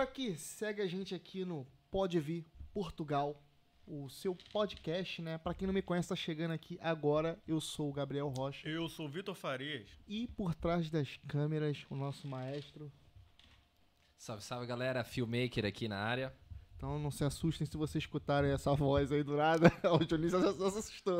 [0.00, 3.42] galera que segue a gente aqui no Pode Vir Portugal,
[3.86, 5.36] o seu podcast, né?
[5.36, 7.38] Pra quem não me conhece, tá chegando aqui agora.
[7.46, 8.66] Eu sou o Gabriel Rocha.
[8.66, 9.90] Eu sou o Vitor Farias.
[10.08, 12.90] E por trás das câmeras, o nosso maestro.
[14.16, 16.34] Salve, salve galera, filmmaker aqui na área.
[16.76, 19.70] Então não se assustem se vocês escutarem essa voz aí do nada.
[19.84, 21.18] o Juninho já se assustou.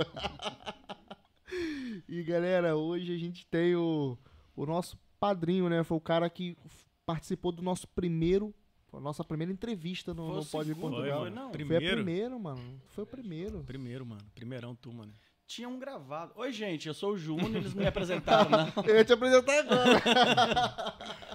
[2.09, 4.17] e galera, hoje a gente tem o,
[4.57, 5.85] o nosso padrinho, né?
[5.85, 6.57] Foi o cara que
[7.05, 8.55] participou do nosso primeiro.
[8.93, 11.21] A nossa primeira entrevista no, Foi no Pode segundo, Portugal.
[11.21, 11.43] foi, não?
[11.43, 11.97] Foi a Primeiro?
[11.97, 12.83] primeira, mano.
[12.89, 13.63] Foi o primeiro.
[13.65, 14.21] Primeiro, mano.
[14.35, 15.13] Primeirão tu, mano.
[15.47, 16.33] Tinha um gravado.
[16.37, 18.73] Oi, gente, eu sou o Júnior, eles me apresentaram, não.
[18.87, 20.01] Eu ia te apresentar agora.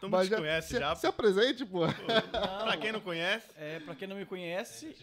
[0.00, 0.94] Todo mundo Mas te conhece se, já.
[0.96, 1.80] Se apresente, pô.
[2.62, 4.96] Pra quem não conhece, É, pra quem não me conhece,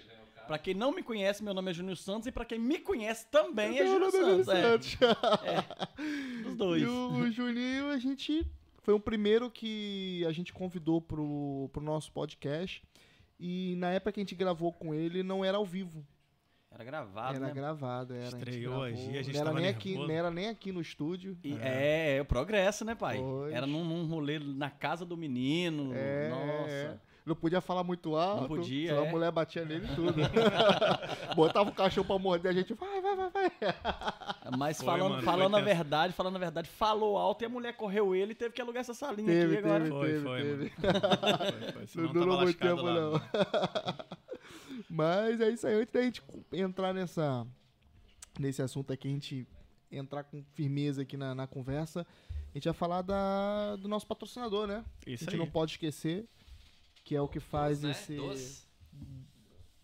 [0.48, 3.26] pra quem não me conhece, meu nome é Júnior Santos, e pra quem me conhece
[3.28, 4.12] também é Meu Júnior é
[4.44, 4.48] Santos.
[4.50, 4.98] É, Santos.
[6.48, 6.82] os dois.
[6.84, 8.46] E o, o Juninho, a gente.
[8.86, 12.84] Foi o primeiro que a gente convidou pro, pro nosso podcast.
[13.40, 16.06] E na época que a gente gravou com ele, não era ao vivo.
[16.70, 17.52] Era gravado, era né?
[17.52, 18.38] gravado, era.
[18.38, 19.20] Estreou a gente aí, gravou.
[19.20, 21.36] a gente não, era tava nem aqui, não era nem aqui no estúdio.
[21.44, 23.18] E é, é o progresso, né, pai?
[23.18, 23.56] Pois.
[23.56, 25.92] Era num, num rolê na casa do menino.
[25.92, 26.70] É, Nossa.
[26.72, 27.00] é.
[27.26, 28.42] Não podia falar muito alto.
[28.42, 29.08] Não podia, Senão é.
[29.08, 30.14] a mulher batia nele e tudo.
[31.36, 33.52] Botava o cachorro pra morder, a gente vai, vai, vai, vai.
[34.56, 35.76] Mas Foi, falando, mano, falando foi a tenso.
[35.78, 38.82] verdade, falando a verdade, falou alto e a mulher correu ele e teve que alugar
[38.82, 39.84] essa salinha Teve, aqui agora.
[39.84, 40.70] teve, Foi, teve, foi, teve.
[40.70, 43.12] Foi, foi, senão Não tava durou muito tempo, lá, não.
[43.14, 43.22] mano.
[44.90, 45.74] Mas é isso aí.
[45.76, 47.46] Antes da gente entrar nessa,
[48.40, 49.48] nesse assunto aqui, a gente
[49.92, 52.06] entrar com firmeza aqui na, na conversa,
[52.54, 54.84] a gente vai falar da, do nosso patrocinador, né?
[55.08, 55.40] Isso a gente aí.
[55.40, 56.28] não pode esquecer,
[57.06, 58.02] que é o que faz Dois, né?
[58.04, 58.16] esse...
[58.18, 58.66] Dois.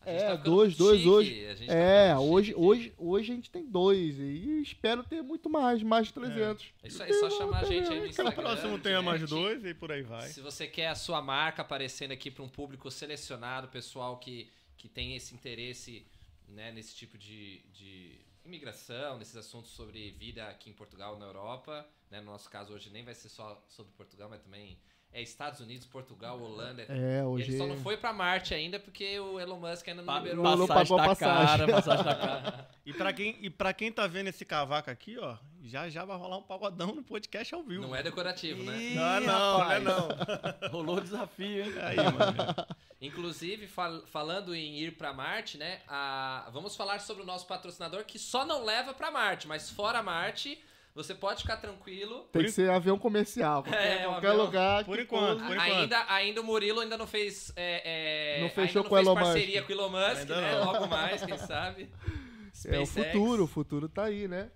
[0.04, 1.46] A É, gente tá dois, dois hoje.
[1.46, 2.60] a gente tá É, ficando hoje, chique.
[2.60, 6.74] hoje, hoje a gente tem dois e espero ter muito mais, mais de 300.
[6.82, 8.32] É isso aí, só chamar a gente aí no Instagram.
[8.32, 10.28] próximo tenha mais dois e por aí vai.
[10.28, 14.90] Se você quer a sua marca aparecendo aqui para um público selecionado, pessoal que, que
[14.90, 16.04] tem esse interesse
[16.48, 21.88] né, nesse tipo de, de imigração, nesses assuntos sobre vida aqui em Portugal, na Europa.
[22.10, 22.20] Né?
[22.22, 24.80] No nosso caso hoje nem vai ser só sobre Portugal, mas também
[25.14, 26.84] é Estados Unidos, Portugal, Holanda.
[26.88, 27.50] É, hoje...
[27.52, 30.44] ele só não foi para Marte ainda porque o Elon Musk ainda não Pa- liberou.
[30.44, 31.46] Passagem pagou da passagem.
[31.58, 32.72] cara, passagem da cara.
[32.84, 36.18] E pra, quem, e pra quem tá vendo esse cavaco aqui, ó, já já vai
[36.18, 37.84] rolar um pagodão no podcast ao vivo.
[37.84, 38.76] Não é decorativo, né?
[38.76, 39.84] Ih, Não, não, não é rapaz.
[39.84, 40.70] não.
[40.72, 41.74] Rolou o desafio, hein?
[41.80, 42.36] Aí, mano.
[43.00, 45.82] Inclusive, fal- falando em ir pra Marte, né?
[45.88, 50.02] a- vamos falar sobre o nosso patrocinador que só não leva pra Marte, mas fora
[50.02, 50.60] Marte,
[50.94, 52.26] você pode ficar tranquilo.
[52.32, 53.64] Tem que ser avião comercial.
[53.64, 54.46] Qualquer, É, um qualquer avião.
[54.46, 54.86] lugar.
[54.86, 57.52] Por enquanto, por ainda, ainda o Murilo ainda não fez.
[57.56, 59.68] é, é, Não fechou ainda com o fez Elon parceria Musk.
[59.68, 60.52] com o Elon Musk, Ainda né?
[60.56, 60.66] não.
[60.66, 61.90] Logo mais, quem sabe.
[62.66, 63.14] É o SpaceX.
[63.14, 64.52] futuro, o futuro tá aí, né?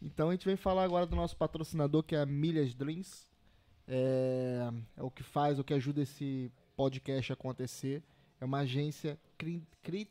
[0.00, 3.26] Então a gente vem falar agora do nosso patrocinador, que é a Milhas Dreams.
[3.86, 8.02] É, é o que faz, o que ajuda esse podcast a acontecer.
[8.40, 10.08] É uma agência cri, cri,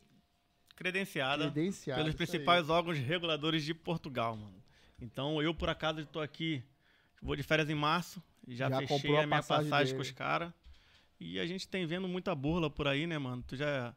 [0.76, 2.00] Credenciada credenciada.
[2.02, 4.62] pelos principais órgãos reguladores de Portugal, mano.
[5.00, 6.62] Então, eu, por acaso, estou aqui,
[7.22, 10.10] vou de férias em março, já, Já fechei a a minha passagem passagem, com os
[10.10, 10.52] caras.
[11.20, 13.42] E a gente tem vendo muita burla por aí, né, mano?
[13.46, 13.94] Tu já,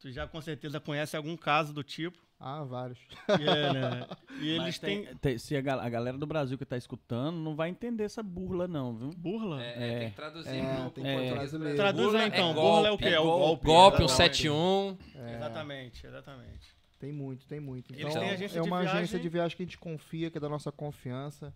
[0.00, 2.18] tu já com certeza conhece algum caso do tipo.
[2.44, 2.98] Ah, vários.
[3.40, 4.06] E, é, né?
[4.40, 5.04] E eles têm...
[5.04, 8.02] tem, tem- se a, gal- a galera do Brasil que tá escutando não vai entender
[8.02, 9.10] essa burla, não, viu?
[9.16, 9.62] Burla?
[9.62, 9.98] É, é, É.
[10.00, 11.76] tem que traduzir É, tem que português traduzir mesmo.
[11.76, 12.50] Traduz aí, Burla então.
[12.50, 13.04] É Burla é o golpe.
[13.04, 13.10] quê?
[13.10, 13.64] É o golpe.
[13.64, 14.42] Golpe, um Exatamente.
[14.42, 14.98] 171.
[15.14, 16.81] É, Exatamente, exatamente.
[17.02, 17.92] Tem muito, tem muito.
[17.92, 18.98] Eles Então, têm agência é de uma viagem.
[19.00, 21.52] agência de viagem que a gente confia, que é da nossa confiança.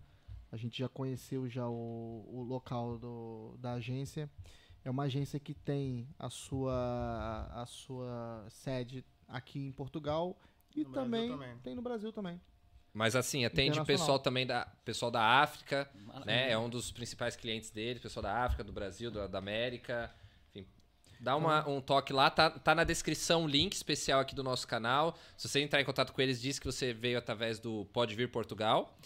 [0.51, 4.29] A gente já conheceu já o, o local do, da agência.
[4.83, 10.37] É uma agência que tem a sua, a sua sede aqui em Portugal
[10.75, 11.57] e No também, também.
[11.63, 12.41] tem no Brasil também.
[12.93, 15.89] Mas assim, atende pessoal também da pessoal da África,
[16.25, 16.51] né?
[16.51, 20.13] É um dos principais clientes dele, pessoal da África, do Brasil, da, da América.
[21.19, 24.67] Dá uma- um toque lá, tá, tá na descrição um link especial aqui do nosso
[24.67, 25.17] canal.
[25.35, 28.29] Se você entrar em contato com eles, diz que você veio através do Pode Vir
[28.31, 28.97] Portugal.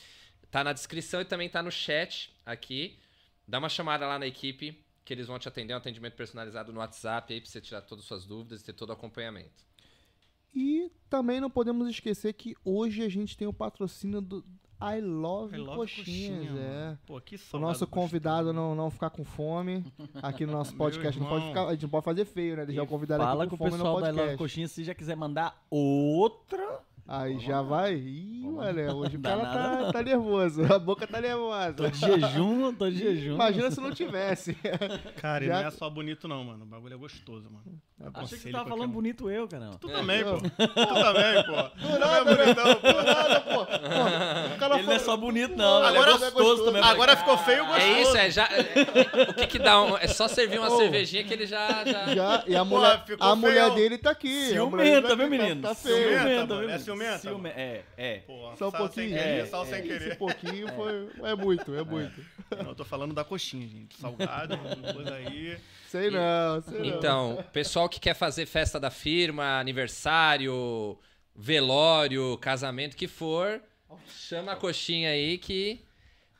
[0.49, 2.99] Tá na descrição e também tá no chat aqui.
[3.47, 6.79] Dá uma chamada lá na equipe, que eles vão te atender, um atendimento personalizado no
[6.79, 9.65] WhatsApp aí pra você tirar todas as suas dúvidas e ter todo o acompanhamento.
[10.53, 14.45] E também não podemos esquecer que hoje a gente tem o patrocínio do
[14.81, 16.47] I Love, I love Coxinhas.
[16.49, 16.97] coxinha, é.
[17.05, 19.85] Pô, que O nosso do convidado não, não ficar com fome
[20.21, 21.19] aqui no nosso podcast.
[21.19, 22.65] Não pode ficar, a gente não pode fazer feio, né?
[22.65, 24.37] Deixar o convidado Fala aqui com com o fome no pessoal da I Love podcast.
[24.37, 26.79] Coxinha se já quiser mandar outra.
[27.13, 27.95] Aí já vai.
[27.95, 30.61] Ih, mano, hoje o cara tá, tá nervoso.
[30.73, 31.73] A boca tá nervosa.
[31.73, 33.33] Tô de jejum, tô de jejum.
[33.33, 34.55] Imagina se não tivesse.
[35.21, 36.63] Cara, e Já- não é só bonito, não, mano.
[36.63, 37.65] O bagulho é gostoso, mano.
[37.99, 38.93] Achei que Aconselho você tava falando um.
[38.93, 39.77] bonito eu, caramba.
[39.79, 40.37] Tu também, pô.
[40.37, 41.61] Tu também, pô.
[41.87, 42.53] Do nada, né?
[42.53, 43.65] Do nada, pô.
[43.65, 45.77] Pô, o cara Ele não é só bonito, não.
[45.79, 46.65] Ele Agora é é gostoso gostoso.
[46.65, 46.81] também.
[46.83, 47.85] Agora ficou feio gostoso.
[47.85, 48.45] É isso, é já.
[48.45, 49.81] é- o que que dá?
[49.83, 51.83] Um, é só servir uma cervejinha que ele já.
[51.85, 52.15] já...
[52.15, 54.45] Já, e a Pô, mulher, ficou a mulher dele tá aqui.
[54.47, 55.61] Ciumenta, tá viu, tá- menino?
[55.61, 55.95] Tá feio.
[55.97, 56.47] Ciumenta, Ciumenta, mano.
[56.47, 56.83] viu, É menino?
[57.01, 58.17] Ciumenta, Ciume- É, é.
[58.19, 59.09] Pô, Só um sal pouquinho.
[59.09, 60.17] Sem querer, É, sal sem Esse querer.
[60.17, 61.09] pouquinho foi.
[61.29, 62.25] É muito, é muito.
[62.57, 63.95] Não, eu tô falando da coxinha, gente.
[63.97, 64.57] Salgado,
[64.93, 65.57] coisa aí.
[65.87, 66.85] Sei não, sei não.
[66.85, 70.97] Então, pessoal que quer fazer festa da firma, aniversário,
[71.35, 73.61] velório, casamento, que for,
[74.07, 75.81] chama a coxinha aí que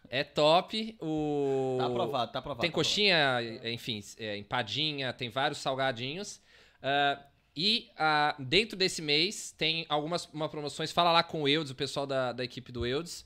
[0.10, 0.96] é top.
[1.02, 1.78] O...
[1.80, 2.62] Tá aprovado, tá aprovado.
[2.62, 6.42] Tem tá coxinha, enfim, é, empadinha, tem vários salgadinhos.
[6.82, 7.20] Ah,
[7.56, 10.92] e ah, dentro desse mês tem algumas uma promoções.
[10.92, 13.26] Fala lá com o Eudes, o pessoal da, da equipe do Eudes.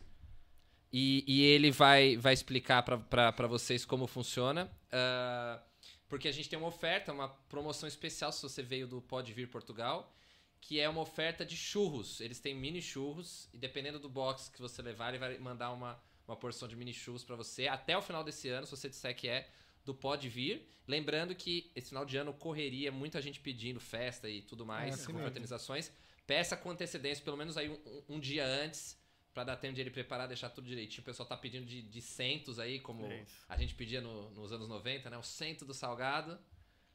[0.92, 4.72] E, e ele vai, vai explicar para vocês como funciona.
[4.92, 5.62] Ah,
[6.08, 9.50] porque a gente tem uma oferta, uma promoção especial se você veio do Pode Vir
[9.50, 10.16] Portugal,
[10.62, 12.22] que é uma oferta de churros.
[12.22, 16.02] Eles têm mini churros e dependendo do box que você levar, ele vai mandar uma,
[16.28, 19.16] uma porção de mini churros para você até o final desse ano, se você disser
[19.16, 19.50] que é
[19.86, 20.68] do Pode Vir.
[20.88, 25.04] Lembrando que esse final de ano correria, muita gente pedindo festa e tudo mais, assim
[25.08, 25.14] mesmo.
[25.20, 25.92] confraternizações.
[26.28, 28.98] Peça com antecedência, pelo menos aí um, um- dia antes,
[29.34, 31.02] pra dar tempo de ele preparar, deixar tudo direitinho.
[31.02, 34.52] O pessoal tá pedindo de, de centos aí, como É a gente pedia no- nos
[34.52, 35.18] anos 90, né?
[35.18, 36.40] O cento do salgado.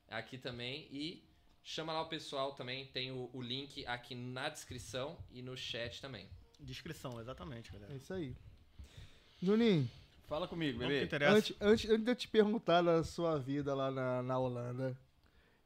[0.09, 0.89] Aqui também.
[0.91, 1.23] E
[1.63, 2.87] chama lá o pessoal também.
[2.87, 6.29] Tem o, o link aqui na descrição e no chat também.
[6.59, 7.95] Descrição, exatamente, É galera.
[7.95, 8.35] isso aí.
[9.41, 9.89] Juninho.
[10.31, 11.03] Fala comigo, bebê.
[11.03, 11.37] interessa.
[11.37, 14.97] antes, antes, antes de eu te perguntar da sua vida lá na, na Holanda,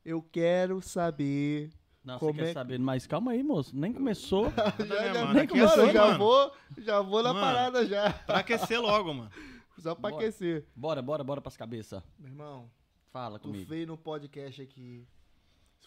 [0.03, 1.71] eu quero saber.
[2.03, 3.77] Não, Como você quer é saber, mas calma aí, moço.
[3.77, 4.45] Nem começou.
[4.57, 5.35] Nada, né, já, mano?
[5.35, 6.19] nem Aqui começou, é assim, já mano.
[6.19, 7.45] vou, já vou na Mano.
[7.47, 8.11] parada já.
[8.11, 9.31] Pra aquecer logo, mano.
[9.79, 10.23] Só pra Bora.
[10.23, 10.65] aquecer.
[10.75, 12.03] Bora, bora, bora pras cabeças.
[12.19, 12.71] Meu irmão,
[13.13, 13.69] Fala tu comigo.
[13.69, 15.07] veio no podcast aqui.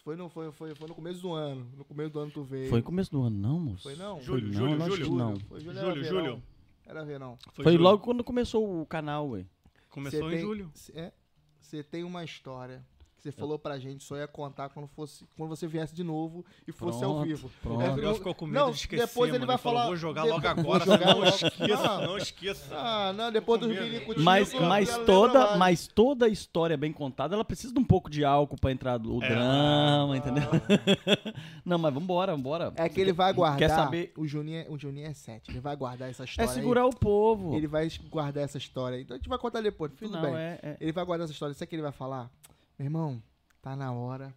[0.04, 1.68] Foi no, foi, foi, foi no começo do ano.
[1.76, 2.70] No começo do ano tu veio.
[2.70, 3.82] Foi começo do ano, não, moço?
[3.82, 4.20] Foi não?
[4.20, 5.04] Júlio, Foi Júlio, não, Júlio.
[5.04, 5.40] que não.
[5.40, 6.30] Foi Júlio, Júlio, Júlio.
[6.36, 6.57] não.
[6.88, 7.38] Era ver, não.
[7.52, 7.80] Foi, Júlio.
[7.82, 9.44] logo quando começou o canal, ué.
[9.90, 10.70] Começou Cê em tem- julho.
[10.74, 11.12] cê- É,
[11.60, 12.82] você tem uma história
[13.18, 16.44] que você falou pra gente, só ia contar quando fosse quando você viesse de novo
[16.66, 17.50] e fosse ao Pronto, vivo.
[17.62, 17.80] pronto.
[17.80, 19.46] É, O Gabriel ficou com medo não, de esquecer, depois ele mano.
[19.48, 21.26] vai falou, falar- Vou jogar logo agora, jogar não logo.
[21.26, 22.16] esqueça, Não.
[22.18, 22.74] esqueça.
[22.76, 24.22] Ah, não, depois vídeos contigo.
[24.24, 28.24] Mas, eu mas, toda, mas toda história bem contada, ela precisa de um pouco de
[28.24, 29.28] álcool pra entrar o É.
[29.28, 30.44] drama, entendeu?
[31.64, 32.72] não, mas vambora, vambora.
[32.76, 33.58] É que ele vai guardar.
[33.58, 34.12] Quer saber?
[34.16, 35.50] O Juninho, é- o Juninho é 7.
[35.50, 36.50] Ele vai guardar essa É história.
[36.50, 36.54] aí.
[36.54, 37.54] segurar o povo.
[37.54, 38.96] Ele vai guardar essa história.
[38.96, 39.02] aí.
[39.02, 39.92] Então a gente vai contar depois.
[39.96, 40.34] Tudo Não, bem.
[40.36, 41.54] é, é- Ele vai guardar essa história.
[41.54, 42.30] Sabe o que ele vai falar?
[42.78, 43.22] Meu irmão,
[43.60, 44.32] tá na hora.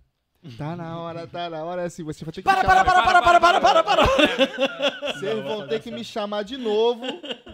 [0.57, 1.83] Tá na hora, tá na hora.
[1.83, 5.13] Assim, você vai ter que Para, me para, chamar- para, para, para, para, para, para.
[5.13, 7.03] Vocês vão ter que me chamar de novo.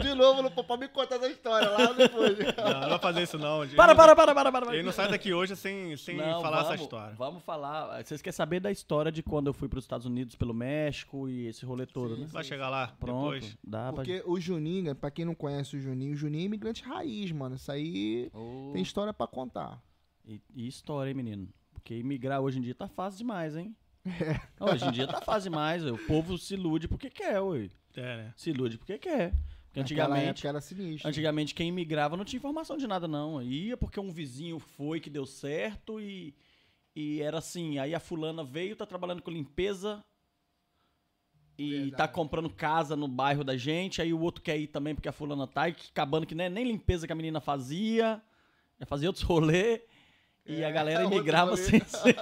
[0.02, 2.38] De novo, no- pra me contar essa história lá depois.
[2.40, 3.66] Não, não vai fazer isso não.
[3.66, 3.76] gente.
[3.76, 4.74] Para, para, para, para, para.
[4.74, 7.16] Ele não sai daqui hoje sem, sem Não, falar vamos, essa história.
[7.18, 8.02] Vamos falar.
[8.06, 11.28] Vocês querem saber da história de quando eu fui para os Estados Unidos pelo México
[11.28, 12.26] e esse rolê todo, né?
[12.30, 13.34] Vai chegar lá Pronto.
[13.34, 13.58] depois.
[13.62, 17.34] Dá Porque o Juninho, pra quem não conhece o Juninho, o Juninho é imigrante raiz,
[17.34, 17.56] mano.
[17.56, 18.32] Isso aí.
[18.34, 19.78] Ô, tem história pra contar.
[20.28, 21.48] E, e história, hein, menino?
[21.72, 23.76] Porque imigrar hoje em dia tá fácil demais, hein?
[24.06, 24.40] É.
[24.60, 25.84] Não, Hoje em dia tá fácil demais.
[25.84, 25.92] ué.
[25.92, 27.70] O povo se ilude porque quer, ué.
[27.96, 28.34] É, né?
[28.36, 29.34] Se ilude porque quer.
[29.68, 31.10] Porque antigamente, época era sinistro.
[31.10, 33.42] antigamente quem imigrava não tinha informação de nada, não.
[33.42, 36.34] Ia porque um vizinho foi que deu certo e,
[36.96, 37.78] e era assim.
[37.80, 40.04] Aí a fulana veio, tá trabalhando com limpeza
[41.58, 41.92] e Verdade.
[41.96, 44.02] tá comprando casa no bairro da gente.
[44.02, 46.46] Aí o outro quer ir também porque a fulana tá e que acabando que não
[46.46, 48.22] é nem limpeza que a menina fazia.
[48.80, 49.82] Já fazia outros rolê.
[50.48, 51.82] E a É, galera imigrava sem,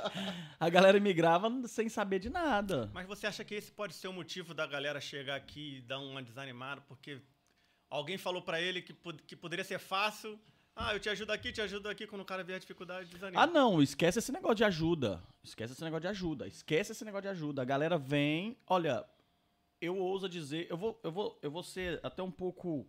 [0.60, 2.90] A galera imigrava sem saber de nada.
[2.94, 6.00] Mas você acha que esse pode ser o motivo da galera chegar aqui e dar
[6.00, 6.82] uma desanimada?
[6.82, 7.22] Porque
[7.90, 8.94] alguém falou pra ele que,
[9.28, 10.40] que poderia ser fácil.
[10.76, 12.06] Ah, eu te ajudo aqui, te ajudo aqui.
[12.06, 13.42] Quando o cara vier a dificuldade, desanima.
[13.42, 15.24] Ah, não, esquece esse negócio de ajuda.
[15.44, 16.48] Esquece esse negócio de ajuda.
[16.48, 17.62] Esquece esse negócio de ajuda.
[17.62, 19.06] A galera vem, olha,
[19.80, 22.86] eu ouso dizer, eu vou, eu vou, eu vou ser até um pouco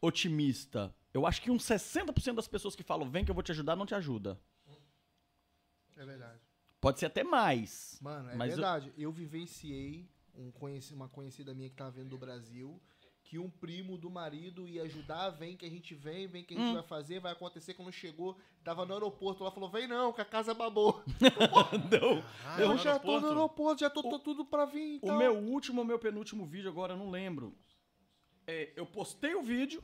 [0.00, 0.92] otimista.
[1.12, 3.76] Eu acho que uns 60% das pessoas que falam, vem que eu vou te ajudar,
[3.76, 4.38] não te ajuda.
[5.96, 6.40] É verdade.
[6.80, 7.98] Pode ser até mais.
[8.02, 8.92] Mano, é Mas eu- verdade.
[8.98, 9.10] Eu...
[9.12, 10.92] vivenciei um conheci...
[10.92, 12.80] uma conhecida minha que tava vindo do Brasil,
[13.22, 16.56] que um primo do marido ia ajudar, vem que a gente vem, vem que a
[16.58, 16.74] gente Hum.
[16.74, 17.72] vai fazer, vai acontecer.
[17.72, 21.02] Quando chegou, tava no aeroporto lá, falou, vem não, que a casa babou.
[21.90, 22.22] não.
[22.44, 23.80] Ah, eu já tô no aeroporto?
[23.80, 24.94] já tô, tô tudo pra vir.
[25.00, 25.16] O então.
[25.18, 27.56] meu último ou meu penúltimo vídeo, agora eu não lembro.
[28.46, 29.82] É, eu postei o vídeo.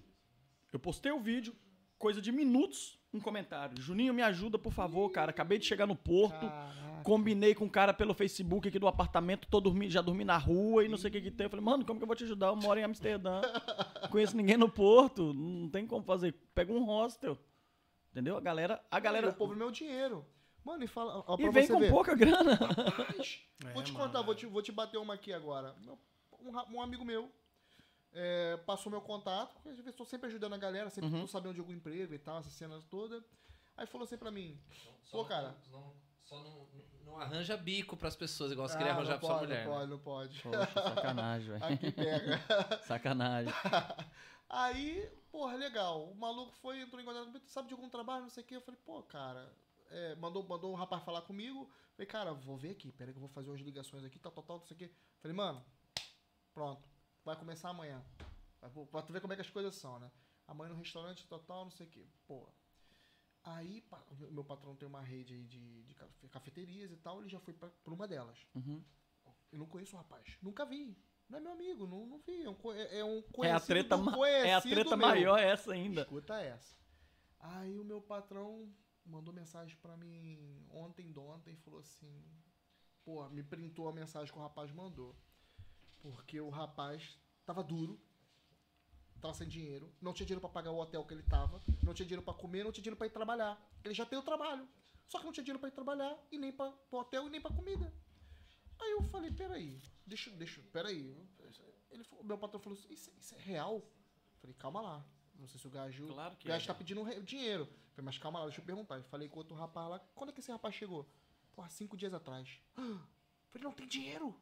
[0.73, 1.55] Eu postei o vídeo.
[2.01, 3.81] Coisa de minutos, um comentário.
[3.81, 5.31] Juninho, me ajuda, por favor, cara.
[5.31, 6.41] Acabei de chegar no Porto.
[6.49, 7.03] Caraca.
[7.05, 10.85] Combinei com um cara pelo Facebook aqui do apartamento, tô dormindo, já dormi na rua
[10.85, 11.45] e não sei o que que tem.
[11.45, 12.49] Eu falei, mano, como que eu vou te ajudar?
[12.49, 13.41] Eu moro em Amsterdã,
[14.11, 16.35] conheço ninguém no Porto, não tem como fazer.
[16.55, 17.39] Pega um hostel.
[18.11, 18.37] Entendeu?
[18.37, 20.27] A galera, a galera o povo é meu dinheiro.
[20.65, 21.23] Mano, e fala.
[21.27, 21.91] Ó, e vem você com ver.
[21.91, 22.55] pouca grana.
[22.55, 24.23] Rapaz, É, vou te mano, contar, é.
[24.23, 25.75] vou, te, vou te bater uma aqui agora.
[25.85, 25.99] Meu-
[26.43, 27.31] um, um amigo meu
[28.13, 31.27] é, passou meu contato, porque às vezes estou sempre ajudando a galera, sempre Uhum.
[31.27, 33.23] sabendo de algum emprego e tal, essas cenas todas.
[33.77, 34.61] Aí falou assim pra mim:
[35.03, 35.57] Só Pô, não- cara.
[35.71, 36.69] não- só não,
[37.05, 39.65] não arranja bico pras pessoas, igual você ah, queria arranjar não pra sua pode, mulher.
[39.65, 39.79] Não né?
[39.79, 40.43] pode, não pode.
[40.43, 41.65] Poxa, sacanagem, velho.
[41.75, 42.39] Aqui pega.
[42.87, 43.53] Sacanagem.
[44.49, 46.09] Aí, porra, legal.
[46.11, 48.57] O maluco foi, entrou em contato comigo, sabe de algum trabalho, não sei o quê.
[48.57, 49.53] Eu falei, pô, cara,
[49.91, 51.71] é, mandou, mandou o rapaz falar comigo.
[51.97, 54.43] Falei, cara, vou ver aqui, pera que eu vou fazer umas ligações aqui, tal, tal,
[54.45, 54.91] tal, não sei o quê.
[55.21, 55.65] Falei, mano,
[56.53, 56.83] pronto,
[57.25, 58.05] vai começar amanhã.
[58.91, 60.11] Pra tu ver como é que as coisas são, né?
[60.47, 62.07] Amanhã no restaurante, tal, tal, não sei o quê.
[62.27, 62.49] Pô.
[63.43, 63.83] Aí,
[64.31, 67.55] meu- patrão tem uma rede aí de, de cafe- cafeterias e tal, ele já foi
[67.55, 68.39] pra, pra uma delas.
[68.55, 68.85] Uhum.
[69.51, 70.97] Eu não conheço o rapaz, nunca vi.
[71.29, 72.43] Não é meu amigo, não, não vi.
[72.43, 73.95] É um, é, é um É conhecido a treta,
[74.47, 76.03] é a treta maior essa ainda.
[76.03, 76.75] Escuta essa.
[77.39, 78.71] Aí o meu patrão
[79.07, 82.23] mandou mensagem pra mim ontem, de ontem, e falou assim:
[83.05, 85.17] Pô, me printou a mensagem que o rapaz mandou.
[86.03, 88.01] Porque o rapaz tava duro,
[89.21, 92.07] tava sem dinheiro, não tinha dinheiro pra pagar o hotel que ele tava, não tinha
[92.07, 93.61] dinheiro pra comer, não tinha dinheiro pra ir trabalhar.
[93.85, 94.67] Ele já tem o trabalho.
[95.07, 97.41] Só que não tinha dinheiro pra ir trabalhar, e nem pra, pro hotel, e nem
[97.41, 97.93] pra comida.
[98.79, 101.15] Aí eu falei, peraí, deixa, deixa, peraí.
[101.91, 103.75] Ele, meu patrão falou assim, isso, isso é real?
[103.75, 105.05] Eu falei, calma lá.
[105.35, 106.67] Não sei se o gajo, Claro que o gajo é.
[106.67, 107.65] tá pedindo dinheiro.
[107.65, 108.97] Eu falei, mas calma lá, deixa eu perguntar.
[108.97, 111.07] Eu falei com outro rapaz lá, quando é que esse rapaz chegou?
[111.53, 112.49] Porra, cinco dias atrás.
[113.53, 114.41] Eu falei, não tem dinheiro.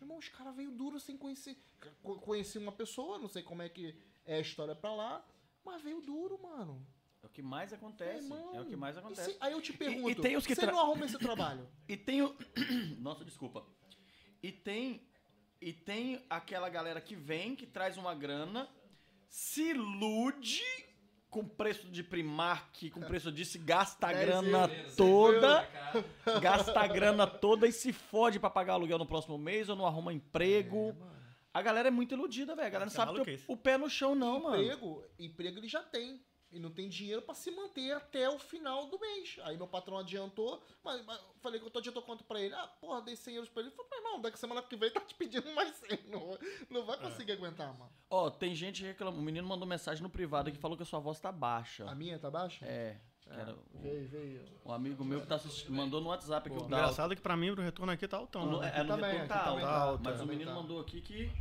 [0.00, 1.56] Irmão, os caras veio duro sem conhecer.
[2.02, 3.96] Co- Conheci uma pessoa, não sei como é que
[4.26, 5.24] é a história pra lá,
[5.64, 6.86] mas veio duro, mano.
[7.22, 8.24] É o que mais acontece.
[8.24, 9.30] Irmão, é o que mais e acontece.
[9.32, 11.66] se- aí eu te pergunto, e tem os que você tra- não arruma esse trabalho?
[11.88, 12.36] E tem o.
[13.00, 13.66] Nossa, desculpa.
[14.42, 15.06] E tem.
[15.60, 18.68] E tem aquela galera que vem, que traz uma grana,
[19.30, 20.60] se ilude
[21.34, 25.68] com preço de Primark, com preço disso, gasta a Dez grana euros, toda,
[26.40, 29.84] gasta a grana toda e se fode pra pagar aluguel no próximo mês ou não
[29.84, 30.96] arruma emprego.
[31.52, 32.68] A galera é muito iludida, velho.
[32.68, 33.44] A galera não é sabe ter maluquice.
[33.48, 34.62] o pé no chão, não, mano.
[34.62, 36.20] Emprego, emprego ele já tem.
[36.54, 39.36] E não tem dinheiro pra se manter até o final do mês.
[39.42, 42.54] Aí meu patrão adiantou, mas, mas eu falei que eu tô adiantou quanto pra ele?
[42.54, 43.70] Ah, porra, dei 100 euros pra ele.
[43.70, 46.04] Ele falou, meu irmão, daqui semana que vem tá te pedindo mais 100.
[46.14, 46.38] Não,
[46.70, 47.90] não vai conseguir aguentar, mano.
[48.08, 49.20] Ó, tem gente reclamando.
[49.20, 51.90] O menino mandou mensagem no privado que falou que a sua voz tá baixa.
[51.90, 52.64] A minha tá baixa?
[52.64, 53.00] É.
[53.20, 54.44] que era Veio, veio.
[54.64, 56.66] um amigo meu que tá assistindo, mandou no WhatsApp aqui o.
[56.66, 58.46] Engraçado que pra mim, pro retorno aqui tá altão.
[58.46, 58.72] No, né?
[58.76, 60.22] é, no também, retorno aqui tá também alto, tá alto, Mas é.
[60.22, 60.62] o menino Também tá.
[60.62, 61.32] mandou aqui que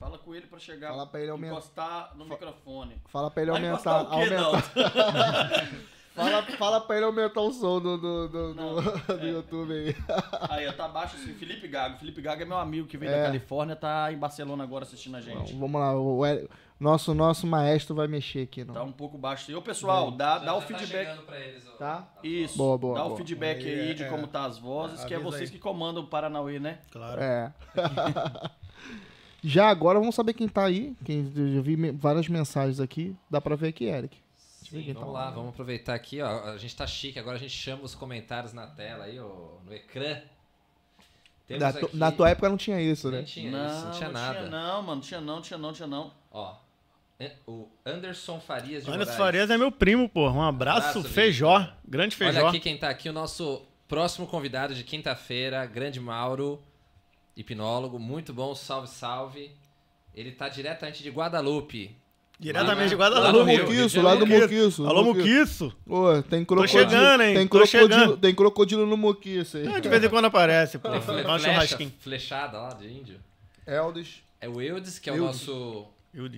[0.00, 1.52] fala com ele pra chegar, Fala pra ele aumentar.
[1.52, 2.96] encostar no microfone.
[3.08, 4.02] Fala pra ele aumentar.
[4.04, 4.60] o aumentar não?
[6.14, 8.82] fala, fala pra ele aumentar o som do, do, do, Não, do,
[9.18, 9.30] do é.
[9.30, 9.94] YouTube aí.
[10.50, 11.98] Aí, ó, tá baixo assim, Felipe Gago.
[11.98, 13.18] Felipe Gago é meu amigo que veio É.
[13.18, 15.54] da Califórnia, tá em Barcelona agora assistindo a gente.
[15.54, 18.72] Vamos lá, o Hélio- nosso, nosso maestro vai mexer aqui, não.
[18.72, 19.50] Tá um pouco baixo.
[19.50, 21.22] E ô, pessoal, dá, dá o Já feedback.
[21.26, 21.76] pra eles, ó.
[21.76, 22.08] Tá?
[22.24, 22.56] Isso.
[22.56, 23.16] Boa, boa, Dá o boa.
[23.18, 24.08] feedback Aí, aí de é.
[24.08, 25.56] como tá as vozes, que é vocês aí.
[25.56, 26.78] que comandam o Paranauê, né?
[26.90, 27.20] Claro.
[27.20, 27.52] É.
[29.42, 30.94] Já agora vamos saber quem tá aí.
[31.04, 33.14] Quem, eu já vi me- várias mensagens aqui.
[33.30, 34.16] Dá pra ver aqui, Eric.
[34.36, 36.44] Sim, quem vamos tá lá, vamos aproveitar aqui, ó.
[36.50, 39.26] A gente tá chique, agora a gente chama os comentários na tela aí, ó,
[39.64, 40.18] no ecrã.
[41.46, 43.22] Temos Na, tu- aqui- na tua época não tinha isso, né?
[43.24, 44.38] tinha isso, não tinha nada.
[44.38, 45.00] Tinha não, mano.
[45.00, 46.12] Tinha não, tinha não, tinha não.
[46.30, 46.54] Ó,
[47.18, 49.16] é- o Anderson Farias de Anderson Moraes.
[49.18, 50.30] Farias é meu primo, pô.
[50.30, 51.66] Um abraço, Abraço, Feijó.
[51.88, 52.38] Grande Feijó.
[52.38, 56.62] Olha aqui quem tá aqui, o nosso próximo convidado de quinta-feira, grande Mauro,
[57.36, 59.50] hipnólogo, muito bom, salve, salve.
[60.14, 61.96] Ele tá diretamente de Guadalupe.
[62.38, 63.50] Diretamente de Guadalupe.
[63.50, 64.26] Rio, Muquiço, lá do.
[64.26, 64.86] Muquiço.
[64.86, 65.64] Alô, Muquiço.
[65.66, 65.76] Muquiço.
[65.86, 66.82] Ô, tem crocodilo.
[66.90, 67.34] chegando, hein?
[67.34, 68.16] Tem Tô crocodilo, chegando.
[68.16, 69.66] tem crocodilo no Muquiço aí.
[69.68, 70.88] É, De vez em quando aparece, pô.
[70.88, 73.20] Tem fle- Dá um flecha, flechada lá de índio.
[73.66, 74.22] Eldes.
[74.40, 75.86] É o Eudes, que é o nosso,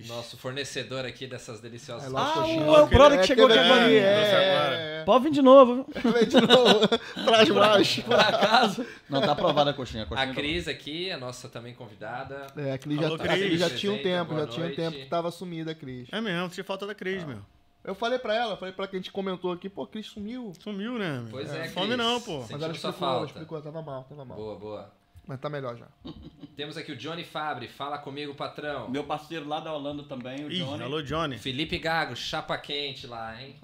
[0.07, 3.65] Nosso fornecedor aqui dessas deliciosas É, Ah, o, o brother que É, chegou aqui é,
[3.65, 3.91] agora.
[3.91, 5.75] é, É, é, Pode vir de novo.
[5.75, 5.87] viu?
[5.95, 6.11] é.
[6.19, 6.87] Vem de novo.
[7.25, 7.99] Traz mais.
[8.01, 8.85] Por acaso.
[9.09, 10.03] Não, tá aprovada a coxinha.
[10.03, 12.45] A, coxinha A Cris aqui, a nossa também convidada.
[12.55, 13.33] É, a Cris já, Alô, a Cris.
[13.33, 16.07] Cris já tinha um tempo, já tinha um tempo que tava sumida a Cris.
[16.11, 17.39] É mesmo, tinha falta da Cris, meu.
[17.83, 20.53] Eu falei pra ela, falei pra quem a gente comentou aqui, pô, Cris sumiu.
[20.63, 21.19] Sumiu, né?
[21.21, 21.31] meu?
[21.31, 21.97] Pois é, Fome Cris.
[21.97, 22.45] não, pô.
[22.49, 24.37] Mas ela explicou, ela explicou, tava mal, tava mal.
[24.37, 25.02] Boa, boa.
[25.25, 25.87] Mas tá melhor já.
[26.55, 28.89] Temos aqui o Johnny Fabre, fala comigo, patrão.
[28.89, 30.83] Meu parceiro lá da Holanda também, o Ih, Johnny.
[30.83, 31.37] alô, Johnny.
[31.39, 33.55] Felipe Gago, chapa quente lá, hein?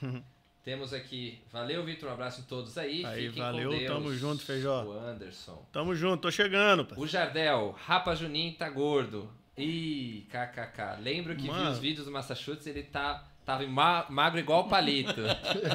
[0.64, 3.04] Temos aqui, valeu, Vitor, um abraço em todos aí.
[3.04, 3.92] Aí, Fiquem valeu, com Deus.
[3.92, 4.84] tamo junto, Feijó.
[4.84, 5.60] O Anderson.
[5.72, 7.00] Tamo junto, tô chegando, pô.
[7.00, 9.28] O Jardel, Rapa Juninho tá gordo.
[9.58, 11.00] Ih, kkk.
[11.02, 11.70] Lembro que vi Mano.
[11.72, 15.20] os vídeos do Massachusetts, ele tá, tava ma- magro igual palito.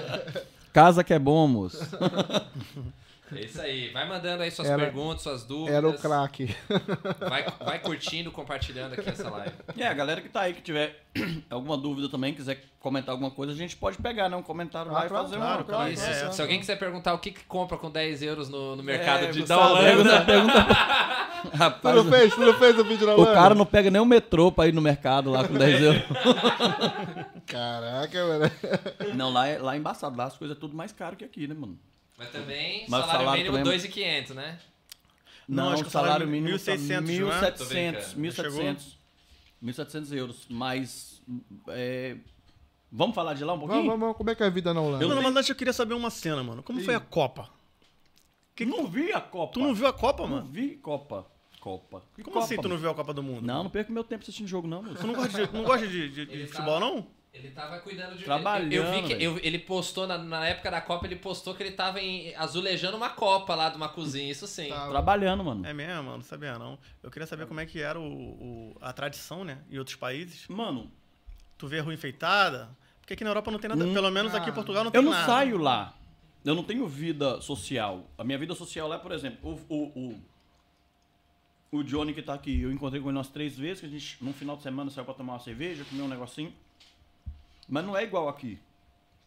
[0.71, 1.79] Casa que é bom, moço.
[3.36, 3.89] É isso aí.
[3.91, 5.75] Vai mandando aí suas Era- perguntas, suas dúvidas.
[5.75, 6.55] Era o craque.
[7.19, 9.53] Vai, vai curtindo, compartilhando aqui essa live.
[9.75, 11.03] E é, a galera que tá aí, que tiver
[11.50, 14.38] alguma dúvida também, quiser comentar alguma coisa, a gente pode pegar, né?
[14.38, 15.63] Um comentário lá Ah, e claro, fazer claro, uma...
[15.65, 15.91] claro.
[15.91, 16.06] Isso.
[16.06, 19.25] É, Se alguém quiser perguntar o que, que compra com 10 euros no, no mercado
[19.25, 20.65] É, de Gustavo, dólar, pergunta- pergunta-
[21.38, 24.02] Tu Rapaz, não fez, tu não fez o vídeo na o cara não pega nem
[24.02, 26.02] o metrô pra ir no mercado lá com 10 euros.
[27.45, 28.52] Caraca, mano.
[29.15, 30.17] Não, lá é, lá é embaçado.
[30.17, 31.78] Lá as coisas é tudo mais caro que aqui, né, mano?
[32.17, 34.60] Mas também Mas o salário, salário mínimo também- 2.500, né?
[35.47, 37.51] Não, acho que o salário mínimo 1.600, não é?
[37.51, 38.15] Tô 1.700, brincando.
[38.17, 38.97] 1.700.
[39.63, 40.45] 1.700 euros.
[40.49, 41.21] Mas,
[41.69, 42.17] é,
[42.91, 43.84] vamos falar de lá um pouquinho?
[43.86, 45.03] Vamos, vamos, como é que é a vida na Holanda?
[45.03, 46.62] Eu, não, mas antes eu queria saber uma cena, mano.
[46.63, 47.49] Como foi a Copa?
[48.56, 49.53] Que não vi a Copa.
[49.53, 50.47] Tu não viu a Copa, Não mano?
[50.47, 51.25] vi Copa.
[51.62, 52.03] Copa.
[52.15, 52.82] Que Como Copa, assim tu não mano?
[52.82, 53.41] viu a Copa do Mundo?
[53.45, 54.95] Não, não perco meu tempo assistindo jogo, não, moço.
[55.01, 57.08] Tu não gosta de, não gosta de, de- de futebol, tá- não?
[57.34, 58.24] Ele tava cuidando de.
[58.24, 61.54] Trabalhando, Eu, eu vi que eu- ele postou, na, na época da Copa, ele postou
[61.54, 64.70] que ele tava em, azulejando uma Copa lá de uma cozinha, isso sim.
[64.70, 64.88] Tá.
[64.90, 65.66] Trabalhando, mano.
[65.66, 66.80] É mesmo, mano, não sabia não.
[67.04, 69.60] Eu queria saber como é que era o, o- a tradição, né?
[69.70, 70.48] Em outros países.
[70.48, 70.92] Mano,
[71.60, 72.70] Tu vê a rua enfeitada.
[73.02, 73.84] Porque aqui na Europa não tem nada.
[73.86, 75.26] Hum, pelo menos aqui em Portugal não tem eu não nada.
[75.26, 75.96] saio lá.
[76.46, 78.10] Eu não tenho vida social.
[78.18, 80.22] A minha vida social lá é, por exemplo, o, o,
[81.72, 83.90] o, o Johnny que tá aqui, eu encontrei com ele umas três vezes, que a
[83.90, 86.54] gente, num final de semana, saiu pra tomar uma cerveja, comer um negocinho.
[87.67, 88.60] Mas não é igual aqui.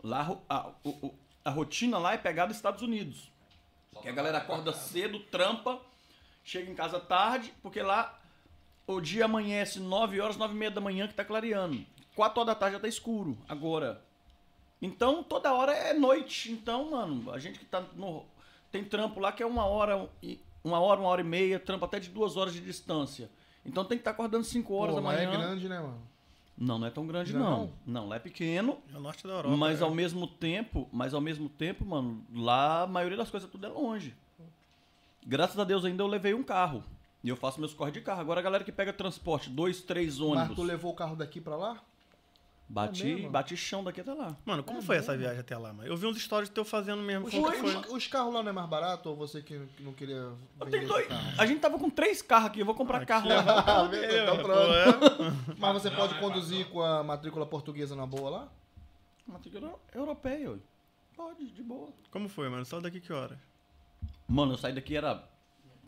[0.02, 0.70] Lá, a,
[1.44, 3.30] a rotina lá é pegada dos Estados Unidos.
[4.00, 5.78] Que a galera acorda cedo, trampa,
[6.42, 8.18] chega em casa tarde, porque lá
[8.86, 11.84] o dia amanhece 9 horas, 9 e meia da manhã que tá clareando.
[12.14, 13.36] 4 horas da tarde já tá escuro.
[13.48, 14.02] Agora.
[14.80, 16.50] Então toda hora é noite.
[16.50, 18.24] Então, mano, a gente que tá no.
[18.72, 20.08] Tem trampo lá que é uma hora,
[20.64, 23.30] uma hora, uma hora e meia, trampo até de duas horas de distância.
[23.66, 25.28] Então tem que estar acordando 5 horas Pô, da mas manhã.
[25.28, 26.09] é grande, né, mano?
[26.60, 28.06] Não, não é tão grande, Não não.
[28.06, 28.76] Lá é pequeno.
[28.92, 29.56] É o norte da Europa.
[29.56, 29.84] Mas é.
[29.84, 33.68] ao mesmo tempo, mas ao mesmo tempo, mano, lá a maioria das coisas tudo é
[33.70, 34.14] longe.
[35.26, 36.84] Graças a Deus ainda eu levei um carro.
[37.24, 38.20] E eu faço meus corre de carro.
[38.20, 40.56] Agora a galera que pega transporte, dois, três Mas ônibus.
[40.56, 41.82] tu levou o carro daqui pra lá?
[42.72, 43.30] Bati, É mesmo?
[43.30, 44.36] bati chão daqui até lá.
[44.46, 45.88] Mano, como foi essa viagem até lá, mano?
[45.88, 47.26] Eu vi uns stories teu fazendo mesmo.
[47.26, 47.76] Os, foi?
[47.96, 50.14] os carros lá não é mais barato ou você que, que não queria
[50.60, 51.08] Eu tenho dois.
[51.36, 53.42] A gente tava com três carros aqui, eu vou comprar carro lá.
[53.66, 53.90] Ah,
[54.22, 54.72] então pronto.
[54.72, 54.84] é?
[55.58, 58.48] Mas você pode conduzir com a matrícula portuguesa na boa lá?
[59.26, 60.56] Matrícula europeia.
[61.16, 61.88] Pode, de boa.
[62.12, 62.64] Como foi, mano?
[62.64, 63.36] Só daqui que horas?
[64.28, 65.28] Mano, eu saí daqui era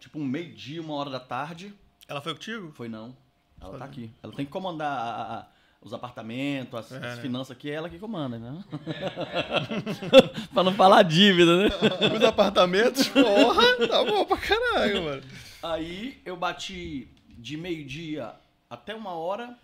[0.00, 1.72] tipo um meio-dia, uma hora da tarde.
[2.08, 2.72] Ela foi contigo?
[2.72, 3.16] Foi não.
[3.60, 3.84] Ela tá Foda.
[3.84, 4.12] aqui.
[4.20, 5.46] Ela tem que comandar a- a-
[5.82, 7.22] os apartamentos, as, É, as né?
[7.22, 8.64] finanças aqui, é ela que comanda, né?
[10.54, 11.68] pra não falar dívida, né?
[12.16, 15.22] Os apartamentos, porra, tá bom pra caralho, mano.
[15.62, 18.32] Aí eu bati de meio-dia
[18.70, 19.56] até uma hora.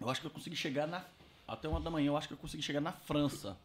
[0.00, 1.02] Eu acho que eu consegui chegar na.
[1.46, 3.56] Até uma da manhã, eu acho que eu consegui chegar na França.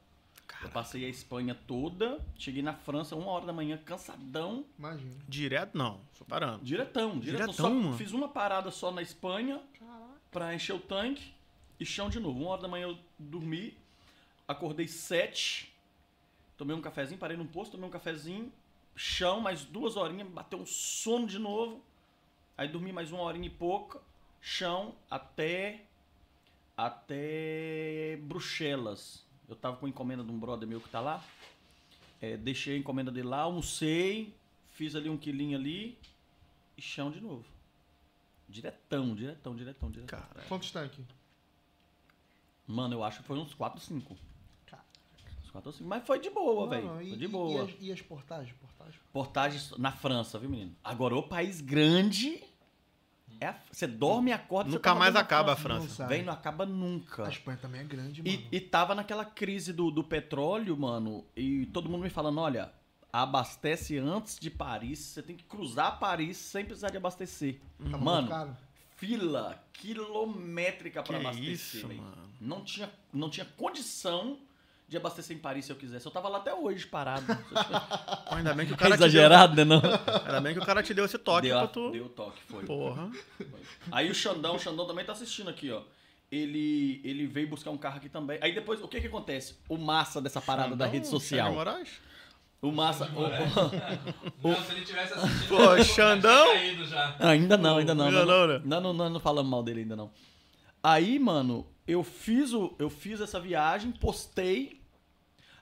[0.62, 4.64] Eu passei a Espanha toda, cheguei na França, uma hora da manhã, cansadão.
[4.80, 5.12] Imagina.
[5.28, 6.64] Direto não, foi parando.
[6.64, 7.48] Diretão, diretão.
[7.48, 7.98] Diretão, Só mano.
[7.98, 9.60] Fiz uma parada só na Espanha
[10.32, 11.34] pra encher o tanque
[11.80, 12.40] e chão de novo.
[12.40, 13.78] Uma hora da manhã eu dormi,
[14.48, 15.74] acordei sete,
[16.58, 18.52] tomei um cafezinho, parei num posto, tomei um cafezinho,
[18.96, 21.84] chão, mais duas horinhas, bateu um sono de novo.
[22.58, 24.00] Aí dormi mais uma horinha e pouca,
[24.40, 25.86] chão até
[26.76, 29.26] até Bruxelas.
[29.48, 31.24] Eu tava com encomenda de um brother meu que tá lá.
[32.22, 34.34] É, deixei a encomenda dele lá, almocei,
[34.74, 35.98] fiz ali um quilinho ali
[36.78, 37.46] e chão de novo.
[38.48, 40.20] Diretão, diretão, diretão, diretão.
[40.20, 41.00] Cara, Quantos tanques?
[42.68, 44.14] Mano, eu acho que foi uns 4, 5.
[45.44, 45.88] Uns 4 ou 5.
[45.90, 46.88] Mas foi de boa, velho.
[46.90, 47.64] Foi de e- boa.
[47.64, 48.56] E, as, e as portagens?
[48.60, 49.02] portagens?
[49.12, 50.76] Portagens na França, viu, menino?
[50.84, 52.42] Agora, o país grande.
[53.42, 54.70] É a- Você dorme e acorda.
[54.70, 55.90] você nunca tá mais acaba a Não França.
[55.90, 56.16] sabe.
[56.16, 57.26] Vem, não acaba nunca.
[57.26, 58.34] A Espanha também é grande, mano.
[58.52, 62.72] E, e tava naquela crise do, do petróleo, mano, e todo mundo me falando, olha,
[63.12, 67.60] abastece antes de Paris, você tem que cruzar Paris sem precisar de abastecer.
[67.78, 68.58] Tá muito mano, caro?
[69.04, 71.52] Fila quilométrica pra Que abastecer.
[71.52, 72.30] isso, mano.
[72.40, 74.38] Não tinha, não tinha condição
[74.88, 76.06] de abastecer em Paris se eu quisesse.
[76.06, 77.26] Eu tava lá até hoje parado.
[78.30, 79.64] Pô, ainda bem que o é cara exagerado, né?
[79.66, 79.82] Não?
[79.82, 79.92] deu.
[80.26, 81.92] Ainda bem que o cara te deu esse toque deu, pra tu.
[81.92, 82.66] deu o toque, foi.
[82.66, 83.10] Porra.
[83.92, 85.82] Aí o Xandão, o Xandão também tá assistindo aqui, ó.
[86.32, 88.40] Ele, ele veio buscar um carro aqui também.
[88.42, 89.56] Aí depois, o que que acontece?
[89.70, 91.48] O massa dessa parada da Então, rede social.
[91.48, 91.90] Xande Moraes?
[92.64, 93.06] O massa.
[93.14, 95.50] o- o- Não, se ele tivesse assistido.
[95.50, 96.48] Pô, Xandão?
[97.20, 98.06] ainda não, ainda não.
[98.08, 98.62] Ainda não, não, né?
[98.64, 100.10] não, não, não, não falamos mal dele ainda não.
[100.82, 104.82] Aí, mano, eu fiz, o, eu fiz essa viagem, postei.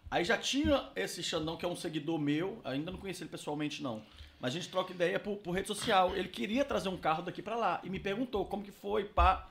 [0.09, 2.61] Aí já tinha esse Xandão, que é um seguidor meu.
[2.63, 4.03] Ainda não conheci ele pessoalmente, não.
[4.39, 6.15] Mas a gente troca ideia por, por rede social.
[6.15, 7.79] Ele queria trazer um carro daqui pra lá.
[7.83, 9.47] E me perguntou como que foi, pá.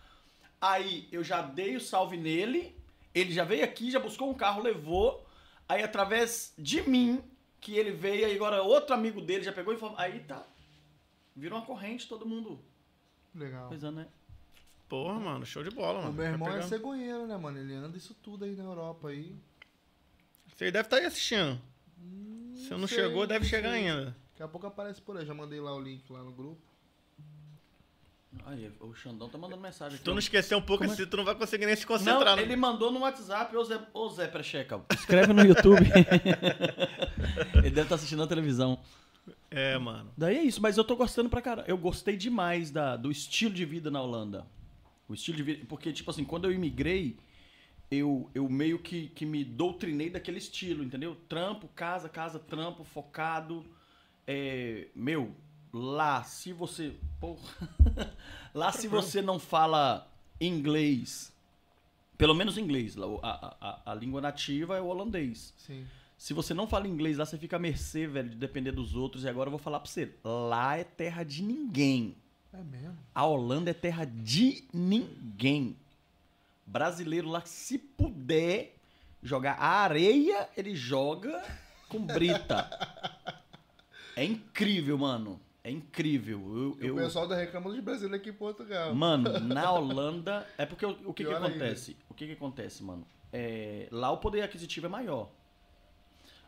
[0.60, 2.76] Aí eu já dei o salve nele.
[3.14, 5.26] Ele já veio aqui, já buscou um carro, levou.
[5.68, 7.20] Aí através de mim,
[7.60, 9.96] que ele veio, aí agora outro amigo dele já pegou e falou.
[9.98, 10.44] Aí tá.
[11.36, 12.58] Virou uma corrente, todo mundo
[13.34, 13.68] Legal.
[13.68, 14.06] coisando, né?
[14.88, 16.10] Porra, mano, show de bola, mano.
[16.10, 16.68] O meu Tá irmão é pegando.
[16.68, 17.58] cegonheiro, né, mano?
[17.58, 19.34] Ele anda isso tudo aí na Europa aí.
[20.48, 21.60] Você deve estar aí assistindo.
[22.54, 23.88] Se não sei, chegou, deve chegar sei.
[23.88, 24.16] ainda.
[24.32, 25.24] Daqui a pouco aparece por aí.
[25.24, 26.60] Já mandei lá o link lá no grupo.
[28.46, 29.98] Aí, o Xandão tá mandando mensagem aqui.
[29.98, 30.94] Se tu não esquecer um pouco Como é?
[30.94, 32.36] assim, tu não vai conseguir nem se Não, concentrar.
[32.36, 32.42] né?
[32.42, 34.80] ele mandou no WhatsApp, ô Zé, ô Zé Precheca.
[34.92, 35.82] Escreve no YouTube.
[37.54, 38.78] ele deve estar assistindo na televisão.
[39.50, 40.12] É, mano.
[40.16, 41.68] Daí é isso, mas eu tô gostando pra caramba.
[41.68, 44.46] Eu gostei demais da, do estilo de vida na Holanda.
[45.08, 45.66] O estilo de vida.
[45.68, 47.16] Porque, tipo assim, quando eu imigrei,
[47.90, 51.16] eu, eu meio que, que me doutrinei daquele estilo, entendeu?
[51.28, 53.64] Trampo, casa, casa, trampo, focado.
[54.26, 55.34] É, meu,
[55.72, 56.94] lá, se você.
[57.18, 57.68] Porra.
[58.54, 61.32] lá, se você não fala inglês,
[62.16, 65.54] pelo menos inglês, a, a, a língua nativa é o holandês.
[65.56, 65.86] Sim.
[66.18, 69.24] Se você não fala inglês lá, você fica à mercê, velho, de depender dos outros.
[69.24, 72.14] E agora eu vou falar pra você: lá é terra de ninguém.
[72.52, 72.98] É mesmo.
[73.14, 75.76] A Holanda é terra de ninguém.
[76.66, 78.76] Brasileiro lá, se puder
[79.22, 81.42] jogar a areia, ele joga
[81.88, 82.68] com brita.
[84.16, 85.40] É incrível, mano.
[85.62, 86.40] É incrível.
[86.80, 88.94] Eu, eu- O pessoal da reclama de brasileiro aqui em Portugal.
[88.94, 90.46] Mano, na Holanda.
[90.56, 91.48] É porque o, o que, que Pior ainda.
[91.48, 91.96] acontece?
[92.08, 93.06] O que, que acontece, mano?
[93.32, 95.28] É, lá o poder aquisitivo é maior.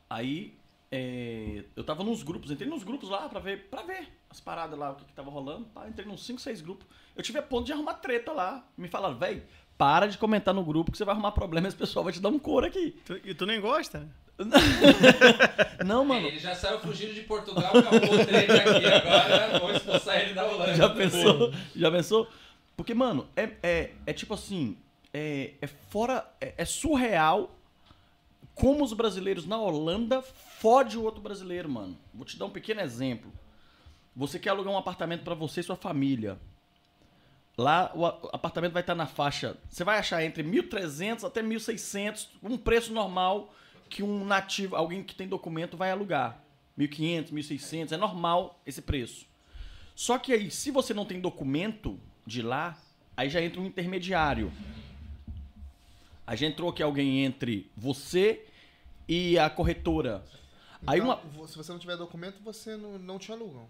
[0.08, 0.54] Aí
[0.90, 4.78] é, eu tava nos grupos, entrei nos grupos lá pra ver, pra ver as paradas
[4.78, 5.66] lá, o que, que tava rolando.
[5.66, 6.86] Pá, entrei nos 5, 6 grupos.
[7.16, 8.66] Eu tive a ponto de arrumar treta lá.
[8.76, 9.42] Me falaram, véi,
[9.78, 12.20] para de comentar no grupo que você vai arrumar problema e esse pessoal vai te
[12.20, 12.92] dar um couro aqui.
[13.04, 14.08] Tu- e tu nem gosta?
[15.84, 16.26] Não, mano.
[16.26, 18.86] Ele já saiu fugindo de Portugal, acabou o treta aqui.
[18.86, 20.74] Agora vamos expulsar ele da Holanda.
[20.74, 21.52] Já pensou?
[21.74, 22.28] Já pensou?
[22.76, 24.76] Porque, mano, é, é, é tipo assim,
[25.12, 27.50] é, é fora, é, é surreal
[28.54, 31.96] como os brasileiros na Holanda fode o outro brasileiro, mano.
[32.12, 33.32] Vou te dar um pequeno exemplo.
[34.14, 36.38] Você quer alugar um apartamento pra você e sua família.
[37.56, 42.56] Lá o apartamento vai estar na faixa, você vai achar entre 1.300 até 1.600, um
[42.56, 43.52] preço normal
[43.92, 46.42] que um nativo, alguém que tem documento vai alugar.
[46.78, 49.26] 1.500, 1.600, é normal esse preço.
[49.94, 52.78] Só que aí, se você não tem documento de lá,
[53.14, 54.50] aí já entra um intermediário.
[56.26, 58.46] Aí já entrou aqui alguém entre você
[59.06, 60.24] e a corretora.
[60.86, 63.68] Aí Então, uma vo- Se você não tiver documento, você não, não te alugam.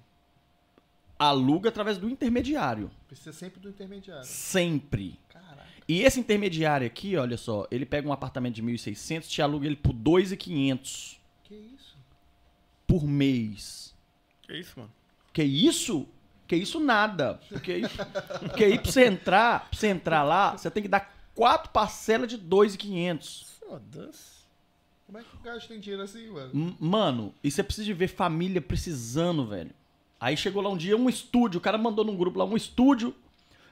[1.19, 2.91] aluga através do intermediário.
[3.09, 4.25] Precisa sempre do intermediário.
[4.25, 5.19] Sempre.
[5.29, 5.52] Caraca.
[5.93, 9.77] E esse intermediário aqui, olha só, ele pega um apartamento de 1.600, te aluga ele
[9.77, 11.97] por 2.500 Que isso?
[12.87, 13.95] por mês.
[14.43, 14.91] Que isso, mano?
[15.33, 16.07] Que isso?
[16.47, 17.41] Que isso nada.
[17.49, 17.83] Porque aí,
[18.41, 22.29] porque aí pra você entrar, pra você entrar lá, você tem que dar quatro parcelas
[22.29, 23.45] de 2.500.
[23.61, 24.43] Foda-se.
[25.07, 26.51] Como é que o gajo tem dinheiro assim, mano?
[26.55, 29.71] M- Mano, e você precisa de ver família precisando, velho.
[30.19, 33.15] Aí chegou lá um dia um estúdio, o cara mandou num grupo lá um estúdio,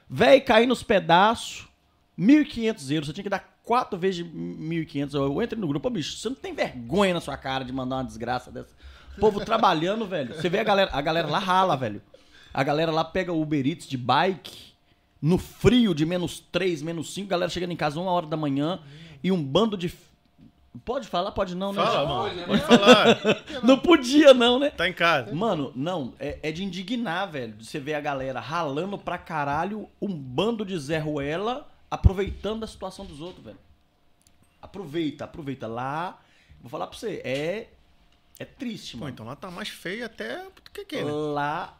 [0.09, 1.67] velho, cair nos pedaços,
[2.19, 5.13] 1.500 euros, você tinha que dar quatro vezes de 1.500.
[5.13, 7.71] Eu eu entrei no grupo, ô bicho, você não tem vergonha na sua cara de
[7.71, 8.75] mandar uma desgraça dessa?
[9.19, 10.35] Povo trabalhando, velho.
[10.35, 12.01] Você vê a galera, a galera lá rala, velho.
[12.53, 14.73] A galera lá pega Uber Eats de bike,
[15.21, 18.79] no frio de menos 3, menos 5, galera chegando em casa uma hora da manhã
[19.23, 19.93] e um bando de...
[20.83, 21.31] Pode falar?
[21.31, 21.83] Pode não, né?
[21.83, 22.47] Fala, Pode, mano.
[22.47, 23.19] Pode falar.
[23.61, 24.69] Não podia não, né?
[24.69, 25.33] Tá em casa.
[25.35, 27.55] Mano, não, é, é de indignar, velho.
[27.59, 33.05] Você ver a galera ralando pra caralho um bando de Zé Ruela aproveitando a situação
[33.05, 33.59] dos outros, velho.
[34.61, 35.67] Aproveita, aproveita.
[35.67, 36.19] Lá,
[36.61, 37.69] vou falar pra você, é.
[38.39, 39.13] É triste, Pô, mano.
[39.13, 41.11] então lá tá mais feio até do que aqui, né?
[41.11, 41.77] Lá.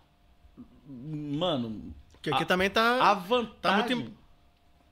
[0.88, 3.02] Mano, Porque aqui a- também tá.
[3.10, 3.88] a vantagem.
[3.90, 4.22] tá muito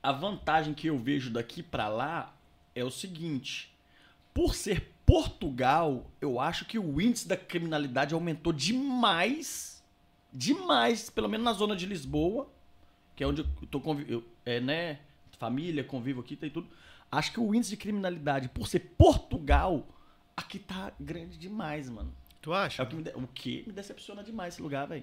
[0.02, 2.34] A vantagem que eu vejo daqui pra lá
[2.74, 3.72] é o seguinte:
[4.32, 9.84] por ser Portugal, eu acho que o índice da criminalidade aumentou demais,
[10.32, 12.48] demais, pelo menos na zona de Lisboa,
[13.14, 15.00] que é onde eu tô convi- eu, é, né,
[15.44, 16.68] família, convivo aqui, tem tudo.
[17.10, 19.88] Acho que o índice de criminalidade, por ser Portugal,
[20.36, 22.14] aqui tá grande demais, mano.
[22.42, 22.82] Tu É acha?
[22.82, 25.02] o que me, de- o que me decepciona demais esse lugar, velho.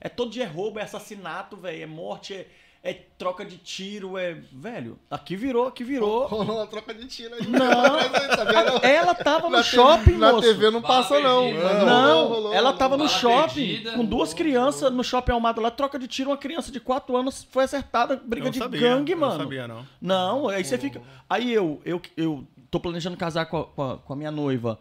[0.00, 1.82] É todo dia é roubo, é assassinato, velho.
[1.82, 2.48] É morte, é,
[2.84, 4.34] é troca de tiro, é.
[4.52, 6.26] Velho, aqui virou, aqui virou.
[6.28, 7.46] Rolou uma troca de tiro aí.
[7.46, 7.98] Não.
[8.82, 10.48] Ela tava no Na shopping, Na moço.
[10.48, 11.52] TV não Bala passa, não.
[11.52, 12.78] Não, rolou, rolou, ela rolou.
[12.78, 13.92] tava no shopping perdida.
[13.92, 17.46] com duas crianças no shopping Almada lá, troca de tiro, uma criança de 4 anos
[17.50, 19.32] foi acertada, briga de sabia, gangue, mano.
[19.34, 19.86] Não sabia, não.
[20.00, 21.00] Não, aí você fica.
[21.30, 24.78] Aí eu, eu, eu tô planejando casar com a, com a- com a minha noiva.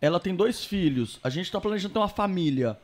[0.00, 1.18] Ela tem dois filhos.
[1.22, 2.78] A gente tá planejando ter uma família.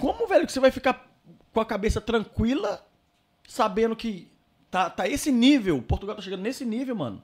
[0.00, 1.06] Como, velho, que você vai ficar
[1.52, 2.80] com a cabeça tranquila,
[3.48, 4.28] sabendo que
[4.70, 7.20] tá, tá esse nível, Portugal tá chegando nesse nível, mano.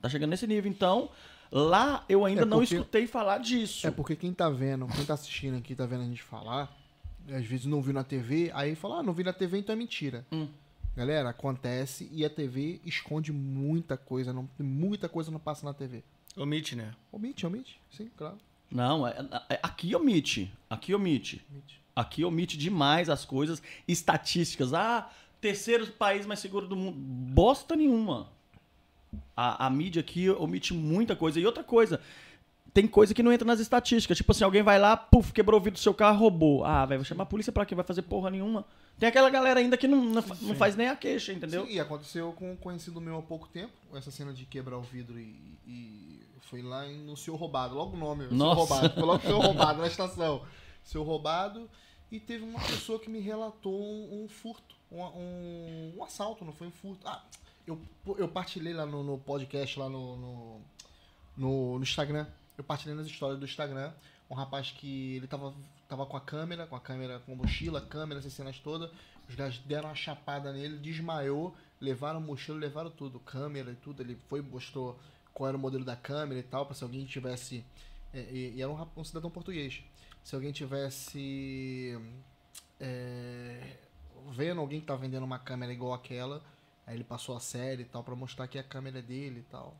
[0.00, 0.70] Tá chegando nesse nível.
[0.70, 1.08] Então,
[1.50, 3.86] lá eu ainda É não porque- escutei falar disso.
[3.86, 6.70] É porque quem tá vendo, quem tá assistindo aqui, tá vendo a gente falar,
[7.28, 9.76] às vezes não viu na TV, aí fala, ah, não vi na TV, então é
[9.76, 10.26] mentira.
[10.30, 10.46] Hum.
[10.94, 16.04] Galera, acontece e a TV esconde muita coisa, não, muita coisa não passa na TV.
[16.36, 16.92] Omite, né?
[17.10, 18.36] Omite, omite, sim, claro.
[18.70, 19.14] Não, é,
[19.48, 20.52] é- aqui omite.
[20.68, 21.44] Aqui omite.
[21.50, 21.80] Omite.
[21.96, 23.62] Aqui omite demais as coisas.
[23.86, 24.74] Estatísticas.
[24.74, 25.08] Ah,
[25.44, 26.96] terceiro país mais seguro do mundo.
[26.96, 28.28] Bosta nenhuma.
[29.36, 31.38] A, a mídia aqui omite muita coisa.
[31.38, 32.00] E outra coisa,
[32.72, 34.16] tem coisa que não entra nas estatísticas.
[34.16, 36.64] Tipo assim, alguém vai lá, puf, quebrou o vidro do seu carro, roubou.
[36.64, 37.74] Ah, velho, vai chamar a polícia pra quê?
[37.74, 38.64] Vai fazer porra nenhuma.
[38.98, 41.66] Tem aquela galera ainda que não, não, fa- não faz nem a queixa, entendeu?
[41.66, 44.82] Sim, e aconteceu com um conhecido meu há pouco tempo, essa cena de quebrar o
[44.82, 48.54] vidro e, e foi lá e no Senhor Roubado, logo o nome, Nossa.
[48.54, 50.42] Roubado, foi logo o Senhor Roubado na estação.
[50.82, 51.68] Senhor Roubado,
[52.10, 56.52] e teve uma pessoa que me relatou um, um furto, um, um, um assalto, não
[56.52, 57.06] foi um furto.
[57.06, 57.22] Ah,
[57.66, 57.80] eu,
[58.16, 60.60] eu partilhei lá no, no podcast, lá no, no,
[61.36, 62.26] no, no Instagram,
[62.56, 63.92] eu partilhei nas histórias do Instagram,
[64.30, 65.54] um rapaz que ele tava,
[65.88, 68.90] tava com a câmera, com a câmera com mochila, câmera, essas cenas todas,
[69.28, 74.02] os caras deram uma chapada nele, desmaiou, levaram mochila, levaram tudo, câmera e tudo.
[74.02, 74.98] Ele foi, mostrou
[75.32, 77.64] qual era o modelo da câmera e tal, pra se alguém tivesse.
[78.12, 79.82] é, E, e era um, um cidadão português.
[80.22, 81.98] Se alguém tivesse.
[82.80, 83.76] é,
[84.32, 86.42] vendo alguém que tá vendendo uma câmera igual aquela,
[86.86, 89.50] aí ele passou a série e tal, pra mostrar que a câmera é dele e
[89.50, 89.76] tal.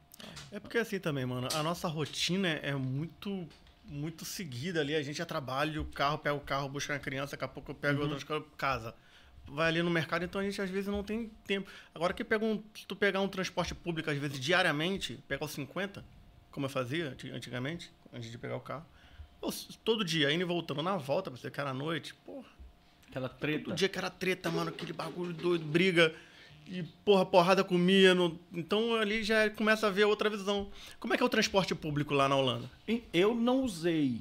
[0.53, 3.47] É porque assim também, mano, a nossa rotina é muito
[3.87, 4.95] muito seguida ali.
[4.95, 7.71] A gente já trabalha, o carro, pega o carro, busca a criança, daqui a pouco
[7.73, 8.95] eu pego outra escola, casa.
[9.47, 11.71] Vai ali no mercado, então a gente às vezes não tem tempo.
[11.95, 15.51] Agora que pega um, se tu pegar um transporte público, às vezes diariamente, pegar os
[15.53, 16.03] 50,
[16.51, 18.87] como eu fazia anti- antigamente, antes de pegar o carro.
[19.85, 22.49] Todo dia, indo e voltando, na volta, pra você que era à noite, porra.
[23.09, 23.65] Aquela treta.
[23.67, 26.15] Todo dia que era treta, mano, aquele bagulho doido, briga.
[26.67, 28.15] E, porra, porrada comia.
[28.15, 30.69] no- Então ali já começa a ver outra visão.
[30.99, 32.71] Como é que é o transporte público lá na Holanda?
[33.13, 34.21] Eu não usei.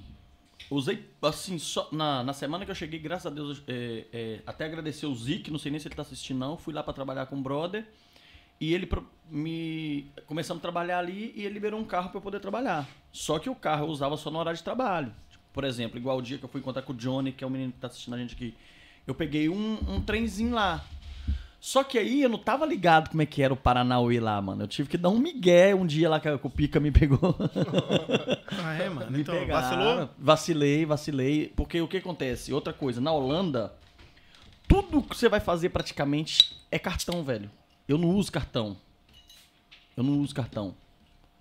[0.69, 4.65] Usei, assim, só na, na semana que eu cheguei, graças a Deus, é, é, até
[4.65, 6.57] agradecer o Zic, não sei nem se ele tá assistindo, não.
[6.57, 7.85] Fui lá pra trabalhar com o brother.
[8.61, 8.87] E ele
[9.29, 10.07] me.
[10.25, 12.87] Começamos a trabalhar ali e ele liberou um carro pra eu poder trabalhar.
[13.11, 15.13] Só que o carro eu usava só no horário de trabalho.
[15.29, 17.47] Tipo, Por exemplo, igual o dia que eu fui encontrar com o Johnny, que é
[17.47, 18.55] o menino que tá assistindo a gente aqui.
[19.05, 20.83] Eu peguei um, um trenzinho lá.
[21.59, 24.63] Só que aí eu não tava ligado como é que era o Paranauê lá, mano.
[24.63, 27.35] Eu tive que dar um migué um dia lá que o Pica me pegou.
[28.63, 29.09] Ah, é, mano?
[29.11, 29.61] Me então, pegaram.
[29.61, 30.09] vacilou?
[30.19, 31.53] Vacilei, vacilei.
[31.55, 32.51] Porque o que acontece?
[32.53, 33.73] Outra coisa, na Holanda,
[34.67, 37.49] tudo que você vai fazer praticamente é cartão, velho.
[37.87, 38.75] Eu não uso cartão.
[39.95, 40.75] Eu não uso cartão.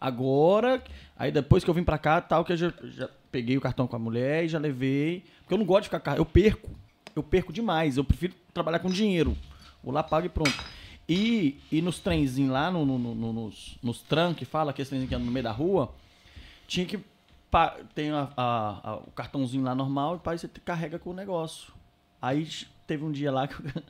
[0.00, 0.82] Agora,
[1.16, 3.86] aí depois que eu vim pra cá, tal, que eu já, já peguei o cartão
[3.88, 5.24] com a mulher e já levei.
[5.40, 6.00] Porque eu não gosto de ficar.
[6.00, 6.70] car- Eu perco.
[7.14, 7.96] Eu perco demais.
[7.96, 9.36] Eu prefiro trabalhar com dinheiro.
[9.82, 10.52] Vou lá, pago e pronto.
[11.08, 14.88] E, e nos trenzinhos lá, no, no- no- no- nos, nos tran, que fala, aqueles
[14.88, 15.92] trenzinhos que andam no meio da rua,
[16.66, 16.98] tinha que.
[17.94, 21.72] Tem a- a- a- o cartãozinho lá normal e pai, você carrega com o negócio.
[22.20, 22.48] Aí
[22.86, 23.56] teve um dia lá que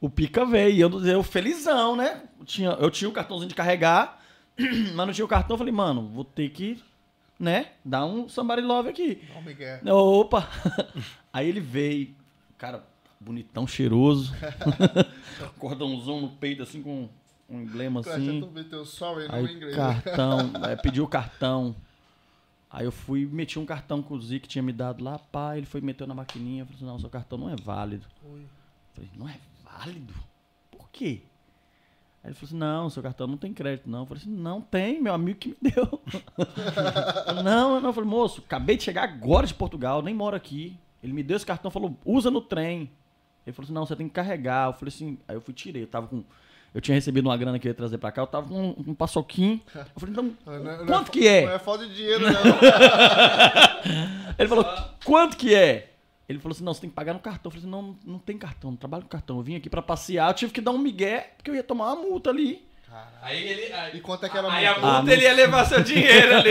[0.00, 2.22] o pica veio e eu, eu felizão, né?
[2.44, 4.20] Tinha, eu tinha o cartãozinho de carregar,
[4.94, 5.54] mas não tinha o cartão.
[5.54, 6.82] Eu falei, mano, vou ter que,
[7.38, 9.22] né, dar um somebody love aqui.
[9.34, 9.80] Ó, o Miguel.
[9.96, 10.46] Opa!
[11.32, 12.14] Aí ele veio,
[12.58, 12.84] cara,
[13.20, 14.32] bonitão, cheiroso.
[15.58, 17.08] Cordãozão no peito, assim, com
[17.48, 18.40] um emblema assim.
[18.40, 19.76] Tu meteu sorry no Aí inglês.
[19.76, 21.74] cartão, aí pediu o cartão.
[22.70, 25.66] Aí eu fui, meti um cartão que o Zico tinha me dado lá, pá, ele
[25.66, 28.04] foi e meteu na maquininha, falei assim, não, seu cartão não é válido.
[28.24, 28.48] Eu
[28.94, 30.12] falei, não é válido?
[30.72, 31.22] Por quê?
[32.24, 34.00] Aí ele falou assim, não, seu cartão não tem crédito, não.
[34.00, 36.00] Eu falei assim, não tem, meu amigo que me deu.
[37.28, 37.90] Eu, não, não.
[37.90, 40.76] Eu falei, moço, acabei de chegar agora de Portugal, nem moro aqui.
[41.04, 42.90] Ele me deu esse cartão, falou, usa no trem.
[43.46, 44.70] Ele falou assim, não, você tem que carregar.
[44.70, 46.24] Eu falei assim, aí eu fui tirei, eu tava com...
[46.72, 48.74] Eu tinha recebido uma grana que eu ia trazer pra cá, eu tava com um,
[48.88, 49.60] um paçoquinho.
[49.74, 51.44] Eu falei, então, Não, não, não quanto é, que é?
[51.44, 52.32] Não é falta de dinheiro, não.
[54.38, 54.64] Ele falou,
[55.04, 55.92] quanto que é?
[56.26, 57.48] Ele falou assim, não, você tem que pagar no cartão.
[57.48, 59.36] Eu falei assim, não, não tem cartão, não trabalho com cartão.
[59.36, 61.92] Eu vim aqui pra passear, eu tive que dar um migué, porque eu ia tomar
[61.92, 62.66] uma multa ali.
[63.22, 63.72] Aí ele.
[63.72, 64.80] Aí, E quanto é que era a aí a multa?
[64.86, 66.50] multa Ah, não- ele ia levar seu dinheiro ali.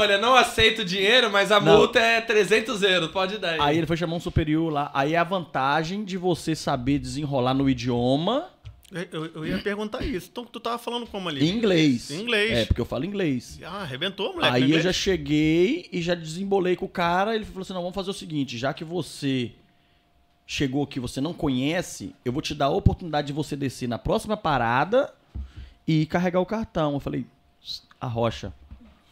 [0.00, 1.76] Olha, não aceito dinheiro, mas a Não.
[1.78, 3.58] multa é 300 euros, pode dar aí.
[3.60, 4.90] Aí ele foi chamar um superior lá.
[4.92, 8.48] Aí a vantagem de você saber desenrolar no idioma
[9.12, 10.28] Eu, eu- ia perguntar isso.
[10.32, 11.48] Então tu tava falando como ali?
[11.48, 12.10] em inglês.
[12.10, 12.58] Em inglês.
[12.58, 13.60] É, porque eu falo inglês.
[13.64, 14.52] Ah, arrebentou, moleque.
[14.56, 17.36] Aí eu já cheguei e já desembolei com o cara.
[17.36, 19.52] Ele falou assim: não, vamos fazer o seguinte: já que você
[20.44, 23.96] chegou aqui, você não conhece, eu vou te dar a oportunidade de você descer na
[23.98, 25.12] próxima parada
[25.90, 26.94] e carregar o cartão.
[26.94, 27.26] Eu falei:
[28.00, 28.52] a rocha.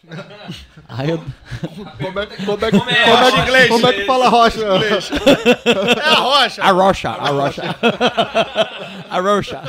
[0.88, 1.18] Aí eu,
[1.98, 3.04] Como é, que- como é, que- Como é?
[3.04, 4.60] como é que- Inglês, como é que fala rocha?
[5.98, 6.62] É a rocha.
[6.62, 7.62] A rocha, a rocha.
[9.10, 9.62] a rocha.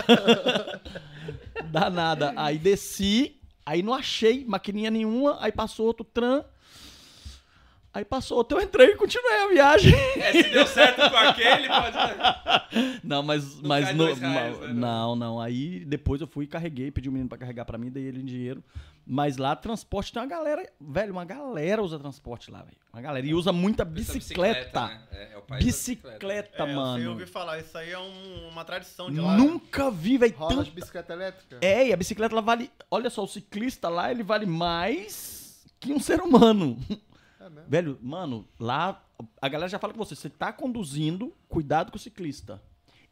[1.66, 2.34] Danada.
[2.38, 6.44] Aí desci, aí não achei maquininha nenhuma, aí passou outro tram.
[8.00, 9.94] Aí passou outro, eu entrei e continuei a viagem.
[10.16, 11.98] É, se deu certo com aquele, pode.
[13.04, 15.42] Não, mas, Não mas no- reais, né, não, não.
[15.42, 18.22] Aí depois eu fui e carreguei, pedi o menino pra carregar pra mim, dei ele
[18.22, 18.64] em dinheiro.
[19.06, 22.78] Mas lá transporte tem uma galera, velho, uma galera usa transporte lá, velho.
[22.94, 24.86] Uma galera e usa muita bicicleta.
[24.88, 25.02] né?
[25.12, 26.98] É, é o país da Bicicleta, É, eu mano.
[27.00, 29.36] sei ouvir falar, isso aí é um- uma tradição de lá.
[29.36, 30.72] Nunca vi, velho, Rola de tanto.
[30.76, 31.58] bicicleta elétrica?
[31.62, 32.72] É, e a bicicleta ela vale.
[32.90, 36.78] Olha só, o ciclista lá, ele vale mais que um ser humano.
[37.50, 37.70] É mesmo?
[37.70, 39.04] Velho, mano, lá
[39.42, 42.62] a galera já fala com você, você tá conduzindo, cuidado com o ciclista.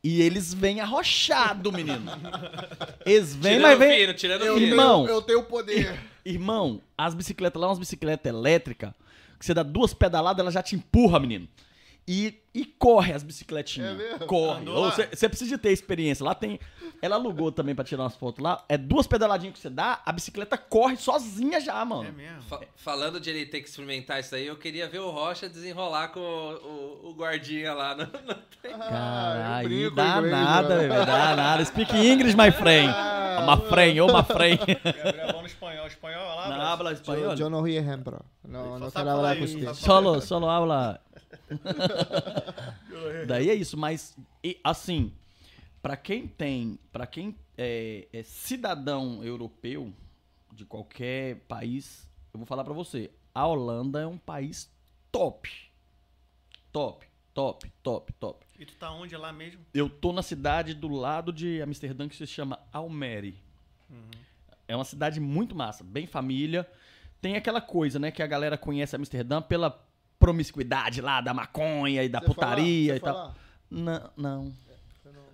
[0.04, 2.12] E eles vêm arrochado, menino.
[3.06, 4.00] Eles vêm, Tirando mas vem.
[4.00, 4.68] fino, tirando Eu, fino.
[4.68, 5.08] Irmão.
[5.08, 6.00] eu tenho poder.
[6.24, 8.92] Irmão, as bicicletas lá, umas bicicletas elétricas,
[9.40, 11.48] que você dá duas pedaladas, ela já te empurra, menino.
[12.08, 13.92] E, e corre as bicicletinhas.
[13.92, 14.26] É mesmo?
[14.28, 14.64] corre.
[15.14, 16.24] Você precisa de ter experiência.
[16.26, 16.58] Lá tem.
[17.02, 18.64] Ela alugou também pra tirar umas fotos lá.
[18.70, 22.06] É duas pedaladinhas que você dá, a bicicleta corre sozinha já, mano.
[22.08, 22.42] É mesmo.
[22.44, 26.08] Fa- falando de ele ter que experimentar isso aí, eu queria ver o Rocha desenrolar
[26.08, 27.94] com o, o- o guardinha lá.
[27.94, 28.10] No, no-
[28.64, 31.66] Ah, eu Caralho, dá inglês, nada, bebê, dá nada.
[31.66, 32.90] Speak English, my friend.
[32.90, 34.58] Ah, Uma friend, ou uma friend.
[34.58, 35.86] Gabriel bom no espanhol.
[35.88, 37.36] Espanhol é lá, Não habla espanhol.
[37.62, 38.20] ríe ejemplo.
[38.44, 41.00] No, Só no sabe quiero falar sabe Solo, solo habla.
[43.28, 45.14] Daí é isso, mas e, assim,
[45.82, 49.94] pra quem tem, para quem é, é cidadão europeu
[50.52, 54.72] de qualquer país, eu vou falar pra você, a Holanda é um país
[55.12, 55.50] top.
[56.72, 58.46] Top, top, top, top.
[58.60, 59.66] E tu tá onde lá mesmo?
[59.74, 63.42] Eu tô na cidade do lado de Amsterdã que se chama Almere.
[64.68, 66.70] É uma cidade muito massa, bem família.
[67.22, 69.87] Tem aquela coisa, né, que a galera conhece Amsterdã pela
[70.20, 73.34] promiscuidade lá da maconha e da Você putaria Você e tal.
[73.70, 74.52] Não, não.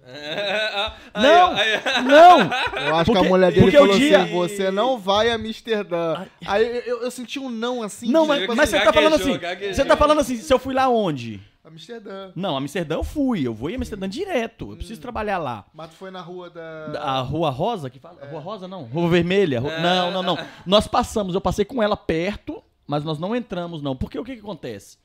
[0.05, 1.53] Aí, Não!
[1.55, 2.01] aí, ó.
[2.01, 2.39] Não!
[2.87, 5.29] Eu acho que Porque- a mulher dele porque o falou dia- assim, você não vai
[5.31, 6.25] a Amsterdã.
[6.45, 8.11] Aí eu, eu- eu senti um não assim.
[8.11, 9.37] Não, mas, tipo mas você assim, tá falando assim.
[9.37, 9.73] gaguejou.
[9.73, 11.39] Você tá falando assim, se eu fui lá onde?
[11.63, 12.31] Amsterdã.
[12.35, 13.47] Não, Amsterdã eu fui.
[13.47, 14.71] Eu vou em Amsterdã direto.
[14.71, 15.63] Eu preciso trabalhar lá.
[15.73, 16.99] Mas tu foi na rua da...
[17.01, 18.17] A Rua Rosa, que fala?
[18.29, 18.83] Rua Rosa não.
[18.83, 19.61] Rua Vermelha.
[19.61, 20.37] Ru- Não, não, não.
[20.65, 23.95] Nós passamos, eu passei com ela perto, mas nós não entramos, não.
[23.95, 24.97] Porque o que, que acontece?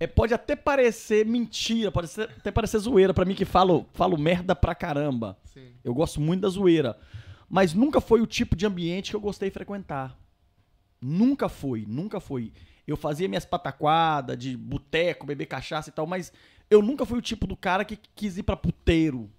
[0.00, 4.16] É, pode até parecer mentira, pode ser- até parecer zoeira pra mim que falo, falo
[4.18, 5.38] merda pra caramba.
[5.44, 5.68] Sim.
[5.84, 6.98] Eu gosto muito da zoeira.
[7.48, 10.18] Mas nunca foi o tipo de ambiente que eu gostei de frequentar.
[11.00, 12.52] Nunca foi, nunca foi.
[12.86, 16.32] Eu fazia minhas pataquadas de boteco, beber cachaça e tal, mas
[16.70, 19.30] eu nunca fui o tipo do cara que quis ir pra puteiro.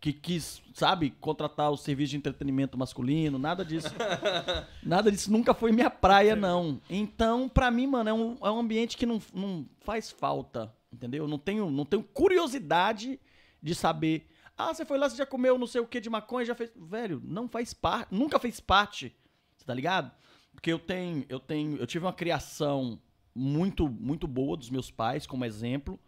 [0.00, 3.92] Que quis, sabe, contratar o serviço de entretenimento masculino, nada disso.
[4.82, 6.80] nada disso nunca foi minha praia, não.
[6.88, 11.24] Então, pra mim, mano, é um, é um ambiente que não, não faz falta, entendeu?
[11.24, 13.18] Eu não tenho, não tenho curiosidade
[13.60, 14.28] de saber.
[14.56, 16.70] Ah, você foi lá, você já comeu não sei o que de maconha, já fez.
[16.76, 19.14] Velho, não faz parte, nunca fez parte.
[19.56, 20.12] Você tá ligado?
[20.52, 23.00] Porque eu tenho, eu tenho, eu tive uma criação
[23.34, 25.98] muito, muito boa dos meus pais, como exemplo.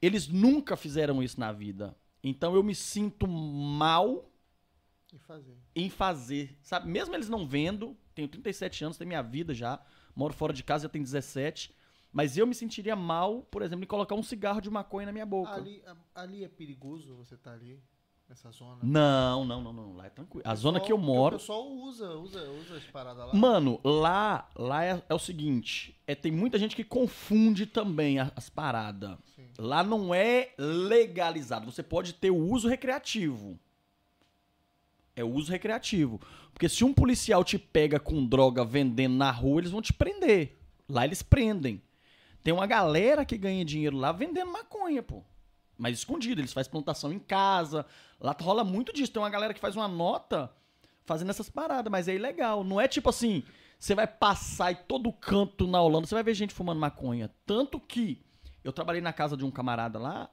[0.00, 1.94] Eles nunca fizeram isso na vida.
[2.22, 4.30] Então eu me sinto mal
[5.12, 5.56] E fazer.
[5.74, 6.88] em fazer, sabe?
[6.88, 9.80] Mesmo eles não vendo, tenho 37 anos, tenho minha vida já,
[10.14, 11.74] moro fora de casa, já tenho 17,
[12.12, 15.26] mas eu me sentiria mal, por exemplo, em colocar um cigarro de maconha na minha
[15.26, 15.56] boca.
[15.56, 15.82] Ali,
[16.14, 17.82] ali é perigoso você tá ali,
[18.28, 18.78] nessa zona?
[18.82, 20.42] Não, não, não, não, lá é tranquilo.
[20.46, 23.34] A zona que eu moro, O pessoal usa, usa, usa as paradas lá.
[23.34, 28.32] Mano, lá, lá é, é o seguinte, é, tem muita gente que confunde também a-
[28.34, 29.16] as paradas.
[29.36, 29.48] Sim.
[29.58, 33.58] Lá não é legalizado, você pode ter o uso recreativo.
[35.14, 36.18] É o uso recreativo.
[36.54, 40.56] Porque se um policial te pega com droga vendendo na rua, eles vão te prender.
[40.88, 41.82] Lá eles prendem.
[42.42, 45.22] Tem uma galera que ganha dinheiro lá vendendo maconha, pô.
[45.82, 47.84] Mas escondido, eles fazem plantação em casa.
[48.20, 49.10] Lá rola muito disso.
[49.10, 50.48] Tem uma galera que faz uma nota
[51.04, 52.62] fazendo essas paradas, mas é ilegal.
[52.62, 53.42] Não é tipo assim,
[53.80, 57.34] você vai passar em todo canto na Holanda, você vai ver gente fumando maconha.
[57.44, 58.24] Tanto que
[58.62, 60.30] eu trabalhei na casa de um camarada lá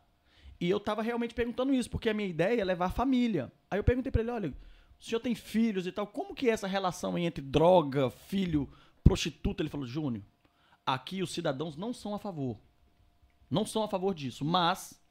[0.61, 3.51] e eu tava realmente perguntando isso, porque a minha ideia é levar a família.
[3.71, 4.49] Aí eu perguntei pra ele, olha,
[4.99, 8.69] o senhor tem filhos e tal, como que é essa relação entre droga, filho,
[9.03, 9.63] prostituta?
[9.63, 10.23] Ele falou, Júnior,
[10.85, 12.59] aqui os cidadãos não são a favor.
[13.49, 15.01] Não são a favor disso, mas,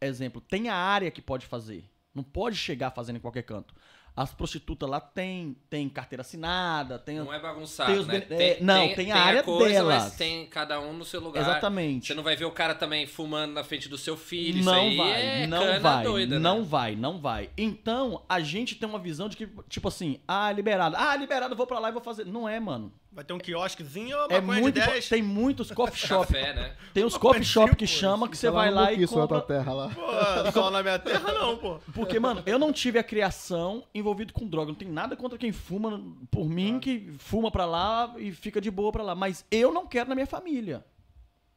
[0.00, 1.84] exemplo, tem a área que pode fazer.
[2.14, 3.74] Não pode chegar fazendo em qualquer canto.
[4.18, 7.18] As prostitutas lá têm tem carteira assinada, tem...
[7.18, 8.26] Não é bagunçado, Tem os né?
[8.30, 10.04] é, não, tem a área delas.
[10.04, 11.40] Mas tem cada um no seu lugar.
[11.40, 12.08] Exatamente.
[12.08, 14.64] Você não vai ver o cara também fumando na frente do seu filho.
[14.64, 16.66] não vai, é não vai, doida, não né?
[16.66, 17.50] vai, não vai.
[17.56, 20.96] Então, a gente tem uma visão de que, tipo assim, ah, liberado.
[20.98, 22.26] Ah, liberado, eu vou pra lá e vou fazer.
[22.26, 22.92] Não é, mano.
[23.18, 25.08] Vai ter um quiosquezinho ou É maconha muito, de 10?
[25.08, 26.32] tem muitos coffee shop.
[26.32, 26.76] Café, né?
[26.94, 29.22] Tem uns Uma coffee shop que chama que você vai lá e compra.
[29.22, 29.88] outra terra lá.
[29.88, 31.80] Pô, só na minha terra não, pô.
[31.92, 34.68] Porque, mano, eu não tive a criação envolvido com droga.
[34.70, 36.00] Não tem nada contra quem fuma
[36.30, 39.16] por mim, que fuma pra lá e fica de boa pra lá.
[39.16, 40.86] Mas eu não quero na minha família.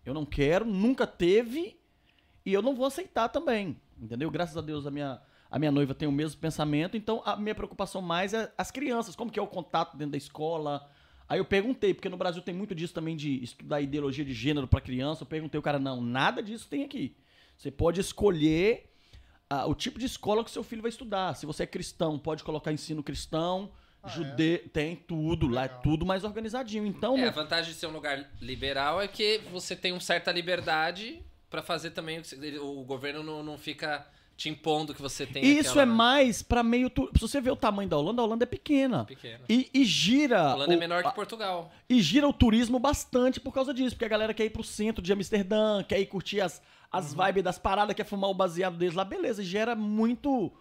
[0.03, 1.79] Eu não quero, nunca teve
[2.43, 3.79] e eu não vou aceitar também.
[4.01, 4.31] Entendeu?
[4.31, 6.97] Graças a Deus a minha, a minha noiva tem o mesmo pensamento.
[6.97, 9.15] Então a minha preocupação mais é as crianças.
[9.15, 10.89] Como que é o contato dentro da escola?
[11.31, 14.67] Aí eu perguntei, porque no Brasil tem muito disso também de estudar ideologia de gênero
[14.67, 15.23] pra criança.
[15.23, 17.15] Eu perguntei o cara, não, nada disso tem aqui.
[17.55, 18.91] Você pode escolher
[19.49, 21.33] ah, o tipo de escola que seu filho vai estudar.
[21.37, 23.71] Se você é cristão, pode colocar ensino cristão.
[24.05, 26.85] Judeu, tem tudo, lá é tudo mais organizadinho.
[26.85, 30.33] Então, É, a vantagem de ser um lugar liberal é que você tem uma certa
[30.33, 32.19] liberdade pra fazer também.
[32.19, 34.05] o que você- O governo não, não fica
[34.41, 36.89] te impondo que você tem isso aquela, é mais pra meio.
[36.89, 37.09] Tu...
[37.15, 39.05] Se você ver o tamanho da Holanda, a Holanda é pequena.
[39.05, 39.43] Pequena.
[39.47, 40.41] E, e gira.
[40.41, 41.71] A Holanda é o- menor que Portugal.
[41.89, 43.91] E gira o turismo bastante por causa disso.
[43.95, 46.61] Porque a galera quer ir pro centro de Amsterdã, quer ir curtir as,
[46.91, 49.05] as vibes das paradas, quer fumar o baseado deles lá.
[49.05, 50.51] Beleza, gera muito.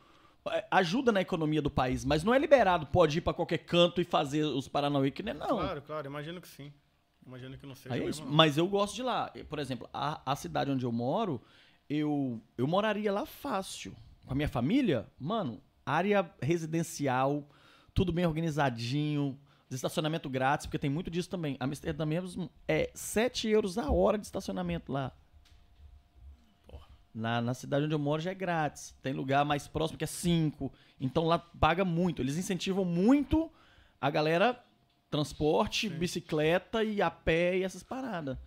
[0.48, 4.00] é, Ajuda na economia do país, mas não é liberado, pode ir pra qualquer canto
[4.00, 5.48] e fazer os Paranauê que nem não.
[5.48, 6.72] Claro, claro, imagino que sim.
[7.26, 8.28] Imagino que não seja Aí é mesmo, isso.
[8.28, 8.36] não.
[8.36, 9.32] Mas eu gosto de lá.
[9.48, 11.40] Por exemplo, a, a cidade onde eu moro,
[11.90, 13.92] eu, eu moraria lá fácil.
[14.24, 17.48] Com a minha família, mano, área residencial,
[17.92, 19.36] tudo bem organizadinho,
[19.68, 21.56] estacionamento grátis, porque tem muito disso também.
[21.58, 25.12] Amsterdã mesmo é 7 euros a hora de estacionamento lá.
[27.12, 28.96] Na, na cidade onde eu moro já é grátis.
[29.02, 30.72] Tem lugar mais próximo que é 5.
[31.00, 32.22] Então lá paga muito.
[32.22, 33.50] Eles incentivam muito
[34.00, 34.64] a galera
[35.10, 38.38] transporte, bicicleta e a pé e essas paradas.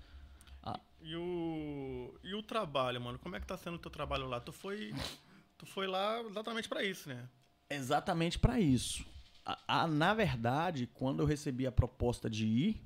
[1.06, 3.20] E o, e o trabalho, mano?
[3.20, 4.40] Como é que tá sendo o teu trabalho lá?
[4.40, 4.94] Tu foi,
[5.58, 7.28] tu foi lá exatamente pra isso, né?
[7.70, 9.06] Exatamente para isso.
[9.46, 12.82] A- a- na verdade, quando eu recebi a proposta de ir,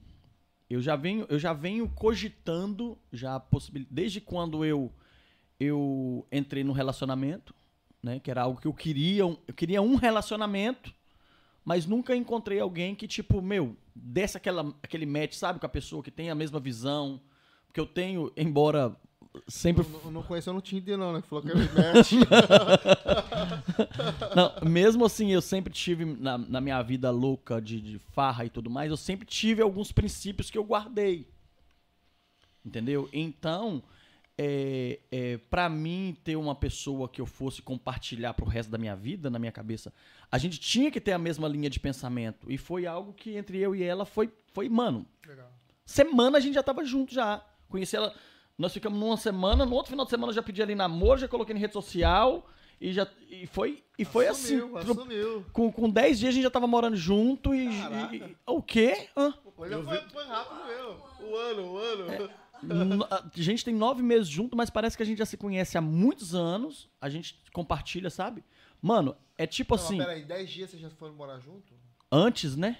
[0.70, 4.92] eu já venho, eu já venho cogitando já a possibilidade, desde quando eu
[5.60, 7.52] eu entrei no relacionamento,
[8.04, 10.94] né, que era algo que eu queria, eu queria um relacionamento,
[11.66, 16.04] mas nunca encontrei alguém que tipo, meu, desse aquela aquele match, sabe, com a pessoa
[16.04, 17.20] que tem a mesma visão,
[17.66, 18.96] porque eu tenho, embora
[19.48, 21.22] sempre Não, não conheceu no Tinder, não, né?
[21.22, 22.14] Falou que era match.
[24.36, 28.50] Não, mesmo assim, eu sempre tive na, na minha vida louca de, de farra e
[28.50, 31.28] tudo mais, eu sempre tive alguns princípios que eu guardei.
[32.66, 33.10] Entendeu?
[33.14, 33.84] Então,
[34.38, 38.96] é, é, para mim, ter uma pessoa que eu fosse compartilhar pro resto da minha
[38.96, 39.92] vida, na minha cabeça,
[40.32, 42.52] a gente tinha que ter a mesma linha de pensamento.
[42.52, 45.52] E foi algo que entre eu e ela foi, foi mano, Legal.
[45.86, 47.44] semana a gente já tava junto já.
[47.68, 48.14] Conheci ela,
[48.58, 51.28] nós ficamos numa semana, no outro final de semana eu já pedi ali namoro, já
[51.28, 52.47] coloquei em rede social
[52.80, 54.91] e já e foi e foi Assumiu, assim.
[54.91, 55.45] Assumiu.
[55.53, 59.10] Com, com 10 dias a gente já tava morando junto e, e- e- o quê?
[59.16, 59.34] Hã?
[59.55, 61.03] Foi, foi rápido mesmo.
[61.32, 62.30] O ano, o ano.
[62.64, 65.78] N- A gente tem nove meses junto, mas parece que a gente já se conhece
[65.78, 66.89] há muitos anos.
[67.01, 68.43] A gente compartilha, sabe?
[68.82, 71.74] Mano, é tipo Não, assim, mas peraí, 10 dias vocês já foram morar junto?
[72.12, 72.78] Antes, né?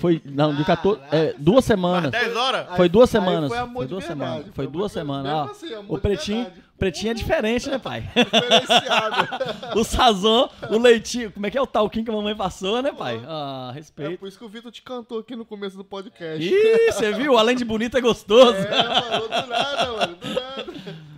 [0.00, 2.10] Foi, não, de 14, é, duas semanas.
[2.10, 2.76] 10 horas?
[2.76, 3.50] Foi duas semanas.
[3.50, 4.42] foi Foi, duas semanas.
[4.44, 5.32] foi Foi duas semanas.
[5.32, 5.50] ó.
[5.50, 8.08] Assim, o pretinho, pretinho é diferente, né, pai?
[8.14, 9.28] Diferenciado.
[9.78, 12.92] o sazon, o leitinho, como é que é o talquinho que a mamãe passou, né,
[12.92, 13.20] pai?
[13.26, 14.18] Ah, é respeito.
[14.18, 16.44] por isso que o Vitor te cantou aqui no começo do podcast.
[16.44, 17.36] Ih, você viu?
[17.36, 18.58] Além de bonito é gostoso.
[18.58, 20.66] É, falou do nada, mano, do nada.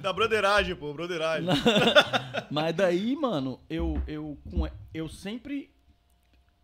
[0.00, 1.48] Da broderagem, pô, broderagem.
[2.50, 4.38] Mas daí, mano, eu, eu,
[4.94, 5.70] eu sempre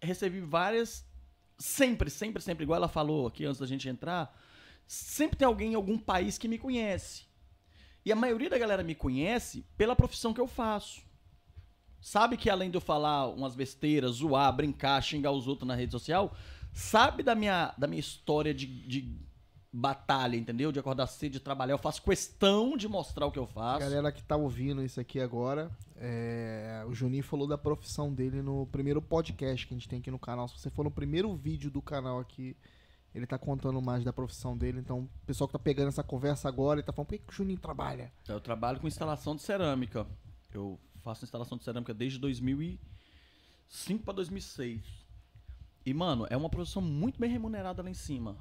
[0.05, 1.05] recebi várias.
[1.59, 4.37] Sempre, sempre, sempre, igual ela falou aqui antes da gente entrar.
[4.87, 7.25] Sempre tem alguém em algum país que me conhece.
[8.05, 11.03] E a maioria da galera me conhece pela profissão que eu faço.
[12.01, 15.93] Sabe que além de eu falar umas besteiras, zoar, brincar, xingar os outros na rede
[15.93, 16.37] social,
[16.71, 19.19] sabe da minha, da minha história de, de
[19.77, 20.71] batalha, entendeu?
[20.71, 21.75] De acordar cedo, de trabalhar.
[21.75, 23.81] Eu faço questão de mostrar o que eu faço.
[23.81, 28.67] Galera que tá ouvindo isso aqui agora, é, o Juninho falou da profissão dele no
[28.67, 30.47] primeiro podcast que a gente tem aqui no canal.
[30.47, 32.57] Se você for no primeiro vídeo do canal aqui,
[33.13, 34.79] ele tá contando mais da profissão dele.
[34.79, 37.33] Então, o pessoal que tá pegando essa conversa agora e tá falando, por que, que
[37.33, 38.13] o Juninho trabalha?
[38.29, 40.07] Eu trabalho com instalação de cerâmica.
[40.53, 44.83] Eu faço instalação de cerâmica desde 2005 para 2006.
[45.85, 48.37] E, mano, é uma profissão muito bem remunerada lá em cima.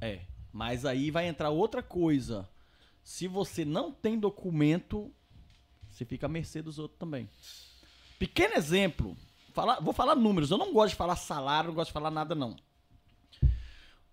[0.00, 0.12] É.
[0.12, 0.35] É.
[0.56, 2.48] Mas aí vai entrar outra coisa.
[3.04, 5.12] Se você não tem documento,
[5.86, 7.28] você fica à mercê dos outros também.
[8.18, 9.14] Pequeno exemplo.
[9.52, 10.50] Falar, vou falar números.
[10.50, 12.56] Eu não gosto de falar salário, não gosto de falar nada, não.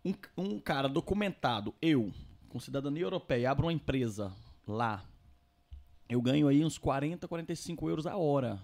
[0.04, 2.14] Um, um cara documentado, eu,
[2.50, 4.36] com cidadania europeia, abro uma empresa
[4.68, 5.02] lá.
[6.10, 8.62] Eu ganho aí uns 40, 45 euros a hora.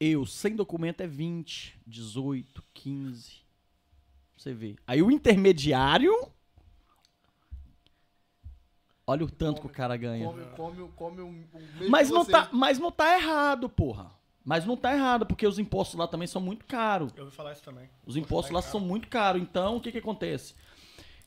[0.00, 3.45] Eu, sem documento, é 20, 18, 15.
[4.36, 4.76] Você vê.
[4.86, 6.12] Aí o intermediário.
[9.06, 10.26] Olha o tanto que o cara ganha.
[10.26, 12.32] Come, come, come o, o mesmo Mas não, você.
[12.32, 14.10] tá, mas não tá errado, porra.
[14.44, 17.12] Mas não tá errado, porque os impostos lá também são muito caros.
[17.16, 17.88] Eu ouvi falar isso também.
[18.04, 19.42] Os impostos lá são muito caros.
[19.42, 20.54] Então, o que que acontece?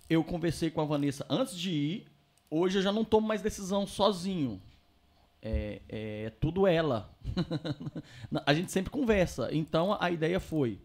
[0.10, 2.08] Eu conversei com a Vanessa antes de ir.
[2.50, 4.62] Hoje eu já não tomo mais decisão sozinho.
[5.42, 7.14] É, é tudo ela.
[8.46, 9.50] a gente sempre conversa.
[9.54, 10.82] Então, a ideia foi,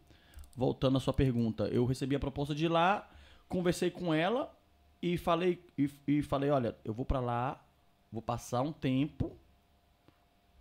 [0.57, 3.11] voltando à sua pergunta, eu recebi a proposta de ir lá,
[3.49, 4.55] conversei com ela
[5.03, 7.63] e falei, e, e falei, olha, eu vou pra lá,
[8.11, 9.37] vou passar um tempo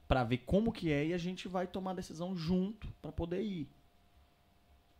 [0.08, 3.41] pra ver como que é e a gente vai tomar a decisão junto pra poder
[3.41, 3.68] ir.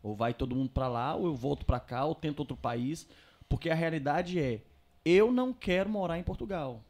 [0.02, 3.08] Ou vai todo mundo pra lá, ou eu volto pra cá, ou tento outro país,
[3.48, 4.62] porque a realidade é,
[5.06, 6.84] eu não quero morar em Portugal.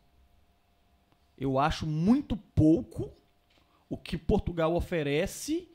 [1.38, 3.12] Eu acho muito pouco
[3.90, 5.68] o que Portugal oferece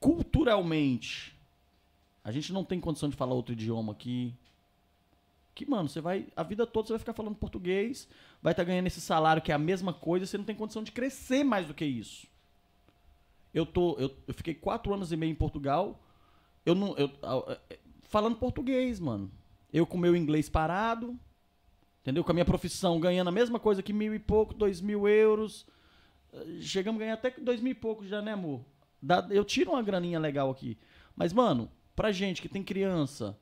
[0.00, 1.33] culturalmente.
[2.24, 4.34] A gente não tem condição de falar outro idioma aqui.
[5.54, 6.26] Que, mano, você vai.
[6.34, 8.08] A vida toda você vai ficar falando português,
[8.42, 10.90] vai estar ganhando esse salário que é a mesma coisa, você não tem condição de
[10.90, 12.26] crescer mais do que isso.
[13.52, 13.94] Eu tô.
[13.98, 16.02] Eu, eu fiquei quatro anos e meio em Portugal.
[16.64, 16.96] Eu não.
[16.96, 17.10] Eu,
[18.08, 19.30] falando português, mano.
[19.72, 21.16] Eu com meu inglês parado.
[22.00, 22.24] Entendeu?
[22.24, 25.66] Com a minha profissão ganhando a mesma coisa que mil e pouco, dois mil euros.
[26.60, 28.64] Chegamos a ganhar até dois mil e pouco já, né, amor?
[29.30, 30.76] Eu tiro uma graninha legal aqui.
[31.14, 33.36] Mas, mano, pra gente que tem criança,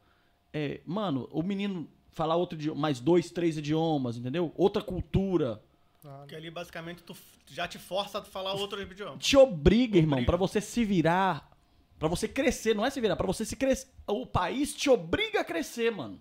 [0.52, 4.52] é, mano, o menino falar outro idioma, mais dois, três idiomas, entendeu?
[4.56, 5.62] Outra cultura.
[6.00, 7.16] Porque ali, basicamente, tu
[7.50, 9.16] já te força a falar outro idioma.
[9.18, 10.26] Te obriga, irmão, Obriga.
[10.32, 11.48] pra você se virar,
[11.98, 13.86] pra você crescer, não é se virar, pra você se crescer.
[14.06, 16.20] O país te obriga a crescer, mano.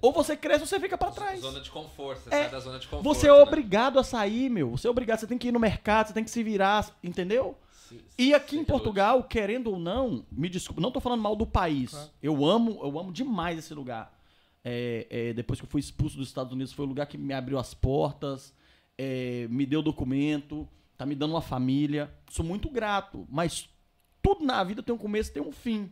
[0.00, 1.40] Ou você cresce ou você fica pra trás.
[1.40, 3.04] Zona de conforto, você É, sai da zona de conforto.
[3.04, 3.42] Você é né?
[3.42, 4.70] obrigado a sair, meu.
[4.70, 7.58] Você é obrigado, você tem que ir no mercado, você tem que se virar, entendeu?
[7.88, 8.64] Se- E aqui em.
[8.64, 11.90] Portugal, querendo ou não, me desculpa, não tô falando mal do país.
[11.90, 12.10] Claro.
[12.22, 14.16] Eu amo, eu amo demais esse lugar.
[14.64, 17.32] É, é, depois que eu fui expulso dos Estados Unidos, foi o lugar que me
[17.32, 18.52] abriu as portas,
[18.98, 22.12] é, me deu documento, tá me dando uma família.
[22.30, 23.68] Sou muito grato, mas
[24.22, 25.90] tudo na vida tem um começo e tem um fim.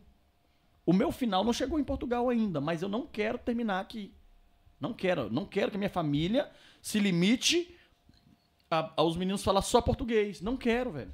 [0.84, 4.12] O meu final não chegou em Portugal ainda, mas eu não quero terminar aqui.
[4.80, 6.50] Não quero, não quero que a minha família
[6.82, 7.74] se limite
[8.70, 10.40] a- aos meninos falar só português.
[10.42, 11.12] Não quero, velho.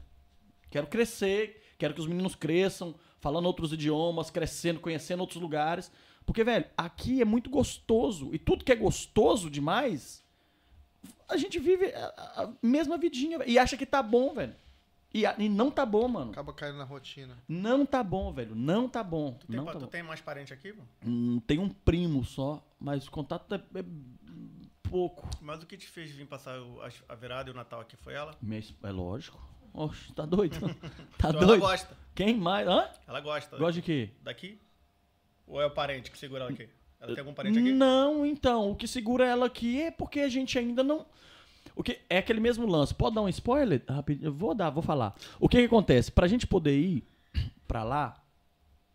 [0.72, 5.92] Quero crescer, quero que os meninos cresçam, falando outros idiomas, crescendo, conhecendo outros lugares.
[6.26, 8.30] Porque, velho, aqui é muito gostoso.
[8.34, 10.24] E tudo que é gostoso demais,
[11.28, 14.54] a gente vive a, a mesma vidinha velho, e acha que tá bom, velho.
[15.14, 16.30] E, a- e não tá bom, mano.
[16.30, 17.36] Acaba caindo na rotina.
[17.46, 18.54] Não tá bom, velho.
[18.54, 19.32] Não tá bom.
[19.34, 19.90] Tu tem, Não pa- tá tu bom.
[19.90, 20.88] tem mais parente aqui, mano?
[21.06, 23.84] Hum, tem um primo só, mas o contato é, é
[24.88, 25.28] pouco.
[25.42, 28.14] Mas o que te fez vir passar o- a virada e o Natal aqui foi
[28.14, 28.34] ela?
[28.40, 29.38] Minha É lógico.
[29.74, 30.58] Oxe, tá doido?
[31.18, 31.60] tá Então ela doido?
[31.60, 31.96] gosta.
[32.14, 32.66] Quem mais?
[32.68, 32.88] Hã?
[33.06, 33.56] Ela gosta.
[33.56, 34.10] Gosta de quê?
[34.22, 34.60] Daqui?
[35.46, 36.68] Ou é o parente que segura ela aqui?
[37.00, 37.72] Ela tem algum parente aqui?
[37.72, 41.06] Não, então, o que segura ela aqui é porque a gente ainda não.
[41.74, 42.94] O que é aquele mesmo lance.
[42.94, 43.82] Pode dar um spoiler?
[43.88, 45.14] Rapidinho, eu vou dar, vou falar.
[45.40, 46.12] O que, que acontece?
[46.12, 47.04] Pra gente poder ir
[47.66, 48.22] pra lá,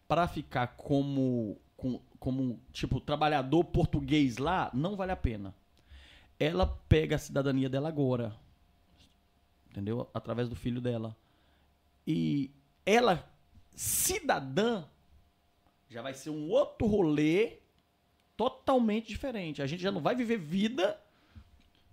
[0.08, 5.54] pra ficar como, com- como tipo trabalhador português lá, não vale a pena.
[6.40, 8.34] Ela pega a cidadania dela agora,
[9.78, 10.10] entendeu?
[10.12, 11.16] Através do filho dela.
[12.06, 12.50] E
[12.84, 13.32] ela
[13.76, 14.86] cidadã
[15.88, 17.60] já vai ser um outro rolê
[18.36, 19.62] totalmente diferente.
[19.62, 21.00] A gente já não vai viver vida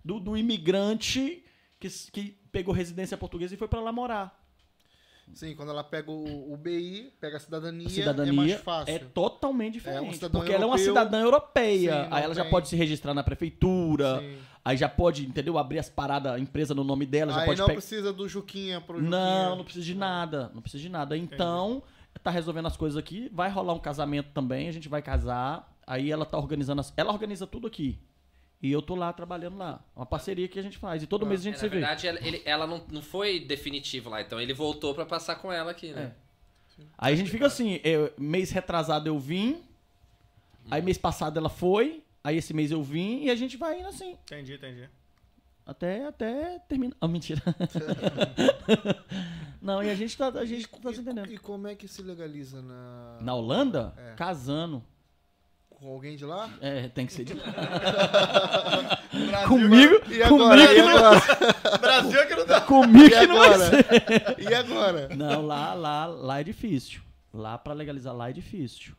[0.03, 1.45] do, do imigrante
[1.79, 4.44] que, que pegou residência portuguesa e foi pra lá morar.
[5.33, 8.93] Sim, quando ela pega o, o BI, pega a cidadania, A cidadania é mais fácil.
[8.95, 10.13] é totalmente diferente.
[10.15, 10.93] cidadão porque ela é uma europeu.
[10.93, 12.03] cidadã europeia.
[12.05, 14.19] Sim, aí ela já tem- pode se registrar na prefeitura.
[14.19, 14.37] Sim.
[14.63, 15.57] Aí já pode, entendeu?
[15.57, 17.31] Abrir as paradas, a empresa no nome dela.
[17.33, 17.77] já Aí pode não pegar.
[17.77, 19.09] precisa do Juquinha pro Juquinha.
[19.11, 20.51] Não, não precisa de nada.
[20.55, 21.15] Não precisa de nada.
[21.17, 21.83] Então,
[22.23, 23.29] tá resolvendo as coisas aqui.
[23.31, 24.67] Vai rolar um casamento também.
[24.67, 25.71] A gente vai casar.
[25.85, 26.81] Aí ela tá organizando.
[26.81, 26.91] As...
[26.97, 27.99] Ela organiza tudo aqui.
[28.61, 29.83] E eu tô lá trabalhando lá.
[29.95, 31.03] Uma parceria que a gente faz.
[31.03, 31.77] E todo mês a gente É, se na vê.
[31.79, 35.51] verdade, ela, ele- ela não, não foi definitivo lá, então ele voltou pra passar com
[35.51, 36.13] ela aqui, né?
[36.97, 39.61] Aí a gente fica assim, eu- mês retrasado eu vim,
[40.69, 43.87] aí mês passado ela foi, aí esse mês eu vim e a gente vai indo
[43.87, 44.89] assim, Entendi, entendi.
[45.65, 46.95] até, até terminar.
[46.99, 47.41] Ah, mentira.
[49.61, 51.31] Não, e a gente tá, a gente tá se entendendo.
[51.31, 54.13] E como é que se legaliza na, Na Holanda, É.
[54.15, 54.83] casando.
[55.85, 56.49] Com alguém de lá?
[56.61, 57.47] É, tem que ser de Brasil,
[59.47, 60.65] Comigo, E agora?
[60.67, 61.77] comigo, E que não, agora?
[61.79, 62.61] Brasil é que não dá.
[62.61, 63.69] comigo E que não vai agora?
[63.69, 64.35] ser.
[64.39, 65.09] E agora?
[65.15, 67.01] Não, lá, lá, lá é difícil.
[67.33, 68.93] Lá pra legalizar lá é difícil.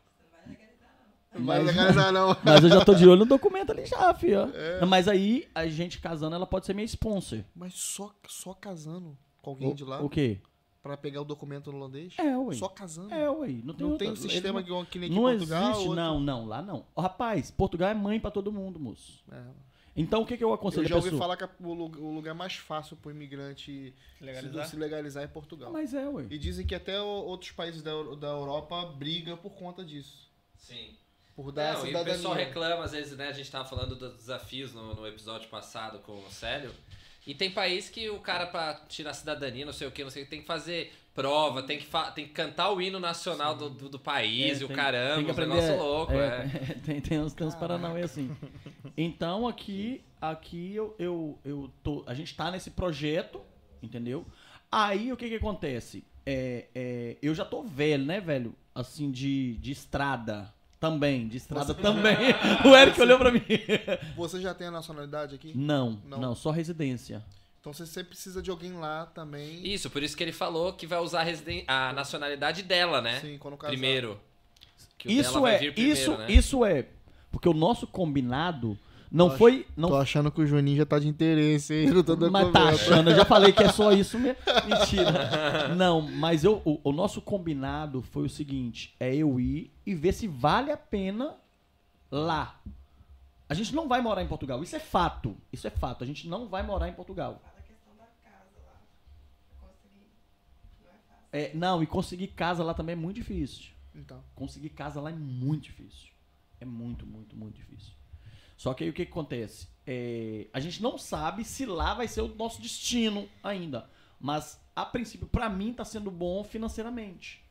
[1.35, 2.35] Não vai Mas- legalizar, não.
[2.43, 4.51] Mas eu já tô de olho no documento ali já, filho.
[4.79, 7.39] Não, Mas aí, a gente casando, ela pode ser minha sponsor.
[7.55, 10.01] Mas só, só casando com alguém de lá?
[10.01, 10.39] O, o quê?
[10.87, 12.13] Pra pegar o documento holandês?
[12.17, 12.55] É, ué.
[12.55, 13.13] Só casando.
[13.13, 13.47] É, ué.
[13.63, 15.63] Não tem, não tem outra- um sistema igual que nem não, aqui não Portugal.
[15.71, 16.85] existe, outro- não, não, lá não.
[16.97, 19.23] Rapaz, Portugal é mãe pra todo mundo, moço.
[19.31, 19.41] É.
[19.99, 22.35] Então o que, que eu aconselho Eu já ouvi falar que o lu- o lugar
[22.35, 24.65] mais fácil pro imigrante Legalizar?
[24.65, 25.71] se, se legalizar é Portugal.
[25.71, 26.27] Mas é, ué.
[26.29, 30.29] E dizem que até o- outros países da, da Europa brigam por conta disso.
[30.55, 30.95] Sim.
[31.35, 33.27] Por dar Não, e o pessoal reclama, às vezes, né?
[33.27, 36.71] A gente tava falando dos desafios no, no episódio passado com o Célio.
[37.27, 40.23] E tem país que o cara, pra tirar cidadania, não sei o que, não sei
[40.23, 43.53] o que, tem que fazer prova, tem que, fa- tem que cantar o hino nacional
[43.53, 46.13] do, do, do país É, e o tem- caramba, tem que um aprender, negócio louco,
[46.13, 46.17] é,
[46.69, 46.73] é.
[46.85, 48.31] tem, tem uns, tem uns Paranauê assim.
[48.95, 52.03] Então aqui, aqui eu, eu, eu tô.
[52.07, 53.41] A gente tá nesse projeto,
[53.83, 54.25] entendeu?
[54.71, 56.03] Aí o que que acontece?
[56.25, 58.55] É, é, eu já tô velho, né, velho?
[58.73, 60.53] Assim, de, de estrada.
[60.79, 62.15] Também, de estrada também.
[62.65, 63.41] o Eric olhou pra mim.
[64.15, 65.51] Você já tem a nacionalidade aqui?
[65.55, 66.19] Não, Não.
[66.19, 67.23] não, só residência.
[67.59, 69.65] Então você sempre precisa de alguém lá também.
[69.67, 73.19] Isso, por isso que ele falou que vai usar a, residen- a nacionalidade dela, né?
[73.19, 73.71] Sim, quando casar.
[73.71, 74.17] Primeiro.
[74.97, 76.31] Que o Isso dela vai é, vir primeiro, isso, né?
[76.31, 76.85] isso é.
[77.29, 78.77] Porque o nosso combinado
[79.11, 79.65] não Tô foi.
[79.75, 83.09] Não Tô achando que o Juninho já tá de interesse aí no Mas tá achando,
[83.09, 84.37] eu já falei que é só isso mesmo.
[84.67, 85.73] Mentira.
[85.75, 90.13] Não, mas eu, o, o nosso combinado foi o seguinte: é eu ir e ver
[90.13, 91.35] se vale a pena
[92.11, 92.59] lá.
[93.49, 94.61] A gente não vai morar em Portugal.
[94.61, 95.37] Isso é fato.
[95.53, 96.03] Isso é fato.
[96.03, 97.41] A gente não vai morar em Portugal.
[97.41, 98.73] Fala a questão da casa lá.
[99.61, 100.07] Conseguir.
[100.83, 101.27] Não é fácil.
[101.31, 103.71] É, não, e conseguir casa lá também é muito difícil.
[103.95, 104.21] Então.
[104.35, 106.09] Conseguir casa lá é muito difícil.
[106.59, 107.93] É muito, muito, muito difícil.
[108.57, 109.67] Só que aí o que, que acontece?
[109.85, 113.89] É, a gente não sabe se lá vai ser o nosso destino ainda.
[114.19, 117.41] Mas, a princípio, pra mim tá sendo bom financeiramente.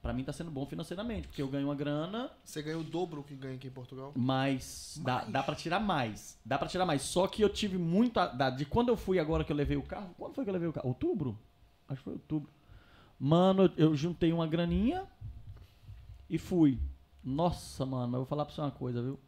[0.00, 3.22] Pra mim tá sendo bom financeiramente, porque eu ganho uma grana, Você ganha o dobro
[3.22, 4.12] que ganha aqui em Portugal?
[4.16, 5.28] mas dá, Mais?
[5.28, 6.36] dá pra tirar mais.
[6.44, 7.02] Dá pra tirar mais.
[7.02, 8.26] Só que eu tive muita.
[8.26, 10.12] da- De quando eu fui agora que eu levei o carro.
[10.18, 10.88] Quando foi que eu levei o carro?
[10.88, 11.38] Outubro?
[11.88, 12.50] Acho que foi outubro.
[13.20, 15.06] Mano, eu eu juntei uma graninha
[16.28, 16.80] e fui.
[17.22, 19.20] Nossa, mano, mas eu vou falar pra você uma coisa, viu?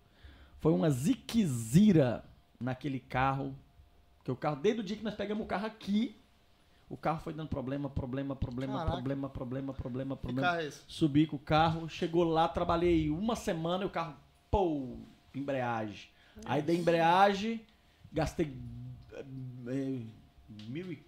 [0.65, 2.25] Foi uma ziquezira
[2.59, 3.55] naquele carro.
[4.25, 6.17] Que o carro, desde o dia que nós pegamos o carro aqui,
[6.89, 8.93] o carro foi dando problema, problema, problema, Caraca.
[8.93, 10.49] problema, problema, problema, Que problema.
[10.49, 10.81] carro é esse?
[10.89, 14.17] Subi com o carro, chegou lá, trabalhei uma semana e o carro,
[14.51, 14.97] pô,
[15.35, 16.09] embreagem.
[16.47, 17.61] Aí da embreagem,
[18.11, 18.57] gastei
[19.67, 20.01] eh,
[20.67, 21.03] mil e...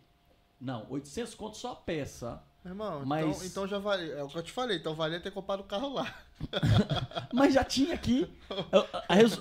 [0.61, 2.43] Não, 800 conto só a peça.
[2.67, 4.11] Meu irmão, Mas- então, então já vale.
[4.11, 6.13] É o que eu te falei, então valia ter comprado o carro lá.
[7.33, 8.29] Mas já tinha aqui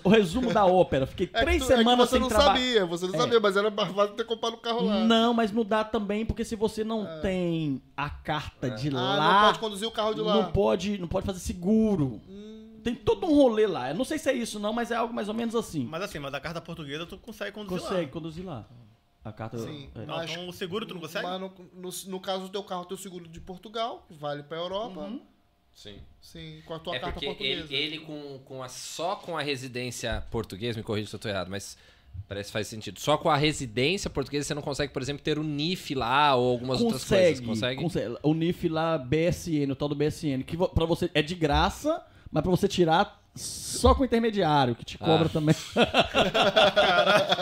[0.04, 1.08] o resumo da ópera.
[1.08, 2.52] Fiquei É três tu- é que semanas você sem não trabalhar.
[2.54, 3.18] sabia, você não É.
[3.18, 5.00] sabia, mas era mais fácil ter comprado o carro lá.
[5.06, 9.34] Não, mas não dá também, porque se você não tem a carta de Ah, lá,
[9.42, 10.36] não pode conduzir o carro de lá.
[10.36, 12.22] não pode, não pode fazer seguro.
[12.30, 13.90] Hum, Tem todo um rolê lá.
[13.90, 15.84] Eu não sei se é isso não, mas é algo mais ou menos assim.
[15.90, 18.12] Mas assim, mas a carta portuguesa tu consegue conduzir Consegue lá.
[18.12, 18.66] conduzir lá.
[19.26, 19.58] A carta.
[19.58, 19.90] Sim.
[19.96, 20.06] é.
[20.06, 21.26] Não, Mas- então o seguro tu não consegue?
[21.26, 24.58] Mas no, no, no caso do teu carro, teu seguro de Portugal, que vale pra
[24.58, 25.02] Europa.
[25.02, 25.20] Uhum.
[25.74, 25.98] Sim.
[26.22, 27.74] Sim, com a tua É carta porque portuguesa.
[27.74, 31.28] ele, ele com, com a, só com a residência portuguesa, me corrija se eu tô
[31.28, 31.76] errado, mas
[32.30, 32.98] parece que faz sentido.
[33.00, 36.52] Só com a residência portuguesa você não consegue, por exemplo, ter o NIF lá ou
[36.52, 37.40] algumas outras coisas.
[37.42, 37.82] Consegue, Consegue?
[37.82, 38.18] consegue.
[38.24, 42.42] O NIF lá, BSN, o tal do BSN, que pra você é de graça, mas
[42.42, 45.30] pra você tirar só com o intermediário, que te cobra Ah.
[45.30, 45.56] também.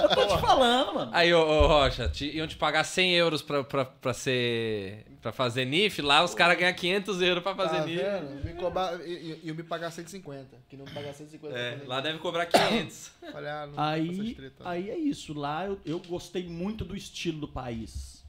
[0.02, 1.12] eu tô te falando, mano.
[1.14, 5.06] Aí, ô, ô, Rocha, te, iam te pagar 100 euros pra, pra, pra ser.
[5.22, 8.02] pra fazer NIF, lá os caras ganham 500 euros pra fazer Tá NIF.
[8.02, 8.44] vendo?
[8.46, 9.12] Me cobrar, e,
[9.44, 10.58] e- eu me pagar 150.
[10.70, 11.56] Que não me pagar 150.
[11.58, 13.12] É, lá deve cobrar 500.
[13.32, 15.34] falei, ah, essas Aí, aí é isso.
[15.34, 18.24] Lá eu, eu gostei muito do estilo do país.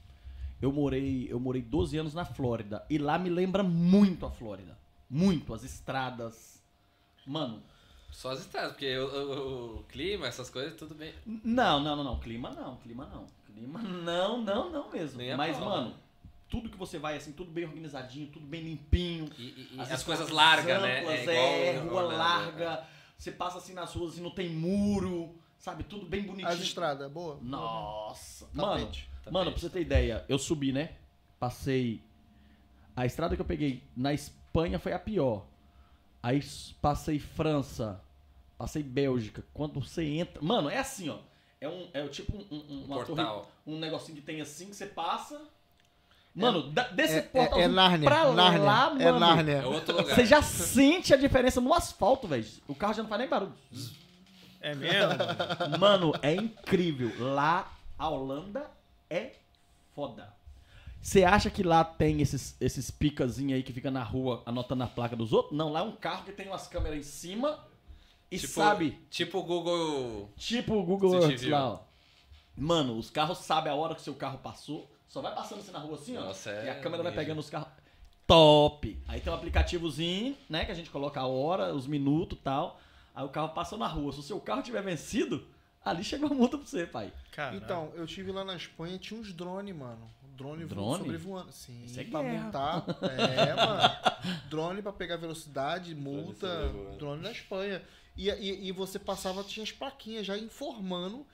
[0.61, 2.83] Eu morei, eu morei 12 anos na Flórida.
[2.89, 4.77] E lá me lembra muito a Flórida.
[5.09, 5.53] Muito.
[5.53, 6.54] As estradas.
[7.25, 7.61] Mano,
[8.11, 11.13] Só as estradas, porque o, o- o clima, essas coisas, tudo bem.
[11.25, 12.19] Não, não, não, não.
[12.19, 13.25] Clima não, clima não.
[13.45, 15.21] Clima não, não, não mesmo.
[15.37, 15.95] Mas, pau, mano, né?
[16.49, 19.29] tudo que você vai, assim, tudo bem organizadinho, tudo bem limpinho.
[19.37, 21.03] E, e- e As as, coisas largas, né?
[21.35, 22.85] é, o- rua Orlando, larga.
[23.17, 25.83] Você passa assim nas ruas e não tem muro, sabe?
[25.83, 26.47] Tudo bem bonitinho.
[26.49, 27.39] As estradas, boa?
[27.41, 28.47] Nossa.
[28.53, 29.09] Mano, Tapete.
[29.31, 30.95] mano, pra você ter ideia, eu subi, né?
[31.39, 32.01] Passei.
[32.95, 35.45] A estrada que eu peguei na Espanha foi a pior.
[36.25, 36.43] Aí
[36.81, 38.01] passei França,
[38.57, 39.43] passei Bélgica.
[39.53, 40.41] Quando você entra.
[40.41, 41.17] Mano, é assim, ó.
[41.61, 41.87] É um.
[41.93, 43.51] É tipo um, um, uma torre- Portal.
[43.67, 45.39] um negocinho que tem assim que você passa.
[46.33, 48.09] Mano, da- desse É, é, portal é Nárnia.
[48.09, 48.61] pra Nárnia.
[48.63, 49.19] lá, é mano.
[49.19, 49.53] Nárnia.
[49.57, 50.15] É outro lugar.
[50.15, 52.45] Você já sente a diferença no asfalto, velho.
[52.67, 53.53] O carro já não faz nem barulho.
[54.59, 55.77] É mesmo?
[55.79, 57.11] Mano, é incrível.
[57.33, 58.65] Lá, a Holanda
[59.11, 59.33] é
[59.93, 60.33] foda.
[61.05, 64.87] Você acha que lá tem esses, esses picazinhos aí que fica na rua anotando a
[64.87, 65.55] placa dos outros?
[65.55, 67.59] Não, lá é um carro que tem umas câmeras em cima
[68.31, 70.31] e Tipo- sabe, Tipo o Google.
[70.35, 71.79] tipo o Google Earth lá, ó.
[72.57, 75.77] Mano, os carros sabem a hora que seu carro passou, Só vai passando assim na
[75.77, 76.21] rua assim, ó.
[76.21, 77.21] Nossa, é e a câmera vai ninja.
[77.21, 77.67] pegando os carros.
[78.25, 78.99] Top!
[79.07, 80.65] Aí tem um aplicativozinho, né?
[80.65, 82.79] Que a gente coloca a hora, os minutos e tal.
[83.13, 84.11] Aí o carro passa na rua.
[84.11, 85.45] Se o seu carro tiver vencido,
[85.85, 87.13] ali chega uma multa pra você, pai.
[87.31, 90.09] Cara, Então, eu tive lá na Espanha, tinha uns drones, mano.
[90.35, 90.97] Drone, Drone?
[91.03, 91.51] sobrevoando.
[91.51, 92.43] Sim, Isso é pra guerra.
[92.43, 92.85] multar.
[93.19, 94.41] É, mano.
[94.49, 96.69] Drone pra pegar velocidade, multa.
[96.97, 97.81] Drone na Espanha.
[98.17, 101.25] E, e, e você passava, tinha as plaquinhas já informando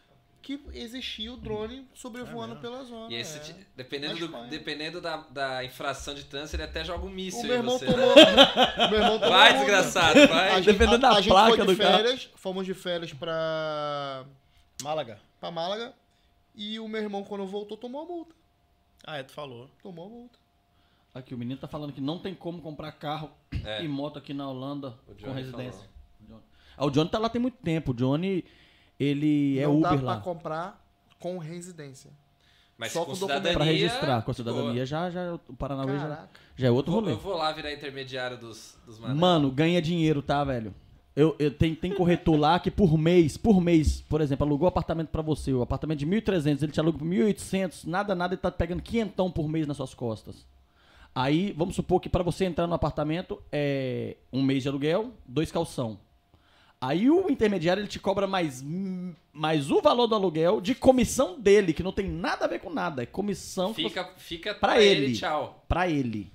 [0.42, 3.14] que existia o drone sobrevoando É pela zona.
[3.14, 3.56] E esse, é.
[3.76, 7.48] dependendo, do, dependendo da, da infração de trânsito, ele até joga um míssil O em
[7.50, 7.86] meu irmão você.
[7.86, 8.12] tomou.
[8.12, 8.16] o
[8.90, 10.50] meu irmão tomou Vai, desgraçado, vai.
[10.54, 11.98] A gente, Dependendo a, da a gente placa foi do de carro.
[11.98, 14.26] férias, fomos de férias pra,
[14.82, 15.20] Málaga.
[15.40, 15.94] pra Málaga.
[16.56, 18.36] E o meu irmão, quando voltou, tomou a multa.
[19.06, 19.70] Ah, é, tu falou.
[19.82, 20.40] Tomou a multa.
[21.14, 23.32] Aqui, o menino tá falando que não tem como comprar carro
[23.66, 23.84] É.
[23.84, 25.82] e moto aqui na Holanda com residência.
[25.82, 25.90] falou.
[26.22, 26.42] O Johnny.
[26.78, 27.92] Ah, o Johnny tá lá tem muito tempo.
[27.92, 28.46] O Johnny,
[29.00, 30.22] ele é não dá Uber pra lá.
[30.22, 30.86] comprar
[31.20, 32.12] com residência.
[32.78, 33.54] Mas Só com com cidadania...
[33.54, 34.22] Pra registrar.
[34.24, 34.34] Com a boa.
[34.34, 37.12] cidadania já, já o Paranauê já, já é outro Vou- rolê.
[37.14, 38.98] eu vou lá virar intermediário dos, dos.
[38.98, 40.74] Mano, ganha dinheiro, tá, velho?
[41.16, 45.10] Eu, eu tem, tem corretor lá que por mês, por mês, por exemplo, alugou apartamento
[45.10, 48.50] pra você, o apartamento de 1.300, ele te aluga por 1.800, nada, nada, ele tá
[48.50, 50.46] pegando quinhentão por mês nas suas costas.
[51.14, 55.52] Aí, vamos supor que pra você entrar no apartamento é um mês de aluguel, dois
[55.52, 56.00] calção.
[56.80, 58.64] Aí o intermediário ele te cobra mais,
[59.34, 62.70] mais o valor do aluguel de comissão dele, que não tem nada a ver com
[62.74, 65.16] nada, é comissão que você- Fica, fica Pra pra ele, ele.
[65.18, 65.64] tchau.
[65.68, 66.32] pra ele.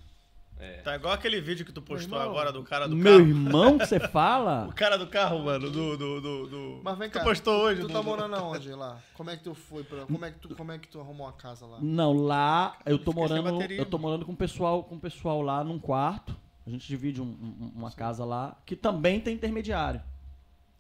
[0.59, 0.79] É.
[0.81, 3.29] Tá igual aquele vídeo que tu postou irmão, agora do cara do Meu carro.
[3.29, 5.97] irmão que você fala, O cara do carro, mano, do.
[5.99, 7.25] do, do, do- Mas vem tu cá.
[7.25, 8.99] postou hoje, Tu do- tá do- morando aonde lá?
[9.15, 10.07] Como é que tu foi pra.
[10.07, 11.79] Como é que tu, como é que tu arrumou uma casa lá?
[11.83, 15.43] Não, lá eu tô morando, bateria, eu tô morando com o pessoal, com o pessoal
[15.43, 16.35] lá num quarto.
[16.67, 20.01] A gente divide um- um- uma casa lá que também tem intermediário.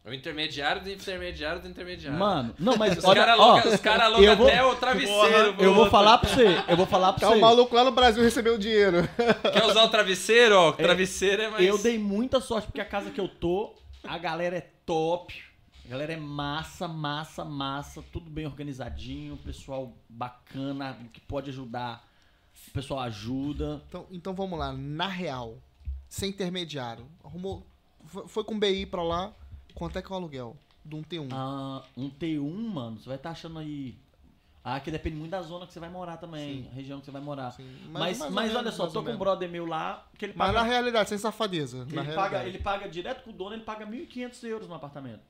[0.06, 2.16] O intermediário do intermediário do intermediário.
[2.18, 5.56] Mano, não, mas os olha, caras ó, os cara alugam vou- até o travesseiro.
[5.60, 7.40] eu vou falar pra você, eu vou falar pra Tá o você.
[7.40, 8.98] maluco lá no Brasil recebeu o dinheiro.
[9.52, 10.54] Quer usar o travesseiro?
[10.56, 11.66] Ó, o travesseiro é mais...
[11.66, 15.42] Eu dei muita sorte porque a casa que eu tô, a galera é top.
[15.84, 22.04] A galera é massa, massa, massa, tudo bem organizadinho, pessoal bacana, que pode ajudar.
[22.68, 23.82] O pessoal ajuda.
[23.88, 25.58] Então, então vamos lá, na real,
[26.08, 27.06] sem intermediário.
[27.24, 27.66] Arrumou.
[28.04, 29.32] Foi, foi com BI pra lá.
[29.76, 30.56] Quanto é que é o aluguel?
[30.84, 31.28] De um T1.
[31.32, 33.94] Ah, um T1, mano, você vai estar achando aí.
[34.64, 36.68] Ah, que depende muito da zona que você vai morar também, Sim.
[36.72, 37.52] a região que você vai morar.
[37.52, 40.32] Sim, Mas, mais ou mas olha só, tô com um brother meu lá, que ele
[40.34, 41.86] Mas paga, na realidade, sem safadeza.
[41.86, 42.48] ele, na paga, realidade.
[42.48, 45.20] ele paga direto com o dono, ele paga 1.500 euros no apartamento.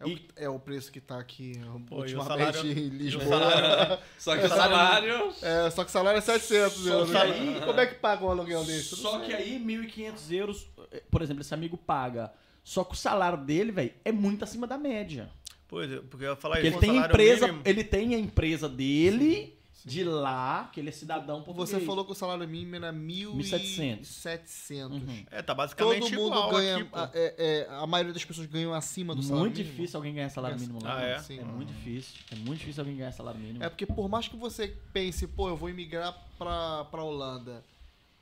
[0.00, 1.52] É, o, que- é o preço que tá aqui
[1.88, 3.24] Pô, e o ultimamente salário- em e o Lisboa.
[3.38, 5.34] salário- Só que o salário...
[5.40, 7.10] É, só que o salário é 700 Só euros.
[7.10, 8.96] que aí- Como é que paga um aluguel desse?
[8.96, 12.32] Só que aí 1.500 euros, eh, por exemplo, esse amigo paga.
[12.66, 15.30] Só que o salário dele, velho, é muito acima da média.
[15.68, 16.78] Pois, é, porque eu ia falar Porque isso.
[16.78, 20.92] ele tem salário empresa, mínimo- ele tem a empresa dele de lá, que ele é
[20.92, 21.70] cidadão português.
[21.70, 24.00] Você falou que o salário mínimo era 1.700.
[24.04, 24.90] 1.700.
[24.90, 25.24] Uhum.
[25.30, 26.76] É, tá basicamente Todo mundo igual ganha.
[26.78, 29.76] aqui, a, é, é, a maioria das pessoas ganham acima do salário Muito mínimo.
[29.76, 30.98] difícil alguém ganhar salário mínimo lá.
[30.98, 31.18] Ah, é?
[31.20, 31.38] Sim.
[31.38, 32.14] É muito difícil.
[32.32, 33.62] É muito difícil alguém ganhar salário mínimo.
[33.62, 37.62] É porque por mais que você pense, pô, eu vou imigrar pra, pra Holanda,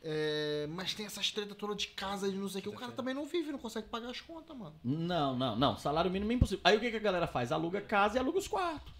[0.04, 2.92] é, mas tem essas tretas todas de casa e não sei o que, o cara
[2.92, 4.74] também não vive, não consegue pagar as contas, mano.
[4.84, 5.78] Não, não, não.
[5.78, 6.60] Salário mínimo é impossível.
[6.62, 7.50] Aí o que, que a galera faz?
[7.50, 8.92] Aluga casa e aluga os quartos.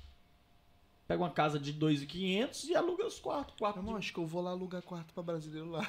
[1.06, 3.54] Pega uma casa de 2.500 e aluga os quartos.
[3.58, 5.86] quarto Irmão, de- acho que eu vou lá alugar quarto pra brasileiro lá.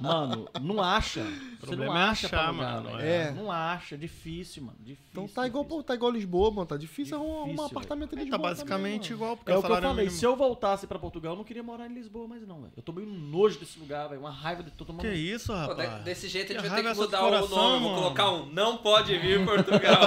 [0.00, 1.22] Mano, não acha.
[1.22, 3.08] Você problema não é acha achar, alugar, mano, velho.
[3.08, 3.30] é.
[3.32, 3.96] Não acha.
[3.98, 4.78] Difícil, mano.
[4.80, 5.08] Difícil.
[5.10, 5.82] Então tá igual, difícil.
[5.82, 6.66] pô, tá igual Lisboa, mano.
[6.66, 8.38] Tá difícil arrumar um Difícil, apartamento em Tá Lisboa.
[8.38, 9.90] basicamente também, igual, porque É o o que eu falei.
[10.04, 10.10] mínimo...
[10.10, 12.72] Se eu voltasse pra Portugal, eu não queria morar em Lisboa mais não, velho.
[12.76, 14.20] Eu tô meio nojo desse lugar, velho.
[14.20, 15.02] Uma raiva de tô tomando...
[15.02, 15.98] Que isso, Pô, rapaz?
[15.98, 17.80] de- desse jeito a gente Que vai ter que essa mudar o coração, nome.
[17.80, 18.02] Vou mano.
[18.02, 20.00] colocar um não pode vir Portugal.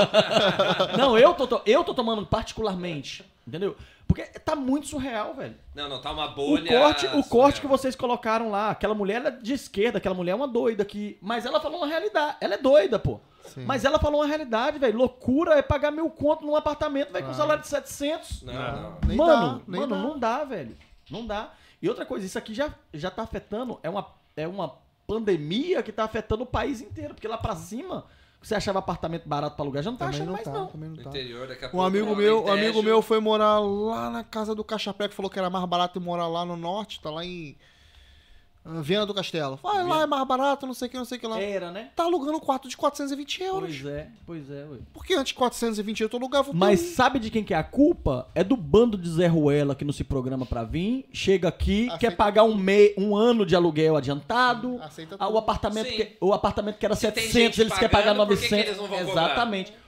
[0.97, 3.75] Não, eu tô, eu tô tomando particularmente, entendeu?
[4.13, 5.55] Porque tá muito surreal, velho.
[5.73, 6.69] não, não, tá uma O bolha...
[6.79, 10.33] corte, o corte que vocês colocaram lá, aquela mulher ela é de esquerda, aquela mulher
[10.33, 12.37] é uma doida que, mas ela falou uma realidade.
[12.41, 13.19] Ela é doida, pô.
[13.45, 13.65] Sim.
[13.65, 14.97] Mas ela falou uma realidade, velho.
[14.97, 17.35] Loucura é pagar mil conto num apartamento, velho, com Ah.
[17.35, 18.43] salário de 700.
[18.43, 18.81] Não, Não.
[18.81, 18.97] não.
[19.07, 20.01] Nem mano, dá, nem mano, dá.
[20.01, 20.77] não dá, velho.
[21.11, 21.51] Não dá.
[21.81, 24.07] E outra coisa, isso aqui já, já tá afetando, é uma,
[24.37, 28.05] é uma pandemia que tá afetando o país inteiro, porque lá pra cima,
[28.47, 30.67] você achava apartamento barato pra alugar, já não tá Também achando não mais tá, não.
[30.67, 31.09] também não No tá.
[31.09, 31.85] interior, daqui a Um pouco...
[31.85, 35.29] amigo no meu, um amigo meu foi morar lá na casa do Cachapé, que falou
[35.31, 37.57] que era mais barato morar lá no norte, tá lá em
[38.65, 39.59] Viana do Castelo.
[39.61, 41.39] Vai lá, é mais barato, não sei o que, não sei o que lá.
[41.41, 41.89] Era, né?
[41.95, 43.77] Tá alugando um quarto de 420 euros.
[43.81, 44.77] Pois é, pois é, ué.
[44.93, 46.89] Porque antes de 420 euros eu alugava o Mas teu.
[46.91, 48.27] sabe de quem que é a culpa?
[48.33, 51.97] É do bando de Zé Ruela que não se programa pra vir, chega aqui, Aceita
[51.99, 54.79] quer pagar um, me, um ano de aluguel adiantado.
[54.81, 55.37] Aceita Ah, o tudo.
[55.39, 55.95] apartamento, Sim.
[55.97, 58.43] que, o apartamento que era Se tem 700, gente eles querem pagar pagando, por que
[58.49, 58.63] 900.
[58.63, 59.45] que eles não vão cobrar?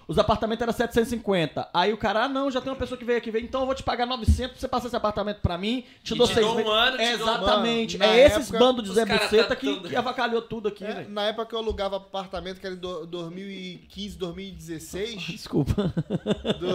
[0.07, 1.67] Os apartamentos eram 750.
[1.73, 3.65] Aí o cara, ah, não, já tem uma pessoa que veio aqui, veio, então eu
[3.65, 5.83] vou te pagar 900 pra você passar esse apartamento pra mim.
[6.03, 6.71] Te E dou te seis um meses.
[6.71, 7.97] ano, um- Exatamente.
[7.97, 10.67] Mano, é esses época, bandos de Zé cara Buceta tá que, tudo- que avacalhou tudo
[10.67, 15.21] aqui, É, na época que eu alugava apartamento, que era em do- 2015, 2016.
[15.25, 15.73] Desculpa.
[15.73, 16.69] do,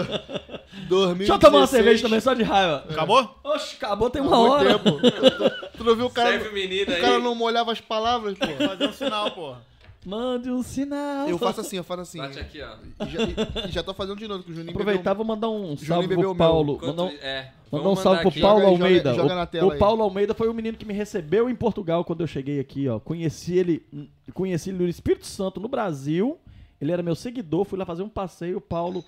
[0.88, 2.84] 2016 Deixa eu tomar uma cerveja também, só de raiva.
[2.90, 3.38] Acabou?
[3.44, 4.78] Oxe, acabou tem uma muito hora.
[4.78, 5.00] tempo.
[5.00, 7.00] Tu, tu- tu não viu o cara, Serve o menino o aí.
[7.00, 8.46] cara não molhava as palavras, pô.
[8.66, 9.62] Fazer um sinal, porra.
[10.06, 11.28] Mande um sinal.
[11.28, 12.18] Eu faço assim, eu faço assim.
[12.18, 12.76] Bate aqui, ó.
[13.04, 15.26] E já, e- e já tô fazendo de novo, que o Juninho Aproveitar, bebeu- vou
[15.26, 16.38] mandar um Juninho salve bebeu pro o meu.
[16.38, 16.72] Paulo.
[16.76, 18.40] Enquanto- Mandar um, é, mandar vamos um salve mandar pro aqui.
[18.40, 19.14] Paulo Joga aí, joga- Almeida.
[19.14, 19.78] joga o, na tela o aí.
[19.78, 22.98] Paulo Almeida foi o menino que me recebeu em Portugal quando eu cheguei aqui, ó.
[22.98, 23.86] Conheci ele,
[24.32, 26.38] conheci ele no Espírito Santo, no Brasil.
[26.80, 29.04] Ele era meu seguidor, fui lá fazer um passeio, o Paulo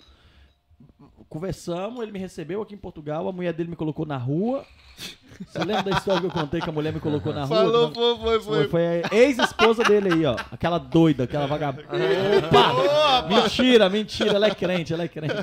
[1.29, 4.65] conversamos, ele me recebeu aqui em Portugal, a mulher dele me colocou na rua.
[5.45, 7.57] Você lembra da história que eu contei que a mulher me colocou na rua?
[7.57, 8.69] Falou, foi, foi, Foi, foi.
[8.69, 10.37] foi a ex-esposa dele aí, ó.
[10.53, 11.89] Aquela doida, aquela vagabunda.
[11.89, 13.29] Opa!
[13.29, 15.35] mentira, mentira, ela é crente, ela é crente.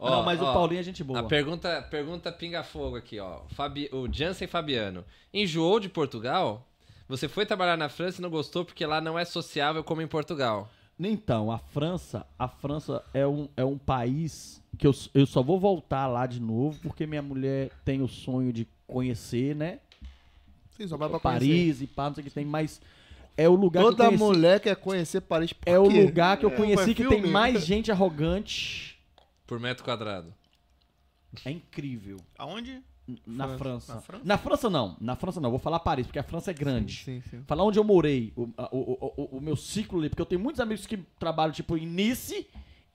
[0.00, 1.20] Ó, Não, mas ó, o Paulinho é gente boa.
[1.20, 3.40] A pergunta, pergunta pinga fogo aqui, ó.
[3.50, 5.04] Fabi, o Jansen Fabiano.
[5.34, 6.66] Enjoou de Portugal?
[7.08, 10.08] Você foi trabalhar na França e não gostou porque lá não é sociável como em
[10.08, 10.68] Portugal.
[10.98, 15.60] Então, a França, a França é um, é um país que eu, eu só vou
[15.60, 19.78] voltar lá de novo porque minha mulher tem o sonho de conhecer, né?
[20.76, 21.38] Sim, só vai pra conhecer.
[21.46, 22.80] Paris e pá, não sei o que tem, mas
[23.36, 25.52] é o lugar que eu Toda conheci, mulher quer conhecer Paris.
[25.52, 28.98] por é o lugar que eu É, conheci é que tem mais gente arrogante.
[29.46, 30.32] Por metro quadrado.
[31.44, 32.18] É incrível.
[32.38, 32.82] Aonde?
[33.24, 33.58] Na França.
[33.58, 33.94] França.
[33.94, 34.24] Na França?
[34.24, 37.04] Na França não, na França não, vou falar Paris, porque a França é grande.
[37.04, 37.42] Sim, sim.
[37.46, 40.60] Falar onde eu morei, o, o, o- o meu ciclo ali, porque eu tenho muitos
[40.60, 42.46] amigos que trabalham, tipo, em Nice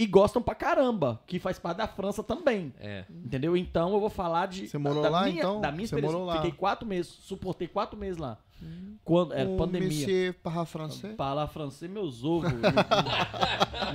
[0.02, 2.74] e gostam pra caramba, que faz parte da França também.
[2.80, 3.06] É.
[3.10, 3.56] Entendeu?
[3.56, 4.68] Então eu vou falar de.
[4.68, 5.62] Você morou da lá, minha, então?
[5.62, 6.18] Da minha Você experiência.
[6.18, 6.38] morou lá?
[6.42, 8.38] Fiquei quatro meses, suportei quatro meses lá.
[9.04, 9.88] Quando era O pandemia.
[9.90, 11.16] Monsieur Parra Français.
[11.16, 12.52] Falar francês, meus ovos.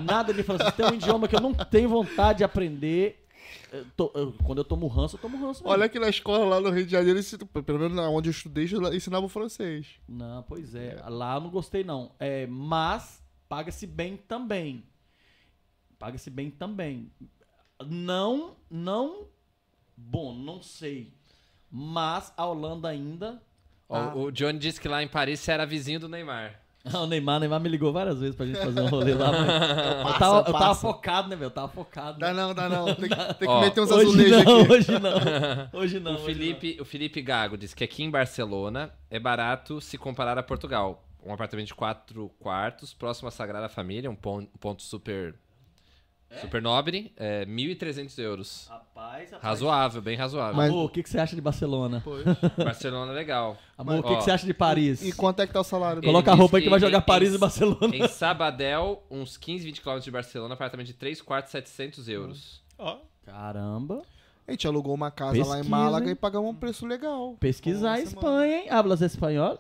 [0.05, 0.75] Nada de francês.
[0.75, 3.25] Tem um idioma que eu não tenho vontade de aprender.
[3.73, 5.69] Eu tô- eu- quando eu tomo ranço, eu tomo ranço mesmo.
[5.73, 7.21] Olha que na escola lá no Rio de Janeiro,
[7.65, 9.87] pelo menos na- onde eu estudei, eu ensinava o francês.
[10.09, 11.03] Não, pois é.
[11.09, 12.11] Lá eu não gostei, não.
[12.19, 14.85] É, mas paga-se bem também.
[15.99, 17.11] Paga-se bem também.
[17.87, 19.27] Não, não.
[19.97, 21.13] Bom, não sei.
[21.71, 23.41] Mas a Holanda ainda.
[23.89, 26.61] Ó, tá- O Johnny disse que lá em Paris você era vizinho do Neymar.
[26.85, 29.33] Ah, o Neymar, o Neymar me ligou várias vezes pra gente fazer um rolê lá.
[29.33, 31.47] Mas eu, tava, eu tava focado, né, meu?
[31.47, 32.19] Eu tava focado.
[32.19, 32.87] Dá não, dá não.
[32.95, 34.73] Tem, que- tem que Ó, meter uns hoje azulejos não, aqui.
[34.73, 35.81] hoje não.
[35.81, 36.13] Hoje não.
[36.13, 40.39] o, hoje Felipe, o Felipe Gago disse que aqui em Barcelona é barato se comparar
[40.39, 41.03] a Portugal.
[41.25, 45.35] Um apartamento de quatro quartos, próximo à Sagrada Família, um um ponto super,
[46.41, 48.67] super nobre, é 1.300 euros.
[48.69, 49.43] Rapaz, rapaz.
[49.43, 50.55] Razoável, bem razoável.
[50.57, 52.01] Mas- Amor, o que, que você acha de Barcelona?
[52.05, 52.25] Pois.
[52.57, 53.57] Barcelona é legal.
[53.79, 55.03] Amor, o que, que você acha de Paris?
[55.03, 56.01] E quanto é que tá o salário?
[56.01, 57.97] Ele Coloca a roupa aí que vai jogar em- Paris e em- Barcelona.
[57.97, 62.63] Em Sabadell, uns 15, 20 km de Barcelona, apartamento de 3 quartos, 700 euros.
[62.79, 64.03] Ó, Caramba.
[64.47, 66.13] A gente alugou uma casa lá em Pesquisa, Málaga hein?
[66.13, 67.35] e pagamos um preço legal.
[67.41, 68.71] Pesquisar a Espanha, hein?
[68.71, 69.59] Hablas espanhol?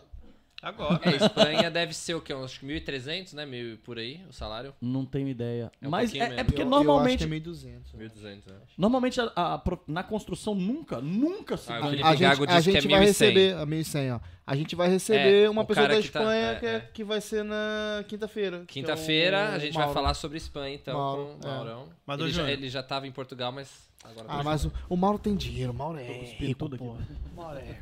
[0.68, 1.00] Agora.
[1.04, 2.34] É, Espanha deve ser o quê?
[2.34, 3.44] Uns Acho que 1.300, né?
[3.46, 4.74] Mil e por aí, o salário.
[4.80, 5.70] Não tenho ideia.
[5.80, 6.46] É um Mas pouquinho é, é menos.
[6.46, 7.92] porque Eu- normalmente, Eu acho que é 1.200.
[7.94, 8.54] 1.200, né?
[8.78, 11.90] normalmente a- a pro- na construção nunca, nunca se Ah, ganha.
[11.90, 13.06] Felipe A gente, Gago a disse que gente é vai 1.100.
[13.06, 14.20] receber, a 1.100, ó.
[14.46, 16.66] A gente vai receber É, uma o pessoa cara da que tá- Espanha é, que,
[16.66, 16.80] é- é.
[16.80, 18.58] que vai ser na quinta-feira.
[18.58, 19.94] que é Quinta-feira o a gente vai Mauro.
[19.94, 21.54] falar sobre Espanha, então, Mauro, com o é.
[21.54, 21.88] Maurão.
[22.06, 22.58] Mas, ô, ele, já, Júnior.
[22.58, 25.72] ele já tava em Portugal, mas agora Ah, tá mas o, o Mauro tem dinheiro,
[25.72, 26.92] o Mauro é rico, tudo aqui, pô.
[26.92, 27.80] O Mauro é.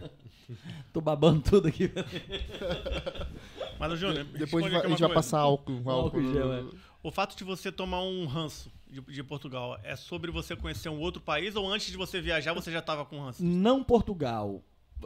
[0.93, 1.91] Tô babando tudo aqui.
[3.79, 5.73] Mas, ô, Júnior, Depois a gente vai, a gente vai passar álcool.
[5.79, 6.65] álcool Álcool no- gel, é.
[7.03, 10.99] O fato de você tomar um ranço de, de Portugal é sobre você conhecer um
[11.01, 13.45] outro país ou antes de você viajar você já tava com ranço?
[13.45, 14.63] Não Portugal.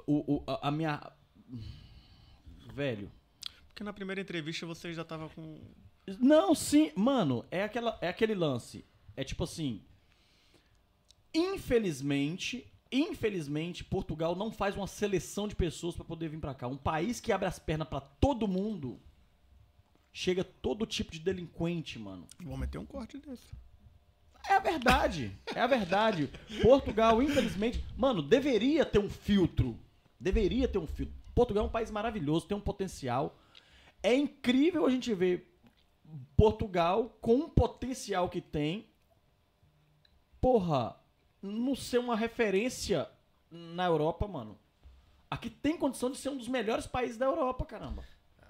[0.06, 1.00] O, o- a, a minha.
[2.74, 3.10] Velho.
[3.68, 5.58] Porque na primeira entrevista você já tava com.
[6.20, 8.84] Não, sim, mano, é, aquela, é aquele lance.
[9.16, 9.82] É tipo assim.
[11.34, 16.66] Infelizmente, infelizmente, Portugal não faz uma seleção de pessoas pra poder vir pra cá.
[16.66, 18.98] Um país que abre as pernas pra todo mundo,
[20.12, 22.26] chega todo tipo de delinquente, mano.
[22.40, 23.54] Vou meter um corte desse.
[24.48, 25.36] É a verdade.
[25.54, 26.30] É a verdade.
[26.62, 29.78] Portugal, infelizmente, mano, deveria ter um filtro.
[30.18, 31.14] Deveria ter um filtro.
[31.34, 33.38] Portugal é um país maravilhoso, tem um potencial.
[34.02, 35.48] É incrível a gente ver
[36.36, 38.86] Portugal com um potencial que tem.
[40.40, 40.97] Porra,
[41.42, 43.08] não ser uma referência
[43.50, 44.58] na Europa, mano.
[45.30, 48.02] Aqui tem condição de ser um dos melhores países da Europa, caramba.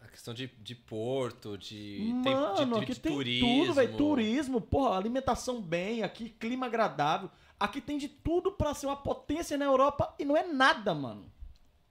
[0.02, 3.46] A questão de, de porto, de, tem- Mano, de, aqui de tem turismo.
[3.48, 3.96] tudo, velho.
[3.96, 7.30] Turismo, porra, alimentação bem, aqui clima agradável.
[7.60, 11.30] Aqui tem de tudo pra ser uma potência na Europa e não é nada, mano.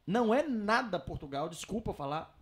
[0.06, 2.34] Não é nada Portugal, desculpa falar.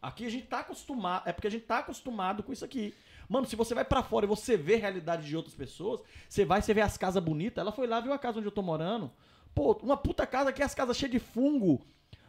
[0.00, 2.94] Aqui a gente tá acostumado, é porque a gente tá acostumado com isso aqui.
[3.28, 6.44] Mano, se você vai pra fora e você vê a realidade de outras pessoas, você
[6.44, 7.60] vai, você vê as casas bonitas.
[7.60, 9.10] Ela foi lá, viu a casa onde eu tô morando.
[9.54, 11.80] Pô, uma puta casa aqui, as casas cheias de fungo.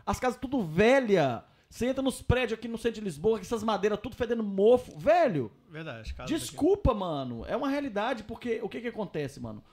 [0.05, 1.43] As casas tudo velha.
[1.69, 4.97] Você entra nos prédios aqui no centro de Lisboa, com essas madeiras tudo fedendo mofo.
[4.97, 6.39] Velho, Verdade, as casas aqui.
[6.39, 7.43] Desculpa, mano.
[7.47, 9.63] É uma realidade, porque o que que acontece, mano?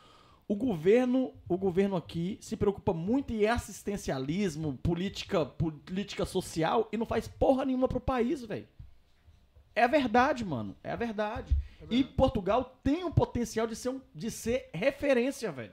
[0.48, 7.06] O governo, o governo aqui se preocupa muito em assistencialismo, política, política social e não
[7.06, 8.66] faz porra nenhuma pro país, velho.
[9.80, 10.76] É a verdade, mano.
[10.84, 11.56] É a verdade.
[11.88, 15.72] E Portugal tem um potencial de ser, um, de ser referência, velho.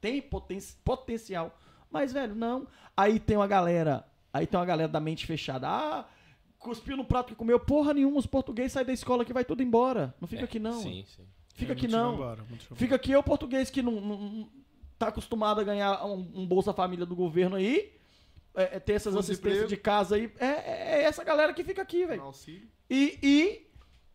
[0.00, 1.58] Tem poten potencial.
[1.90, 2.66] Mas, velho, não.
[2.96, 4.06] Aí tem uma galera.
[4.32, 5.66] Aí tem uma galera da mente fechada.
[5.68, 6.04] Ah,
[6.58, 7.58] cuspiu no prato que comeu.
[7.58, 10.14] Porra nenhuma, os portugueses saem da escola que vai tudo embora.
[10.20, 10.80] Não fica É, aqui, não.
[10.80, 11.24] Sim, sim.
[11.54, 12.14] Fica É, aqui, não.
[12.14, 14.48] embora, Fica aqui eu, português, que não, não- não
[14.98, 17.92] tá acostumado a ganhar um, um Bolsa Família do governo aí.
[18.54, 19.68] É, é, ter essas assistências desemprego.
[19.68, 20.32] de casa aí.
[20.38, 22.20] É, é- é essa galera que fica aqui, velho.
[22.88, 23.66] E, e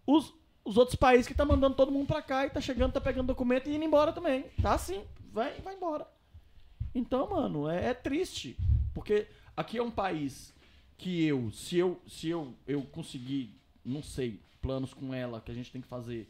[0.05, 0.33] os,
[0.63, 3.27] os outros países que tá mandando todo mundo pra cá e tá chegando, tá pegando
[3.27, 4.43] documento e indo embora também.
[4.61, 6.05] Tá assim, vai, vai embora.
[6.93, 8.57] Então, mano, é, é triste.
[8.93, 10.53] Porque aqui é um país
[10.97, 15.55] que eu, se eu, se eu, eu conseguir, não sei, planos com ela que a
[15.55, 16.29] gente tem que fazer,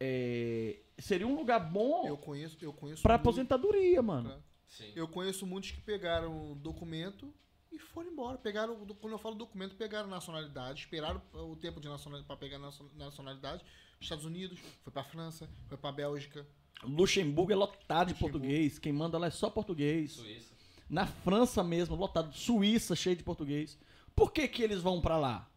[0.00, 4.28] é, seria um lugar bom Eu conheço, eu conheço pra muito- aposentadoria, mano.
[4.30, 4.38] Pra-
[4.68, 4.92] sim.
[4.94, 7.32] Eu conheço muitos que pegaram o documento
[7.72, 8.38] e foram embora.
[8.38, 12.90] Pegaram, quando eu falo documento, pegaram nacionalidade, esperaram o tempo de nacionalidade para pegar nacio-
[12.94, 13.64] nacionalidade.
[14.00, 16.46] Estados Unidos, foi pra França, foi pra Bélgica.
[16.82, 18.38] Luxemburgo é lotado de Luxemburgo.
[18.38, 18.78] português.
[18.78, 20.12] Quem manda lá é só português.
[20.12, 20.54] Suíça.
[20.90, 22.34] Na França mesmo, lotado.
[22.36, 23.78] Suíça, cheio de português.
[24.14, 25.50] Por que que eles vão pra lá?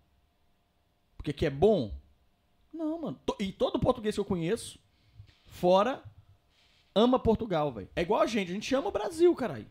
[1.17, 1.93] Porque que é bom?
[2.73, 3.19] Não, mano.
[3.39, 4.79] E todo português que eu conheço,
[5.47, 6.01] fora,
[6.97, 7.89] ama Portugal, velho.
[7.95, 8.51] É igual a gente.
[8.51, 9.67] A gente ama o Brasil, caralho.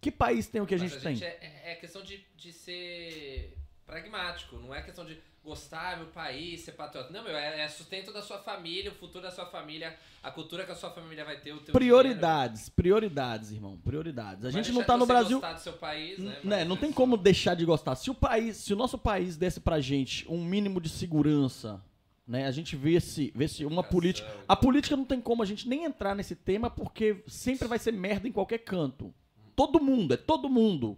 [0.00, 1.22] Que país tem o que a Mas gente tem?
[1.26, 6.60] É, é questão de, de ser pragmático, não é questão de gostar do meu país,
[6.60, 7.12] ser patriota.
[7.12, 10.64] Não, meu, é, é sustento da sua família, o futuro da sua família, a cultura
[10.64, 13.76] que a sua família vai ter, o teu Prioridades, prioridades, irmão.
[13.78, 14.44] Prioridades.
[14.44, 14.64] A dinheiro.
[14.64, 15.40] gente Vai não tá no Brasil.
[15.40, 16.38] gostar do seu país, né?
[16.44, 17.94] Né, não é tem como deixar de gostar.
[17.96, 21.82] Se o país, se o nosso país desse pra gente um mínimo de segurança,
[22.30, 25.46] né, a gente vê se, vê se uma política, a política não tem como a
[25.46, 29.12] gente nem entrar nesse tema porque sempre vai ser merda em qualquer canto.
[29.56, 30.96] Todo mundo, é todo mundo.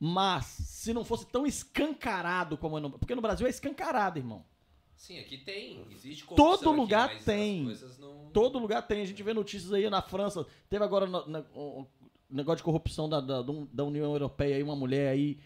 [0.00, 4.42] Mas se não fosse tão escancarado como é no, porque no Brasil é escancarado, irmão.
[4.96, 7.64] Sim, aqui tem, existe Todo aqui, lugar tem.
[7.98, 10.46] não- Todo lugar tem, a gente vê notícias aí na França.
[10.70, 11.86] Teve agora na- o
[12.30, 15.38] negócio de corrupção da, da, da União Europeia aí, uma mulher aí.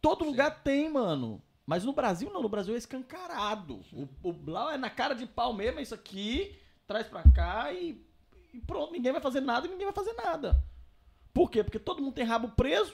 [0.00, 0.30] Todo Sim.
[0.32, 1.40] lugar tem, mano.
[1.66, 3.80] Mas no Brasil não, no Brasil é escancarado.
[3.92, 6.56] O, o Blau é na cara de pau mesmo, é isso aqui,
[6.86, 8.04] traz pra cá e,
[8.52, 10.62] e pronto, ninguém vai fazer nada e ninguém vai fazer nada.
[11.32, 11.64] Por quê?
[11.64, 12.92] Porque todo mundo tem rabo preso,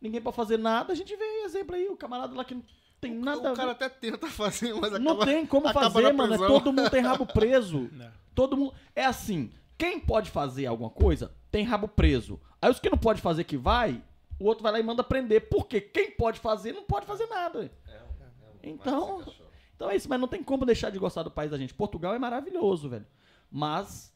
[0.00, 0.92] ninguém pode fazer nada.
[0.92, 2.64] A gente vê exemplo aí, o camarada lá que não
[3.02, 5.26] tem nada o cara até tenta fazer, mas Não acaba...
[5.26, 6.34] tem como acaba fazer, na mano.
[6.34, 6.58] É prisão.
[6.58, 7.90] todo mundo tem rabo preso.
[7.92, 8.10] Né.
[8.34, 8.72] Todo mundo.
[8.94, 12.40] É assim, quem pode fazer alguma coisa, tem rabo preso.
[12.62, 14.00] Aí os que não pode fazer que vai,
[14.38, 15.48] o outro vai lá e manda prender.
[15.50, 17.70] Porque quem pode fazer, não pode fazer nada.
[18.62, 19.24] Então-.
[19.76, 21.74] Então é isso, mas não tem como deixar de gostar do país da gente.
[21.74, 23.06] Portugal é maravilhoso, velho.
[23.50, 24.12] Mas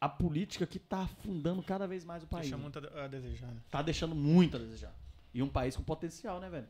[0.00, 2.42] a política que tá afundando cada vez mais o país.
[2.42, 3.60] Deixa muito a desejar, né?
[3.70, 4.94] Tá deixando muito a desejar.
[5.32, 6.68] E um país com potencial, né, velho?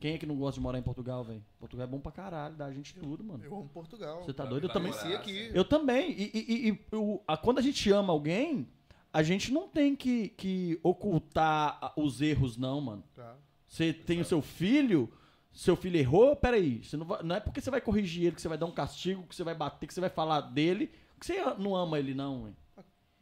[0.00, 1.42] Quem é que não gosta de morar em Portugal, velho?
[1.58, 3.42] Portugal é bom pra caralho, dá a gente tudo, mano.
[3.44, 4.22] Eu amo Portugal.
[4.22, 4.64] Você tá doido?
[4.64, 4.92] Eu também.
[5.14, 5.50] aqui.
[5.54, 6.10] Eu também.
[6.10, 8.68] E, e- e- e o- a- quando a gente ama alguém,
[9.12, 13.04] a gente não tem que, que ocultar os erros, não, mano.
[13.14, 13.36] Tá.
[13.66, 15.10] Você tem o seu filho,
[15.54, 16.82] seu filho errou, peraí.
[16.84, 18.72] Você não, vai- não é porque você vai corrigir ele, que você vai dar um
[18.72, 22.12] castigo, que você vai bater, que você vai falar dele, que você não ama ele,
[22.14, 22.56] não, hein?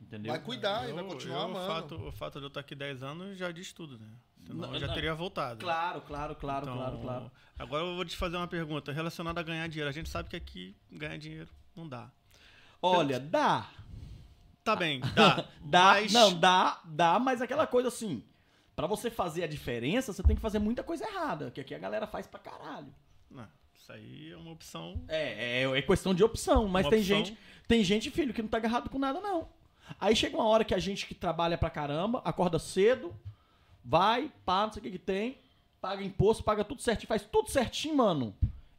[0.01, 0.33] Entendeu?
[0.33, 1.65] Vai cuidar e vai Eu- continuar eu, amando.
[1.65, 4.09] O fato, o fato de eu estar aqui 10 anos já diz tudo, né?
[4.47, 4.95] Senão Não, eu já não.
[4.95, 5.61] teria voltado.
[5.61, 7.31] Claro, claro, claro, Então, claro, claro.
[7.59, 9.89] Agora eu vou te fazer uma pergunta relacionada a ganhar dinheiro.
[9.89, 12.11] A gente sabe que aqui ganhar dinheiro não dá.
[12.83, 13.71] Olha, dá.
[14.65, 15.47] Tá bem, dá.
[15.61, 18.25] Dá, mas não, dá, dá, mas aquela coisa assim,
[18.83, 21.79] Pra você fazer a diferença, você tem que fazer muita coisa errada, que aqui a
[21.79, 22.93] galera faz pra caralho.
[23.31, 25.05] Não, isso aí é uma opção.
[25.07, 27.17] É, é, é questão de opção, mas Uma tem opção.
[27.17, 29.49] gente, tem gente, filho, que não tá agarrado com nada não.
[30.01, 33.15] Aí chega uma hora que a gente que trabalha pra caramba, acorda cedo,
[33.85, 35.39] vai, pá, não sei o que que tem,
[35.81, 38.35] paga imposto, paga tudo certinho, faz tudo certinho, mano.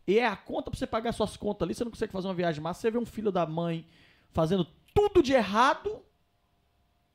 [0.05, 2.33] E é a conta pra você pagar suas contas ali, você não consegue fazer uma
[2.33, 3.87] viagem massa, você vê um filho da mãe
[4.33, 6.03] fazendo tudo de errado.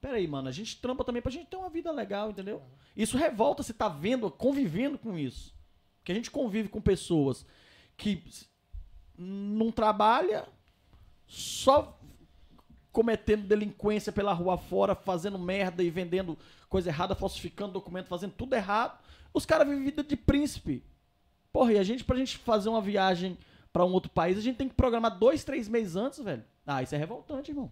[0.00, 2.62] Pera aí, mano, a gente trampa também pra gente ter uma vida legal, entendeu?
[2.96, 5.54] Isso revolta você tá vendo, convivendo com isso.
[6.04, 7.44] Que a gente convive com pessoas
[7.96, 8.22] que
[9.16, 10.46] não trabalha,
[11.26, 11.98] só
[12.92, 16.38] cometendo delinquência pela rua fora, fazendo merda e vendendo
[16.68, 18.98] coisa errada, falsificando documento, fazendo tudo errado.
[19.34, 20.82] Os caras vivem vida de príncipe.
[21.52, 23.36] Porra, e a gente, pra gente fazer uma viagem
[23.72, 26.44] pra um outro país, a gente tem que programar dois, três meses antes, velho.
[26.66, 27.70] Ah, isso é revoltante, irmão.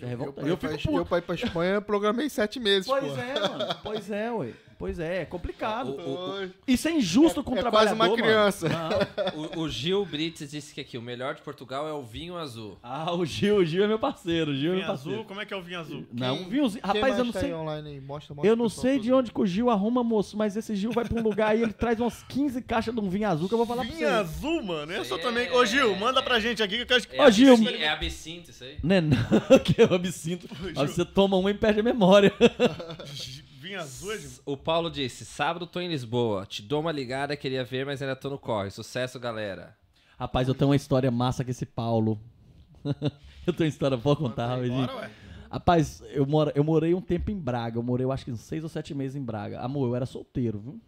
[0.00, 0.46] É Eu, revoltante.
[0.46, 3.18] eu, Eu, pra, eu pra ir pra Espanha, programei sete meses, Pois pô.
[3.20, 3.74] é, mano.
[3.82, 4.50] Pois é, ué.
[4.84, 5.92] Pois é, é complicado.
[5.98, 6.52] O- Oi.
[6.68, 8.68] Isso é injusto com o é trabalhador, quase uma criança.
[8.68, 9.40] Não.
[9.60, 12.76] O, o Gil Brits disse que aqui o melhor de Portugal é o vinho azul.
[12.82, 15.14] Ah, o Gil, o Gil é meu parceiro, o Gil é Vinho meu parceiro.
[15.20, 16.04] azul, como é que é o vinho azul?
[16.12, 16.82] Não, Quem- um vinhozinho.
[16.82, 17.48] Quem Rapaz, eu não tá sei.
[17.48, 18.00] aí online aí?
[18.02, 20.92] Mostra, mostra Eu não sei de onde que o Gil arruma, moço, mas esse Gil
[20.92, 23.54] vai pra um lugar e ele traz umas 15 caixas de um vinho azul que
[23.54, 24.14] eu vou falar pra Vinho você.
[24.14, 24.92] azul, mano.
[25.00, 25.46] Isso aí também.
[25.46, 27.04] é- Ô, Gil, manda pra gente aqui que eu quero.
[27.10, 28.76] É, Ó, Gil, é absinto isso aí.
[28.82, 29.16] Né, não,
[29.64, 30.46] que eu absinto.
[30.74, 32.30] Você toma uma e perde a memória.
[33.74, 34.28] Vinho azul de.
[34.46, 36.46] O Paulo disse: sábado tô em Lisboa.
[36.46, 38.70] Te dou uma ligada, queria ver, mas ainda tô no corre.
[38.70, 39.76] Sucesso, galera.
[40.18, 42.20] Rapaz, eu tenho uma história massa com esse Paulo.
[42.84, 45.10] eu tenho uma história, vou contar, ué.
[45.50, 47.78] Rapaz, eu, moro, eu morei um tempo em Braga.
[47.78, 49.60] Eu morei, eu acho que uns seis ou sete meses em Braga.
[49.60, 50.80] Amor, eu era solteiro, viu?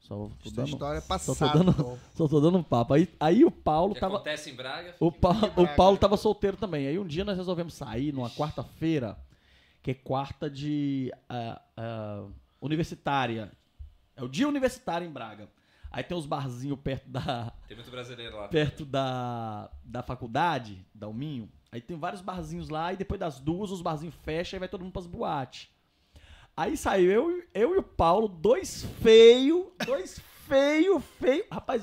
[0.00, 1.52] Só tô Isso é dando, história só passada.
[1.52, 2.92] tô dando, só tô dando um papo.
[2.94, 4.16] Aí, aí o Paulo O que tava.
[4.16, 4.94] acontece em Braga?
[5.00, 5.62] O, Pa- Braga.
[5.62, 6.86] o Paulo tava solteiro também.
[6.86, 9.16] Aí um dia nós resolvemos sair numa quarta-feira,
[9.84, 12.26] que é quarta de ah, ah,
[12.60, 13.52] universitária.
[14.16, 15.48] É o dia universitário em Braga.
[15.92, 18.48] Aí tem uns barzinhos perto da, Tem muito brasileiro lá.
[18.48, 21.48] perto da, da faculdade, da Alminho.
[21.70, 24.80] Aí tem vários barzinhos lá e depois das duas os barzinhos fecham e vai todo
[24.82, 25.68] mundo pras boates.
[26.56, 30.18] Aí saiu eu, e- eu e o Paulo, dois feio, dois
[30.48, 31.44] feio, feio.
[31.50, 31.82] Rapaz,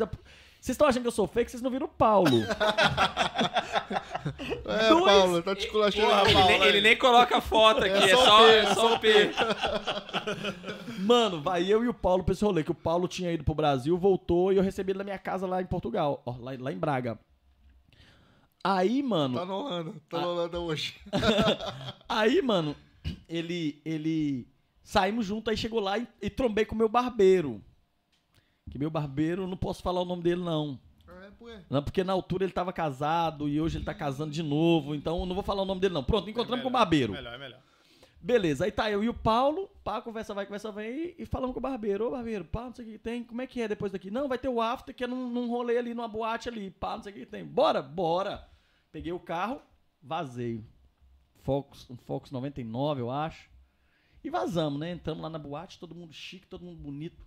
[0.62, 2.30] vocês estão achando que eu sou feio que vocês não viram o Paulo.
[4.66, 6.08] É, Dois- Paulo, tá te esculachando.
[6.08, 8.74] Porra, Ele, Paulo, nem, ele nem coloca foto aqui, é, só só, o P, é
[8.76, 9.32] só o P.
[11.02, 13.56] Mano, vai eu e o Paulo pra esse rolê, que o Paulo tinha ido pro
[13.56, 16.72] Brasil, voltou e eu recebi ele na minha casa lá em Portugal, ó, lá, lá
[16.72, 17.20] em Braga.
[18.64, 20.96] Aí, mano, Tá no Holanda, tá no Holanda hoje.
[22.08, 22.76] aí, mano,
[23.28, 24.48] ele, ele,
[24.84, 27.62] saímos junto, aí chegou lá e, e trombei com o meu barbeiro.
[28.72, 30.80] Que meu barbeiro, não posso falar o nome dele, não.
[31.06, 31.62] É, é.
[31.70, 35.20] Não, porque na altura ele tava casado e hoje ele tá casando de novo, então
[35.20, 36.04] eu não vou falar o nome dele, não.
[36.04, 37.12] Pronto, encontramos com o barbeiro.
[37.12, 37.60] Melhor, é melhor.
[38.24, 41.60] Beleza, aí tá eu e o Paulo, pá, conversa vai, conversa vem, e falamos com
[41.60, 43.92] o barbeiro, ô barbeiro, pá, não sei o que tem, como é que é depois
[43.92, 44.10] daqui?
[44.10, 46.96] Não, vai ter o after, que é num, num rolê ali, numa boate ali, pá,
[46.96, 47.44] não sei o que tem.
[47.44, 48.48] Bora, bora.
[48.92, 49.62] Peguei o carro,
[50.02, 50.64] vazei.
[51.42, 53.50] Focus, um Focus 99, eu acho.
[54.24, 54.92] E vazamos, né?
[54.92, 57.26] Entramos lá na boate, todo mundo chique, todo mundo bonito.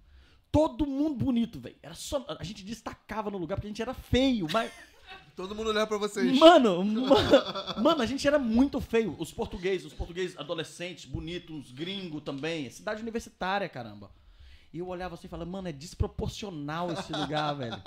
[0.55, 1.75] Todo mundo bonito, velho.
[1.83, 2.25] Era só.
[2.39, 4.71] A gente destacava no lugar porque a gente era feio, mas.
[5.35, 6.39] Todo mundo olhar pra vocês.
[6.39, 9.17] Mano, mano, mano, a gente era muito feio.
[9.19, 12.71] Os portugueses, os portugueses adolescentes, bonitos, gringos também.
[12.71, 14.13] Cidade universitária, caramba.
[14.73, 17.83] E eu olhava assim e falava, mano, é desproporcional esse lugar, velho.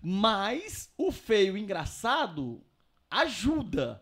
[0.00, 2.62] Mas o feio engraçado
[3.10, 4.00] ajuda.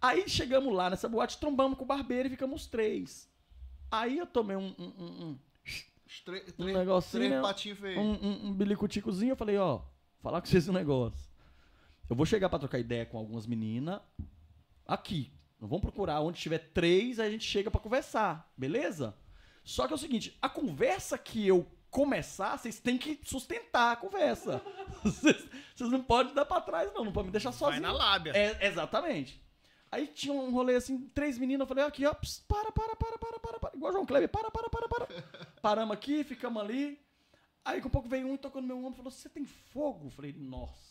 [0.00, 3.28] Aí chegamos lá nessa boate, trombamos com o barbeiro e ficamos três.
[3.90, 5.38] Aí eu tomei um, um, um, um,
[6.24, 7.40] tre- Um três- negocinho, Três né?
[7.42, 7.98] patinhos feios.
[7.98, 9.80] um, um, um bilicuticozinho, eu falei, ó,
[10.22, 11.30] falar com vocês um negócio.
[12.08, 14.00] Eu vou chegar pra trocar ideia com algumas meninas
[14.86, 15.32] aqui.
[15.60, 19.14] Não vamos procurar onde tiver três, aí a gente chega pra conversar, beleza?
[19.62, 23.96] Só que é o seguinte, a conversa que eu começar, vocês têm que sustentar a
[23.96, 24.62] conversa.
[25.02, 27.82] Vocês, não podem dar pra trás, não, não pode me deixar Vai sozinho.
[27.82, 28.32] na lábia.
[28.36, 29.42] É, exatamente.
[29.92, 33.18] Aí tinha um rolê assim, três meninas, eu falei, aqui, ó, ps, para, para, para,
[33.18, 33.76] para, para, para.
[33.76, 35.06] Igual João Kleber, para, para, para, para.
[35.60, 36.98] Paramos aqui, ficamos ali.
[37.64, 39.44] Aí com um pouco veio um e tocou no meu ombro e falou, você tem
[39.44, 40.06] fogo?
[40.06, 40.90] Eu falei, nossa.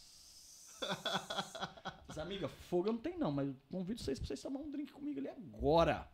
[2.07, 4.91] Mas, amiga, fogo eu não tenho não, mas convido vocês pra vocês tomar um drink
[4.91, 6.07] comigo ali agora.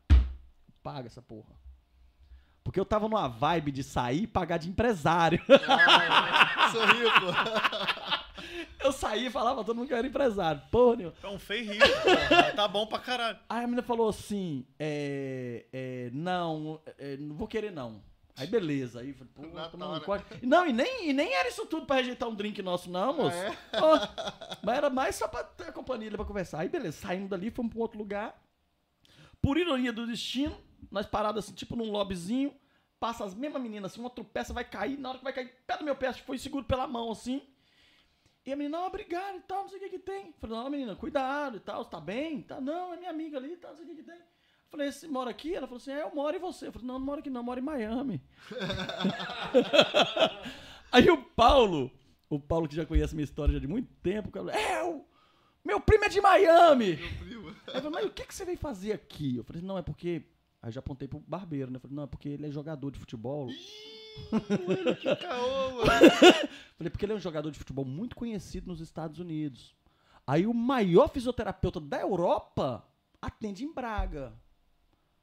[0.84, 1.56] Paga essa porra.
[2.64, 5.40] Porque eu tava numa vibe de sair e pagar de empresário.
[6.72, 8.02] Sorriu, pô.
[8.86, 10.62] Eu saí e falava todo mundo que eu era empresário.
[10.70, 11.14] Porra, Nil.
[11.24, 12.54] É um feio rico, porra.
[12.54, 13.40] Tá bom pra caralho.
[13.50, 18.04] Aí a menina falou assim: é, é, não, é, não vou querer não.
[18.38, 20.26] Aí beleza, aí falei, pô, Na tomar um corte.
[20.46, 23.36] Não, e nem, e nem era isso tudo pra rejeitar um drink nosso, não, moço.
[23.36, 23.58] é?
[23.82, 24.00] Ó,
[24.62, 26.60] mas era mais só pra ter a companhia ali pra conversar.
[26.60, 28.40] Aí beleza, saímos dali, fomos pra um outro lugar.
[29.42, 30.56] Por ironia do destino,
[30.92, 32.54] nós parados assim, tipo num lobbyzinho,
[33.00, 35.78] passa as mesmas meninas assim, uma tropeça, vai cair, na hora que vai cair, pé
[35.78, 37.42] do meu pé, foi seguro pela mão assim.
[38.46, 40.28] E a menina, não, obrigado e tal, não sei o que que tem.
[40.28, 42.44] Eu falei, não, menina, cuidado e tal, você tá bem?
[42.44, 44.16] Tá, não, é minha amiga ali e tal, não sei o que que tem.
[44.16, 45.56] Eu falei, você mora aqui?
[45.56, 46.68] Ela falou assim, é, eu moro e você?
[46.68, 48.22] Eu falei, não, não moro aqui não, eu moro em Miami.
[50.92, 51.92] Aí o Paulo,
[52.30, 54.84] o Paulo que já conhece minha história já de muito tempo, o cara falou, é,
[54.84, 55.04] o
[55.64, 56.98] meu primo é de Miami.
[56.98, 57.50] Primo.
[57.50, 59.38] Aí eu falei, mas o que, que você veio fazer aqui?
[59.38, 60.22] Eu falei, não, é porque...
[60.62, 61.78] Aí eu já apontei pro barbeiro, né?
[61.78, 63.50] Eu falei, não, é porque ele é jogador de futebol.
[65.00, 65.86] Que caô, mano.
[66.78, 69.76] Falei, porque ele é um jogador de futebol muito conhecido nos Estados Unidos.
[70.28, 72.86] Aí o maior fisioterapeuta da Europa
[73.22, 74.34] atende em Braga.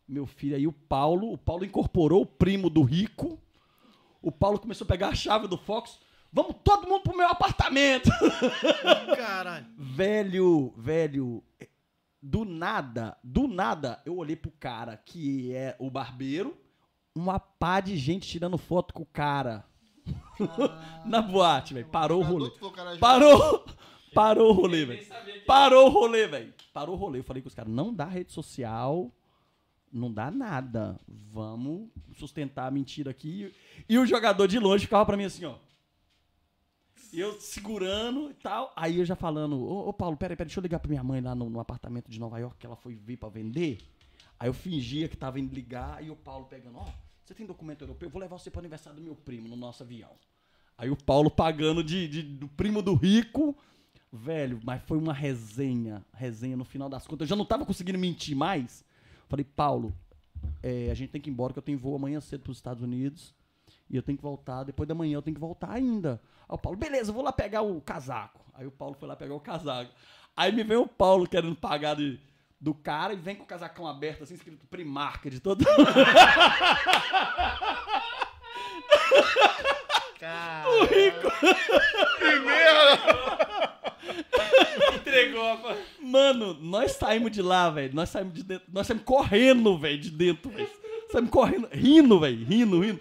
[0.06, 3.38] Meu filho, aí o Paulo, o Paulo incorporou o primo do rico.
[4.20, 5.98] O Paulo começou a pegar a chave do Fox.
[6.32, 8.10] Vamos todo mundo pro meu apartamento.
[9.16, 9.66] Caralho.
[9.76, 11.42] velho, velho,
[12.22, 16.56] do nada, do nada, eu olhei pro cara que é o barbeiro,
[17.14, 19.64] uma pá de gente tirando foto com o cara.
[21.04, 21.86] Na boate, velho.
[21.86, 22.50] Parou o rolê.
[22.98, 23.64] Parou!
[24.14, 25.06] Parou o rolê, velho.
[25.46, 26.52] Parou o rolê, velho.
[26.72, 27.20] Parou o rolê.
[27.20, 29.10] Eu falei com os caras, não dá rede social,
[29.92, 30.98] não dá nada.
[31.32, 33.54] Vamos sustentar a mentira aqui.
[33.88, 35.54] E o jogador de longe ficava pra mim assim, ó.
[37.12, 38.72] Eu segurando e tal.
[38.74, 41.20] Aí eu já falando, ô, ô Paulo, peraí, peraí, deixa eu ligar pra minha mãe
[41.20, 43.78] lá no, no apartamento de Nova York que ela foi ver pra vender.
[44.42, 46.86] Aí eu fingia que tava indo ligar e o Paulo pegando, ó,
[47.24, 48.08] você tem documento europeu?
[48.08, 50.10] Eu vou levar você pro aniversário do meu primo no nosso avião.
[50.76, 53.56] Aí o Paulo pagando de, de- do primo do rico.
[54.12, 56.04] Velho, mas foi uma resenha.
[56.12, 57.20] Resenha no final das contas.
[57.26, 58.84] Eu já não tava conseguindo mentir mais.
[59.28, 59.94] Falei, Paulo,
[60.60, 62.82] é, a gente tem que ir embora, que eu tenho voo amanhã cedo pros Estados
[62.82, 63.32] Unidos.
[63.88, 66.20] E eu tenho que voltar, depois da manhã eu tenho que voltar ainda.
[66.48, 68.44] Aí o Paulo, beleza, eu vou lá pegar o casaco.
[68.54, 69.92] Aí o Paulo foi lá pegar o casaco.
[70.36, 72.18] Aí me vem o Paulo querendo pagar de-
[72.62, 75.64] do cara e vem com o casacão aberto, assim, escrito Primark de todo.
[80.20, 80.88] Caralho.
[84.94, 85.76] Entregou a...
[86.00, 87.92] Mano, nós saímos de lá, velho.
[87.92, 88.68] Nós saímos de dentro.
[88.72, 90.70] Nós saímos correndo, velho, de dentro, velho.
[91.10, 92.46] Saímos correndo, rindo, velho.
[92.46, 93.00] Rindo, rindo.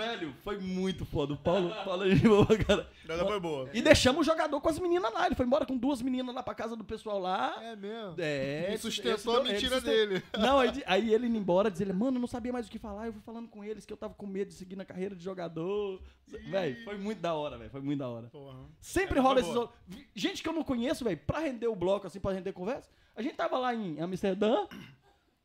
[0.00, 1.34] Velho, foi muito foda.
[1.34, 2.88] O Paulo, Paulo é gente boa, cara.
[3.26, 3.68] Foi boa.
[3.74, 5.26] E deixamos o jogador com as meninas lá.
[5.26, 7.56] Ele foi embora com duas meninas lá pra casa do pessoal lá.
[7.62, 8.14] É mesmo.
[8.18, 10.22] É, Ele esse- sustentou esse a ele mentira dele.
[10.38, 13.06] Não, aí, aí ele indo embora, dizia, mano, eu não sabia mais o que falar.
[13.06, 15.22] Eu fui falando com eles que eu tava com medo de seguir na carreira de
[15.22, 16.00] jogador.
[16.26, 17.70] Velho, foi muito da hora, velho.
[17.70, 18.28] Foi muito da hora.
[18.28, 18.58] Porra.
[18.80, 19.52] Sempre Essa rola esses.
[19.52, 19.72] boa.
[20.14, 22.88] Gente que eu não conheço, velho, pra render o bloco, assim, pra render conversa.
[23.16, 24.66] A gente tava lá em Amsterdã,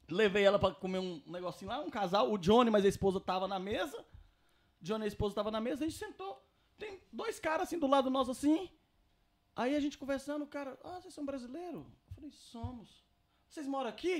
[0.09, 2.31] levei ela pra comer um negocinho lá, um casal.
[2.31, 3.97] O Johnny, mas a esposa tava na mesa.
[4.85, 6.41] Johnny e a esposa tava na mesa, a gente sentou.
[6.77, 8.69] Tem dois caras assim do lado nosso assim.
[9.55, 11.81] Aí a gente conversando, o cara, ah, vocês são brasileiros?
[11.81, 13.03] Eu falei, somos.
[13.47, 14.15] Vocês moram aqui?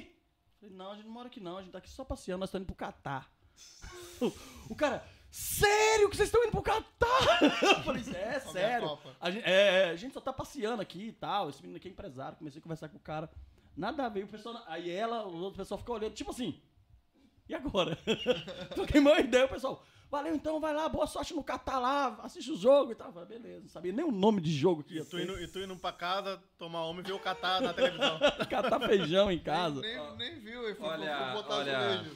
[0.54, 2.40] Eu falei, não, a gente não mora aqui não, a gente tá aqui só passeando,
[2.40, 3.32] nós estamos indo pro Catar.
[4.70, 7.44] o cara, sério que vocês estão indo pro Catar?
[7.62, 9.00] Eu falei, é, Só sério.
[9.20, 11.50] A gente, é, é, a gente só tá passeando aqui e tal.
[11.50, 12.38] Esse menino aqui é empresário.
[12.38, 13.30] Comecei a conversar com o cara.
[13.76, 14.24] Nada a ver.
[14.24, 16.60] O pessoal, aí ela, os outros pessoal ficou olhando, tipo assim.
[17.48, 17.98] E agora?
[18.74, 19.84] Troquei uma ideia, o pessoal.
[20.16, 23.08] Valeu, então, vai lá, boa sorte no Catar lá, assiste o jogo e tal.
[23.08, 25.24] Eu falei, beleza, não sabia nem o nome de jogo que ia E tu, ter.
[25.24, 28.18] indo, e tu indo pra casa, tomar homem e ver o catar na televisão.
[28.50, 29.82] Catar feijão em casa.
[29.82, 31.78] Nem, nem viu, ele foi, Olha, foi botar olha.
[31.78, 32.16] azulejo.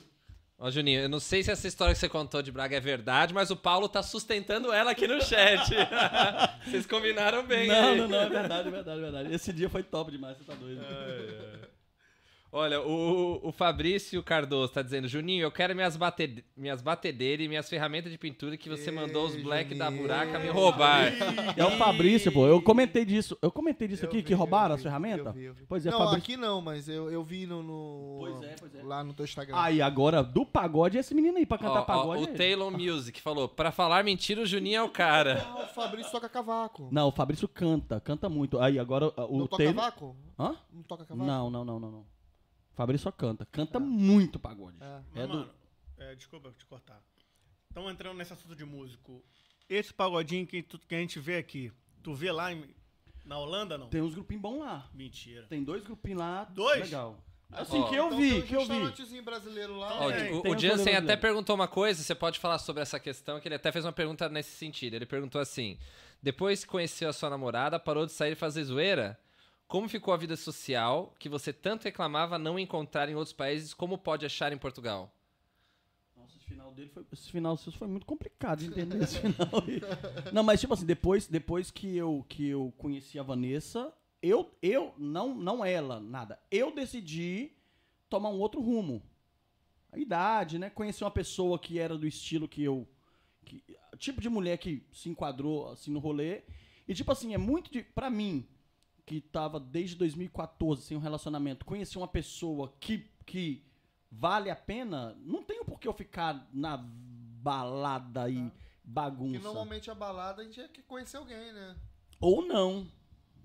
[0.58, 3.34] Ó, Juninho, eu não sei se essa história que você contou de Braga é verdade,
[3.34, 5.70] mas o Paulo tá sustentando ela aqui no chat.
[6.66, 7.68] Vocês combinaram bem.
[7.68, 7.98] Não, aí.
[7.98, 9.34] não, não, é verdade, é verdade, é verdade.
[9.34, 10.82] Esse dia foi top demais, você tá doido.
[12.52, 17.48] Olha, o, o Fabrício Cardoso tá dizendo, Juninho, eu quero minhas, bate, minhas batedeiras e
[17.48, 20.02] minhas ferramentas de pintura que você Ei, mandou os black da Juninho.
[20.02, 21.12] buraca me roubar.
[21.56, 22.48] É o Fabrício, pô.
[22.48, 23.38] Eu comentei disso.
[23.40, 25.36] Eu comentei disso Eu aqui, vi, que roubaram as ferramentas?
[25.68, 26.18] Pois é, não, Fabrício.
[26.18, 28.82] aqui não, mas eu, eu vi no, no- Pois é, pois é.
[28.82, 29.54] lá no teu Instagram.
[29.56, 32.24] Aí, agora, do pagode, é esse menino aí pra Ó, cantar ó, pagode.
[32.24, 32.34] o é.
[32.34, 35.46] Taylor Music falou, pra falar mentira, o Juninho é o cara.
[35.48, 36.90] Ah, o Fabrício toca cavaco.
[36.92, 38.60] Não, o Fabrício canta, canta muito.
[38.60, 39.76] Aí, agora, o não toca Taylor...
[39.76, 40.16] cavaco?
[40.40, 40.56] Hã?
[40.74, 41.28] Não toca cavaco?
[41.28, 42.19] Não, não, não, não, não.
[42.80, 43.46] Fabrício só canta.
[43.52, 44.78] Canta muito pagode.
[44.80, 45.02] É.
[45.12, 45.50] Mas, É do- mano,
[45.98, 47.04] é, desculpa te cortar.
[47.68, 49.22] Estamos entrando nesse assunto de músico.
[49.70, 52.74] Esse pagodinho que, tu- que a gente vê aqui, tu vê lá em-
[53.26, 53.90] na Holanda, não?
[53.90, 54.90] Tem uns grupinhos bons lá.
[54.94, 55.46] Mentira.
[55.50, 56.46] Tem dois grupinhos lá.
[56.46, 56.80] Dois?
[56.86, 57.22] Legal.
[57.52, 59.22] Assim, Ó, que eu Então vi, tem um que eu vi.
[59.24, 59.96] brasileiro lá.
[59.96, 62.98] Então, Ó, É, o, o Jansen até perguntou uma coisa, você pode falar sobre essa
[62.98, 64.94] questão, que ele até fez uma pergunta nesse sentido.
[64.94, 65.78] Ele perguntou assim:
[66.24, 69.20] depois que conheceu a sua namorada, parou de sair e fazer zoeira?
[69.70, 73.72] Como ficou a vida social que você tanto reclamava não encontrar em outros países?
[73.72, 75.14] Como pode achar em Portugal?
[76.18, 77.06] Nossa, esse final dele foi.
[77.14, 79.80] Esse final seu foi muito complicado de entender esse final aí.
[80.34, 83.94] Não, mas tipo assim, depois, depois que, eu, que eu conheci a Vanessa,
[84.24, 86.40] eu, eu, não, não ela, nada.
[86.50, 87.52] Eu decidi
[88.10, 89.04] tomar um outro rumo.
[89.92, 90.72] A idade, né?
[90.72, 92.88] Conheci uma pessoa que era do estilo que eu.
[93.46, 93.64] Que,
[94.00, 96.42] tipo de mulher que se enquadrou assim no rolê.
[96.88, 97.84] E tipo assim, é muito de.
[97.84, 98.48] Pra mim,
[99.10, 103.66] que tava desde 2014 sem um relacionamento, conheci uma pessoa que, que
[104.12, 108.52] vale a pena, não tenho por que eu ficar na balada e
[108.84, 109.32] bagunça.
[109.32, 111.76] Porque normalmente a balada a gente quer conhecer alguém, né?
[112.22, 112.88] Ou não.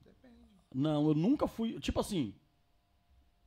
[0.05, 0.37] Depende.
[0.75, 1.81] Não, eu nunca fui.
[1.81, 2.35] Tipo assim.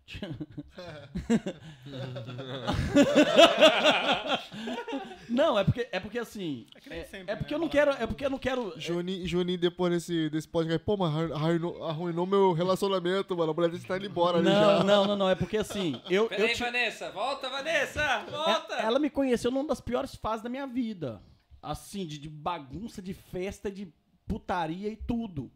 [5.29, 6.65] não, é porque, é porque assim.
[6.75, 7.91] É que nem É, sempre, é porque né, eu não quero.
[7.91, 8.73] É porque eu não quero.
[8.75, 13.51] é- Juninho, Juninho, depois desse, desse podcast, pô, mas arruinou, arruinou meu relacionamento, mano.
[13.51, 14.83] A mulher dele tá indo embora ali Não, já.
[14.83, 15.29] não, não, não.
[15.29, 16.01] É porque assim.
[16.09, 17.11] Eu, eu Peraí, ti- Vanessa!
[17.11, 18.25] Volta, Vanessa!
[18.29, 18.75] Volta!
[18.75, 21.21] É- Ela me conheceu numa das piores fases da minha vida.
[21.61, 23.91] assim, de, de bagunça, de festa, de
[24.27, 25.51] putaria e tudo.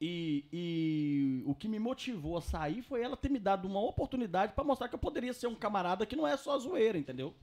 [0.00, 4.52] E, e o que me motivou a sair foi ela ter me dado uma oportunidade
[4.52, 7.34] pra mostrar que eu poderia ser um camarada que não é só zoeira, entendeu?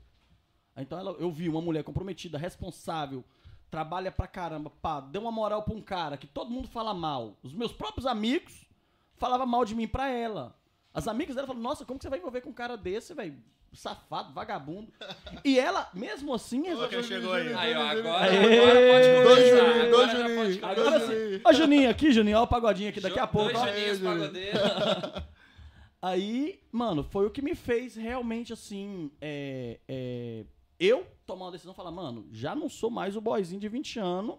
[0.76, 3.24] Então ela- eu vi uma mulher comprometida, responsável,
[3.70, 7.36] trabalha pra caramba, pá, deu uma moral pra um cara que todo mundo fala mal.
[7.42, 8.64] Os meus próprios amigos
[9.16, 10.56] falavam mal de mim pra ela.
[10.92, 13.36] As amigas dela falaram, nossa, como que você vai envolver com um cara desse, velho?
[13.74, 14.92] Safado, vagabundo.
[15.44, 16.88] E ela, mesmo assim, resolveu...
[16.88, 17.52] Quem chegou aí?
[17.54, 18.58] Aí, ó, agora, Aê!
[18.58, 19.48] agora pode Dois.
[19.48, 20.70] Juninho, dois Juninho, pode dois conversar.
[20.70, 21.40] Agora sim.
[21.44, 23.52] Ó, Juninho aqui, Juninho, ó o pagodinho aqui daqui a pouco.
[23.52, 23.68] Dois ó.
[23.72, 24.20] Juninhos Juninho.
[24.20, 24.60] pagodeiros.
[26.02, 29.10] Aí, mano, foi o que me fez realmente assim.
[29.20, 30.44] É, é,
[30.78, 33.98] eu tomar uma decisão e falar, mano, já não sou mais o boyzinho de 20
[34.00, 34.36] anos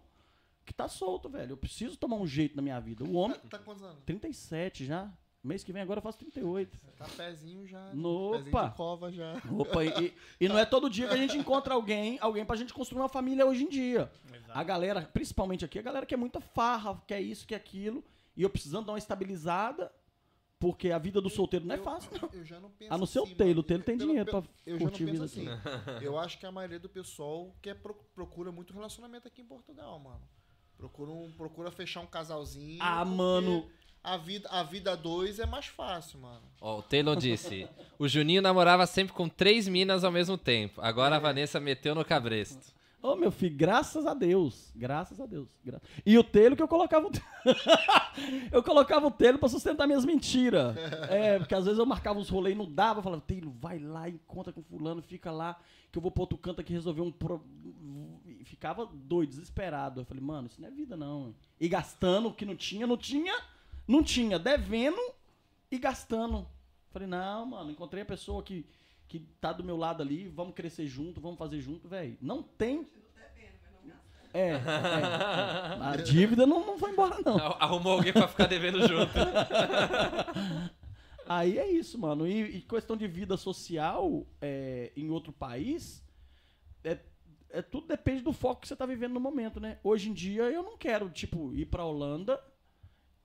[0.63, 1.53] que tá solto, velho.
[1.53, 3.03] Eu preciso tomar um jeito na minha vida.
[3.03, 3.97] O homem, Tá, tá quantos anos?
[4.05, 5.11] 37 já.
[5.45, 6.77] Mês que vem agora eu faço 38.
[6.97, 7.83] Tá pezinho já.
[7.85, 8.67] Pezinho opa.
[8.69, 9.33] de cova já.
[9.51, 12.73] Opa, e, e não é todo dia que a gente encontra alguém, alguém pra gente
[12.73, 14.11] construir uma família hoje em dia.
[14.49, 18.03] A galera, principalmente aqui, a galera quer muita farra, quer isso, quer aquilo.
[18.35, 19.91] E eu precisando dar uma estabilizada,
[20.59, 22.29] porque a vida do solteiro não é fácil, não.
[22.33, 23.55] Eu já não penso A não ser o assim, Taylor.
[23.55, 23.59] mano.
[23.61, 26.03] O Taylor tem Pelo- dinheiro pelo- pra Eu já não curtir a penso vida assim.
[26.03, 29.99] Eu acho que a maioria do pessoal quer pro- procura muito relacionamento aqui em Portugal,
[29.99, 30.21] mano.
[30.77, 32.79] Procura, um, procura fechar um casalzinho.
[32.81, 33.69] Ah, porque mano.
[34.05, 36.41] A vida, a vida dois é mais fácil, mano.
[36.61, 37.67] Ó, o Taylor disse:
[37.97, 40.79] o Juninho namorava sempre com três minas ao mesmo tempo.
[40.79, 42.73] Agora a Vanessa meteu no cabresto.
[43.01, 44.71] Ô, meu filho, graças a Deus.
[44.75, 45.47] Graças a Deus.
[45.63, 47.25] Gra- E o telo que eu colocava o telo.
[48.51, 50.75] eu colocava o telo pra sustentar minhas mentiras.
[51.09, 52.99] É, porque às vezes eu marcava uns rolês e não dava.
[52.99, 55.59] Eu falava, Telo, vai lá, encontra com fulano, fica lá,
[55.91, 57.11] que eu vou pro outro canto aqui resolver um.
[57.11, 57.43] Pro...
[58.43, 60.01] Ficava doido, desesperado.
[60.01, 61.33] Eu falei, mano, isso não é vida, não.
[61.59, 63.35] E gastando o que não tinha, não tinha,
[63.87, 64.39] não tinha.
[64.39, 65.01] Devendo
[65.71, 66.47] e gastando.
[66.91, 68.65] Falei, não, mano, encontrei a pessoa que,
[69.07, 72.17] que tá do meu lado ali, vamos crescer junto, vamos fazer junto, velho.
[72.21, 72.87] Não tem.
[74.33, 74.59] É, é, é.
[75.81, 77.37] A dívida não, não foi embora, não.
[77.37, 79.13] Arrumou alguém pra ficar devendo junto.
[81.27, 82.27] Aí é isso, mano.
[82.27, 86.03] E, e questão de vida social é, em outro país,
[86.83, 86.99] é,
[87.49, 89.79] é, tudo depende do foco que você tá vivendo no momento, né?
[89.83, 92.39] Hoje em dia eu não quero, tipo, ir pra Holanda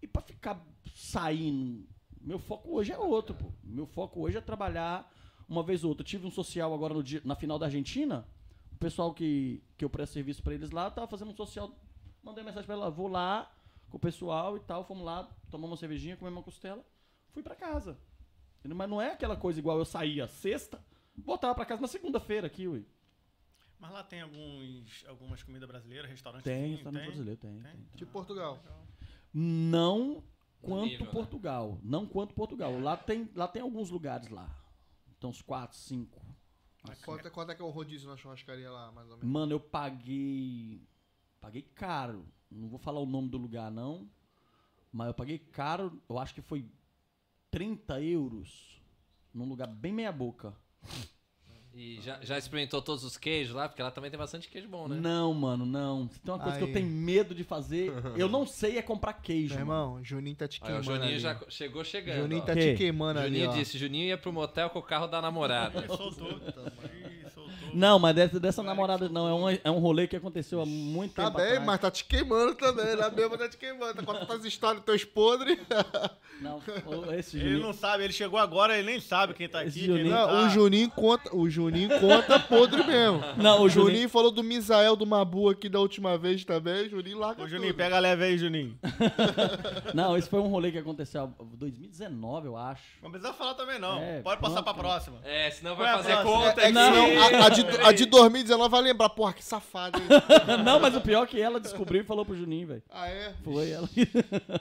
[0.03, 0.65] e pra ficar
[0.95, 1.87] saindo.
[2.21, 3.51] Meu foco hoje é outro, pô.
[3.63, 5.11] Meu foco hoje é trabalhar
[5.49, 6.03] uma vez ou outra.
[6.03, 8.27] Eu tive um social agora no dia, na final da Argentina.
[8.73, 11.75] O pessoal que, que eu presto serviço pra eles lá, tava fazendo um social.
[12.23, 13.51] Mandei mensagem pra ela, vou lá
[13.89, 14.85] com o pessoal e tal.
[14.85, 16.85] Fomos lá, tomamos uma cervejinha, comemos uma costela
[17.33, 17.99] fui pra casa.
[18.63, 20.83] Mas não é aquela coisa igual eu saía sexta,
[21.17, 22.87] voltava pra casa na segunda-feira aqui, ui.
[23.79, 26.45] Mas lá tem alguns, algumas comidas brasileiras, restaurantes?
[26.45, 27.63] Tem, assim, restaurante brasileiro, tem, Tem?
[27.63, 27.97] tem, tem.
[27.97, 28.63] Tipo Portugal.
[29.33, 30.23] Não
[30.61, 31.13] quanto nível, né?
[31.13, 31.79] Portugal.
[31.83, 32.79] Não quanto Portugal.
[32.81, 34.49] Lá tem, lá tem alguns lugares lá.
[35.17, 36.21] Então, uns quatro, cinco.
[37.05, 39.31] Quanto, é- quanto é que é o rodízio na churrascaria lá, mais ou menos?
[39.31, 40.83] Mano, eu paguei.
[41.41, 42.27] Paguei caro.
[42.51, 44.11] Não vou falar o nome do lugar, não.
[44.93, 46.67] Mas eu paguei caro, eu acho que foi
[47.51, 48.81] 30 euros.
[49.33, 50.57] Num lugar bem meia-boca.
[51.73, 53.69] E já, já experimentou todos os queijos lá?
[53.69, 54.97] Porque lá também tem bastante queijo bom, né?
[55.01, 56.09] Não, mano, não.
[56.09, 56.75] Se tem uma coisa que eu Aí.
[56.75, 59.55] tenho medo de fazer, eu não sei é comprar queijo.
[59.55, 59.81] Meu mano.
[59.93, 60.85] irmão, Juninho tá te Aí, o queimando.
[60.85, 61.19] Juninho ali.
[61.21, 62.23] já chegou chegando.
[62.23, 62.45] Juninho ó.
[62.45, 62.73] tá Que?
[62.73, 63.29] te queimando ali.
[63.29, 63.55] Juninho ó.
[63.55, 65.81] disse, Juninho ia pro motel com o carro da namorada.
[65.85, 66.41] Ih, soltou.
[67.75, 69.29] Não, mas dessa, dessa namorada não.
[69.29, 71.65] É um, é um rolê que aconteceu há muito Tá tempo bem, atrás.
[71.67, 72.97] mas tá te queimando também.
[72.97, 73.95] Na mesma tá te queimando.
[73.95, 75.59] Tá contando as histórias dos teus podres.
[76.41, 76.61] Não,
[77.19, 77.67] esse Ele Juninho...
[77.67, 79.73] não sabe, ele chegou agora, ele nem sabe quem tá aqui.
[79.73, 80.43] quem Juninho- não Não, tá.
[80.47, 81.37] o Juninho conta.
[81.37, 83.21] O Juninho conta podre mesmo.
[83.37, 84.09] Não, O Juninho, Juninho...
[84.09, 86.89] falou do Misael do Mabu aqui da última vez também.
[86.89, 87.77] Juninho larga Ô, Juninho, tudo.
[87.77, 88.79] pega leve aí, Juninho.
[89.95, 92.83] Não, esse foi um rolê que aconteceu em 2019, eu acho.
[93.03, 93.99] Não precisa falar também, não.
[94.01, 94.77] É, Pode passar pronto.
[94.77, 95.19] pra próxima.
[95.25, 97.21] É, senão vai é fazer conta É que Não.
[97.43, 99.09] a, a de, a de 2019 vai lembrar.
[99.11, 100.07] Porra, que safado, hein?
[100.65, 102.83] Não, mas o pior é que ela descobriu e falou pro Juninho, velho.
[102.91, 103.35] ah, é?
[103.43, 103.89] Foi ela.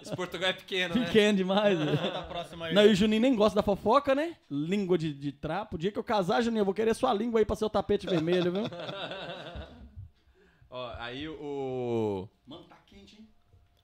[0.01, 1.05] Esse Portugal é pequeno, né?
[1.05, 1.97] Pequeno demais, velho.
[2.27, 2.73] Próxima aí.
[2.73, 4.35] Não, e o Juninho nem gosta da fofoca, né?
[4.49, 5.75] Língua de, de trapo.
[5.75, 7.69] O dia que eu casar, Juninho, eu vou querer sua língua aí pra ser o
[7.69, 8.63] tapete vermelho, viu?
[10.69, 12.27] Ó, aí o...
[12.45, 13.27] Mano, tá quente, hein?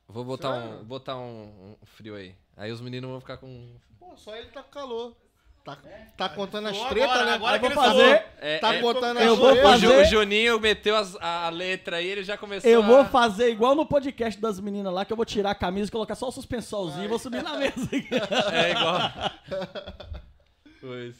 [0.07, 0.79] Vou botar Sério?
[0.79, 2.35] um, botar um, um frio aí.
[2.55, 3.75] Aí os meninos vão ficar com...
[3.99, 5.15] Pô, só ele tá com calor.
[5.65, 5.77] Tá,
[6.15, 7.31] tá contando as tretas, agora, né?
[7.33, 7.87] agora Eu vou fazer.
[7.87, 8.23] falou.
[8.39, 11.49] É, Tá é, contando eu as vou o, Ju- fazer- o Juninho meteu as- a
[11.49, 12.85] letra aí, ele já começou Eu a...
[12.85, 15.91] vou fazer igual no podcast das meninas lá, que eu vou tirar a camisa e
[15.91, 17.89] colocar só o suspensolzinho e vou subir na mesa.
[18.53, 19.01] É igual.
[20.79, 21.15] pois.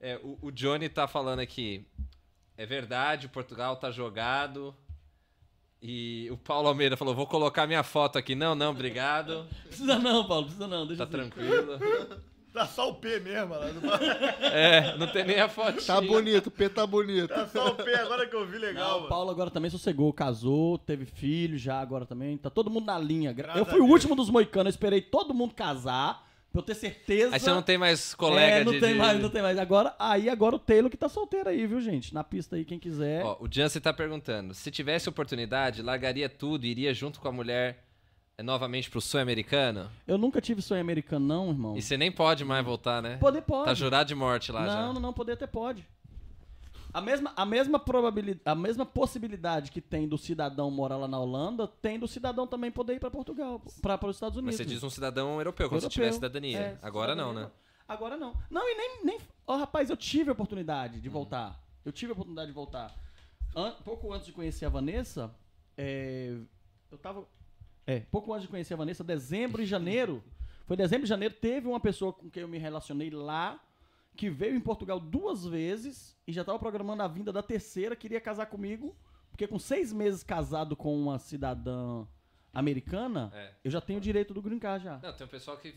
[0.00, 1.84] É, o, o Johnny tá falando aqui.
[2.56, 4.74] É verdade, o Portugal tá jogado.
[5.82, 8.34] E o Paulo Almeida falou: vou colocar minha foto aqui.
[8.34, 9.46] Não, não, obrigado.
[9.66, 10.86] Precisa não, Paulo, precisa não.
[10.86, 11.28] Deixa Tá assim.
[11.30, 11.78] tranquilo.
[12.56, 13.66] Tá só o P mesmo, lá
[14.50, 15.84] É, não tem nem a foto.
[15.84, 17.28] Tá bonito, o P tá bonito.
[17.28, 19.08] Tá só o P, agora que eu vi legal, Não, o mano.
[19.10, 22.38] Paulo agora também sossegou, casou, teve filho já agora também.
[22.38, 23.30] Tá todo mundo na linha.
[23.30, 26.74] Graças eu fui o último dos moicanos, eu esperei todo mundo casar, pra eu ter
[26.74, 27.34] certeza.
[27.34, 28.80] Aí você não tem mais colega é, não de...
[28.80, 29.58] tem de- mais, não tem mais.
[29.58, 32.14] Agora, aí agora o Taylor que tá solteiro aí, viu, gente?
[32.14, 33.22] Na pista aí, quem quiser.
[33.22, 37.32] Ó, o Jansen tá perguntando, se tivesse oportunidade, largaria tudo e iria junto com a
[37.32, 37.84] mulher
[38.38, 39.90] eh, novamente pro sonho americano?
[40.06, 41.76] Eu nunca tive sonho americano, não, irmão.
[41.76, 43.16] E você nem pode mais voltar, né?
[43.16, 43.64] Poder pode.
[43.66, 44.92] Tá jurado de morte lá não, já.
[44.92, 45.86] não, não, poder até pode.
[46.92, 51.18] A mesma, a mesma probabilidade, a mesma possibilidade que tem do cidadão morar lá na
[51.18, 54.56] Holanda, tem do cidadão também poder ir pra Portugal, para os Estados Mas Unidos.
[54.56, 55.94] você diz um cidadão europeu, como se Europeu.
[56.04, 56.58] tivesse cidadania.
[56.58, 57.48] É, Agora não, cidadania.
[57.48, 57.52] né?
[57.86, 58.34] Agora não.
[58.50, 59.04] Não, e nem.
[59.04, 61.62] nem ó, rapaz, eu tive a oportunidade de voltar.
[61.84, 62.94] Eu tive a oportunidade de voltar.
[63.54, 65.30] An- pouco antes de conhecer a Vanessa,
[65.76, 66.34] é,
[66.90, 67.26] eu tava.
[67.86, 70.22] É, pouco antes de conhecer a Vanessa, dezembro e janeiro.
[70.66, 73.62] Foi dezembro e janeiro, teve uma pessoa com quem eu me relacionei lá,
[74.16, 78.20] que veio em Portugal duas vezes e já tava programando a vinda da terceira, queria
[78.20, 78.96] casar comigo,
[79.30, 82.04] porque com seis meses casado com uma cidadã
[82.52, 83.52] americana, É.
[83.62, 84.98] eu já tenho o direito do green card já.
[84.98, 85.74] Não, tem um pessoal que,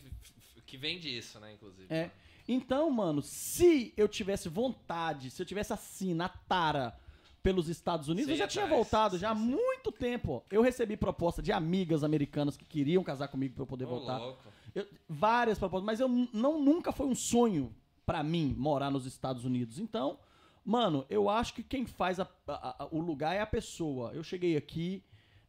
[0.66, 1.86] que vende isso, né, inclusive.
[1.92, 2.10] É.
[2.48, 6.98] Então, mano, se eu tivesse vontade, se eu tivesse assim, na tara
[7.42, 9.42] pelos Estados Unidos, Você eu já tinha voltado sim, já há sim.
[9.42, 10.44] muito tempo.
[10.50, 14.18] Eu recebi proposta de amigas americanas que queriam casar comigo pra eu poder Ô, voltar.
[14.18, 14.42] louco.
[14.74, 17.74] Eu- várias propostas, mas eu não nunca foi um sonho
[18.06, 19.78] pra mim morar nos Estados Unidos.
[19.78, 20.18] Então,
[20.64, 24.12] mano, eu acho que quem faz a- a- a- o lugar é a pessoa.
[24.12, 25.02] Eu cheguei aqui,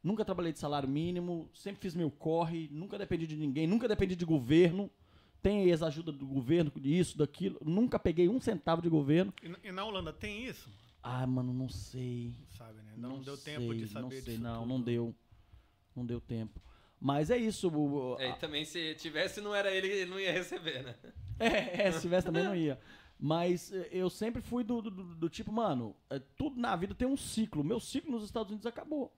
[0.03, 4.15] nunca trabalhei de salário mínimo, sempre fiz meu corre, nunca dependi de ninguém, nunca dependi
[4.15, 4.89] de governo.
[5.41, 7.57] Tem as ajudas do governo, disso, daquilo.
[7.65, 9.34] Nunca peguei um centavo de governo.
[9.63, 10.69] E na Holanda tem isso?
[11.03, 12.35] Ah, mano, não sei.
[12.39, 12.93] Não sabe, né?
[12.95, 14.67] Não, deu tempo sei, de saber Não sei, disso não, tudo.
[14.69, 15.15] não deu.
[15.95, 16.61] Não deu tempo.
[16.99, 17.67] Mas é isso.
[17.69, 20.95] o- o- É, e também se tivesse, não era ele, ele não ia receber, né?
[21.39, 22.79] É, é, se tivesse também não ia.
[23.19, 26.93] Mas eh, eu sempre fui do, do- do- do tipo, mano, é, tudo na vida
[26.93, 27.63] tem um ciclo.
[27.63, 29.11] Meu ciclo nos Estados Unidos acabou.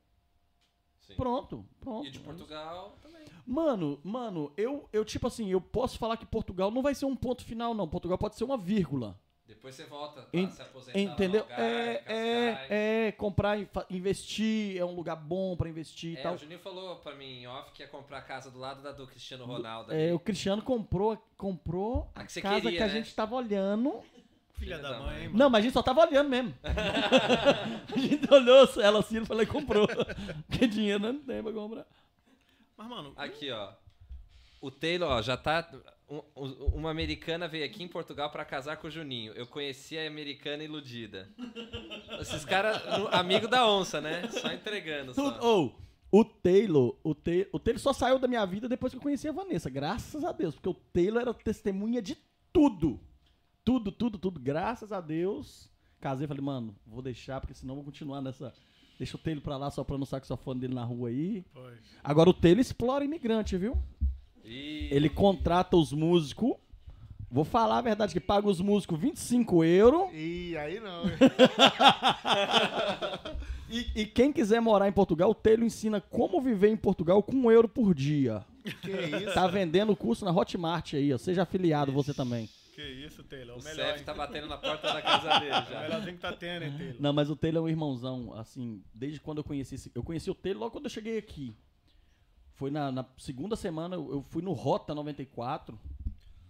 [1.02, 1.16] Sim.
[1.16, 2.08] Pronto, pronto.
[2.08, 3.26] E de Portugal também.
[3.46, 7.16] Mano, mano, eu, eu tipo assim, eu posso falar que Portugal não vai ser um
[7.16, 7.90] ponto final, não.
[7.90, 9.20] Portugal pode ser uma vírgula.
[9.46, 11.42] Depois você volta pra En- se aposentar Entendeu?
[11.42, 13.58] Algarve, É, é, é, comprar,
[13.90, 16.36] investir, é um lugar bom pra investir e É, tal.
[16.36, 18.92] o Juninho falou pra mim em off que ia comprar a casa do lado da
[18.94, 19.92] do Cristiano Ronaldo.
[19.92, 20.14] É, ali.
[20.14, 22.94] o Cristiano comprou, comprou A a que casa queria, que a né?
[22.94, 24.02] gente tava olhando.
[24.54, 25.38] Filha da mãe, mano.
[25.38, 26.54] Não, mas a gente só tava olhando mesmo.
[26.64, 29.88] a gente olhou ela assim e falou e comprou.
[30.48, 31.86] Porque dinheiro não tem pra comprar.
[32.78, 33.74] Mas, mano, Aqui, ó.
[34.62, 35.70] O Taylor, ó, já tá.
[36.36, 39.34] Um- um- uma americana veio aqui em Portugal pra casar com o Juninho.
[39.34, 41.30] Eu conheci a americana iludida.
[42.20, 42.82] Esses caras,
[43.12, 44.28] amigo da onça, né?
[44.30, 45.14] Só entregando.
[45.14, 45.48] Tudo, Só.
[45.48, 45.80] ou,
[46.12, 49.28] o Taylor, o, Taylor, o Taylor só saiu da minha vida depois que eu conheci
[49.28, 49.70] a Vanessa.
[49.70, 50.54] Graças a Deus.
[50.56, 52.18] Porque o Taylor era testemunha de
[52.52, 53.00] tudo.
[53.66, 54.40] Tudo, tudo, tudo.
[54.40, 55.70] Graças a Deus.
[56.00, 58.54] Casei e falei, mano, vou deixar, porque senão eu vou continuar nessa.
[58.98, 61.44] Deixa o Taylor pra lá soprando o saxofone dele na rua aí.
[61.54, 61.80] Pois.
[62.04, 63.82] Agora o Taylor explora imigrante, viu?
[64.44, 64.90] E...
[64.92, 66.54] Ele contrata os músicos.
[67.32, 70.10] Vou falar a verdade que paga os músicos 25 euros.
[70.14, 71.04] E aí não.
[73.70, 77.36] E, e quem quiser morar em Portugal, o Taylor ensina como viver em Portugal com
[77.36, 78.46] um euro por dia.
[78.64, 79.34] que isso?
[79.34, 81.18] Tá vendendo o curso na Hotmart aí, ó.
[81.18, 82.48] Seja afiliado você também.
[82.76, 83.58] Que isso, Taylor.
[83.58, 83.98] O O melhor.
[83.98, 84.04] Hein?
[84.04, 85.82] tá batendo na porta da casa dele O já.
[85.82, 86.96] melhorzinho que tá tendo, hein, Taylor?
[87.00, 90.30] Não, mas o Taylor é um irmãozão, assim, desde quando eu conheci esse, Eu conheci
[90.30, 91.56] o Taylor logo quando eu cheguei aqui.
[92.56, 95.78] Foi na, na segunda semana, eu, fui no Rota 94.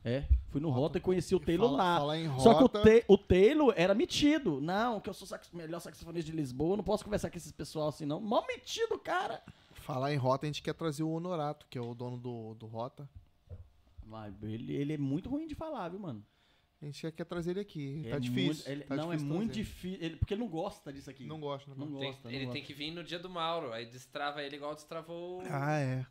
[0.06, 1.98] É, fui no Rota, e conheci o Taylor Fala- lá.
[2.00, 4.60] falar em Só que o, Rota- Te- o Taylor era metido.
[4.60, 7.88] Não, que eu sou sax- melhor saxofonista de Lisboa, não posso conversar com esses pessoal
[7.88, 8.20] assim, não.
[8.20, 9.42] Mó metido, cara.
[9.72, 12.66] Falar em Rota, a gente quer trazer o Honorato, que é o dono do, do
[12.66, 13.10] Rota.
[14.06, 16.22] Mas ele, ele é muito ruim de falar, viu, mano?
[16.84, 18.04] A gente quer trazer ele aqui.
[18.06, 18.46] É tá difícil.
[18.56, 19.64] muito- ele- tá não, é difícil muito trazer.
[19.64, 20.06] difícil.
[20.06, 21.26] ele- porque ele não gosta disso aqui.
[21.26, 22.22] Não gosta, não Não gosta.
[22.24, 22.54] Tem- não ele gosta.
[22.54, 23.72] tem que vir no dia do Mauro.
[23.72, 26.06] Aí destrava ele igual destravou o, Ah, é.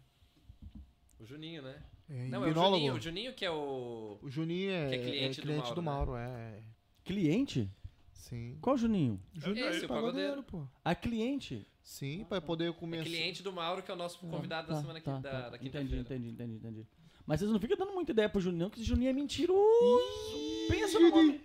[1.21, 1.83] o Juninho, né?
[2.09, 2.55] é Não, é o.
[2.55, 4.19] Juninho, o Juninho que é o.
[4.23, 6.63] O Juninho é, Que é é cliente cliente, do do Mauro, Mauro, é.
[7.05, 7.71] Cliente?
[8.15, 8.57] Sim.
[8.63, 9.21] Qual Juninho?
[9.35, 10.43] Juninho Esse, é o pagodeiro.
[10.43, 10.67] pô.
[10.83, 11.67] A cliente?
[11.83, 13.05] Sim, pra poder É comer.
[13.05, 15.41] cliente do Mauro, que é o nosso convidado da Tá, semana tá, que, da, tá.
[15.51, 16.01] da Entendi, quinta-feira.
[16.01, 16.87] entendi, entendi, entendi.
[17.27, 19.59] Mas vocês não ficam dando muita ideia pro Juninho, não, que esse Juninho é mentiroso.
[20.69, 21.41] Pensa no homem.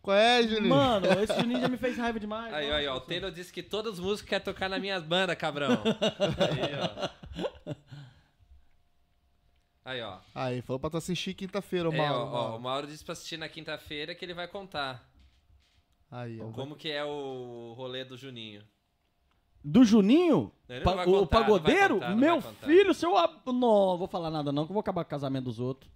[0.00, 0.68] Qual é, Juninho?
[0.68, 2.54] Mano, esse Juninho já me fez raiva demais.
[2.54, 3.00] Aí, aí, ó, o.
[3.00, 5.72] Taylor disse que todos os músicos querem tocar nas minhas bandas, cabrão.
[5.72, 6.74] Aí,
[7.74, 7.74] ó.
[9.84, 10.18] Aí, ó.
[10.34, 12.20] Aí, falou pra tu assistir quinta-feira, o É, Mauro.
[12.20, 12.62] ó, ó, o Mauro.
[12.62, 15.08] Mauro disse pra assistir na quinta-feira que ele vai contar
[16.10, 16.50] Aí, ó.
[16.52, 18.62] como que é o rolê do Juninho.
[19.64, 20.52] Do Juninho?
[20.84, 21.94] Pa- o contar, pagodeiro?
[21.94, 23.16] contar, Meu filho, seu.
[23.16, 25.90] ab- Não, vou falar nada não, que eu vou acabar com o casamento dos outros.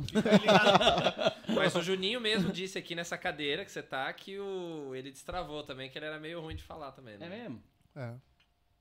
[0.00, 1.34] Fica ligado.
[1.54, 4.94] Mas o Juninho mesmo disse aqui nessa cadeira que você tá que o...
[4.94, 7.18] ele destravou também, que ele era meio ruim de falar também.
[7.18, 7.26] Né?
[7.26, 7.62] É mesmo?
[7.96, 8.14] É.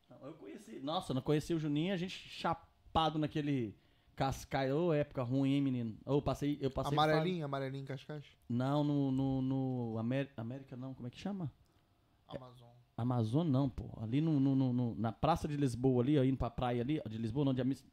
[0.09, 0.79] Não, Eu conheci.
[0.79, 3.75] Nossa, eu não conheci o Juninho, a gente chapado naquele
[4.15, 4.75] cascaio.
[4.77, 5.97] Ô, época ruim, hein, menino?
[6.05, 6.93] Ô, passei, eu passei.
[6.95, 8.23] Amarelinho, amarelinho em Cascais?
[8.47, 9.11] Não, no.
[9.11, 11.51] no, no Amé- América não, como é que chama?
[12.27, 12.66] Amazon.
[12.97, 13.85] Amazônia não, pô.
[14.01, 17.17] Ali no, no- no- na Praça de Lisboa, ali, ó, indo pra praia ali, de
[17.17, 17.85] Lisboa, não, de Amis...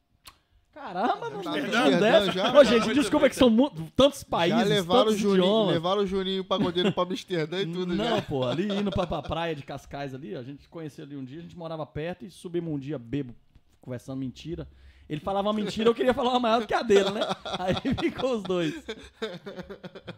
[0.73, 2.31] Caramba, não Tá não dessa.
[2.33, 2.53] já?
[2.59, 3.29] Ô, gente, desculpa bem.
[3.29, 5.73] que são tantos países, Já levaram o tantos Juninho, idiomas.
[5.73, 8.21] levaram o Juninho pagodeiro pra Amsterdã e tudo não, já.
[8.21, 11.23] pô, ali indo pra, pra praia de Cascais ali, ó, a gente conheceu ali um
[11.23, 13.33] dia, a gente morava perto e subimos um dia bebo,
[13.79, 14.67] conversando mentira.
[15.07, 17.21] Ele falava uma mentira, eu queria falar uma maior do que a dele, né?
[17.59, 18.73] Aí ficou os dois.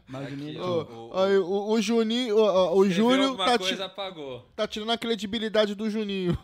[0.07, 4.49] Mas o Aqui, O- aí, o, o Juninho, o, o- o Júnior tá, coisa, apagou.
[4.55, 6.38] tá tirando a credibilidade do Juninho.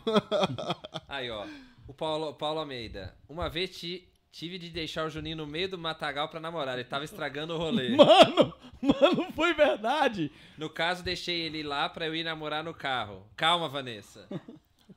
[1.08, 1.46] Aí, ó.
[1.88, 3.14] O Paulo, Paulo Almeida.
[3.28, 6.74] Uma vez ti- tive de deixar o Juninho no meio do matagal pra namorar.
[6.74, 7.90] Ele tava estragando o rolê.
[7.96, 10.30] Mano, mano, foi verdade.
[10.58, 13.26] No caso, deixei ele lá pra eu ir namorar no carro.
[13.36, 14.28] Calma, Vanessa.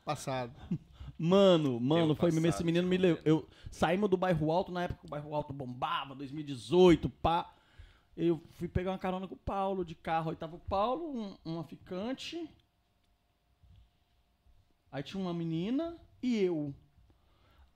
[0.04, 0.54] Passado.
[1.18, 2.46] Mano, mano, foi mesmo.
[2.46, 3.22] Esse passado, menino me levou.
[3.26, 7.54] Eu saímos do bairro alto na época que o bairro alto bombava, 2018, pá.
[8.16, 10.30] Eu fui pegar uma carona com o Paulo de carro.
[10.30, 12.50] Aí tava o Paulo, um, uma ficante.
[14.92, 16.74] Aí tinha uma menina e eu.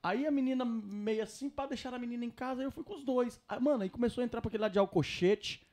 [0.04, 2.96] Aí a menina meio assim, pra deixar a menina em casa, aí eu fui com
[2.96, 3.40] os dois.
[3.48, 5.66] Aí, mano, aí começou a entrar pra aquele lado de Alcochete.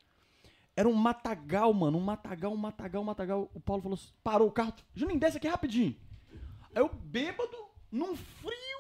[0.77, 1.99] Era um matagal, mano.
[1.99, 3.51] Um matagal, um matagal, um matagal.
[3.55, 4.75] O Paulo falou assim, parou o carro.
[4.95, 5.97] Juninho, desce aqui rapidinho.
[6.79, 7.57] Eu bêbado,
[7.91, 8.79] num frio.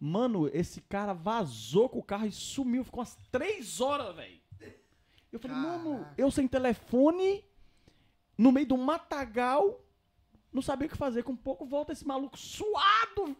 [0.00, 2.84] Mano, esse cara vazou com o carro e sumiu.
[2.84, 4.40] Ficou umas três horas, velho.
[5.32, 7.44] Eu falei, mano, eu sem telefone,
[8.38, 9.82] no meio do matagal,
[10.52, 11.22] não sabia o que fazer.
[11.22, 13.36] Com pouco volta esse maluco suado.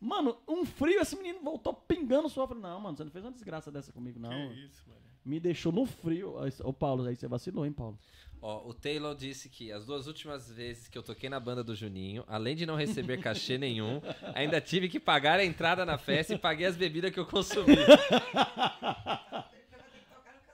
[0.00, 2.44] Mano, um frio, esse menino voltou pingando suor.
[2.44, 4.30] Eu falei, não, mano, você não fez uma desgraça dessa comigo, não.
[4.30, 5.00] Que isso, mano.
[5.24, 6.34] Me deixou no frio.
[6.64, 7.96] Ô, Paulo, aí você vacilou, hein, Paulo?
[8.44, 11.76] Ó, o Taylor disse que as duas últimas vezes que eu toquei na banda do
[11.76, 14.02] Juninho, além de não receber cachê nenhum,
[14.34, 17.76] ainda tive que pagar a entrada na festa e paguei as bebidas que eu consumi.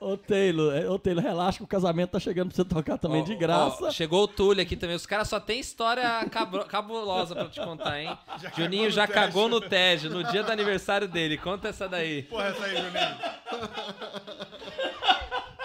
[0.01, 3.21] Ô, Taylor, é, ô, Taylor, relaxa que o casamento tá chegando pra você tocar também
[3.21, 3.91] Ó, de ó, graça.
[3.91, 4.95] chegou o Túlio aqui também.
[4.95, 8.17] Os caras só tem história cabro- cabulosa pra te contar, hein?
[8.55, 11.37] Juninho cagou já no cagou no Tejo, no dia do aniversário dele.
[11.37, 12.23] Conta essa daí.
[12.23, 13.17] Porra, essa aí, Juninho.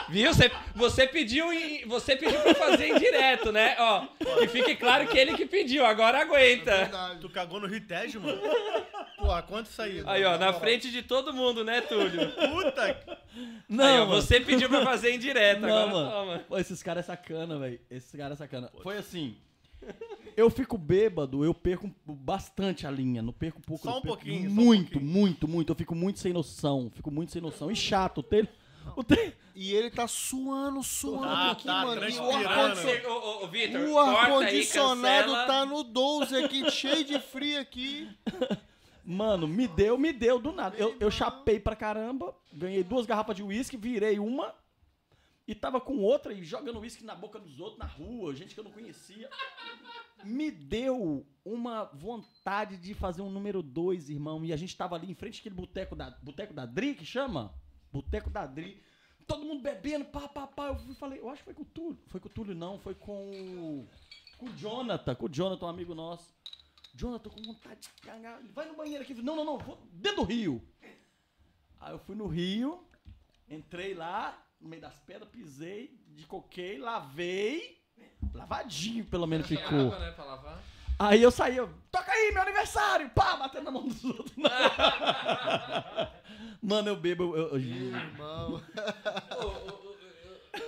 [0.09, 0.33] Viu?
[0.35, 3.77] Você, você pediu em- você pediu pra fazer em direto, né?
[3.79, 4.07] Ó,
[4.39, 6.77] que fique claro que ele que pediu, agora aguenta.
[6.77, 7.21] Verdade.
[7.21, 8.41] Tu cagou no Ritejo, mano?
[9.17, 10.03] Porra, quanto isso aí?
[10.07, 12.31] Aí, ó, na frente de todo mundo, né, Túlio?
[12.33, 13.19] Puta!
[13.69, 16.11] Não, Aí, ó, você pediu pra fazer em direto, Não, agora mano.
[16.11, 16.39] toma.
[16.49, 17.81] Pô, esses caras é sacana, velho.
[17.91, 18.71] Esses caras é sacana.
[18.83, 19.37] Foi assim.
[20.37, 23.23] Eu fico bêbado, eu perco bastante a linha.
[23.23, 23.85] Não perco pouco.
[23.85, 25.13] Só um perco pouquinho, só um Muito, pouquinho.
[25.13, 25.71] muito, muito.
[25.73, 26.91] Eu fico muito sem noção.
[26.95, 27.71] Fico muito sem noção.
[27.71, 28.19] E chato.
[28.19, 28.23] O
[29.05, 29.33] Taylor.
[29.55, 32.01] E ele tá suando, suando Tá, aqui, tá, mano.
[32.09, 38.09] E o ar-condicionado- o tá no 12 aqui, cheio de frio aqui.
[39.05, 40.77] Mano, me deu, me deu do nada.
[40.77, 42.35] Eu, eu chapei pra caramba.
[42.53, 44.55] Ganhei duas garrafas de uísque, virei uma.
[45.47, 48.61] E tava com outra e jogando uísque na boca dos outros, na rua, gente que
[48.61, 49.29] eu não conhecia.
[50.25, 54.43] Me deu uma vontade de fazer um número dois, irmão.
[54.43, 57.53] E a gente tava ali em frente àquele boteco da, boteco da Dri, que chama?
[57.95, 58.83] Boteco da Dri.
[59.27, 60.67] Todo mundo bebendo, pá, pá, pá.
[60.67, 61.99] Eu fui- falei, eu acho que foi com o Túlio.
[62.09, 62.79] Foi com o Túlio, não.
[62.79, 63.89] Foi com o...
[64.37, 65.15] Com o Jonathan.
[65.15, 66.35] Com o Jonathan, um amigo nosso.
[66.93, 68.41] Jonathan, tô com vontade de cagar.
[68.53, 69.15] Vai no banheiro aqui.
[69.15, 69.59] Não, não, não.
[69.59, 70.61] Vou dentro do rio.
[71.81, 72.85] Aí eu fui no rio.
[73.49, 77.81] Entrei lá, no meio das pedras, pisei, de coquei, lavei.
[78.33, 79.87] Lavadinho, pelo menos ficou.
[79.93, 80.63] água, né, pra lavar?
[80.99, 83.11] Aí eu saí, eu, toca aí, meu aniversário!
[83.11, 84.33] Pá, batendo na mão dos outros.
[86.65, 88.63] Mano, eu bebo, eu, eu, Irmão.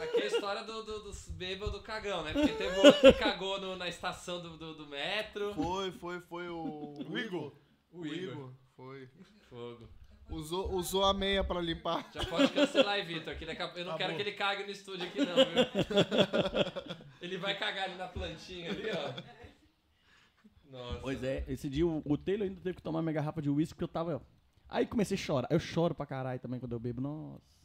[0.02, 2.32] Aqui é a história do, do, dos bêbados do cagão, né?
[2.32, 5.54] Porque teve outro que cagou no- na estação do, do, do metro.
[5.54, 6.94] Foi, foi, foi o.
[7.08, 7.52] O Igor.
[7.92, 8.50] O Igor.
[8.76, 9.08] Foi.
[9.48, 9.88] Fogo.
[10.28, 12.10] Usou, usou a meia pra limpar.
[12.12, 13.36] Já pode cancelar aí, Vitor.
[13.36, 13.66] Que daqui a...
[13.76, 14.16] Eu não Tá quero bom.
[14.16, 15.46] que ele cague no estúdio aqui, não, viu?
[17.22, 19.12] ele vai cagar ali na plantinha ali, ó.
[20.68, 20.98] Nossa.
[20.98, 23.74] Pois é, esse dia o, o Taylor ainda teve que tomar minha garrafa de uísque
[23.74, 24.20] porque eu tava.
[24.68, 25.48] Aí comecei a chorar.
[25.50, 27.00] Eu choro pra caralho também quando eu bebo.
[27.00, 27.56] Nossa.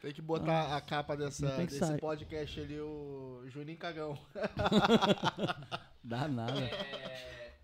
[0.00, 1.98] Tem que botar a capa dessa, desse sair.
[1.98, 4.18] podcast ali, o Juninho Cagão.
[6.04, 6.60] Dá nada.
[6.60, 7.54] É,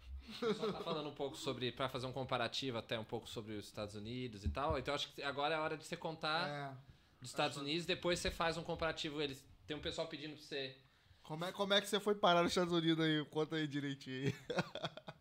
[0.55, 3.67] só tá falando um pouco sobre, pra fazer um comparativo até um pouco sobre os
[3.67, 4.79] Estados Unidos e tal.
[4.79, 6.73] Então acho que agora é a hora de você contar É.
[7.21, 9.21] dos Estados Unidos, depois você faz um comparativo.
[9.21, 10.77] Eles tem um pessoal pedindo pra você.
[11.23, 13.23] Como é, como é que você foi parar nos Estados Unidos aí?
[13.27, 14.35] Conta aí direitinho aí.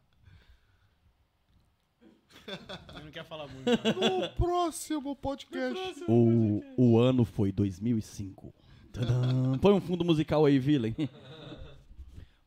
[2.95, 3.65] Ele não quer falar muito.
[3.99, 4.21] não.
[4.21, 6.03] No próximo podcast.
[6.07, 8.53] O, o ano foi 2005.
[8.91, 9.57] Tadã.
[9.59, 10.95] Põe um fundo musical aí, Villain.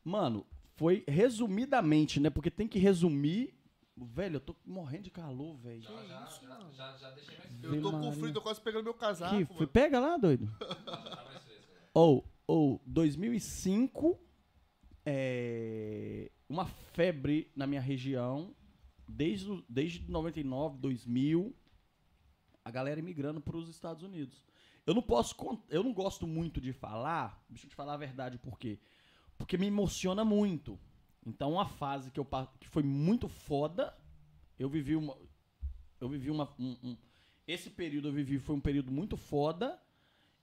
[0.03, 2.29] Mano, foi resumidamente, né?
[2.29, 3.53] Porque tem que resumir.
[3.95, 5.83] Velho, eu tô morrendo de calor, velho.
[5.83, 9.45] já, já deixei mais Eu tô com frio, tô quase pegando meu casaco.
[9.55, 9.67] Que.
[9.67, 10.49] Pega lá, doido.
[11.93, 14.19] Ou, ou, 2005,
[15.05, 18.53] é, uma febre na minha região,
[19.07, 21.55] desde, desde 99, 2000,
[22.63, 24.43] a galera imigrando para os Estados Unidos.
[24.85, 25.35] Eu não posso,
[25.69, 28.79] eu não gosto muito de falar, deixa eu te falar a verdade, por quê?
[29.37, 30.79] Porque me emociona muito.
[31.25, 32.27] Então, uma fase que, eu,
[32.59, 33.97] que foi muito foda,
[34.59, 35.17] eu vivi uma,
[36.01, 36.97] eu vivi uma, um- um-
[37.47, 39.79] esse período eu vivi foi um período muito foda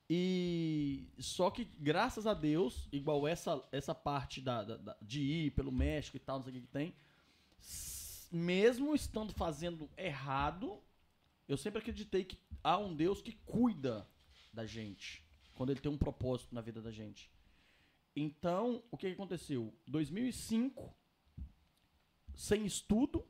[0.08, 5.50] e só que graças a Deus, igual essa essa parte da, da- da- de ir
[5.52, 6.94] pelo México e tal, não sei o que, que tem,
[8.30, 10.78] mesmo estando fazendo errado,
[11.48, 14.06] eu sempre acreditei que há um Deus que cuida
[14.52, 15.24] da gente
[15.54, 17.30] quando ele tem um propósito na vida da gente.
[18.16, 19.74] Então, o que, aconteceu?
[19.86, 20.94] 2005,
[22.34, 23.26] sem estudo,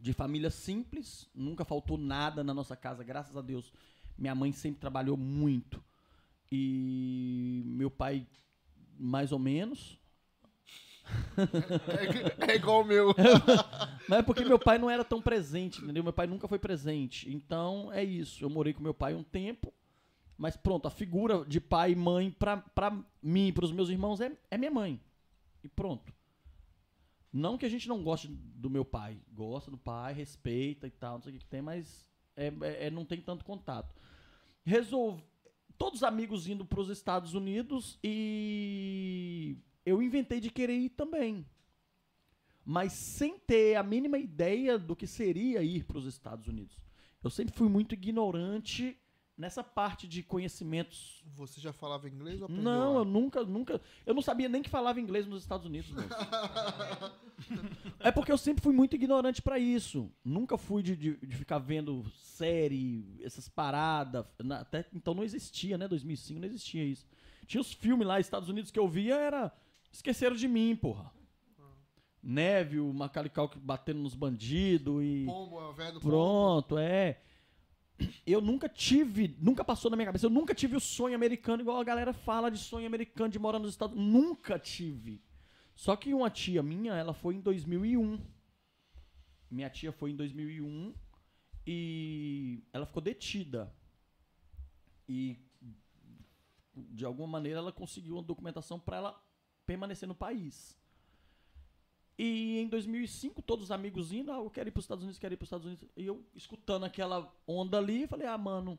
[0.00, 3.72] de família simples, nunca faltou nada na nossa casa, graças a Deus.
[4.16, 5.82] Minha mãe sempre trabalhou muito.
[6.50, 8.26] E meu pai,
[8.98, 9.98] mais ou menos.
[12.46, 13.14] É, é igual o meu.
[14.08, 16.02] Mas é porque meu pai não era tão presente, entendeu?
[16.02, 17.32] Meu pai nunca foi presente.
[17.32, 18.44] Então é isso.
[18.44, 19.72] Eu morei com meu pai um tempo.
[20.36, 24.32] Mas pronto, a figura de pai e mãe pra, pra mim pros meus irmãos é,
[24.50, 25.00] é minha mãe.
[25.62, 26.12] E pronto.
[27.32, 29.16] Não que a gente não goste do meu pai.
[29.32, 32.04] Gosta do pai, respeita e tal, não sei o que, que tem, mas
[32.36, 33.94] é, é- é- não tem tanto contato.
[34.64, 35.22] Resolve.
[35.78, 41.46] Todos os amigos indo pros Estados Unidos e eu inventei de querer ir também.
[42.64, 46.80] Mas sem ter a mínima ideia do que seria ir para os Estados Unidos.
[47.22, 48.96] Eu sempre fui muito ignorante
[49.36, 51.24] nessa parte de conhecimentos.
[51.34, 53.80] Você já falava inglês ou aprendeu Não, eu nunca, nunca.
[54.06, 55.90] Eu não sabia nem que falava inglês nos Estados Unidos.
[57.98, 60.10] É porque eu sempre fui muito ignorante pra isso.
[60.24, 64.24] Nunca fui de, de, de ficar vendo série, essas paradas.
[64.60, 65.88] Até então não existia, né?
[65.88, 67.06] 2005 não existia isso.
[67.46, 69.52] Tinha os filmes lá, Estados Unidos, que eu via, era.
[69.92, 71.12] Esqueceram de mim, porra.
[72.22, 75.24] Neve, o Macaulay Culkin batendo nos bandidos e.
[75.26, 76.10] Pombo, é velho do pombo.
[76.10, 77.20] Pronto, é.
[78.26, 81.78] Eu nunca tive, nunca passou na minha cabeça, eu nunca tive o sonho americano, igual
[81.78, 84.12] a galera fala de sonho americano de morar nos Estados Unidos.
[84.12, 85.22] Nunca tive.
[85.74, 88.18] Só que uma tia minha, ela foi em 2001.
[89.50, 90.94] Minha tia foi em 2001
[91.66, 93.72] e ela ficou detida.
[95.08, 95.38] E
[96.74, 99.22] de alguma maneira ela conseguiu uma documentação para ela
[99.72, 100.78] permanecer no país.
[102.18, 105.18] E em 2005, todos os amigos indo, ah, eu quero ir para os Estados Unidos,
[105.18, 105.88] quero ir para os Estados Unidos.
[105.96, 108.78] E eu escutando aquela onda ali, falei, ah, mano,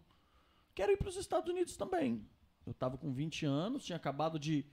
[0.76, 2.26] quero ir para os Estados Unidos também.
[2.66, 4.66] Eu tava com 20 anos, tinha acabado de.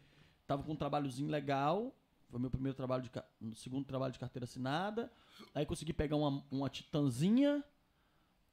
[0.46, 1.96] Tava com um trabalhozinho legal.
[2.28, 3.56] Foi meu primeiro trabalho de.
[3.56, 5.10] Segundo trabalho de carteira assinada.
[5.54, 7.64] Aí consegui pegar uma, uma titanzinha.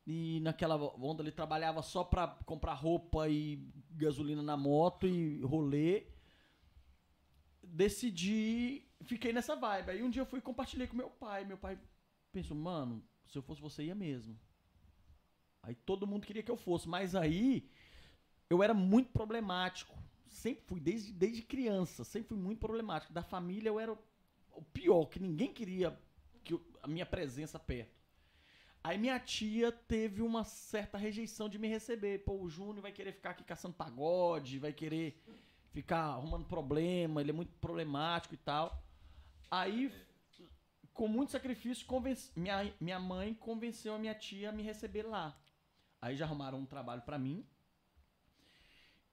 [0.07, 6.16] E naquela onda ele trabalhava só pra comprar roupa e gasolina na moto e rolê.
[7.73, 8.83] Decidi.
[9.03, 9.91] Fiquei nessa vibe.
[9.91, 11.45] Aí um dia eu fui e compartilhei com meu pai.
[11.45, 11.77] Meu pai
[12.31, 14.37] pensou, mano, se eu fosse você ia mesmo.
[15.63, 16.87] Aí todo mundo queria que eu fosse.
[16.87, 17.69] Mas aí
[18.49, 19.95] eu era muito problemático.
[20.27, 23.13] Sempre fui, desde, desde criança, sempre fui muito problemático.
[23.13, 25.97] Da família eu era o- pior, que ninguém queria
[26.43, 27.95] que eu- a minha presença perto.
[28.83, 32.19] Aí minha tia teve uma certa rejeição de me receber.
[32.23, 35.21] Pô, o Júnior vai querer ficar aqui caçando pagode, vai querer
[35.77, 38.83] ficar arrumando problema, ele é muito problemático e tal.
[39.51, 39.93] Aí,
[40.91, 45.39] com muito sacrifício, convenci- minha, minha mãe convenceu a minha tia a me receber lá.
[46.01, 47.45] Aí já arrumaram um trabalho pra mim.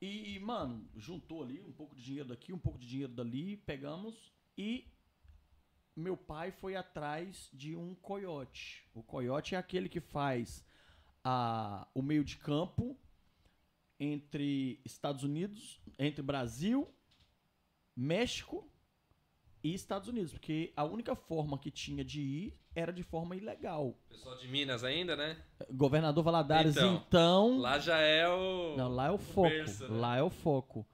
[0.00, 4.32] E, mano, juntou ali um pouco de dinheiro daqui, um pouco de dinheiro dali, pegamos
[4.56, 4.90] e
[5.94, 8.88] meu pai foi atrás de um coiote.
[8.94, 10.64] O coiote é aquele que faz
[11.22, 12.98] a, o meio de campo
[13.98, 16.88] entre Estados Unidos, entre Brasil,
[17.96, 18.68] México
[19.62, 23.96] e Estados Unidos, porque a única forma que tinha de ir era de forma ilegal.
[24.08, 25.42] Pessoal de Minas ainda, né?
[25.70, 28.76] Governador Valadares, Então, então, Lá já é o.
[28.76, 29.48] não, lá é o foco.
[29.48, 29.96] berço, né?
[30.00, 30.84] Lá é o foco.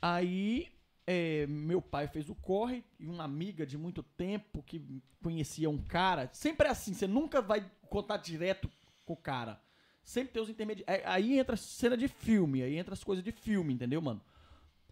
[0.00, 0.68] Aí,
[1.06, 5.76] é, meu pai fez o corre e uma amiga de muito tempo que conhecia um
[5.78, 6.30] cara.
[6.32, 8.70] Sempre é assim, você nunca vai contar direto
[9.04, 9.60] com o cara.
[10.02, 11.06] Sempre tem os intermediários.
[11.06, 14.20] Aí entra cena de filme, aí entra as coisas de filme, entendeu, mano?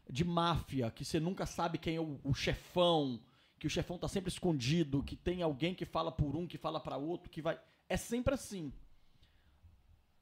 [0.09, 3.21] De máfia, que você nunca sabe quem é o, o chefão.
[3.59, 6.81] que o chefão tá sempre escondido, que tem alguém que fala por um, que fala
[6.81, 7.59] pra outro, que vai.
[7.89, 8.73] É sempre assim.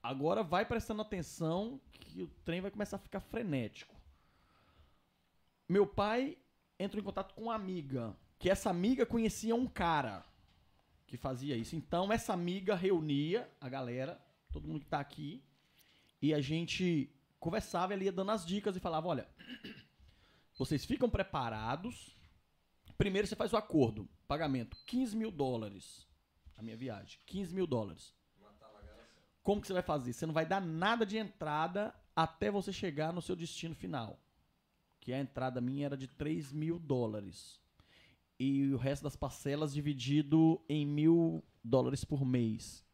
[0.03, 3.95] Agora vai prestando atenção que o trem vai começar a ficar frenético.
[5.69, 6.39] Meu pai
[6.79, 10.25] entrou em contato com uma amiga, que essa amiga conhecia um cara
[11.07, 11.75] que fazia isso.
[11.75, 14.21] Então essa amiga reunia a galera,
[14.57, 15.45] todo mundo que tá aqui,
[16.21, 19.29] e a gente conversava, ele ia dando as dicas e falava, olha,
[20.57, 22.17] vocês ficam preparados.
[22.97, 26.07] Primeiro você faz o acordo, pagamento, 15 mil dólares.
[26.57, 28.15] A minha viagem, 15 mil dólares.
[29.43, 30.15] Como que você vai fazer?
[30.15, 34.19] Você não vai dar nada de entrada até você chegar no seu destino final.
[34.99, 37.61] Que a entrada minha era de 3 mil dólares.
[38.41, 42.86] E o resto das parcelas dividido em mil dólares por mês.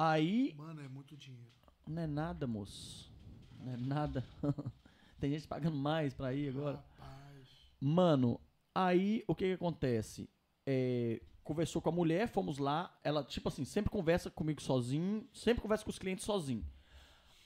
[0.00, 0.54] Aí.
[0.56, 1.52] Mano, é muito dinheiro.
[1.86, 3.12] Não é nada, moço.
[3.58, 4.24] Não é nada.
[5.20, 6.82] Tem gente pagando mais pra ir agora.
[6.98, 7.48] Rapaz.
[7.78, 8.40] Mano,
[8.74, 10.30] aí o que que acontece?
[10.64, 12.98] É, conversou com a mulher, fomos lá.
[13.04, 16.64] Ela, tipo assim, sempre conversa comigo sozinho, sempre conversa com os clientes sozinho.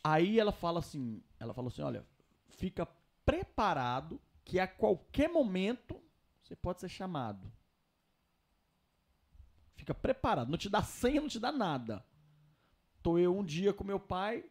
[0.04, 2.06] Aí ela fala assim, ela falou assim, olha,
[2.50, 2.86] fica
[3.26, 6.00] preparado que a qualquer momento
[6.40, 7.50] você pode ser chamado.
[9.74, 12.04] Fica preparado, não te dá senha, não te dá nada.
[13.04, 14.42] Tô eu um dia com meu pai,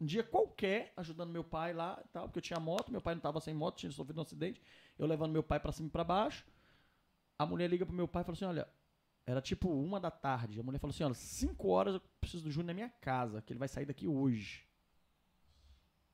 [0.00, 3.14] um dia qualquer, ajudando meu pai lá e tal, porque eu tinha moto, meu pai
[3.14, 4.62] não tava sem moto, tinha sofrido um acidente,
[4.98, 6.42] eu levando meu pai pra cima e pra baixo.
[7.38, 8.66] A mulher liga pro meu pai e fala assim: olha,
[9.26, 10.58] era tipo uma da tarde.
[10.58, 13.52] A mulher falou assim: olha, cinco horas eu preciso do Júnior na minha casa, que
[13.52, 14.66] ele vai sair daqui hoje.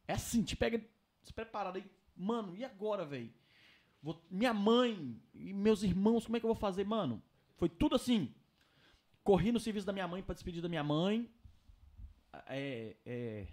[0.09, 0.85] É assim, te pega
[1.23, 1.89] despreparado aí.
[2.17, 3.33] Mano, e agora, velho?
[4.29, 7.23] Minha mãe e meus irmãos, como é que eu vou fazer, mano?
[7.57, 8.35] Foi tudo assim.
[9.23, 11.31] Corri no serviço da minha mãe pra despedir da minha mãe.
[12.47, 13.47] É, é,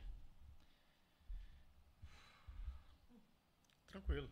[3.87, 4.29] Tranquilo.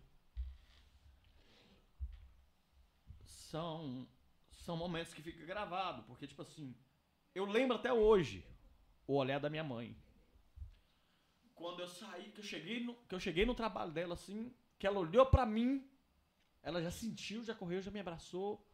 [3.23, 4.07] são
[4.51, 6.75] são momentos que fica gravado, porque tipo assim,
[7.35, 8.45] eu lembro até hoje
[9.05, 9.95] o olhar da minha mãe.
[11.53, 14.87] Quando eu saí, que eu cheguei no, que eu cheguei no trabalho dela assim, que
[14.87, 15.89] ela olhou pra mim,
[16.61, 18.65] ela já sentiu, já correu, já me abraçou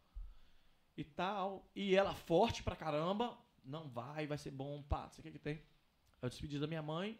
[0.95, 5.21] e tal, e ela forte pra caramba, não vai, vai ser bom, pá, não sei
[5.21, 5.61] o que que tem.
[6.21, 7.19] Eu despedi da minha mãe.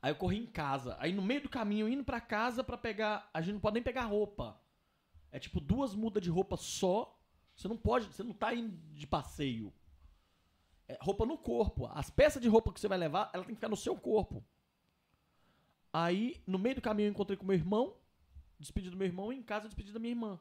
[0.00, 0.96] Aí eu corri em casa.
[1.00, 3.28] Aí no meio do caminho, indo pra casa pra pegar.
[3.32, 4.60] A gente não pode nem pegar roupa.
[5.30, 7.18] É tipo duas mudas de roupa só.
[7.54, 9.72] Você não pode, você não tá indo de passeio.
[10.86, 11.86] É roupa no corpo.
[11.86, 14.44] As peças de roupa que você vai levar, ela tem que ficar no seu corpo.
[15.92, 17.96] Aí, no meio do caminho, eu encontrei com meu irmão,
[18.58, 20.38] despedi do meu irmão, e em casa eu despedi da minha irmã.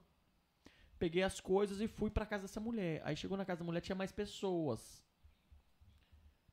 [1.00, 3.02] Peguei as coisas e fui pra casa dessa mulher.
[3.06, 5.04] Aí chegou na casa da mulher, tinha mais pessoas.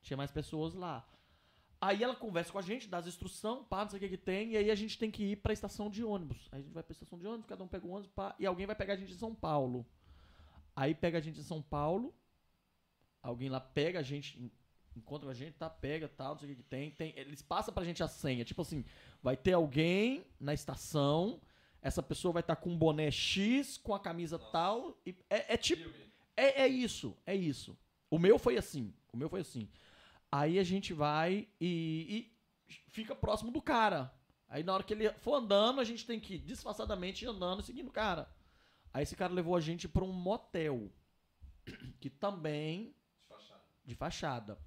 [0.01, 1.07] Tinha mais pessoas lá.
[1.81, 4.17] Aí ela conversa com a gente, dá as instruções, pá, não sei o que que
[4.17, 6.47] tem, e aí a gente tem que ir pra estação de ônibus.
[6.51, 8.45] Aí a gente vai pra estação de ônibus, cada um pega um ônibus, pá, e
[8.45, 9.85] alguém vai pegar a gente em São Paulo.
[10.75, 12.13] Aí pega a gente em São Paulo,
[13.21, 14.51] alguém lá pega a gente, en-
[14.95, 17.13] encontra a gente, tá, pega, tal, não sei o que que tem, tem.
[17.17, 18.83] Eles passam pra gente a senha, tipo assim,
[19.21, 21.41] vai ter alguém na estação,
[21.85, 25.57] essa pessoa vai estar com um boné X, com a camisa tal, e é, é
[25.57, 25.87] tipo...
[26.35, 27.77] É, é isso, é isso.
[28.09, 29.69] O meu foi assim, o meu foi assim.
[30.31, 32.27] Aí a gente vai e,
[32.67, 34.11] e fica próximo do cara.
[34.49, 37.65] Aí na hora que ele for andando, a gente tem que ir disfarçadamente andando e
[37.65, 38.27] seguindo o cara.
[38.91, 40.91] Aí esse cara levou a gente pra um motel.
[42.01, 42.95] Que também.
[43.85, 44.57] De fachada.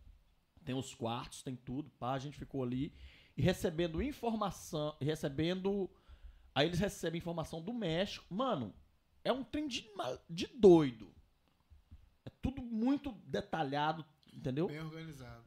[0.65, 1.91] Tem os quartos, tem tudo.
[1.99, 2.95] Pá, a gente ficou ali.
[3.37, 4.97] E recebendo informação.
[5.01, 5.91] Recebendo.
[6.59, 8.35] Aí eles recebem informação do México.
[8.35, 8.75] Mano,
[9.23, 9.89] é um trem de,
[10.29, 11.15] de doido.
[12.25, 14.67] É tudo muito detalhado, entendeu?
[14.67, 15.45] Bem organizado.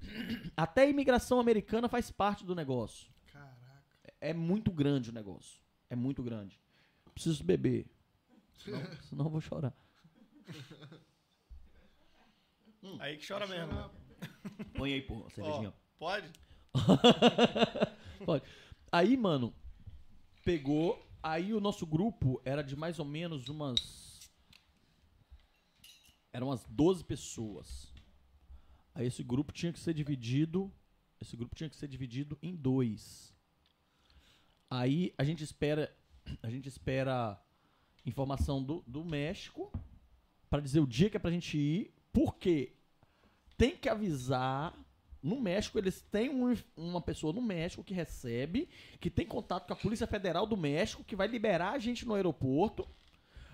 [0.55, 3.11] Até a imigração americana faz parte do negócio.
[3.27, 3.83] Caraca.
[4.21, 5.61] É muito grande o negócio.
[5.89, 6.57] É muito grande.
[7.13, 7.91] Preciso beber.
[8.59, 9.73] Senão, senão eu vou chorar.
[12.99, 13.73] Aí que chora mesmo.
[13.73, 13.89] né?
[14.75, 15.69] Põe aí, porra, a cervejinha.
[15.71, 16.31] Ó, pode?
[18.25, 18.45] Pode.
[18.89, 19.53] Aí, mano,
[20.41, 21.01] pegou.
[21.23, 24.19] Aí o nosso grupo era de mais ou menos umas.
[26.33, 27.93] Eram umas 12 pessoas.
[28.93, 30.71] Aí esse grupo tinha que ser dividido.
[31.19, 33.33] Esse grupo tinha que ser dividido em dois.
[34.69, 35.95] Aí a gente espera.
[36.41, 37.41] A gente espera
[38.05, 39.71] informação do, do México
[40.49, 41.93] para dizer o dia que é pra gente ir.
[42.11, 42.73] Porque
[43.57, 44.73] tem que avisar.
[45.21, 48.67] No México, eles têm um- uma pessoa no México que recebe,
[48.99, 52.15] que tem contato com a Polícia Federal do México, que vai liberar a gente no
[52.15, 52.87] aeroporto.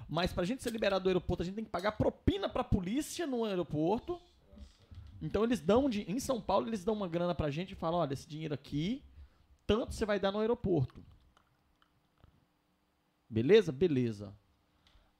[0.07, 3.27] Mas pra gente ser liberado do aeroporto, a gente tem que pagar propina pra polícia
[3.27, 4.18] no aeroporto.
[5.22, 7.99] Então eles dão, de, em São Paulo, eles dão uma grana pra gente e falam,
[7.99, 9.03] olha, esse dinheiro aqui,
[9.65, 11.03] tanto você vai dar no aeroporto.
[13.30, 13.72] Beleza?
[13.73, 14.34] Beleza.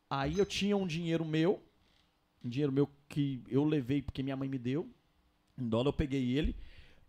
[0.10, 1.62] Aí eu tinha um dinheiro meu,
[2.42, 4.90] um dinheiro meu que eu levei porque minha mãe me deu.
[5.58, 6.56] Em dólar eu peguei ele,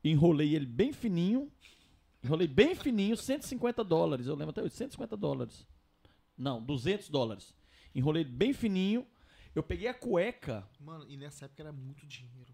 [0.03, 1.51] enrolei ele bem fininho.
[2.23, 4.27] Enrolei bem fininho, 150 dólares.
[4.27, 5.67] Eu lembro até hoje, 150 dólares.
[6.37, 7.55] Não, 200 dólares.
[7.95, 9.07] Enrolei bem fininho.
[9.55, 10.67] Eu peguei a cueca.
[10.81, 12.53] Mano, e nessa época era muito dinheiro.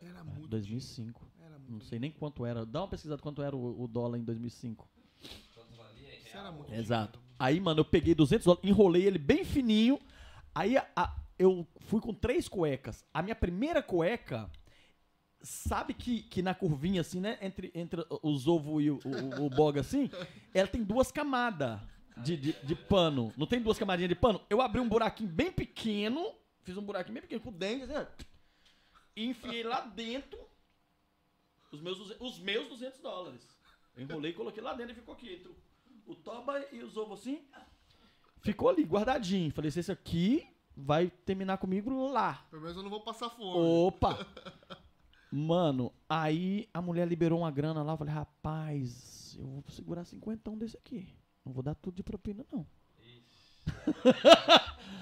[0.00, 1.20] Era muito 2005.
[1.20, 1.34] dinheiro.
[1.40, 2.64] Era Não muito sei nem quanto era.
[2.66, 4.88] Dá uma pesquisada quanto era o, o dólar em 2005.
[5.22, 7.18] Isso era muito Exato.
[7.38, 9.98] Aí, mano, eu peguei 200 dólares, enrolei ele bem fininho.
[10.54, 13.04] Aí a- a- eu fui com três cuecas.
[13.12, 14.50] A minha primeira cueca,
[15.44, 17.38] sabe que, que na curvinha, assim, né?
[17.40, 20.10] Entre, entre os ovos e o, o, o boga, assim,
[20.52, 21.78] ela tem duas camadas
[22.16, 23.32] de, de, de pano.
[23.36, 24.40] Não tem duas camadinhas de pano?
[24.50, 28.06] Eu abri um buraquinho bem pequeno, fiz um buraquinho bem pequeno com o dente, assim,
[29.16, 30.38] e enfiei lá dentro
[31.70, 33.48] os meus, 200 os meus 200 dólares.
[33.96, 35.48] Eu enrolei e coloquei lá dentro e ficou aqui entre
[36.06, 37.42] o- toba e os ovos assim.
[38.40, 39.50] Ficou ali, guardadinho.
[39.52, 40.46] Falei, se esse aqui
[40.76, 42.44] vai terminar comigo lá.
[42.50, 43.58] Pelo menos eu não vou passar fome.
[43.86, 44.26] Opa!
[45.36, 47.94] Mano, aí a mulher liberou uma grana lá.
[47.94, 51.12] Eu falei, rapaz, eu vou segurar cinquentão desse aqui.
[51.44, 52.64] Não vou dar tudo de propina, não.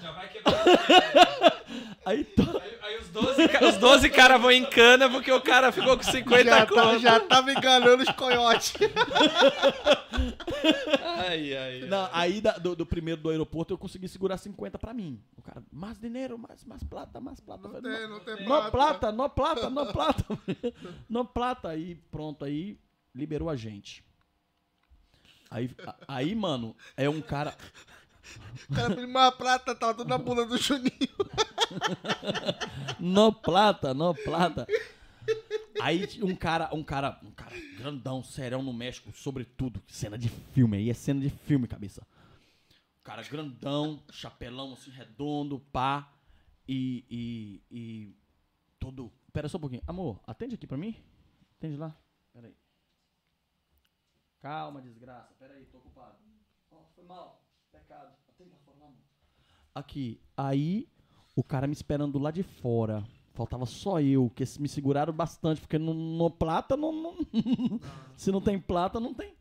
[0.01, 1.52] Já vai quebrar.
[2.05, 5.41] Aí, to- Aí, aí os 12, ca- os 12 caras vão em cana porque o
[5.41, 6.99] cara ficou com 50 Já, tá, conto.
[6.99, 8.73] já tava enganando os coiotes.
[11.01, 11.79] Ai, ai.
[11.87, 15.21] não, aí da- do, do primeiro do aeroporto eu consegui segurar 50 pra mim.
[15.37, 17.67] O cara, mais dinheiro, mais, mais plata, mais plata.
[17.67, 20.25] Não falei, tem, não tem No plata, no plata, no plata.
[21.09, 21.69] no plata.
[21.69, 22.77] Aí, pronto, aí
[23.13, 24.03] liberou a gente.
[25.49, 27.55] Aí, a- aí, mano, é um cara.
[28.69, 30.91] O cara pediu mais prata, tava tudo na bunda do Juninho.
[32.99, 34.67] No plata, no plata.
[35.81, 40.77] Aí um cara, um cara, um cara grandão, serão no México, sobretudo, cena de filme,
[40.77, 42.05] aí é cena de filme, cabeça.
[42.99, 46.09] Um cara grandão, chapelão assim, redondo, pá,
[46.67, 48.15] e, e, e
[48.79, 49.11] todo...
[49.33, 49.81] Pera só um pouquinho.
[49.87, 50.95] Amor, atende aqui pra mim?
[51.57, 51.95] Atende lá.
[52.31, 52.55] Pera aí.
[54.39, 55.33] Calma, desgraça.
[55.39, 56.17] Pera aí, tô ocupado.
[56.71, 57.43] Ó, foi mal.
[57.71, 58.13] Pecado.
[58.29, 58.93] Atende lá fora, amor.
[59.73, 60.21] Aqui.
[60.37, 60.87] Aí,
[61.35, 63.03] o cara me esperando lá de fora.
[63.33, 67.17] Faltava só eu, que me seguraram bastante, porque no, no plata não, não-
[68.15, 69.33] Se não tem plata, não tem.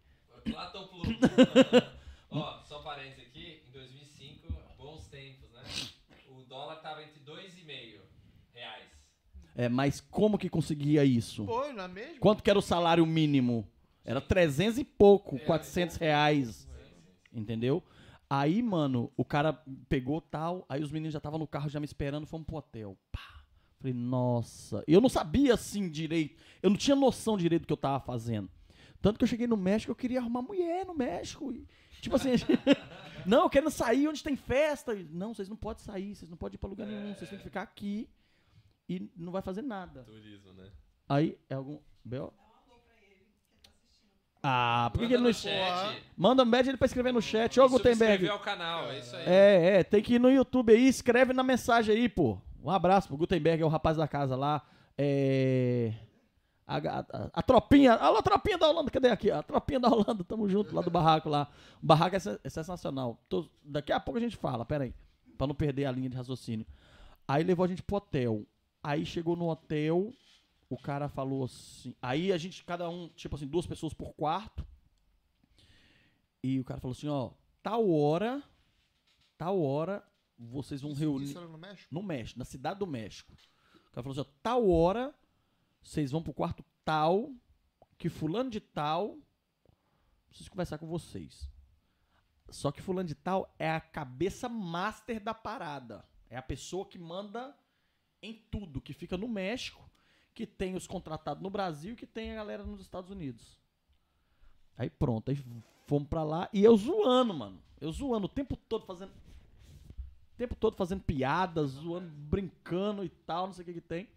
[0.45, 1.11] Plata ou Pluto?
[2.31, 3.61] Ó, só parênteses aqui.
[3.69, 4.47] Em 2005,
[4.79, 5.63] bons tempos, né?
[6.31, 8.01] O dólar tava entre 2,5
[8.55, 8.87] reais.
[9.55, 11.45] É, mas como que conseguia isso?
[11.45, 12.19] Pô, não é mesmo?
[12.19, 13.69] Quanto que era o salário mínimo?
[14.05, 16.67] Era 300 e pouco, 400 reais.
[17.33, 17.83] Entendeu?
[18.35, 19.53] Aí, mano, o cara
[19.91, 22.97] pegou tal, aí os meninos já estavam no carro já me esperando, fomos pro hotel.
[23.11, 23.45] Pá.
[23.79, 24.83] Falei, nossa.
[24.89, 26.43] Eu não sabia assim direito.
[26.63, 28.51] Eu não tinha noção direito do que eu tava fazendo.
[29.03, 31.53] Tanto que eu cheguei no México, eu queria arrumar mulher no México.
[31.53, 31.67] E,
[32.01, 32.31] tipo assim,
[33.27, 34.95] não, eu querendo sair onde tem festa.
[34.95, 37.39] E, Não, vocês não podem sair, vocês não podem ir pra lugar nenhum, vocês têm
[37.39, 38.09] que ficar aqui
[38.89, 40.05] e não vai fazer nada.
[40.05, 40.73] Turismo, né?
[41.07, 41.79] Aí, é algum.
[42.03, 42.42] B.O.?
[44.43, 45.25] Ah, por que, ele não.
[45.29, 46.03] no chat.
[46.17, 47.61] Manda um badge ele pra escrever no chat.
[47.61, 48.27] Ô, E Gutenberg.
[48.27, 49.23] subscrever ao canal, é isso aí.
[49.27, 52.39] É, é, tem que ir no YouTube aí, escreve na mensagem aí, pô.
[52.63, 54.63] Um abraço pro Gutenberg, é o rapaz da casa lá.
[54.99, 55.93] É.
[56.67, 59.31] A, a- a tropinha, alô, a tropinha da Holanda, cadê aqui?
[59.31, 61.49] A tropinha da Holanda, tamo junto lá do barraco lá.
[61.83, 63.19] O barraco é, sen- é sensacional.
[63.29, 64.95] Tô- daqui a pouco a gente fala, pera aí,
[65.37, 66.65] pra não perder a linha de raciocínio.
[67.29, 68.43] Aí levou a gente pro hotel.
[68.83, 70.13] Aí chegou no hotel,
[70.75, 71.95] o cara falou assim.
[72.01, 74.67] Aí a gente, cada um, tipo assim, duas pessoas por quarto.
[76.43, 77.33] E o cara falou assim: ó,
[77.63, 78.43] tal hora,
[79.37, 80.07] tal hora,
[80.39, 81.27] vocês vão reunir.
[81.27, 81.95] Isso era no México?
[81.95, 83.33] No México, na cidade do México.
[83.33, 85.15] O cara falou assim: ó, tal hora,
[85.83, 87.33] vocês vão pro quarto tal,
[87.99, 89.19] que fulano de tal,
[90.29, 91.51] preciso conversar com vocês.
[92.49, 96.05] Só que fulano de tal é a cabeça master da parada.
[96.29, 97.57] É a pessoa que manda
[98.23, 99.92] em tudo, que fica no México,
[100.35, 103.61] que tem os contratados no Brasil que tem a galera nos Estados Unidos.
[104.77, 105.39] Aí pronto, aí
[105.87, 107.63] fomos pra lá e eu zoando, mano.
[107.81, 113.47] Eu zoando o tempo todo fazendo o tempo todo fazendo piadas, zoando, brincando e tal,
[113.47, 114.09] não sei o que que tem.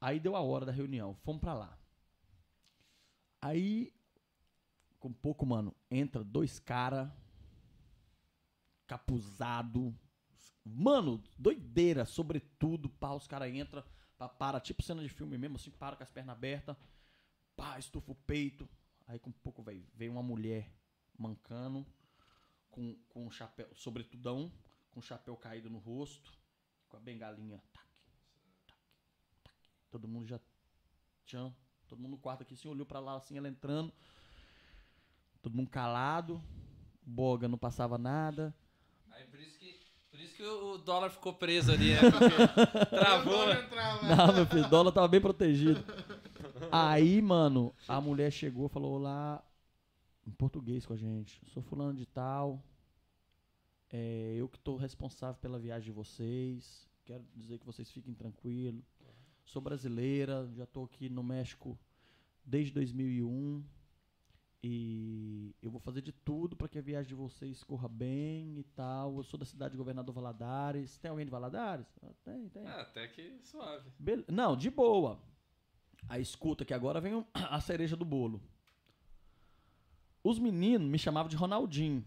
[0.00, 1.78] Aí deu a hora da reunião, fomos pra lá.
[3.40, 3.92] Aí,
[5.00, 7.14] com pouco, mano, entra dois cara
[8.86, 9.94] capuzado.
[10.64, 13.88] Mano, doideira, sobretudo, pá, os cara entra, pá,
[14.28, 16.76] para, tipo cena de filme mesmo, assim, para com as pernas abertas,
[17.56, 18.68] pá, estufa o peito.
[19.06, 20.72] Aí com pouco, velho, veio uma mulher
[21.18, 21.86] mancando,
[22.70, 24.50] com, com um chapéu, sobretudão,
[24.90, 26.32] com o chapéu caído no rosto,
[26.88, 27.62] com a bengalinha.
[27.72, 27.86] Tac,
[28.64, 28.78] tac,
[29.44, 29.58] tac.
[29.90, 30.40] Todo mundo já.
[31.26, 31.54] Tchan.
[31.86, 33.92] Todo mundo no quarto aqui assim, olhou pra lá assim, ela entrando.
[35.42, 36.42] Todo mundo calado.
[37.04, 38.54] Boga não passava nada.
[39.10, 39.61] Aí por isso que
[40.22, 42.00] isso que o dólar ficou preso ali, né?
[42.10, 43.68] Porque Travou, né?
[44.16, 45.84] Não, meu filho, o dólar tava bem protegido.
[46.70, 49.42] Aí, mano, a mulher chegou e falou lá
[50.26, 51.40] em português com a gente.
[51.46, 52.62] Sou fulano de tal.
[53.90, 56.88] É, eu que tô responsável pela viagem de vocês.
[57.04, 58.82] Quero dizer que vocês fiquem tranquilos.
[59.44, 61.78] Sou brasileira, já tô aqui no México
[62.44, 63.62] desde 2001.
[64.64, 68.62] E eu vou fazer de tudo para que a viagem de vocês corra bem e
[68.76, 69.16] tal.
[69.16, 70.98] Eu sou da cidade de Governador Valadares.
[70.98, 71.86] Tem alguém de Valadares?
[72.00, 72.64] Ah, Tem, tem.
[72.66, 73.90] Ah, até que suave.
[73.98, 75.20] Bele- Não, de boa.
[76.08, 78.40] Aí escuta que agora vem a cereja do bolo.
[80.22, 82.04] Os meninos me chamavam de Ronaldinho.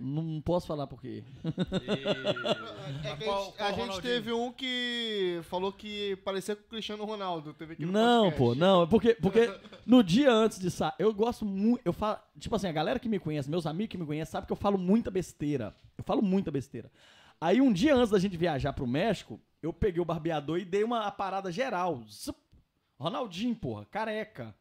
[0.00, 1.22] Não posso falar por quê.
[3.04, 6.62] É que Qual- a gente, qual a gente teve um que falou que parecia com
[6.62, 7.52] o Cristiano Ronaldo.
[7.54, 8.38] Teve aqui no Não, podcast.
[8.38, 9.52] pô, não, porque, porque
[9.86, 13.08] no dia antes de sair, eu gosto muito, eu falo, tipo assim, a galera que
[13.08, 15.74] me conhece, meus amigos que me conhecem, sabe que eu falo muita besteira.
[15.96, 16.90] Eu falo muita besteira.
[17.40, 20.84] Aí um dia antes da gente viajar pro México, eu peguei o barbeador e dei
[20.84, 22.02] uma parada geral.
[22.08, 22.38] Zup.
[22.98, 24.54] Ronaldinho, porra, careca.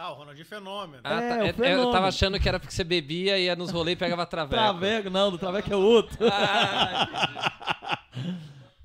[0.00, 1.02] Ah, o Ronaldinho Fenômeno.
[1.02, 1.44] Ah, É, tá.
[1.46, 1.90] É, eu fenômeno.
[1.90, 4.54] tava achando que era porque você bebia, ia nos rolês e pegava traveco.
[4.54, 6.16] Traveco, não, do Traveco é outro.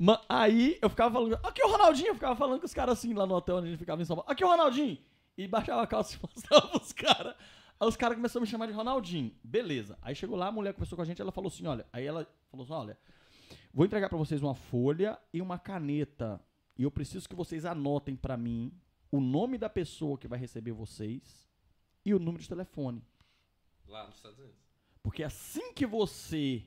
[0.06, 3.14] Ah, Aí eu ficava falando, aqui o Ronaldinho, eu ficava falando com os caras assim
[3.14, 4.30] lá no hotel onde a gente ficava em São Paulo.
[4.30, 4.98] Aqui o Ronaldinho.
[5.38, 7.36] E baixava a calça e mostrava pros caras.
[7.80, 9.32] Aí os caras começaram a me chamar de Ronaldinho.
[9.44, 9.98] Beleza.
[10.02, 11.86] Aí chegou lá, a mulher conversou com a gente, ela falou assim, olha.
[11.94, 12.98] Aí ela falou assim, olha,
[13.74, 16.42] vou entregar pra vocês uma folha e uma caneta.
[16.78, 18.74] E eu preciso que vocês anotem pra mim
[19.14, 21.48] o nome da pessoa que vai receber vocês
[22.04, 23.00] e o número de telefone.
[23.88, 24.58] Lá nos Estados Unidos.
[25.04, 26.66] Porque assim que você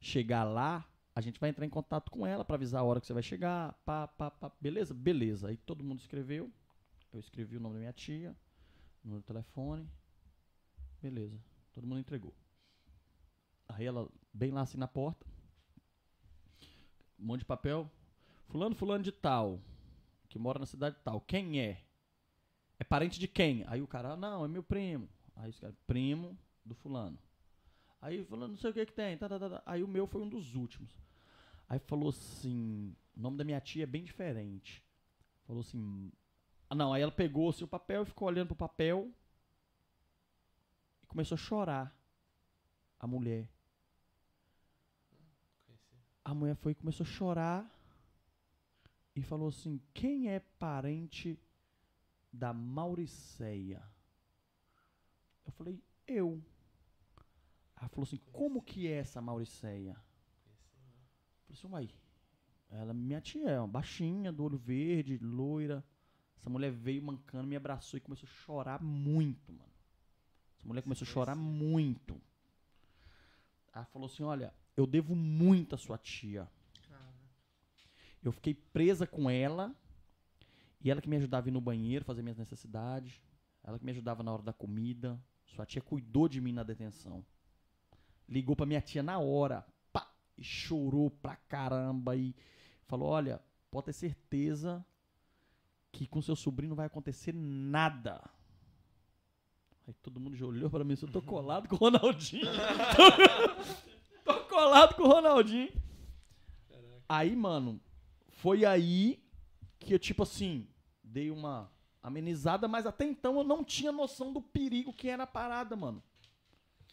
[0.00, 3.06] chegar lá, a gente vai entrar em contato com ela pra avisar a hora que
[3.06, 3.72] você vai chegar.
[3.84, 4.50] Pá, pá, pá.
[4.60, 4.92] Beleza?
[4.92, 5.46] Beleza.
[5.46, 6.50] Aí todo mundo escreveu.
[7.12, 8.36] Eu escrevi o nome da minha tia,
[9.04, 9.88] o número do telefone.
[11.00, 11.38] Beleza.
[11.72, 12.34] Todo mundo entregou.
[13.68, 15.24] Aí ela, bem lá assim na porta.
[17.16, 17.88] Um monte de papel.
[18.48, 19.60] Fulano, fulano de tal.
[20.34, 21.20] Que mora na cidade tal.
[21.20, 21.80] Quem é?
[22.76, 23.62] É parente de quem?
[23.68, 25.08] Aí o cara, "Ah, não, é meu primo.
[25.36, 27.16] Aí os caras, primo do fulano.
[28.02, 29.16] Aí falou, não sei o que que tem.
[29.16, 29.62] tá, tá, tá, tá.
[29.64, 30.90] Aí o meu foi um dos últimos.
[31.68, 34.84] Aí falou assim, o nome da minha tia é bem diferente.
[35.46, 36.10] Falou assim,
[36.68, 39.14] ah, não, aí ela pegou assim, o papel e ficou olhando pro papel
[41.00, 41.96] e começou a chorar.
[42.98, 43.48] A mulher.
[46.24, 47.73] A mulher foi e começou a chorar
[49.14, 51.38] e falou assim, quem é parente
[52.32, 53.82] da Mauriceia?
[55.46, 56.42] Eu falei, eu.
[57.76, 59.96] Ela falou assim, como que é essa Mauriceia?
[61.48, 61.90] Eu falei assim, uai,
[62.70, 65.84] ela é minha tia, é uma baixinha, do olho verde, loira.
[66.36, 69.72] Essa mulher veio mancando, me abraçou e começou a chorar muito, mano.
[70.58, 72.20] Essa mulher começou a chorar muito.
[73.72, 76.50] Ela falou assim, olha, eu devo muito à sua tia.
[78.24, 79.74] Eu fiquei presa com ela.
[80.80, 83.20] E ela que me ajudava a ir no banheiro, fazer minhas necessidades.
[83.62, 85.20] Ela que me ajudava na hora da comida.
[85.46, 87.24] Sua tia cuidou de mim na detenção.
[88.28, 89.64] Ligou pra minha tia na hora.
[89.92, 90.10] Pá!
[90.36, 92.16] E chorou pra caramba.
[92.16, 92.34] E
[92.86, 93.40] falou: Olha,
[93.70, 94.84] pode ter certeza
[95.92, 98.20] que com seu sobrinho não vai acontecer nada.
[99.86, 100.96] Aí todo mundo já olhou pra mim.
[101.00, 102.46] Eu tô colado com o Ronaldinho.
[104.24, 105.72] tô, tô colado com o Ronaldinho.
[107.06, 107.80] Aí, mano,
[108.44, 109.24] foi aí
[109.78, 110.68] que eu, tipo assim,
[111.02, 111.72] dei uma
[112.02, 116.02] amenizada, mas até então eu não tinha noção do perigo que era a parada, mano.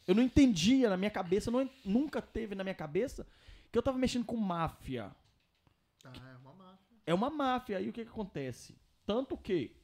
[0.08, 3.28] Eu não entendia na minha cabeça, não, nunca teve na minha cabeça
[3.70, 5.14] que eu tava mexendo com máfia.
[6.06, 6.98] Ah, é uma máfia.
[7.06, 7.78] É uma máfia.
[7.80, 8.78] Aí o que, que acontece?
[9.06, 9.76] Tanto que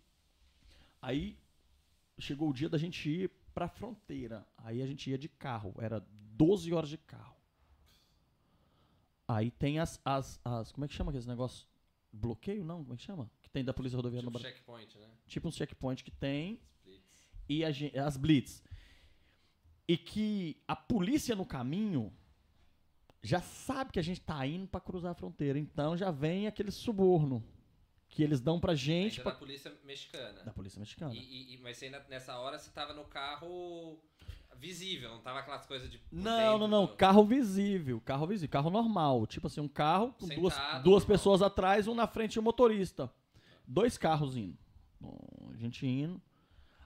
[1.02, 1.38] aí
[2.18, 4.48] chegou o dia da gente ir pra fronteira.
[4.60, 5.76] Aí a gente ia de carro.
[5.80, 7.37] Era 12 horas de carro.
[9.28, 10.72] Aí tem as, as, as.
[10.72, 11.68] Como é que chama aqueles negócios?
[12.14, 12.64] Bloqueio?
[12.64, 13.30] Não, como é que chama?
[13.42, 14.58] Que tem da Polícia Rodoviária Tipo no Brasil.
[14.58, 15.10] checkpoint, né?
[15.28, 16.62] Tipo uns checkpoint que tem.
[16.80, 17.28] Splits.
[17.50, 18.64] E a as blitz.
[19.88, 22.14] E que a polícia no caminho
[23.22, 25.60] já sabe que a gente tá indo pra cruzar a fronteira.
[25.60, 27.44] Então já vem aquele suborno
[28.10, 29.20] que eles dão pra gente.
[29.20, 30.44] Ainda pra- da polícia mexicana.
[30.44, 31.14] Da polícia mexicana.
[31.14, 34.02] E, e- mas você ainda, nessa hora você tava no carro
[34.60, 36.02] visível, não tava aquelas coisas de.
[36.12, 36.86] Não, não, não.
[36.86, 38.02] do- Carro visível.
[38.02, 38.52] Carro visível.
[38.52, 39.26] Carro normal.
[39.28, 41.08] Tipo assim, um carro com duas, Sentado, duas normal.
[41.18, 43.12] pessoas atrás, um na frente e o motorista.
[43.68, 44.58] Dois carros indo.
[45.00, 45.18] Bom,
[45.54, 46.22] a gente indo.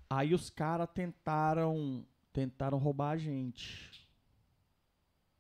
[0.10, 2.06] Aí os caras tentaram.
[2.34, 3.90] Tentaram roubar a gente.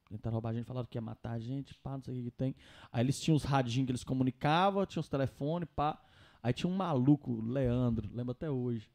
[0.09, 2.23] Tentaram roubar a gente, falaram que ia matar a gente, pá, não sei o que,
[2.23, 2.53] que tem.
[2.91, 6.01] Aí eles tinham os radinhos que eles comunicavam, tinha os telefones, pá.
[6.43, 8.89] Aí tinha um maluco, o Leandro, lembro até hoje.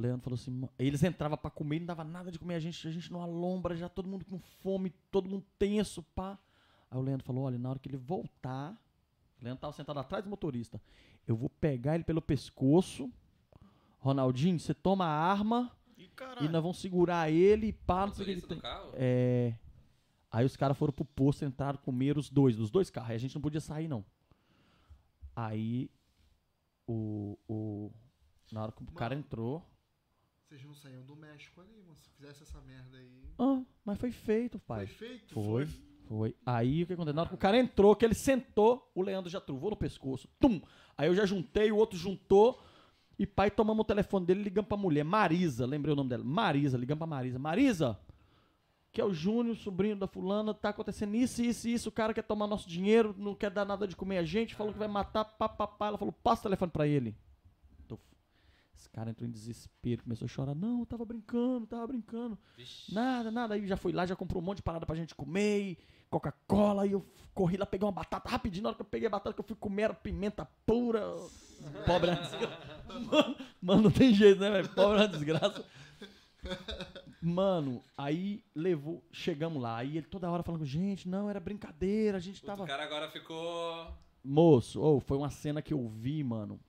[0.00, 2.86] Leandro falou assim, eles entravam pra comer e não dava nada de comer, a gente,
[2.86, 6.38] a gente numa lombra, já todo mundo com fome, todo mundo tenso, pá.
[6.90, 8.72] Aí o Leandro falou, olha, na hora que ele voltar,
[9.40, 10.80] o Leandro tava sentado atrás do motorista,
[11.26, 13.10] eu vou pegar ele pelo pescoço,
[13.98, 16.50] Ronaldinho, você toma a arma e caralho.
[16.50, 18.58] nós vamos segurar ele, pá, não sei o que ele tem.
[18.60, 18.92] carro?
[18.94, 19.54] É.
[20.30, 23.10] Aí os caras foram pro posto, entraram, comeram os dois, dos dois carros.
[23.10, 24.04] Aí a gente não podia sair, não.
[25.34, 25.90] Aí
[26.86, 27.38] o.
[27.48, 27.90] o
[28.52, 29.64] na hora que o cara entrou.
[30.48, 31.94] Vocês não saíam do México ali, mano.
[31.98, 33.22] Se fizesse essa merda aí.
[33.38, 34.86] Ah, mas foi feito, pai.
[34.86, 35.34] Foi feito?
[35.34, 35.66] Foi,
[36.06, 36.34] foi.
[36.46, 37.14] Aí o que aconteceu?
[37.14, 40.26] Na hora que o cara entrou, que ele sentou, o Leandro já truvou no pescoço.
[40.40, 40.58] Tum!
[40.96, 42.62] Aí eu já juntei, o outro juntou.
[43.18, 45.04] E pai, tomamos o telefone dele e ligamos pra mulher.
[45.04, 46.24] Marisa, lembrei o nome dela.
[46.24, 47.38] Marisa, ligamos pra Marisa.
[47.38, 48.00] Marisa,
[48.90, 51.90] que é o Júnior, sobrinho da fulana, tá acontecendo isso, isso e isso.
[51.90, 54.72] O cara quer tomar nosso dinheiro, não quer dar nada de comer a gente, falou
[54.72, 55.88] que vai matar, pá, pá, pá.
[55.88, 57.14] Ela falou, passa o telefone pra ele.
[58.78, 60.54] Esse cara entrou em desespero, começou a chorar.
[60.54, 62.38] Não, eu tava brincando, tava brincando.
[62.56, 62.94] Vixe.
[62.94, 63.54] Nada, nada.
[63.54, 65.76] Aí já fui lá, já comprou um monte de parada pra gente comer,
[66.08, 68.62] Coca-Cola, e eu corri lá, peguei uma batata rapidinho.
[68.62, 71.02] Na hora que eu peguei a batata, que eu fui comer, era pimenta pura.
[71.84, 72.84] Pobre desgraça.
[73.10, 74.68] Mano, mano, não tem jeito, né, velho?
[74.68, 75.64] Pobre uma desgraça.
[77.20, 79.76] Mano, aí levou, chegamos lá.
[79.78, 82.64] Aí ele toda hora falando, gente, não, era brincadeira, a gente O tava.
[82.64, 83.92] cara agora ficou.
[84.22, 86.60] Moço, oh, foi uma cena que eu vi, mano.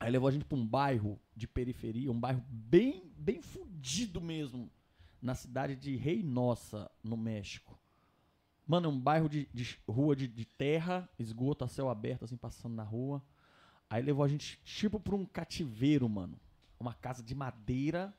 [0.00, 4.70] Aí levou a gente pra um bairro de periferia, um bairro bem, bem fudido mesmo,
[5.20, 7.78] na cidade de Reynosa, no México.
[8.66, 12.36] Mano, é um bairro de, de rua de, de terra, esgoto a céu aberto, assim,
[12.36, 13.22] passando na rua.
[13.90, 16.38] Aí levou a gente, tipo, pra um cativeiro, mano.
[16.78, 18.14] Uma casa de madeira.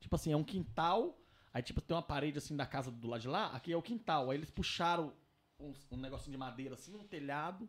[0.00, 1.16] Tipo assim, é um quintal.
[1.54, 3.46] Aí, tipo, tem uma parede, assim, da casa do lado de lá.
[3.52, 4.30] Aqui é o quintal.
[4.30, 5.12] Aí eles puxaram
[5.60, 7.68] um, um negocinho de madeira, assim, um telhado.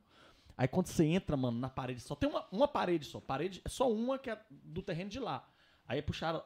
[0.60, 3.22] Aí quando você entra, mano, na parede, só tem uma, uma parede só.
[3.22, 5.48] Parede é só uma que é do terreno de lá.
[5.88, 6.44] Aí puxaram,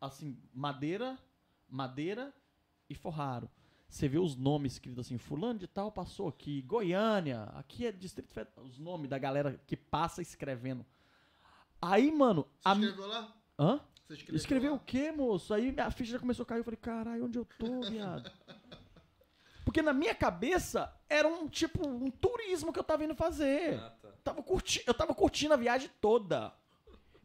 [0.00, 1.16] assim, madeira,
[1.68, 2.34] madeira
[2.90, 3.48] e forraram.
[3.88, 8.34] Você vê os nomes escritos assim, fulano de tal passou aqui, Goiânia, aqui é Distrito
[8.34, 8.64] Federal.
[8.64, 10.84] Os nomes da galera que passa escrevendo.
[11.80, 12.72] Aí, mano, Você a...
[12.72, 13.36] escreveu lá?
[13.56, 13.80] Hã?
[14.04, 14.82] Você escreveu, Escreveu o lá?
[14.84, 15.54] quê, moço?
[15.54, 16.58] Aí minha ficha já começou a cair.
[16.58, 18.28] Eu falei, caralho, onde eu tô, viado?
[19.74, 23.74] Porque na minha cabeça era um tipo, um turismo que eu tava indo fazer.
[23.74, 24.08] Ah, tá.
[24.22, 24.80] Tava curti...
[24.86, 26.54] Eu tava curtindo a viagem toda.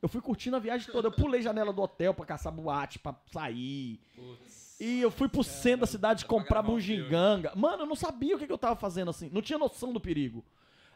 [0.02, 1.10] Eu fui curtindo a viagem toda.
[1.10, 4.02] Eu pulei janela do hotel pra caçar boate, pra sair.
[4.16, 4.82] Putz.
[4.82, 7.54] E eu fui pro centro da cidade comprar bugiganga.
[7.56, 9.30] Mano, eu não sabia o que, que eu tava fazendo assim.
[9.30, 10.44] Não tinha noção do perigo.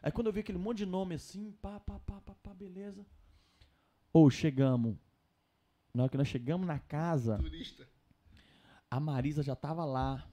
[0.02, 3.06] Aí quando eu vi aquele monte de nome assim, pá, pá, pá, pá, pá beleza.
[4.12, 4.96] Ou chegamos.
[5.94, 7.88] Na hora que nós chegamos na casa, Turista.
[8.90, 10.28] a Marisa já tava lá.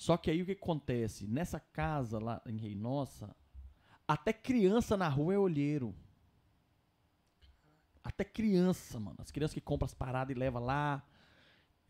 [0.00, 1.26] Só que aí o que acontece?
[1.26, 3.36] Nessa casa lá em Reynosa,
[4.08, 5.94] até criança na rua é olheiro.
[8.02, 9.18] Até criança, mano.
[9.20, 11.06] As crianças que compram as paradas e levam lá.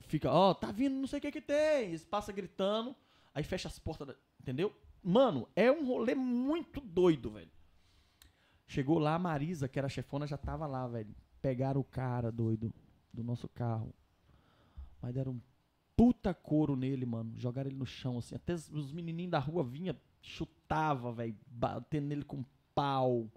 [0.00, 1.84] Fica, ó, tá vindo, não sei o que que tem.
[1.90, 2.96] Eles passam gritando,
[3.32, 4.76] aí fecha as portas, da- entendeu?
[5.00, 7.52] Mano, é um rolê muito doido, velho.
[8.66, 11.14] Chegou lá, a Marisa, que era chefona, já tava lá, velho.
[11.40, 12.74] Pegaram o cara, doido,
[13.14, 13.94] do nosso carro.
[15.00, 15.40] Mas deram um
[16.00, 17.34] puta couro nele, mano.
[17.36, 18.34] Jogaram ele no chão, assim.
[18.34, 21.36] Até os- os menininhos da rua vinha, chutava, velho.
[21.46, 22.42] Batendo nele com
[22.74, 23.28] pau.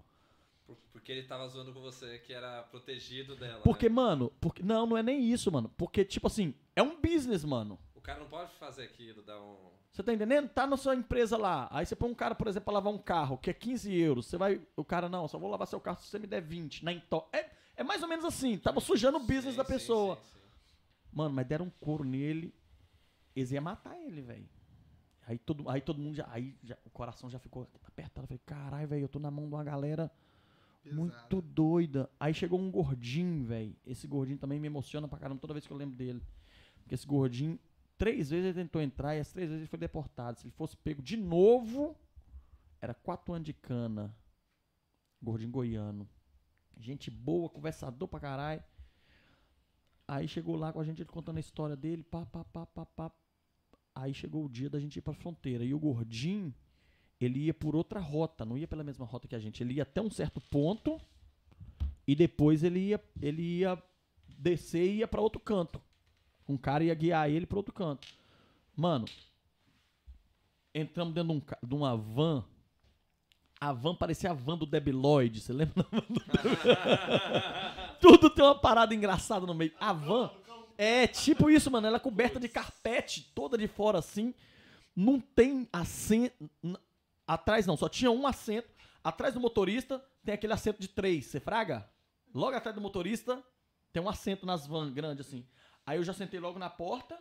[0.66, 3.60] Por- Porque ele tava zoando com você que era protegido dela.
[3.60, 3.94] Porque, né?
[3.94, 5.70] mano, porque, não, não é nem isso, mano.
[5.76, 7.78] Porque, tipo assim, é um business, mano.
[7.94, 9.56] O cara não pode fazer aquilo, dar um.
[9.92, 10.48] Você tá entendendo?
[10.48, 11.68] Tá na sua empresa lá.
[11.70, 14.24] Aí você põe um cara, por exemplo, pra lavar um carro, que é 15 euros.
[14.26, 14.58] Você vai.
[14.74, 16.82] O cara, não, só vou lavar seu carro se você me der 20.
[16.82, 17.22] Na into...
[17.30, 18.56] é, é mais ou menos assim.
[18.56, 20.16] Tava sujando o business Sim, da pessoa.
[20.16, 20.43] sim, sim.
[21.14, 22.52] Mano, mas deram um couro nele.
[23.36, 24.48] Eles iam matar ele, velho.
[25.26, 26.26] Aí todo, aí todo mundo já.
[26.30, 28.24] Aí já- o coração já ficou apertado.
[28.24, 30.10] Eu falei, caralho, velho, eu tô na mão de uma galera
[30.82, 31.00] Pesado.
[31.00, 32.10] muito doida.
[32.18, 33.74] Aí chegou um gordinho, velho.
[33.86, 36.20] Esse gordinho também me emociona pra caramba toda vez que eu lembro dele.
[36.80, 37.58] Porque esse gordinho,
[37.96, 40.38] três vezes ele tentou entrar e as três vezes ele foi deportado.
[40.38, 41.96] Se ele fosse pego de novo,
[42.80, 44.14] era quatro anos de cana.
[45.22, 46.06] Gordinho goiano.
[46.76, 48.62] Gente boa, conversador pra caralho.
[50.06, 52.86] Aí chegou lá com a gente, ele contando a história dele, pá, pá, pá, pá,
[52.86, 53.12] pá.
[53.94, 55.64] Aí chegou o dia da gente ir pra fronteira.
[55.64, 56.52] E o gordinho,
[57.20, 59.62] ele ia por outra rota, não ia pela mesma rota que a gente.
[59.62, 61.00] Ele ia até um certo ponto
[62.06, 63.82] e depois ele ia, ele ia
[64.38, 65.80] descer e ia pra outro canto.
[66.46, 68.06] Um cara ia guiar ele pra outro canto.
[68.76, 69.06] Mano,
[70.74, 72.44] entramos dentro de, um de uma van.
[73.60, 75.40] A van parecia a van do Debiloid.
[75.40, 76.20] Você lembra da van do?
[78.04, 79.72] Tudo tem uma parada engraçada no meio.
[79.80, 80.30] A van
[80.76, 81.86] é tipo isso, mano.
[81.86, 84.34] Ela é coberta de carpete, toda de fora assim.
[84.94, 86.50] Não tem assento.
[87.26, 88.68] Atrás não, só tinha um assento.
[89.02, 91.24] Atrás do motorista tem aquele assento de três.
[91.24, 91.90] Você fraga?
[92.34, 93.42] Logo atrás do motorista,
[93.90, 95.46] tem um assento nas van grande assim.
[95.86, 97.18] Aí eu já sentei logo na porta.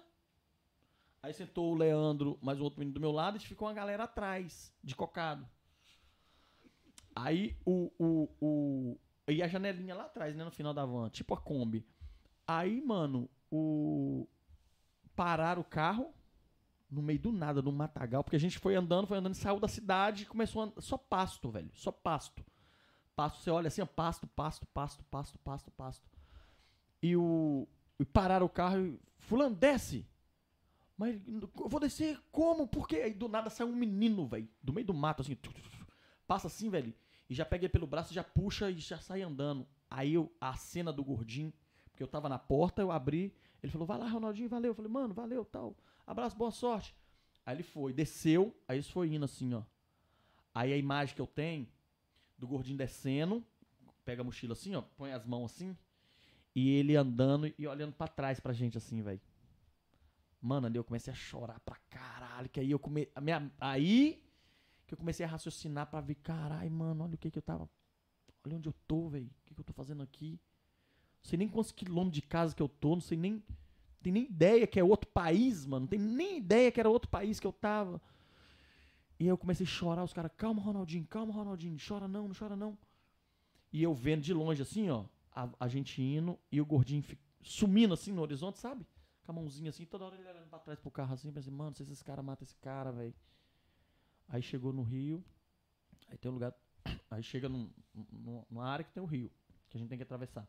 [1.21, 4.03] Aí sentou o Leandro, mais um outro menino do meu lado, e ficou uma galera
[4.03, 5.47] atrás, de cocado.
[7.15, 8.99] Aí o, o, o.
[9.27, 10.43] E a janelinha lá atrás, né?
[10.43, 11.85] No final da van, tipo a Kombi.
[12.47, 14.27] Aí, mano, o.
[15.15, 16.13] Pararam o carro
[16.89, 19.67] no meio do nada, no matagal, porque a gente foi andando, foi andando, saiu da
[19.67, 20.81] cidade e começou a.
[20.81, 21.71] Só pasto, velho.
[21.73, 22.43] Só pasto.
[23.15, 26.09] Pasto, você olha assim, ó, pasto, pasto, pasto, pasto, pasto, pasto.
[27.01, 27.67] E o.
[27.99, 28.99] E pararam o carro e.
[29.19, 30.05] Fulano, desce!
[30.97, 32.67] Mas eu vou descer como?
[32.67, 32.97] Por quê?
[32.97, 34.47] Aí do nada sai um menino, velho.
[34.61, 35.37] Do meio do mato, assim.
[36.27, 36.93] Passa assim, velho.
[37.29, 39.67] E já pega ele pelo braço, já puxa e já sai andando.
[39.89, 41.53] Aí eu, a cena do gordinho,
[41.91, 43.33] porque eu tava na porta, eu abri.
[43.61, 44.71] Ele falou, vai lá, Ronaldinho, valeu.
[44.71, 45.75] Eu falei, mano, valeu, tal.
[46.05, 46.95] Abraço, boa sorte.
[47.45, 49.63] Aí ele foi, desceu, aí eles foi indo assim, ó.
[50.53, 51.67] Aí a imagem que eu tenho
[52.37, 53.43] do gordinho descendo,
[54.05, 55.75] pega a mochila assim, ó, põe as mãos assim,
[56.55, 59.21] e ele andando e olhando pra trás pra gente assim, velho.
[60.41, 63.09] Mano, ali eu comecei a chorar pra caralho, que aí eu come...
[63.15, 63.51] a minha...
[63.59, 64.22] aí
[64.93, 67.69] que eu comecei a raciocinar pra ver, caralho, mano, olha o que que eu tava,
[68.45, 70.39] olha onde eu tô, velho, o que que eu tô fazendo aqui?
[71.23, 73.43] Não sei nem quantos quilômetros de casa que eu tô, não sei nem
[74.03, 75.81] tem nem ideia que é outro país, mano.
[75.81, 78.01] Não tem nem ideia que era outro país que eu tava.
[79.17, 82.57] E eu comecei a chorar, os caras, calma, Ronaldinho, calma, Ronaldinho, chora não, não chora
[82.57, 82.77] não.
[83.71, 87.01] E eu vendo de longe assim, ó, a, a gente indo e o gordinho
[87.41, 88.85] sumindo assim no horizonte, sabe?
[89.23, 91.73] Com a mãozinha assim, toda hora ele olhando pra trás pro carro assim, pensei, mano,
[91.73, 93.15] se esses caras matam esse cara, velho.
[94.27, 95.23] Aí chegou no Rio,
[96.07, 96.53] aí tem um lugar,
[97.11, 99.31] aí chega num, num- numa área que tem o rio,
[99.69, 100.47] que a gente tem que atravessar.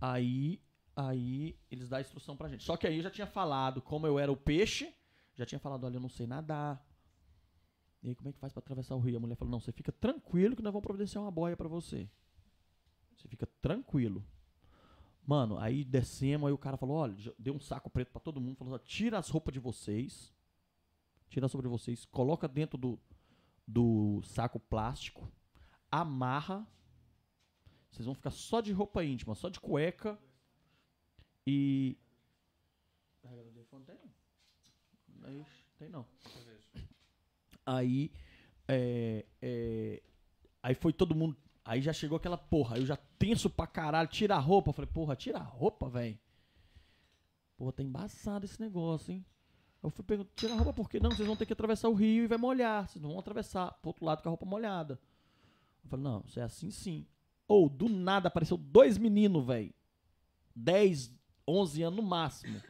[0.00, 0.60] Aí
[0.94, 2.62] Aí eles dão a instrução pra gente.
[2.64, 4.94] Só que aí eu já tinha falado, como eu era o peixe,
[5.34, 6.86] já tinha falado, olha, eu não sei nadar.
[8.02, 9.16] E aí, como é que faz pra atravessar o rio?
[9.16, 12.10] A mulher falou, não, você fica tranquilo que nós vamos providenciar uma boia pra você.
[13.16, 14.22] Você fica tranquilo.
[15.26, 18.56] Mano, aí descemos, aí o cara falou, olha, deu um saco preto pra todo mundo,
[18.56, 20.30] falou, tira as roupas de vocês,
[21.32, 22.98] tira de vocês, coloca dentro do,
[23.66, 25.26] do saco plástico,
[25.90, 26.66] amarra,
[27.90, 30.18] vocês vão ficar só de roupa íntima, só de cueca,
[31.46, 31.96] e.
[35.24, 35.46] Aí,
[35.78, 36.06] tem não.
[37.64, 38.12] Aí.
[38.68, 40.02] É, é,
[40.62, 41.36] aí foi todo mundo.
[41.64, 42.78] Aí já chegou aquela porra.
[42.78, 44.08] Eu já tenso pra caralho.
[44.08, 44.70] Tira a roupa.
[44.70, 46.18] Eu falei, porra, tira a roupa, velho.
[47.56, 49.24] Porra, tá embaçado esse negócio, hein?
[49.82, 51.00] Eu fui perguntar, tira a roupa por quê?
[51.00, 52.88] Não, vocês vão ter que atravessar o rio e vai molhar.
[52.88, 54.98] Vocês não vão atravessar pro outro lado com a roupa molhada.
[55.82, 57.06] Eu falei, não, isso é assim sim.
[57.48, 59.74] Ou, do nada, apareceu dois meninos, velho.
[60.54, 61.12] 10,
[61.48, 62.62] 11 anos no máximo.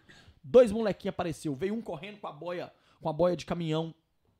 [0.43, 1.55] Dois molequinhos apareceu.
[1.55, 3.95] Veio um correndo com a boia, com a boia de caminhão,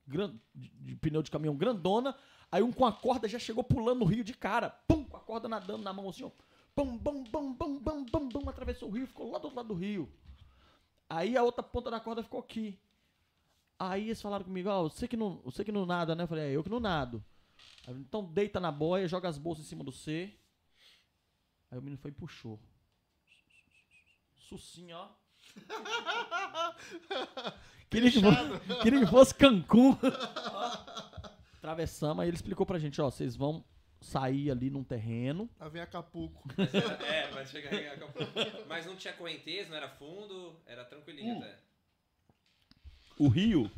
[0.07, 2.17] de, de pneu de caminhão grandona.
[2.51, 4.71] Aí um com a corda já chegou pulando no rio de cara.
[4.89, 6.31] Pum, com a corda nadando na mão assim, ó.
[6.75, 9.69] Pum, bum, bum, bum, bum, bum, bum, atravessou o rio, ficou lá do outro lado
[9.69, 10.11] do rio.
[11.13, 12.81] Aí a outra ponta da corda ficou aqui.
[13.79, 16.25] Aí eles falaram comigo, ó, você que não, você que não nada, né?
[16.25, 17.23] Eu falei, é, eu que não nado.
[17.87, 20.33] Aí, então deita na boia, joga as bolsas em cima do C.
[21.71, 22.59] Aí o menino foi e puxou.
[24.39, 25.09] Sucinho, ó.
[27.91, 29.99] queria, que fosse, queria que fosse Cancún.
[31.59, 33.63] Atravessamos, aí ele explicou pra gente, ó, vocês vão
[34.03, 35.49] sair ali num terreno.
[35.59, 36.49] Lá vem Acapulco.
[37.07, 38.33] É, vai chegar em Acapulco.
[38.69, 41.59] Mas não tinha correnteza, não era fundo, era tranquilinho até.
[43.19, 43.71] O rio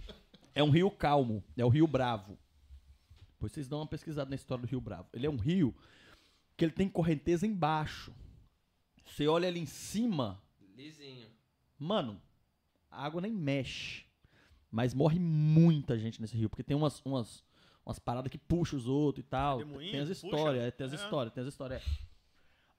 [0.54, 2.38] é um rio calmo, é o Rio Bravo.
[3.32, 5.08] Depois vocês dão uma pesquisada na história do Rio Bravo.
[5.12, 5.74] Ele é um rio
[6.56, 8.14] que ele tem correnteza embaixo.
[9.04, 10.42] Você olha ali em cima,
[10.74, 11.28] Lisinho.
[11.78, 12.20] mano,
[12.90, 14.04] a água nem mexe.
[14.70, 17.44] Mas morre muita gente nesse rio, porque tem umas, umas,
[17.84, 19.58] umas paradas que puxam os outros e tal.
[19.58, 20.26] Redemoinho, tem as puxa?
[20.26, 20.96] histórias, é, tem as É.
[20.96, 21.82] histórias, tem as histórias.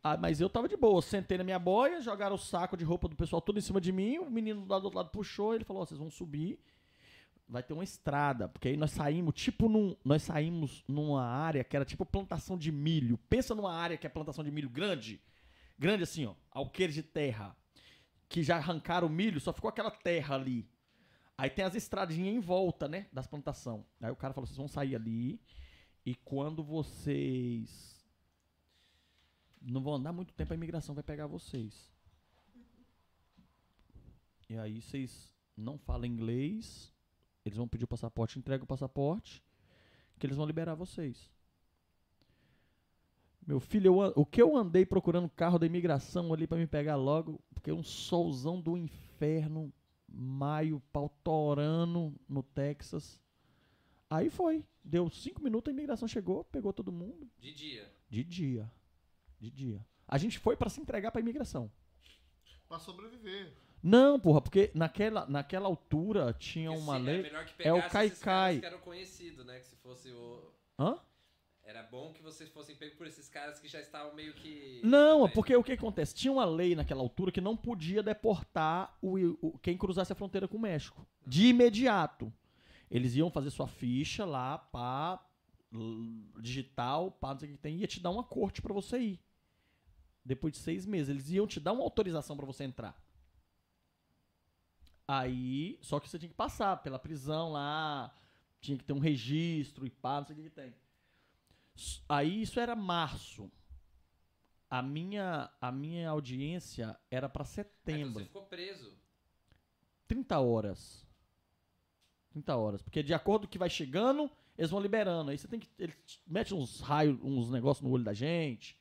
[0.03, 3.07] Ah, mas eu tava de boa, sentei na minha boia, jogaram o saco de roupa
[3.07, 5.81] do pessoal tudo em cima de mim, o menino do outro lado puxou, ele falou,
[5.81, 6.59] ó, vocês vão subir,
[7.49, 11.75] vai ter uma estrada, porque aí nós saímos, tipo num, nós saímos numa área que
[11.75, 13.17] era tipo plantação de milho.
[13.29, 15.19] Pensa numa área que é plantação de milho grande,
[15.77, 17.55] grande assim, ó, alqueires de terra,
[18.29, 20.67] que já arrancaram o milho, só ficou aquela terra ali.
[21.37, 23.85] Aí tem as estradinhas em volta, né, das plantação.
[24.01, 25.41] Aí o cara falou, vocês vão sair ali
[26.05, 27.95] e quando vocês
[29.61, 31.91] não vão andar muito tempo, a imigração vai pegar vocês.
[34.47, 36.93] E aí vocês não falam inglês,
[37.43, 39.43] eles vão pedir o passaporte, entrega o passaporte,
[40.19, 41.29] que eles vão liberar vocês.
[43.45, 46.95] Meu filho, eu o que eu andei procurando carro da imigração ali pra me pegar
[46.95, 49.73] logo, porque um solzão do inferno,
[50.15, 53.21] maio, pau torando no Texas.
[54.09, 57.91] Aí foi, deu cinco minutos, a imigração chegou, pegou todo mundo De dia.
[58.09, 58.71] de dia.
[59.39, 59.85] De dia.
[60.07, 61.69] A gente foi pra se entregar pra imigração.
[62.67, 63.53] Pra sobreviver.
[63.83, 67.19] Não, porra, porque naquela, naquela altura tinha Porque uma se- lei.
[67.19, 68.09] É melhor que é o Kaikai.
[68.19, 69.59] caras que eram conhecidos, né?
[69.59, 70.51] Que se fosse o...
[70.79, 70.97] Hã?
[71.67, 74.81] Era bom que vocês fossem pegos por esses caras que já estavam meio que...
[74.83, 76.13] Não, porque o que acontece?
[76.13, 80.47] Tinha uma lei naquela altura que não podia deportar o, o- quem cruzasse a fronteira
[80.47, 81.07] com o México.
[81.25, 82.31] De imediato.
[82.89, 85.19] Eles iam fazer sua ficha lá, pá,
[86.39, 89.19] digital, pá, não sei o que tem, ia te dar uma corte pra você ir.
[90.23, 91.09] Depois de seis meses.
[91.09, 92.95] Eles iam te dar uma autorização pra você entrar.
[95.07, 98.13] Aí, só que você tinha que passar pela prisão lá,
[98.61, 100.73] tinha que ter um registro e pá, não sei o que tem.
[102.07, 103.51] Aí isso era março.
[104.69, 108.13] A minha, a minha audiência era pra Ah, então setembro.
[108.19, 108.97] você ficou preso.
[110.07, 111.05] 30 horas.
[112.31, 112.81] 30 horas.
[112.81, 115.31] Porque de acordo com o que vai chegando, eles vão liberando.
[115.31, 115.69] Aí você tem que.
[115.77, 115.95] Eles
[116.25, 118.77] metem uns raios, uns negócios no olho da gente.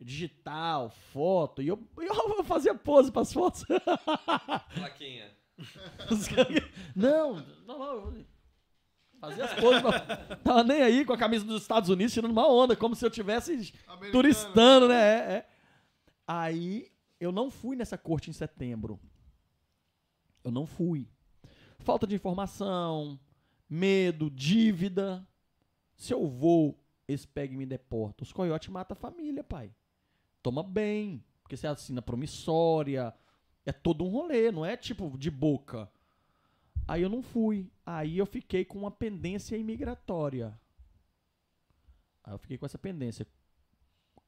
[0.00, 1.62] Digital, foto.
[1.62, 3.64] E eu, eu fazia pose pras fotos.
[4.74, 5.34] Plaquinha.
[6.94, 7.36] Não,
[7.66, 7.78] não,
[8.10, 8.24] não.
[9.28, 9.82] Fazia as poses.
[10.44, 13.10] Tava nem aí com a camisa dos Estados Unidos, tirando uma onda, como se eu
[13.10, 13.52] tivesse
[13.86, 14.12] Americano.
[14.12, 14.94] turistando, né?
[14.94, 15.48] É, é.
[16.26, 19.00] Aí eu não fui nessa corte em setembro.
[20.44, 21.08] Eu não fui.
[21.80, 23.18] Falta de informação,
[23.68, 25.26] medo, dívida.
[25.96, 26.78] Se eu vou,
[27.08, 28.24] eles pegam e me deportam.
[28.24, 29.72] Os coiotes matam a família, pai.
[30.42, 31.24] Toma bem.
[31.42, 33.14] Porque você assina promissória.
[33.64, 35.90] É todo um rolê, não é tipo de boca.
[36.86, 37.70] Aí eu não fui.
[37.84, 40.58] Aí eu fiquei com uma pendência imigratória.
[42.22, 43.26] Aí eu fiquei com essa pendência.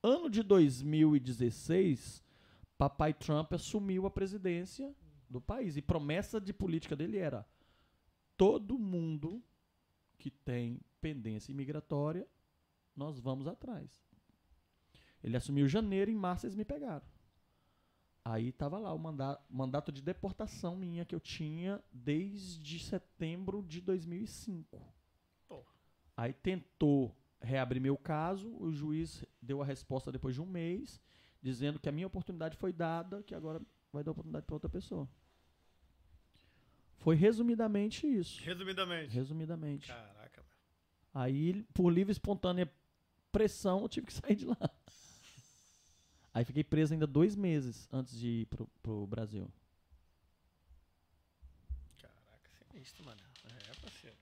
[0.03, 2.25] Ano de 2016,
[2.77, 4.95] papai Trump assumiu a presidência
[5.29, 5.77] do país.
[5.77, 7.47] E promessa de política dele era:
[8.37, 9.43] todo mundo
[10.17, 12.27] que tem pendência imigratória,
[12.95, 14.05] nós vamos atrás.
[15.23, 17.07] Ele assumiu janeiro, em março eles me pegaram.
[18.31, 23.81] Aí tava lá o manda- mandato de deportação minha que eu tinha desde setembro de
[23.81, 24.83] 2005.
[25.49, 25.65] Porra.
[26.15, 31.01] Aí tentou reabrir meu caso, o juiz deu a resposta depois de um mês,
[31.41, 35.09] dizendo que a minha oportunidade foi dada, que agora vai dar oportunidade para outra pessoa.
[36.99, 38.43] Foi resumidamente isso.
[38.43, 39.15] Resumidamente.
[39.15, 39.87] Resumidamente.
[39.89, 40.55] Caraca, velho.
[41.15, 42.71] Aí, por livre e espontânea
[43.33, 44.59] pressão, eu tive que sair de lá.
[46.39, 49.51] Aí fiquei preso ainda dois meses antes de ir pro, pro Brasil.
[52.01, 53.21] Caraca, sinistro, mano.
[53.45, 54.17] É, parceiro.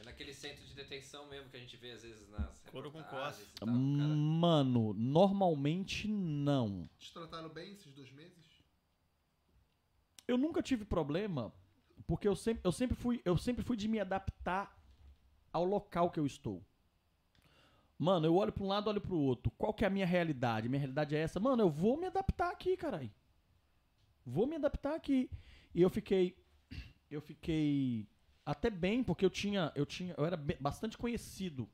[0.00, 2.98] É naquele centro de detenção mesmo que a gente vê às vezes nas Couro com
[2.98, 4.16] reportagens e tal, cara.
[4.16, 6.90] Mano, normalmente não.
[6.98, 8.44] Te trataram bem esses dois meses?
[10.26, 11.54] Eu nunca tive problema,
[12.08, 14.76] porque eu sempre, eu sempre, fui, eu sempre fui de me adaptar
[15.52, 16.60] ao local que eu estou.
[17.98, 19.50] Mano, eu olho pra um lado, olho pro outro.
[19.56, 20.68] Qual que é a minha realidade?
[20.68, 21.40] Minha realidade é essa.
[21.40, 23.10] Mano, eu vou me adaptar aqui, carai.
[24.24, 25.30] Vou me adaptar aqui.
[25.74, 26.36] E eu fiquei
[27.10, 28.06] eu fiquei
[28.44, 31.68] até bem, porque eu tinha eu tinha eu era bastante conhecido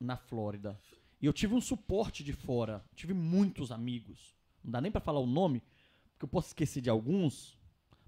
[0.00, 0.80] na Flórida.
[1.20, 2.84] E eu tive um suporte de fora.
[2.94, 4.34] Tive muitos amigos.
[4.62, 5.62] Não dá nem pra falar o nome,
[6.12, 7.58] porque eu posso esquecer de alguns,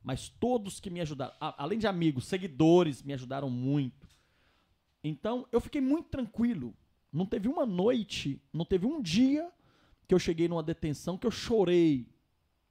[0.02, 4.08] mas todos que me ajudaram, além de amigos, seguidores me ajudaram muito.
[5.02, 6.74] Então, eu fiquei muito tranquilo.
[7.12, 9.50] Não teve uma noite, não teve um dia
[10.06, 12.06] que eu cheguei numa detenção que eu chorei.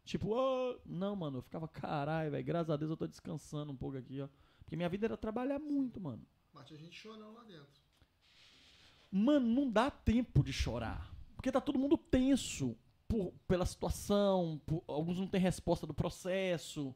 [0.06, 3.76] Tipo, ah, não, mano, eu ficava, caralho, velho, graças a Deus eu tô descansando um
[3.76, 4.28] pouco aqui, ó.
[4.60, 6.26] Porque minha vida era trabalhar muito, mano.
[6.53, 7.68] Mas tinha gente chorando lá dentro.
[9.11, 11.14] Mano, não dá tempo de chorar.
[11.36, 16.94] Porque tá todo mundo tenso por- pela situação, por- alguns não têm resposta do processo.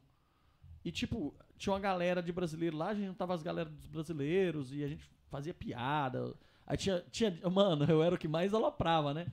[0.84, 4.72] E, tipo, tinha uma galera de brasileiro lá, a gente juntava as galera dos brasileiros
[4.72, 6.34] e a gente fazia piada.
[6.66, 7.38] Aí tinha, tinha.
[7.50, 9.26] Mano, eu era o que mais aloprava, né?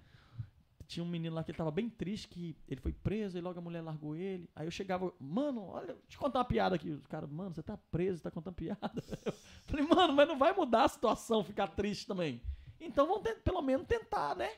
[0.88, 3.58] Tinha um menino lá que ele tava bem triste, que ele foi preso, e logo
[3.58, 4.50] a mulher largou ele.
[4.54, 6.92] Aí eu chegava, mano, olha, eu contar uma piada aqui.
[6.92, 8.92] Os caras, mano, você tá preso, tá contando piada.
[9.26, 9.32] Eu
[9.78, 12.42] falei, mano, mas não vai mudar a situação, ficar triste também.
[12.78, 14.50] Então vamos pelo menos tentar, né?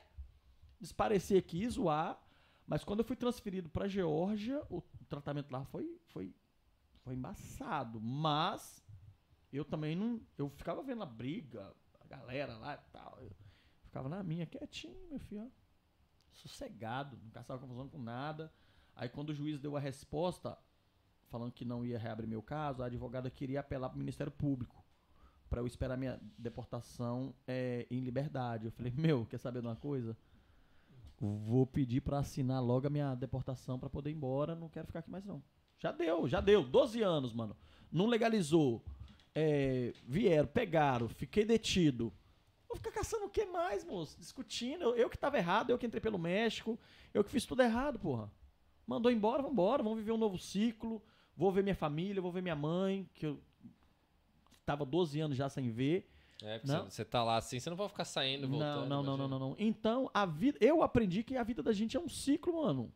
[0.80, 2.20] Desparecer aqui, zoar.
[2.66, 6.34] Mas quando eu fui transferido pra Geórgia, o tratamento lá foi, foi,
[7.04, 8.00] foi embaçado.
[8.02, 8.84] Mas
[9.52, 10.20] eu também não.
[10.38, 11.76] Eu ficava vendo a briga,
[12.18, 13.18] galera lá e tal.
[13.22, 13.32] Eu
[13.84, 15.46] ficava na minha, quietinho, meu filho.
[15.46, 15.64] ó.
[16.32, 18.52] Sossegado, não caçava confusão com nada.
[18.96, 20.58] Aí quando o juiz deu a resposta,
[21.30, 24.84] falando que não ia reabrir meu caso, a advogada queria apelar pro Ministério Público
[25.50, 28.66] pra eu esperar minha deportação é, em liberdade.
[28.66, 30.18] Eu falei, meu, quer saber de uma coisa?
[31.20, 35.00] Vou pedir pra assinar logo a minha deportação pra poder ir embora, não quero ficar
[35.00, 35.42] aqui mais não.
[35.78, 37.56] Já deu, já deu, 12 anos, mano.
[37.92, 38.84] Não legalizou.
[39.36, 42.14] É, vieram, pegaram, fiquei detido.
[42.68, 44.18] Vou ficar caçando o que mais, moço?
[44.20, 44.84] Discutindo.
[44.84, 46.80] Eu, eu que tava errado, eu que entrei pelo México,
[47.14, 48.32] eu que fiz tudo errado, porra.
[48.86, 51.02] Mandou embora, vambora, vamos viver um novo ciclo.
[51.36, 53.40] Vou ver minha família, vou ver minha mãe, que eu
[54.66, 56.10] tava 12 anos já sem ver.
[56.42, 56.90] É, porque Não.
[56.90, 58.90] você- tá lá assim, você não vai ficar saindo, voltando.
[58.90, 59.56] Não, não, não, não, não.
[59.58, 62.92] Então, a vida, eu aprendi que a vida da gente é um ciclo, mano.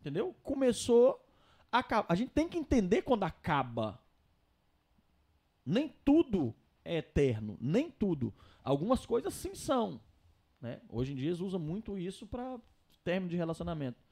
[0.00, 0.34] Entendeu?
[0.42, 1.24] Começou,
[1.70, 2.06] acaba.
[2.08, 4.01] A gente tem que entender quando acaba.
[5.64, 8.34] Nem tudo é eterno, nem tudo.
[8.62, 10.00] Algumas coisas sim são,
[10.60, 10.80] né?
[10.88, 12.58] Hoje em dia eles usam muito isso para
[13.04, 14.02] término de relacionamento.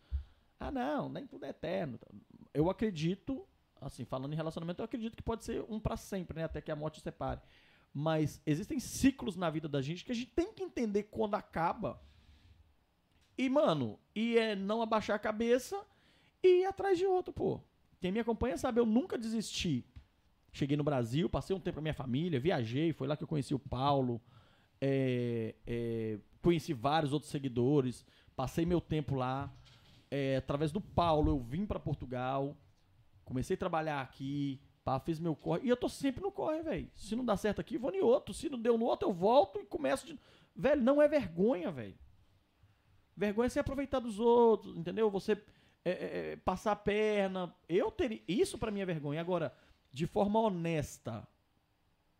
[0.59, 1.98] Ah, não, nem tudo é eterno.
[2.52, 3.47] Eu acredito,
[3.81, 6.44] assim, falando em relacionamento, eu acredito que pode ser um para sempre, né?
[6.44, 7.40] Até que a morte separe.
[7.93, 12.01] Mas existem ciclos na vida da gente que a gente tem que entender quando acaba.
[13.36, 15.82] E, mano, e é não abaixar a cabeça
[16.43, 17.60] e ir atrás de outro, pô.
[18.01, 19.85] Quem me acompanha sabe, eu nunca desisti.
[20.52, 23.28] Cheguei no Brasil, passei um tempo com a minha família, viajei, foi lá que eu
[23.28, 24.20] conheci o Paulo,
[24.81, 28.05] é, é, conheci vários outros seguidores,
[28.35, 29.52] passei meu tempo lá.
[30.10, 32.56] É, através do Paulo, eu vim pra Portugal,
[33.24, 35.60] comecei a trabalhar aqui, pá, fiz meu corre.
[35.64, 36.90] E eu tô sempre no corre, velho.
[36.97, 38.35] Se não dá certo aqui, vou em outro.
[38.35, 40.18] Se não deu no outro, eu volto e começo de.
[40.55, 41.94] Velho, não é vergonha, velho.
[43.16, 45.10] Vergonha é se aproveitar dos outros, entendeu?
[45.10, 45.32] Você
[45.85, 47.55] é, é, é, passar a perna.
[47.68, 48.22] Eu teria.
[48.27, 49.20] Isso pra mim é vergonha.
[49.20, 49.55] Agora,
[49.93, 51.27] de forma honesta,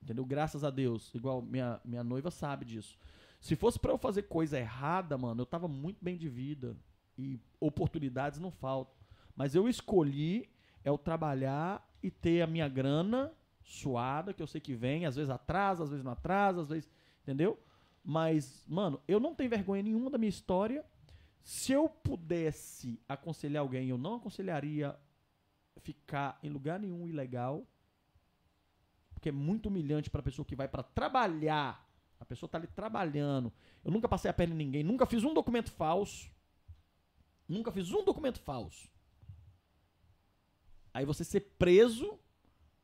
[0.03, 0.25] entendeu?
[0.25, 1.15] Graças a Deus.
[1.15, 2.99] Igual minha, minha noiva sabe disso.
[3.41, 6.77] Se fosse pra eu fazer coisa errada, mano, eu tava muito bem de vida.
[7.17, 8.95] E oportunidades não faltam.
[9.35, 10.49] Mas eu escolhi
[10.85, 13.33] é o trabalhar e ter a minha grana
[13.63, 16.91] suada, que eu sei que vem, às vezes atrasa, às vezes não atrasa, às vezes.
[17.23, 17.59] Entendeu?
[18.03, 20.85] Mas, mano, eu não tenho vergonha nenhuma da minha história.
[21.43, 24.97] Se eu pudesse aconselhar alguém, eu não aconselharia
[25.81, 27.67] ficar em lugar nenhum ilegal.
[29.15, 31.87] Porque é muito humilhante pra pessoa que vai pra trabalhar.
[32.19, 33.53] A pessoa tá ali trabalhando.
[33.85, 36.31] Eu nunca passei a perna em ninguém, nunca fiz um documento falso.
[37.49, 38.89] Nunca fiz um documento falso.
[40.93, 42.19] Aí você ser preso,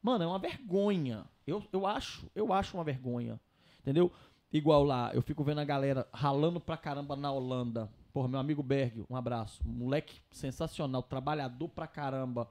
[0.03, 1.25] mano, é uma vergonha.
[1.47, 3.41] Eu, eu acho, eu acho uma vergonha.
[3.81, 4.11] Entendeu?
[4.53, 7.91] Igual lá, eu fico vendo a galera ralando pra caramba na Holanda.
[8.13, 9.61] Porra, meu amigo Berg, um abraço.
[9.67, 12.49] Moleque sensacional, trabalhador pra caramba.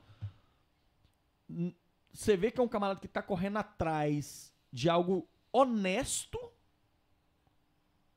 [2.11, 6.39] Você vê que é um camarada que tá correndo atrás de algo honesto,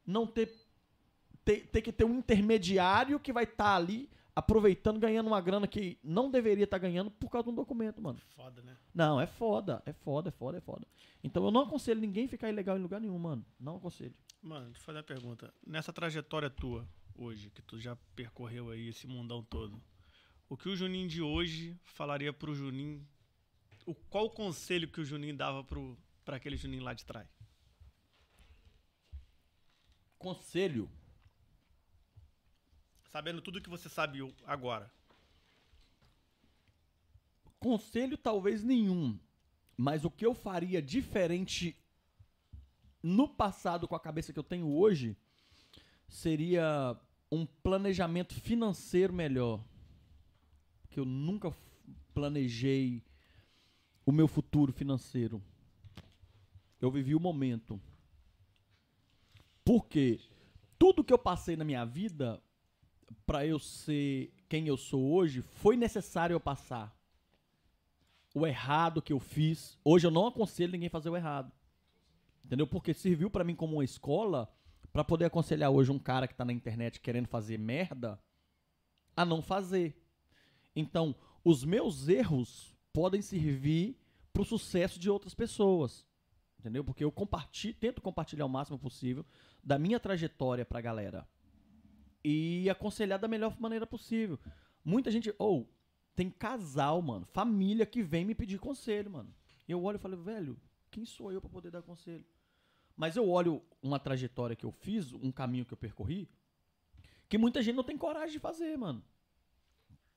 [0.04, 0.52] não ter,
[1.44, 5.98] ter, ter que ter um intermediário que vai estar ali aproveitando, ganhando uma grana que
[6.02, 8.20] não deveria estar ganhando por causa de um documento, mano.
[8.36, 8.76] Foda, né?
[8.94, 10.86] Não, é foda, é foda, é foda, é foda.
[11.24, 13.44] Então eu não aconselho ninguém ficar ilegal em lugar nenhum, mano.
[13.58, 14.14] Não aconselho.
[14.40, 15.52] Mano, deixa eu fazer uma pergunta.
[15.66, 19.82] Nessa trajetória tua, hoje, que tu já percorreu aí esse mundão todo,
[20.48, 23.04] o que o Juninho de hoje falaria pro Juninho?
[23.88, 27.26] O, qual o conselho que o Juninho dava pro, pra aquele Juninho lá de trás?
[30.18, 30.90] Conselho.
[33.06, 34.92] Sabendo tudo que você sabe agora.
[37.58, 39.18] Conselho talvez nenhum.
[39.74, 41.74] Mas o que eu faria diferente
[43.02, 45.16] no passado com a cabeça que eu tenho hoje
[46.06, 46.94] seria
[47.32, 49.64] um planejamento financeiro melhor.
[50.90, 51.56] Que eu nunca
[52.12, 53.02] planejei
[54.08, 55.42] o meu futuro financeiro.
[56.80, 57.78] Eu vivi o momento.
[59.62, 60.18] Porque
[60.78, 62.42] tudo que eu passei na minha vida
[63.26, 66.98] para eu ser quem eu sou hoje foi necessário eu passar
[68.34, 69.78] o errado que eu fiz.
[69.84, 71.52] Hoje eu não aconselho ninguém fazer o errado.
[72.42, 72.66] Entendeu?
[72.66, 74.50] Porque serviu pra mim como uma escola
[74.90, 78.18] pra poder aconselhar hoje um cara que tá na internet querendo fazer merda
[79.14, 80.02] a não fazer.
[80.74, 81.14] Então,
[81.44, 83.96] os meus erros podem servir
[84.32, 86.06] pro sucesso de outras pessoas.
[86.58, 86.82] Entendeu?
[86.82, 89.24] Porque eu compartilho, tento compartilhar o máximo possível
[89.62, 91.28] da minha trajetória pra galera.
[92.24, 94.38] E aconselhar da melhor maneira possível.
[94.84, 95.72] Muita gente, ou
[96.16, 99.32] tem casal, mano, família que vem me pedir conselho, mano.
[99.68, 100.58] Eu olho e falo, velho,
[100.90, 102.24] quem sou eu pra poder dar conselho?
[102.96, 106.28] Mas eu olho uma trajetória que eu fiz, um caminho que eu percorri,
[107.28, 109.04] que muita gente não tem coragem de fazer, mano.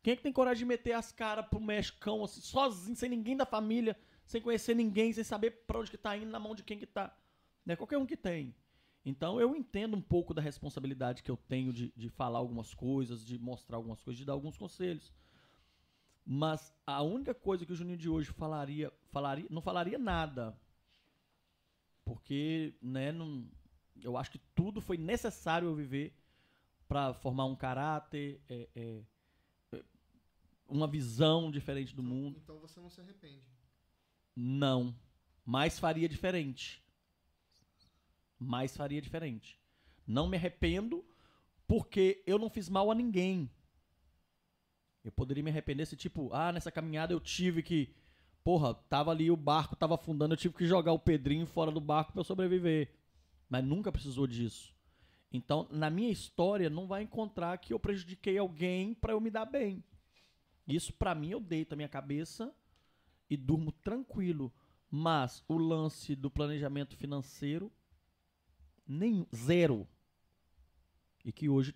[0.02, 3.38] Quem é que tem coragem de meter as caras pro Mexicão, assim, sozinho, sem ninguém
[3.38, 6.64] da família, sem conhecer ninguém, sem saber pra onde que tá indo, na mão de
[6.64, 7.16] quem que tá?
[7.66, 8.56] Não é qualquer um que tem.
[9.06, 13.26] Então eu entendo um pouco da responsabilidade que eu tenho de, de falar algumas coisas,
[13.26, 15.12] de mostrar algumas coisas, de dar alguns conselhos.
[16.26, 20.56] Mas a única coisa que o Juninho de hoje falaria, falaria não falaria nada.
[22.06, 23.48] Porque, né, não,
[24.02, 26.16] eu acho que tudo foi necessário eu viver
[26.88, 29.02] para formar um caráter, é, é,
[30.72, 32.40] uma visão diferente do mundo.
[32.44, 33.46] Então você não se arrepende.
[34.36, 34.96] Não.
[35.46, 36.82] Mas faria diferente.
[38.40, 39.60] mas faria diferente.
[40.08, 41.06] Não me arrependo
[41.68, 43.50] porque eu não fiz mal a ninguém.
[45.04, 47.94] Eu poderia me arrepender se, tipo, ah, nessa caminhada eu tive que.
[48.44, 51.80] Porra, tava ali o barco, tava afundando, eu tive que jogar o Pedrinho fora do
[51.80, 52.92] barco pra eu sobreviver.
[53.48, 54.74] Mas nunca precisou disso.
[55.32, 59.46] Então, na minha história, não vai encontrar que eu prejudiquei alguém pra eu me dar
[59.46, 59.84] bem.
[60.68, 62.54] Isso, pra mim, eu deito a minha cabeça
[63.30, 64.52] e durmo tranquilo.
[64.90, 67.72] Mas o lance do planejamento financeiro,
[68.88, 69.88] nem zero.
[71.24, 71.74] E que hoje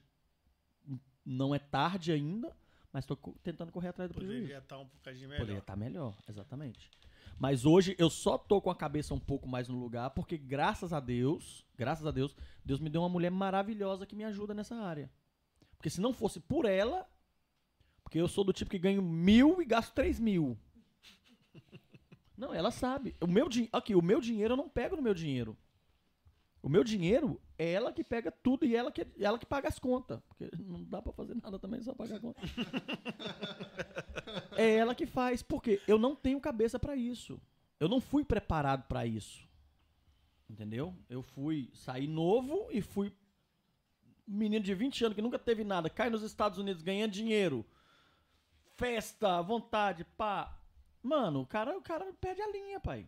[1.26, 2.56] não é tarde ainda,
[2.92, 4.42] mas tô co- tentando correr atrás do prejuízo.
[4.42, 5.40] Poderia estar um bocadinho melhor.
[5.40, 6.92] Poderia estar melhor, exatamente.
[7.40, 10.94] Mas hoje eu só tô com a cabeça um pouco mais no lugar, porque graças
[10.94, 14.76] a Deus, graças a Deus, Deus me deu uma mulher maravilhosa que me ajuda nessa
[14.76, 15.10] área.
[15.78, 17.08] Porque se não fosse por ela,
[18.06, 20.56] porque eu sou do tipo que ganho mil e gasto três mil.
[22.38, 23.16] Não, ela sabe.
[23.20, 25.58] O meu dinheiro, aqui, o meu dinheiro eu não pego no meu dinheiro.
[26.62, 29.80] O meu dinheiro é ela que pega tudo e ela que, ela que paga as
[29.80, 30.22] contas.
[30.28, 32.40] Porque não dá pra fazer nada também, só pagar a conta.
[34.58, 37.42] É ela que faz, porque eu não tenho cabeça pra isso.
[37.78, 39.46] Eu não fui preparado pra isso.
[40.50, 40.96] Entendeu?
[41.10, 43.12] Eu fui sair novo e fui
[44.26, 47.66] menino de 20 anos que nunca teve nada, cai nos Estados Unidos ganhando dinheiro.
[48.78, 50.58] Festa, vontade, pá.
[51.02, 53.08] Mano, o cara, o cara perde a linha, pai.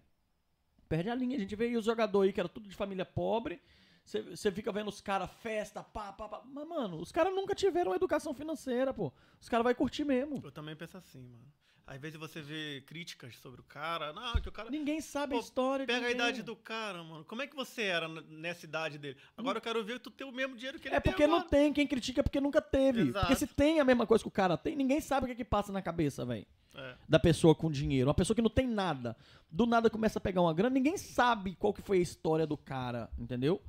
[0.88, 1.36] Perde a linha.
[1.36, 3.62] A gente vê aí os jogadores aí que era tudo de família pobre.
[4.06, 6.42] Você- fica vendo os caras, festa, pá, pá, pá.
[6.46, 9.12] Mas, mano, os caras nunca tiveram educação financeira, pô.
[9.42, 10.40] Os caras vão curtir mesmo.
[10.42, 11.52] Eu também penso assim, mano.
[11.90, 14.12] Às vezes você vê críticas sobre o cara.
[14.12, 14.70] Não, que o cara.
[14.70, 16.16] Ninguém sabe a Pô, história de Pega a ninguém.
[16.26, 17.24] idade do cara, mano.
[17.24, 19.16] Como é que você era nessa idade dele?
[19.38, 21.50] Agora eu quero ver tu ter o mesmo dinheiro que ele É porque não agora.
[21.50, 23.04] tem, quem critica é porque nunca teve.
[23.04, 23.26] Exato.
[23.28, 25.36] Porque se tem a mesma coisa que o cara tem, ninguém sabe o que, é
[25.36, 26.46] que passa na cabeça, velho.
[26.76, 26.96] É.
[27.08, 28.10] Da pessoa com dinheiro.
[28.10, 29.16] Uma pessoa que não tem nada.
[29.50, 32.58] Do nada começa a pegar uma grana, ninguém sabe qual que foi a história do
[32.58, 33.62] cara, entendeu?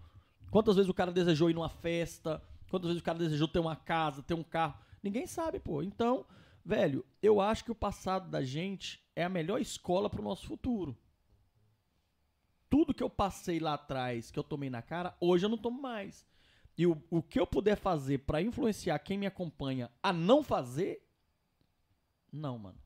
[0.50, 3.76] Quantas vezes o cara desejou ir numa festa, quantas vezes o cara desejou ter uma
[3.76, 4.74] casa, ter um carro.
[5.04, 5.82] Ninguém sabe, pô.
[5.84, 6.26] Então,
[6.68, 10.96] velho, eu acho que o passado da gente é a melhor escola pro nosso futuro.
[12.68, 15.80] Tudo que eu passei lá atrás, que eu tomei na cara, hoje eu não tomo
[15.80, 16.26] mais.
[16.76, 21.02] E o, o que eu puder fazer pra influenciar quem me acompanha a não fazer,
[22.30, 22.78] não, mano.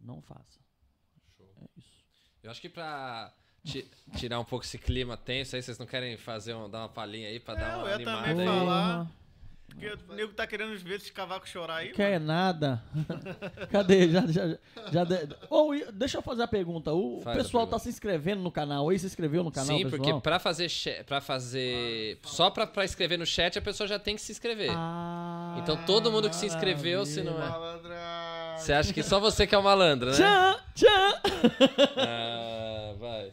[0.00, 0.58] Não faça.
[1.38, 2.02] É isso.
[2.42, 3.32] Eu acho que pra
[3.62, 6.88] ti- tirar um pouco esse clima tenso aí, vocês não querem fazer um, dar uma
[6.88, 8.58] palhinha aí pra É, dar uma eu animada também aí?
[8.58, 9.10] falar.
[9.74, 11.92] Porque o nego tá querendo ver esses cavacos chorar aí.
[11.92, 12.26] Quer mano.
[12.26, 12.82] nada?
[13.70, 14.08] Cadê?
[14.10, 14.58] Já, já,
[14.92, 15.28] já de-
[15.88, 16.92] e deixa eu fazer a pergunta.
[16.92, 17.82] O Faz pessoal tá pergunta.
[17.84, 18.98] se inscrevendo no canal aí?
[18.98, 20.02] Se inscreveu no canal, Sim, pessoal?
[20.02, 20.70] porque pra fazer,
[21.06, 24.70] pra fazer só pra, pra escrever no chat, a pessoa já tem que se inscrever.
[24.72, 27.48] Ah, Então todo mundo que se inscreveu, se não é...
[27.48, 28.58] Malandragem.
[28.58, 30.16] Você acha que só você que é o malandro, né?
[30.16, 31.20] Tchan, tchan.
[31.96, 33.32] Ah, vai.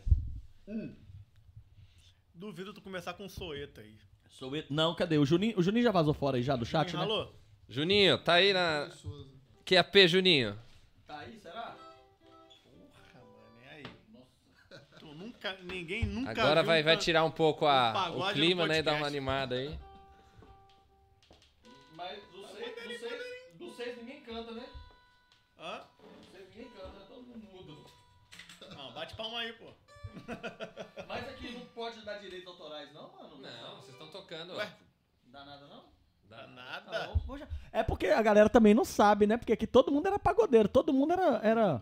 [2.33, 3.95] Duvido tu começar com um soeta aí.
[4.29, 5.17] Sou eu- Não, cadê?
[5.17, 7.01] O Juninho, o Juninho já vazou fora aí já do chat, né?
[7.03, 7.29] Alô?
[7.67, 8.87] Juninho, tá aí na...
[8.89, 9.27] Pessoas.
[9.65, 10.57] QAP, Juninho.
[11.05, 11.75] Tá aí, será?
[12.23, 13.83] Porra, mano, é aí.
[14.99, 18.31] Tu nunca, ninguém nunca Agora viu vai, um vai tirar um pouco a, um pagode
[18.31, 18.79] o clima, no né?
[18.79, 19.01] E dar podcast.
[19.03, 19.79] uma animada aí.
[21.95, 22.19] Mas
[23.59, 24.65] dos seis ninguém canta, né?
[25.59, 25.83] Hã?
[26.17, 27.85] Dos seis ninguém canta, todo mundo mudo.
[28.75, 29.65] Não, bate palma aí, pô.
[31.07, 33.37] Mas aqui não pode dar direitos autorais, não, mano?
[33.41, 34.53] Não, vocês estão tocando.
[34.55, 34.69] Ué?
[35.25, 35.83] Não dá nada, não?
[36.29, 37.07] Dá Ah, nada.
[37.07, 39.37] vamos- vamos já- É porque a galera também não sabe, né?
[39.37, 41.39] Porque aqui todo mundo era pagodeiro, todo mundo era.
[41.43, 41.81] era...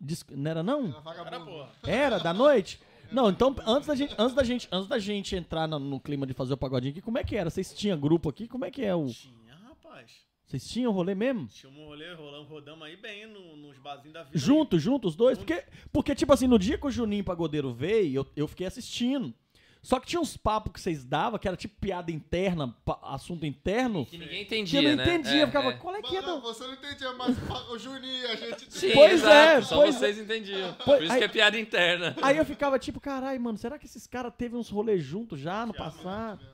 [0.00, 0.80] dis- Não era não?
[0.86, 1.44] Era Era, vagabundo.
[1.46, 1.70] porra.
[1.86, 2.80] Era, da noite?
[3.12, 6.26] Não, então antes da gente, antes da gente, antes da gente entrar no, no clima
[6.26, 7.48] de fazer o pagodinho aqui, como é que era?
[7.48, 8.48] Vocês tinham grupo aqui?
[8.48, 9.06] Como é que é o.
[9.06, 10.25] Tinha, rapaz.
[10.46, 11.48] Vocês tinham rolê mesmo?
[11.48, 14.38] Tinha um rolê, rolamos, rodamos aí bem no, nos barzinhos da vida.
[14.38, 15.36] Juntos, juntos, os dois?
[15.36, 19.34] Porque, porque, tipo assim, no dia que o Juninho Pagodeiro veio, eu, eu fiquei assistindo.
[19.82, 24.04] Só que tinha uns papos que vocês davam, que era tipo piada interna, assunto interno,
[24.06, 25.14] Que ninguém que entendia, eu não né?
[25.14, 25.40] entendia.
[25.40, 25.72] É, eu ficava, é.
[25.74, 26.38] qual é que é da...
[26.38, 27.36] você não entendia, mas
[27.70, 28.72] o Juninho, a gente...
[28.72, 30.74] Sim, Pois exato, é, só pois vocês entendiam.
[30.84, 32.16] Pois- Por isso aí- que é piada interna.
[32.20, 35.64] Aí eu ficava tipo, caralho, mano, será que esses caras teve uns rolês juntos já
[35.64, 36.44] no Já, passado?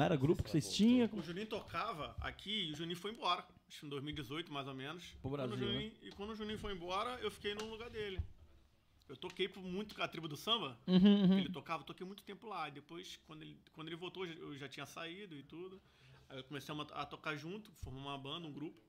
[0.00, 1.10] Não era grupo que vocês tinham?
[1.12, 3.44] O Juninho tocava aqui e o Juninho foi embora.
[3.68, 5.04] Acho que em 2018, mais ou menos.
[5.20, 5.72] Pro Quando Brasil, né?
[5.72, 8.18] Juninho- E quando o Juninho foi embora, eu fiquei no lugar dele.
[9.08, 10.78] Eu toquei por muito com a tribo do samba.
[10.86, 11.38] Uhum, uhum.
[11.38, 12.68] Ele tocava, eu toquei muito tempo lá.
[12.68, 15.80] E depois, quando ele, quando ele voltou, eu já- eu já tinha saído e tudo.
[16.30, 18.80] Aí eu comecei a, a tocar junto, formamos uma banda, um grupo.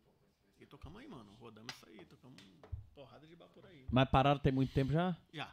[0.61, 1.33] E tocamos aí, mano.
[1.41, 2.39] Rodamos isso aí, tocamos
[2.95, 3.85] porrada de bar por aí.
[3.91, 5.17] Mas pararam tem muito tempo já?
[5.33, 5.51] Já.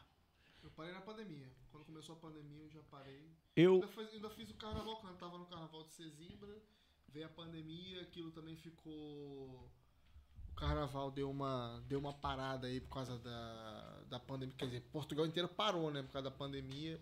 [0.63, 1.51] Eu parei na pandemia.
[1.73, 3.29] Quando começou a pandemia, eu já parei.
[3.59, 3.83] Eu.
[3.83, 6.63] Ainda, ainda fiz o carnaval, quando eu tava no carnaval de Sesimbra.
[7.09, 9.69] Veio a pandemia, aquilo também ficou.
[10.53, 14.55] O carnaval deu uma, deu uma parada aí por causa da, da pandemia.
[14.57, 16.03] Quer dizer, Portugal inteiro parou, né?
[16.03, 17.01] Por causa da pandemia.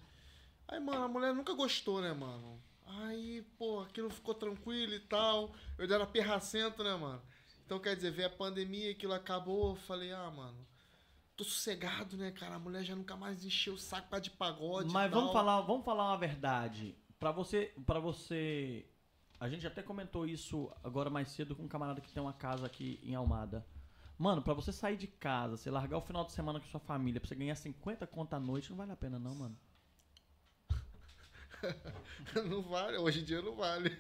[0.67, 2.59] Aí, mano, a mulher nunca gostou, né, mano?
[2.87, 5.55] Aí, pô, aquilo ficou tranquilo e tal.
[5.77, 7.21] Eu era perracento, né, mano?
[7.67, 9.71] Então, quer dizer, veio a pandemia, aquilo acabou.
[9.71, 10.67] Eu falei, ah, mano,
[11.37, 12.55] tô sossegado, né, cara?
[12.57, 14.93] A mulher já nunca mais encheu o saco pra de pagode.
[14.93, 16.97] Mas vamos falar, vamos falar uma verdade.
[17.19, 18.87] Pra você, para você,
[19.39, 22.67] a gente até comentou isso agora mais cedo com um camarada que tem uma casa
[22.67, 23.67] aqui em Almada.
[24.19, 27.21] Mano, pra você sair de casa, você largar o final de semana com sua família,
[27.21, 29.59] pra você ganhar 50 conto à noite, não vale a pena não, mano.
[32.49, 33.97] não vale, hoje em dia não vale.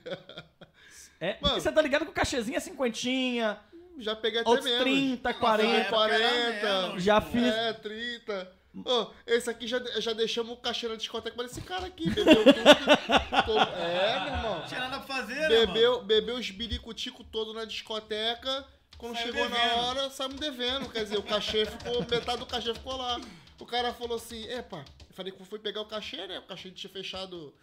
[1.20, 1.60] É, Mano.
[1.60, 3.58] você tá ligado que o cachezinho é cinquentinha,
[3.98, 4.82] Já peguei até outros menos.
[4.84, 5.72] 30, Nossa, 40.
[5.76, 8.52] época era 40, menos, já fiz- É, 30.
[8.84, 12.44] Ô, esse aqui já, já deixamos o cachê na discoteca, mas esse cara aqui bebeu
[12.44, 13.44] tudo.
[13.46, 14.58] Tô- É, meu irmão.
[14.60, 18.66] Não tinha nada pra fazer, né, Bebeu, bebeu os biricutico todo na discoteca.
[18.98, 19.78] Quando Saiu chegou na devendo.
[19.78, 20.88] hora, saímos devendo.
[20.90, 22.00] Quer dizer, o cachê ficou.
[22.10, 23.18] Metade do cachê ficou lá.
[23.58, 26.38] O cara falou assim: Epa, eu falei que fui pegar o cachê, né?
[26.38, 27.54] O cachê tinha fechado.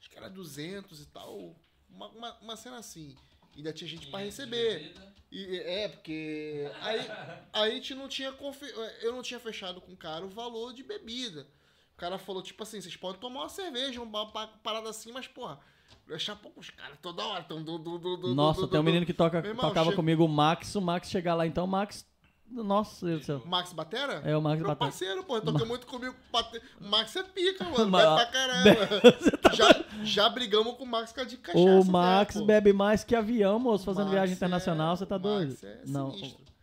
[0.00, 1.54] Acho que era 200 e tal.
[1.90, 3.14] Uma, uma, uma cena assim.
[3.56, 4.94] Ainda tinha gente pra receber.
[5.30, 6.70] E, é, porque.
[6.80, 7.00] Aí,
[7.52, 8.32] aí a gente não tinha.
[8.32, 8.66] Confi...
[9.00, 11.46] Eu não tinha fechado com o cara o valor de bebida.
[11.94, 15.28] O cara falou, tipo assim, vocês podem tomar uma cerveja, uma pa- parada assim, mas,
[15.28, 15.60] porra,
[16.06, 17.44] deixar pouco os caras toda hora.
[17.44, 20.28] Tão, do, do, do, Nossa, tem um menino que toca, irmão, tocava chega- comigo, o
[20.28, 22.04] Max, o Max chegar lá então, o Max,
[22.52, 23.42] nossa Deus do céu.
[23.46, 24.22] Max Batera?
[24.24, 24.90] É, o Max Meu Batera.
[24.90, 26.14] parceiro, pô, toca muito comigo.
[26.32, 27.88] bate- O Max é pica, mano.
[27.88, 28.70] Mas- Vai pra caramba.
[29.54, 31.58] já, já brigamos com o Max com de cachaça.
[31.64, 32.44] O né, Max pô?
[32.44, 35.48] bebe mais que avião, moço, fazendo Max viagem é- internacional, você tá o doido?
[35.50, 36.12] Max é Não,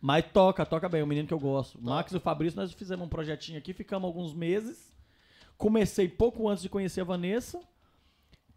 [0.00, 1.78] mas toca, toca bem, é um menino que eu gosto.
[1.78, 1.84] Toca.
[1.90, 4.90] Max e o Fabrício, nós fizemos um projetinho aqui, ficamos alguns meses.
[5.58, 7.60] Comecei pouco antes de conhecer a Vanessa,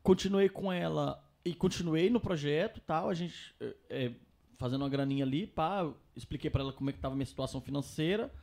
[0.02, 4.12] continuei com ela e continuei no projeto, tal, a gente é, é,
[4.64, 5.86] fazendo uma graninha ali, pá,
[6.16, 8.34] expliquei pra ela como é que tava a minha situação financeira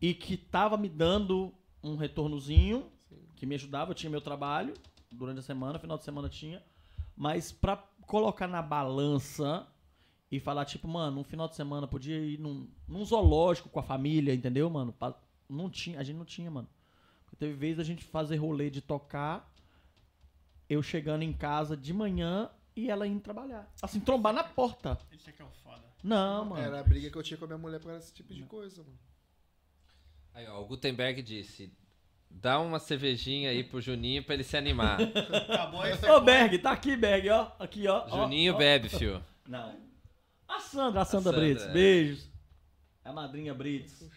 [0.00, 2.90] e que tava me dando um retornozinho
[3.36, 4.74] que me ajudava, eu tinha meu trabalho
[5.12, 6.60] durante a semana, final de semana tinha,
[7.16, 9.64] mas pra colocar na balança
[10.28, 13.84] e falar tipo, mano, um final de semana podia ir num, num zoológico com a
[13.84, 14.92] família, entendeu, mano?
[15.48, 16.66] Não tinha, a gente não tinha, mano.
[17.38, 19.48] Teve vez a gente fazer rolê de tocar,
[20.68, 23.70] eu chegando em casa de manhã e ela indo trabalhar.
[23.82, 24.98] Assim, trombar na porta.
[25.12, 25.82] Isso aqui é o foda.
[26.02, 26.62] Não, mano.
[26.62, 28.42] Era a briga que eu tinha com a minha mulher por causa desse tipo de
[28.44, 28.98] coisa, mano.
[30.34, 31.72] Aí, ó, o Gutenberg disse:
[32.30, 34.98] dá uma cervejinha aí pro Juninho pra ele se animar.
[35.50, 37.50] Acabou esse Ô, Berg, tá aqui, Berg, ó.
[37.58, 38.06] Aqui, ó.
[38.08, 38.56] ó, Juninho ó.
[38.58, 39.22] bebe, fio.
[39.46, 39.74] Não.
[40.48, 41.62] A Sandra, a Sandra Sandra, Brits.
[41.64, 41.72] é.
[41.72, 42.30] Beijos.
[43.04, 44.08] É a madrinha Brits.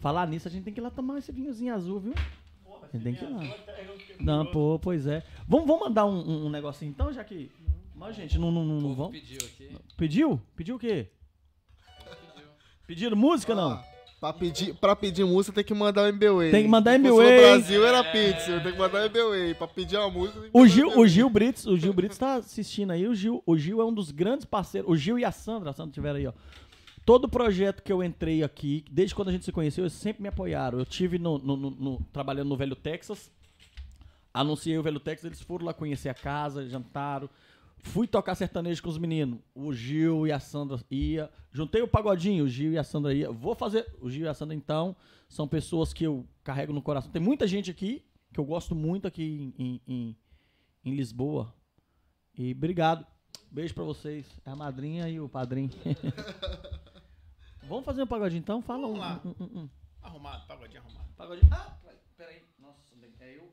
[0.00, 2.14] Falar nisso, a gente tem que ir lá tomar esse vinhozinho azul, viu?
[2.82, 3.42] A gente tem que ir lá.
[4.20, 5.24] Não, pô, pois é.
[5.48, 7.50] Vamos, vamos mandar um, um- um negocinho então, já que.
[7.94, 9.12] Mas, gente, não, não, não, não vamos.
[9.12, 9.70] pediu aqui.
[9.96, 10.40] Pediu?
[10.56, 11.08] Pediu o quê?
[12.86, 13.72] Pediram música não?
[13.72, 13.84] Ah,
[14.20, 16.50] Pra pedir, pra pedir música tem que mandar o MBWay.
[16.50, 17.36] Tem que mandar Se fosse MBWay.
[17.36, 19.54] No Brasil era pizza, tem que mandar o MBWay.
[19.54, 21.06] Pra pedir uma música tem que O Gil, o.
[21.06, 23.06] Gil Brits, o Gil Brits tá assistindo aí.
[23.06, 24.90] O Gil, o Gil é um dos grandes parceiros.
[24.90, 26.32] O Gil e a Sandra, a Sandra tiveram aí, ó.
[27.04, 30.28] Todo projeto que eu entrei aqui, desde quando a gente se conheceu, eles sempre me
[30.28, 30.78] apoiaram.
[30.78, 33.30] Eu tive no, no- no- no- trabalhando no Velho Texas,
[34.32, 37.28] anunciei o Velho Texas, eles foram lá conhecer a casa, jantaram.
[37.82, 39.40] Fui tocar sertanejo com os meninos.
[39.54, 41.30] O Gil e a Sandra ia.
[41.52, 43.30] Juntei o pagodinho, o Gil e a Sandra ia.
[43.30, 43.86] Vou fazer.
[44.00, 44.96] O Gil e a Sandra, então,
[45.28, 47.10] são pessoas que eu carrego no coração.
[47.10, 50.16] Tem muita gente aqui que eu gosto muito aqui em, em-
[50.84, 51.54] em- Lisboa.
[52.36, 53.06] E obrigado.
[53.50, 54.26] Beijo pra vocês.
[54.44, 55.70] É a madrinha e o padrinho.
[57.68, 58.60] Vamos fazer um pagodinho então?
[58.60, 58.94] Fala um.
[58.94, 59.20] Vamos lá.
[59.24, 59.68] um, um, um.
[60.02, 61.08] Arrumado, pagodinho arrumado.
[61.16, 61.48] Pagodinho.
[61.52, 61.76] Ah,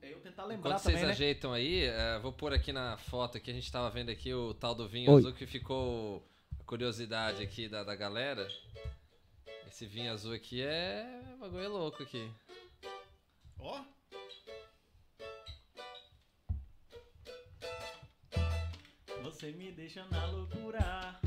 [0.02, 1.14] eu, é eu tentar lembrar Enquanto também, vocês né?
[1.14, 4.54] ajeitam aí, eh, vou pôr aqui na foto que a gente tava vendo aqui o
[4.54, 5.20] tal do vinho Oi.
[5.20, 6.24] azul que ficou
[6.60, 8.48] a curiosidade aqui da, da galera.
[9.68, 11.06] Esse vinho azul aqui é
[11.40, 12.30] bagulho louco aqui.
[13.58, 13.82] Ó,
[19.24, 21.20] Você me deixa na loucura,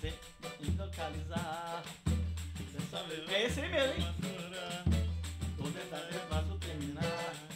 [0.00, 0.12] sem
[0.60, 1.82] me localizar.
[3.28, 4.14] É esse aí mesmo, hein?
[5.58, 7.55] Vou tentar ver fácil terminar.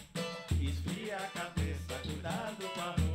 [1.12, 3.09] A cabeça, cuidado com a rua.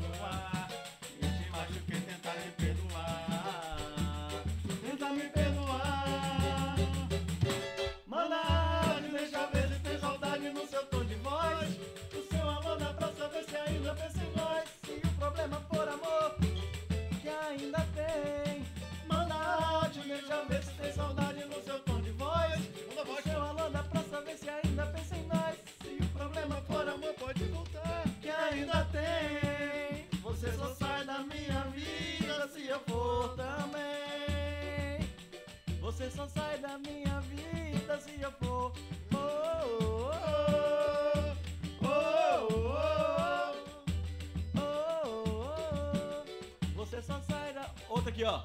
[48.16, 48.42] Aqui, ó.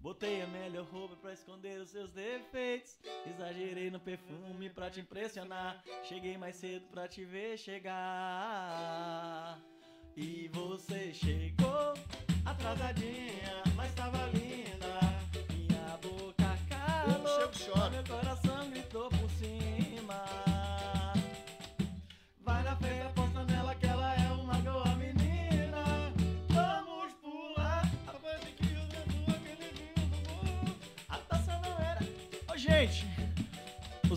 [0.00, 2.98] Botei a melhor roupa pra esconder os seus defeitos.
[3.26, 5.84] Exagerei no perfume pra te impressionar.
[6.02, 9.60] Cheguei mais cedo pra te ver chegar.
[10.16, 11.92] E você chegou
[12.44, 14.98] atrasadinha, mas tava linda.
[15.50, 17.18] Minha boca calou,
[17.90, 19.11] meu coração gritou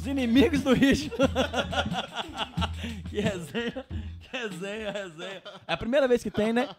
[0.05, 1.15] os inimigos do ritmo.
[3.09, 3.85] que resenha,
[4.21, 5.41] que resenha, resenha.
[5.67, 6.69] É a primeira vez que tem, né?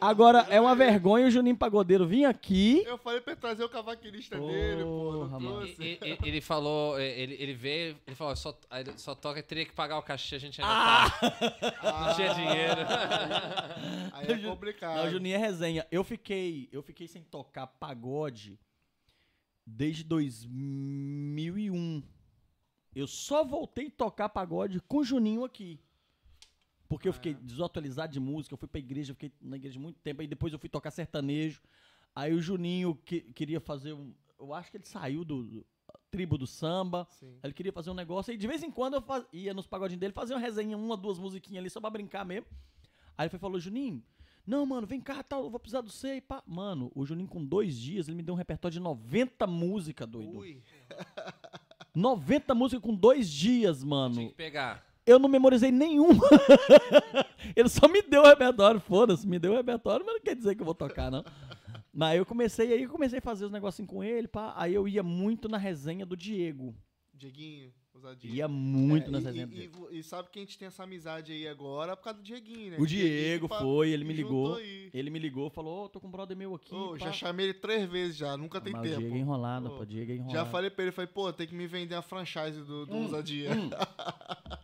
[0.00, 2.82] Agora é uma vergonha o Juninho Pagodeiro vir aqui.
[2.84, 5.12] Eu falei pra ele trazer o cavaquinista dele, pô.
[5.12, 5.56] Porra, Não mano.
[5.58, 5.82] trouxe.
[5.82, 8.58] E- e- Ele falou, ele, ele veio, ele falou, só,
[8.96, 11.20] só toca, teria que pagar o cachê, a gente ainda tá,
[12.08, 12.80] não tinha dinheiro.
[14.12, 14.96] Aí é complicado.
[14.96, 15.86] Não, o Juninho é resenha.
[15.90, 18.58] Eu fiquei, eu fiquei sem tocar pagode
[19.66, 22.02] desde 2001.
[22.94, 25.80] Eu só voltei a tocar pagode com o Juninho aqui.
[26.88, 29.98] Porque eu fiquei desatualizado de música, eu fui pra igreja, eu fiquei na igreja muito
[30.00, 31.60] tempo, aí depois eu fui tocar sertanejo.
[32.14, 34.14] Aí o Juninho que- queria fazer um.
[34.38, 35.66] Eu acho que ele saiu do, do-
[36.10, 37.08] tribo do samba.
[37.10, 37.36] Sim.
[37.42, 39.98] Ele queria fazer um negócio e de vez em quando eu faz- ia nos pagodinhos
[39.98, 42.46] dele, fazia uma resenha, uma, duas musiquinhas ali só pra brincar mesmo.
[43.18, 44.00] Aí ele foi, falou, Juninho,
[44.46, 46.40] não, mano, vem cá, tal, eu vou precisar do você e pá.
[46.46, 50.38] Mano, o Juninho com dois dias, ele me deu um repertório de 90 músicas, doido.
[50.38, 50.62] Ui.
[51.94, 54.28] 90 músicas com dois dias, Tinha mano.
[54.28, 54.84] que pegar.
[55.06, 56.24] Eu não memorizei nenhuma.
[57.54, 60.54] ele só me deu o repertório, foda-se, me deu o repertório, mas não quer dizer
[60.54, 61.24] que eu vou tocar, não.
[61.92, 64.52] Mas eu comecei, aí eu comecei a fazer os negocinhos com ele, pá.
[64.56, 66.74] Aí eu ia muito na resenha do Diego.
[67.12, 67.72] Dieguinho,
[68.24, 70.82] Ia muito É, nas e, resenhas e, e, e sabe que a gente tem essa
[70.82, 72.76] amizade aí agora por causa do Dieguinho, né?
[72.78, 74.58] O Diego foi, ele me ligou.
[74.60, 76.74] Ele me ligou, falou, ô, tô com um brother meu aqui.
[76.74, 78.96] Ô, já chamei ele três vezes já, nunca tem Mas tempo.
[78.96, 80.32] o Diego é enrolado, Ô, pô, Diego é enrolado.
[80.34, 83.02] Já falei pra ele, falei, pô, tem que me vender a franchise do, do Hum,
[83.04, 83.50] Ousadia.
[83.50, 84.63] O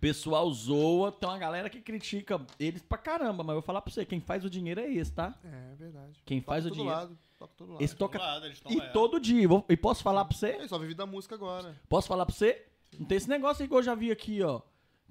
[0.00, 3.92] pessoal zoa, tem uma galera que critica eles pra caramba, mas eu vou falar pra
[3.92, 5.34] você, quem faz o dinheiro é esse, tá?
[5.44, 6.20] É, verdade.
[6.24, 6.96] Quem faz o todo dinheiro.
[6.98, 7.84] lado, toca todo lado.
[7.84, 8.86] Esse toca Do lado, eles e lá.
[8.90, 9.48] todo dia.
[9.48, 10.50] Vou- E posso falar pra você?
[10.50, 11.76] Ele só vive da música agora.
[11.88, 12.64] Posso falar pra você?
[12.98, 14.60] Não tem esse negócio aí que eu já vi aqui, ó.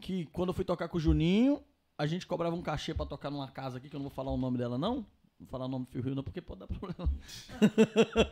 [0.02, 1.62] Que quando eu fui tocar com o Juninho,
[1.98, 4.32] a gente cobrava um cachê pra tocar numa casa aqui, que eu não vou falar
[4.32, 4.96] o nome dela, não.
[5.40, 7.10] Não vou falar o nome do Fio Rio, não, porque pode dar problema.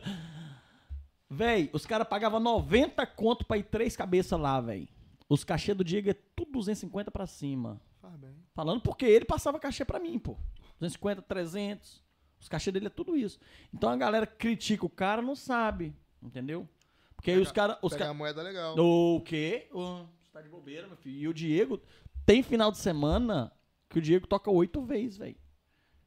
[1.30, 4.88] véi, os caras pagavam 90 conto pra ir três cabeças lá, véi.
[5.28, 7.80] Os cachê do Diego é tudo 250 pra cima.
[8.00, 8.36] Faz bem.
[8.54, 10.36] Falando porque ele passava cachê pra mim, pô.
[10.78, 12.04] 250, 300.
[12.40, 13.38] Os cachê dele é tudo isso.
[13.72, 15.94] Então a galera critica o cara, não sabe.
[16.22, 16.68] Entendeu?
[17.14, 17.78] Porque aí os caras.
[17.82, 18.10] Os Pega ca...
[18.10, 18.78] a moeda legal.
[18.78, 19.68] O quê?
[19.72, 21.16] Ô, Você tá de bobeira, meu filho.
[21.16, 21.80] E o Diego.
[22.24, 23.52] Tem final de semana
[23.88, 25.36] que o Diego toca oito vezes, velho.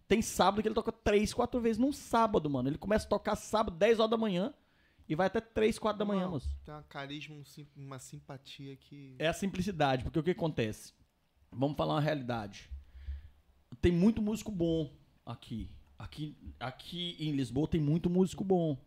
[0.07, 2.69] Tem sábado que ele toca três, quatro vezes num sábado, mano.
[2.69, 4.53] Ele começa a tocar sábado, 10 horas da manhã.
[5.09, 6.47] E vai até 3, 4 da manhã, Não, moço.
[6.63, 9.15] Tem uma carisma, um sim- uma simpatia que.
[9.17, 10.93] É a simplicidade, porque o que acontece?
[11.51, 12.69] Vamos falar uma realidade.
[13.81, 14.93] Tem muito músico bom
[15.25, 15.67] aqui.
[15.97, 18.77] Aqui, aqui em Lisboa tem muito músico bom.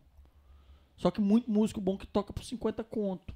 [0.95, 3.35] Só que muito músico bom que toca por 50 conto.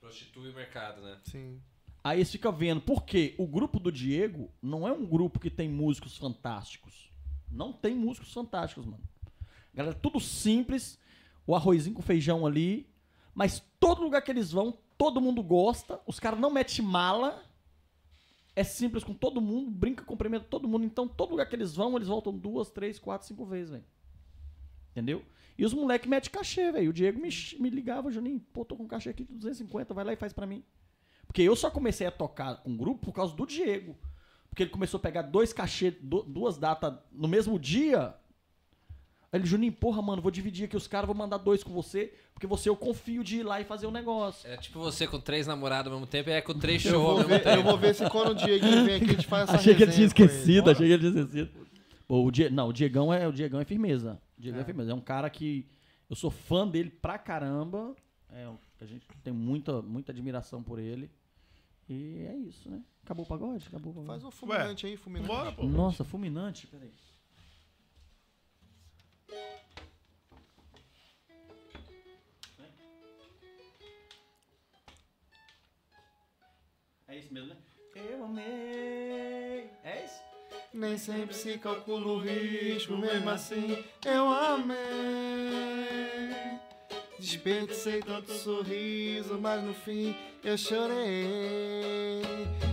[0.00, 1.18] Prostitui o mercado, né?
[1.24, 1.60] Sim.
[2.02, 5.68] Aí você fica vendo, porque o grupo do Diego não é um grupo que tem
[5.68, 7.10] músicos fantásticos.
[7.50, 9.02] Não tem músicos fantásticos, mano.
[9.74, 10.98] Galera, tudo simples,
[11.46, 12.88] o arrozinho com feijão ali,
[13.34, 17.42] mas todo lugar que eles vão, todo mundo gosta, os caras não metem mala,
[18.54, 21.94] é simples com todo mundo, brinca, cumprimenta todo mundo, então todo lugar que eles vão,
[21.96, 23.84] eles voltam duas, três, quatro, cinco vezes, velho.
[24.92, 25.22] Entendeu?
[25.58, 26.88] E os moleques metem cachê, velho.
[26.90, 27.28] O Diego me,
[27.60, 30.46] me ligava, Juninho, pô, tô com cachê aqui de 250, vai lá e faz pra
[30.46, 30.64] mim.
[31.26, 33.96] Porque eu só comecei a tocar com grupo por causa do Diego.
[34.48, 38.14] Porque ele começou a pegar dois cachê, du- duas datas no mesmo dia.
[39.36, 42.12] Aí ele, Juninho, porra, mano, vou dividir aqui os caras, vou mandar dois com você,
[42.34, 44.48] porque você eu confio de ir lá e fazer o negócio.
[44.48, 47.14] É tipo você com três namorados ao mesmo tempo e é com três shows ao
[47.16, 47.56] mesmo ver, tempo.
[47.58, 49.82] eu vou ver se quando o Dieguinho vem aqui a gente faz essa achei que
[49.82, 51.66] ele tinha esquecido, achei que ele tinha esquecido.
[52.08, 54.20] O Die- Não, o Diegão é, o Diegão é firmeza.
[54.38, 54.62] O Diegão é.
[54.62, 54.64] É.
[54.64, 54.90] firmeza.
[54.92, 55.66] É um cara que
[56.08, 57.94] eu sou fã dele pra caramba.
[58.30, 61.10] É, um- a gente tem muita, muita admiração por ele.
[61.88, 62.80] E é isso, né?
[63.04, 63.64] Acabou o pagode?
[63.68, 64.08] Acabou o pagode.
[64.08, 65.28] Faz um fulminante aí, fulminante.
[65.32, 65.64] Bora, pô.
[65.64, 66.66] Nossa, fulminante.
[66.66, 66.90] Peraí.
[77.08, 77.56] É isso mesmo, né?
[77.94, 79.70] Eu amei.
[79.82, 80.20] É isso?
[80.74, 84.76] Nem sempre se calcula o risco, mesmo assim eu amei.
[87.18, 90.14] Desperdicei tanto sorriso, mas no fim
[90.44, 92.22] eu chorei.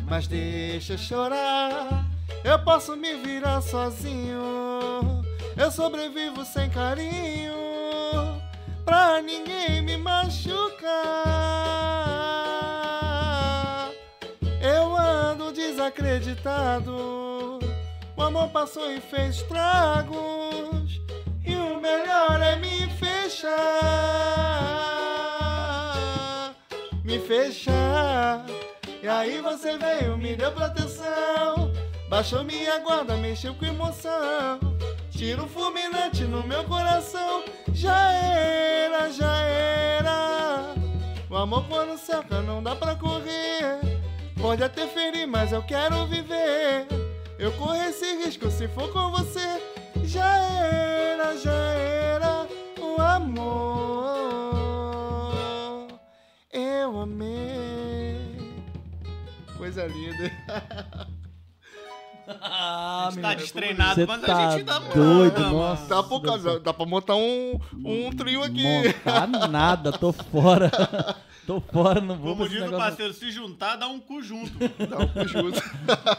[0.09, 2.06] Mas deixa chorar,
[2.43, 5.12] eu posso me virar sozinho.
[5.56, 7.53] Eu sobrevivo sem carinho,
[8.83, 10.82] pra ninguém me machucar.
[14.59, 17.59] Eu ando desacreditado,
[18.17, 20.99] o amor passou e fez estragos,
[21.45, 23.51] e o melhor é me fechar.
[27.03, 28.43] Me fechar.
[29.03, 31.72] E aí você veio, me deu proteção.
[32.09, 34.62] Baixou minha guarda, mexeu com emoção.
[35.24, 37.45] Tiro fulminante no meu coração.
[37.74, 40.76] Já era, já era.
[41.30, 43.80] O amor quando cerca não dá pra correr.
[44.35, 46.88] Pode até ferir, mas eu quero viver.
[47.40, 49.64] Eu corro esse risco se for com você.
[50.03, 52.45] Já era, já era
[52.77, 53.48] o amor.
[56.52, 58.52] Eu amei.
[59.58, 61.14] Coisa linda.
[62.42, 65.53] Ah, a gente tá destreinado, Você mas tá a gente dá doido, mano.
[65.60, 65.88] nossa.
[65.88, 68.64] Dá pra, dá, dá pra montar um, um trio aqui.
[68.64, 70.72] Montar nada, tô fora.
[71.45, 74.52] tô fora, não vou Como diz o parceiro, se juntar, dá um cu junto.
[74.88, 75.61] Dá um cu junto.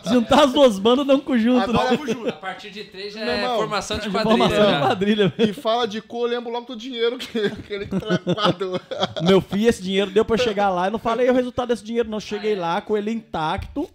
[0.06, 1.96] Juntar as duas bandas dá um conjunto, Agora- né?
[1.96, 2.28] Dá um cu junto.
[2.28, 4.66] A partir de três já Meu é irmão, formação de Formação quadrilha.
[4.66, 4.80] de já.
[4.80, 5.34] quadrilha.
[5.38, 8.80] E fala de cor, eu lembro logo do dinheiro que, que ele tra- guardou.
[9.22, 10.86] Meu filho, esse dinheiro deu pra eu chegar lá.
[10.88, 12.20] Eu não falei o resultado desse dinheiro, não.
[12.20, 13.88] Cheguei lá com ele intacto.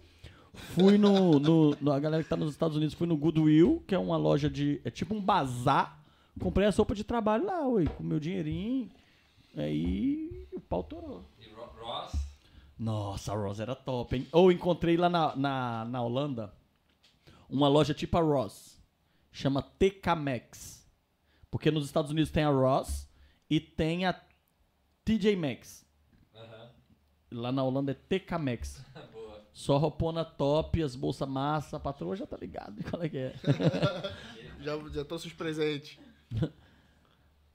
[0.52, 3.94] Fui no, no, no- A galera que tá nos Estados Unidos, fui no Goodwill, que
[3.94, 4.80] é uma loja de.
[4.84, 6.02] É tipo um bazar.
[6.40, 8.90] Comprei a sopa de trabalho lá, ué, com meu dinheirinho.
[9.56, 11.24] Aí o pau torou.
[11.40, 12.12] E Ro- Ross?
[12.78, 14.26] Nossa, a Ross era top, hein?
[14.32, 16.52] Ou encontrei lá na, na, na Holanda
[17.48, 18.78] uma loja tipo a Ross.
[19.32, 20.86] Chama TK Maxx.
[21.50, 23.08] Porque nos Estados Unidos tem a Ross
[23.50, 24.18] e tem a
[25.04, 25.84] TJ Maxx.
[27.30, 28.84] Lá na Holanda é TK Maxx.
[29.52, 33.34] Só roupona top, as bolsas massa, a patroa já tá ligado qual é que é.
[34.60, 35.98] Já, já trouxe os presentes.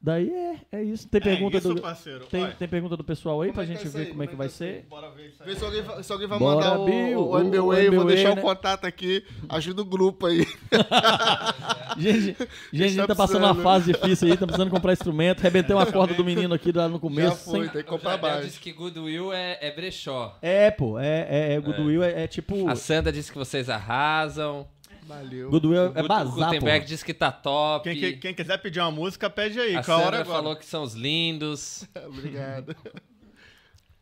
[0.06, 1.08] Daí é, é isso.
[1.08, 2.26] Tem É pergunta isso, do parceiro.
[2.28, 4.10] tem, tem pergunta do pessoal aí Como pra é gente tá ver aí?
[4.12, 4.86] como é que vai ser?
[4.88, 5.50] Bora ver isso aí.
[5.50, 7.20] Vê se alguém, vai- se alguém vai Bora, mandar o, Bill.
[7.20, 8.42] o O- MBA, o vou MBA, deixar né?
[8.42, 9.24] o contato aqui.
[9.50, 10.46] Ajuda o grupo aí.
[11.98, 12.38] Gente, gente,
[12.84, 15.40] a gente tá tá passando uma fase difícil aí, tá precisando comprar instrumento.
[15.40, 17.46] Rebentei uma corda do menino aqui lá no Já começo.
[17.46, 18.46] foi, sem- tem que comprar mais.
[18.46, 20.38] disse que Goodwill é, é brechó.
[20.42, 22.68] É, pô, é, é, é Goodwill é, é tipo.
[22.68, 24.68] A Sandra disse que vocês arrasam.
[25.08, 25.50] Valeu.
[25.52, 26.46] Goodwill é, o bazar, pô.
[26.46, 27.90] Gutenberg disse que tá top.
[27.90, 29.76] Quem, que- quem quiser pedir uma música, pede aí.
[29.76, 30.26] a hora agora.
[30.26, 31.88] falou que são os lindos.
[32.08, 32.76] Obrigado.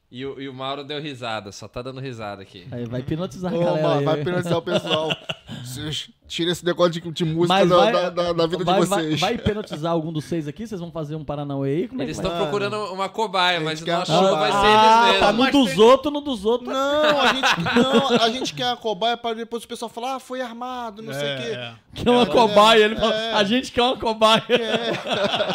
[0.09, 2.67] E o, e o Mauro deu risada, só tá dando risada aqui.
[2.71, 3.81] Aí vai hipnotizar a Ô, galera.
[3.87, 4.05] mano, aí.
[4.05, 5.09] vai penalizar o pessoal.
[5.65, 8.87] Vocês- Tira esse negócio de, de música da, vai- da, da- da vida vai, de
[8.87, 9.19] vai- vocês.
[9.19, 10.65] Vai hipnotizar algum dos seis aqui?
[10.65, 11.87] Vocês vão fazer um Paranauê aí?
[11.87, 12.25] Como é Eles vai?
[12.25, 15.19] estão procurando uma cobaia, mas gente o quer nosso uma show vai ser ah, eles
[15.19, 15.53] tá mesmos.
[15.53, 16.69] no dos tem- outros, no dos outros.
[16.69, 17.47] Não, a gente,
[17.77, 21.13] não, a gente quer a cobaia para depois o pessoal falar, ah, foi armado, não
[21.13, 21.49] sei o É, quê.
[21.55, 21.73] é.
[21.93, 22.83] Que é uma É, cobaia.
[22.85, 23.33] Ele fala, é.
[23.33, 24.43] a gente quer uma cobaia.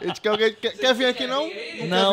[0.00, 0.54] A gente quer alguém.
[0.54, 1.42] Quer, quer vir aqui não?
[1.42, 1.50] Não,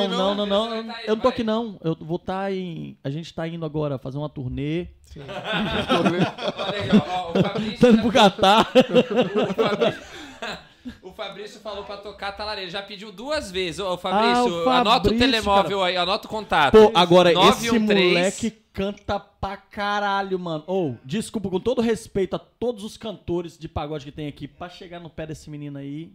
[0.02, 0.70] quer não, não, não.
[0.70, 1.32] Vai tá aí, Eu não tô vai.
[1.34, 1.78] aqui não.
[1.84, 2.98] Eu vou estar em.
[3.04, 4.88] A gente tá indo agora fazer uma turnê.
[5.24, 8.72] Olha aí, ó, ó, o Fabrício Tá pro Catar.
[8.84, 10.04] O Fabrício,
[11.02, 12.70] o Fabrício falou pra tocar talareira.
[12.70, 13.80] Já pediu duas vezes.
[13.80, 16.74] Ô, Fabrício, Ah, o anota o Fabrício, telemóvel aí, anota o contato.
[16.74, 18.08] Pô, agora esse 913.
[18.08, 20.64] moleque canta pra caralho, mano.
[20.68, 24.68] Ou, desculpa, com todo respeito a todos os cantores de pagode que tem aqui, pra
[24.68, 26.12] chegar no pé desse menino aí.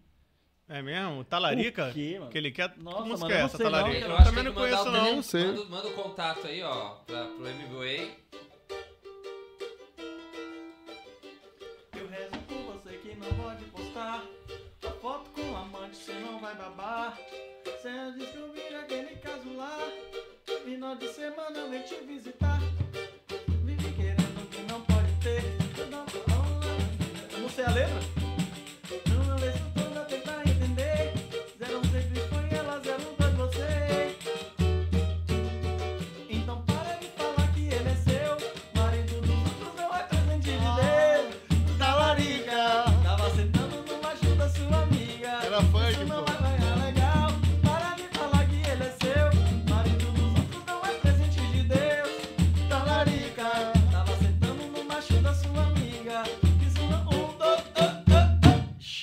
[0.69, 1.25] É mesmo?
[1.25, 1.89] Talarica?
[1.89, 2.31] O quê, mano?
[2.31, 2.75] Que ele quer.
[2.77, 3.99] Nossa, que música mano, é essa, não, Talarica?
[4.05, 5.23] Eu Eu, acho que também não conheço, o não.
[5.23, 5.47] tele-.
[5.47, 8.09] Manda, manda o contato aí, ó, pra, pro MBA.
[13.29, 14.23] Não pode postar
[14.87, 17.19] a foto com amante, você não vai babar.
[17.65, 19.79] Você descobrir aquele caso lá,
[20.65, 22.59] final de semana vem te visitar.
[23.65, 25.43] Vive querendo que não pode ter.
[25.79, 26.19] Eu não tô
[27.33, 28.18] Eu não sei a letra?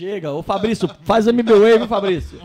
[0.06, 2.40] Chega, ô Fabrício, faz MBA, viu, Fabrício?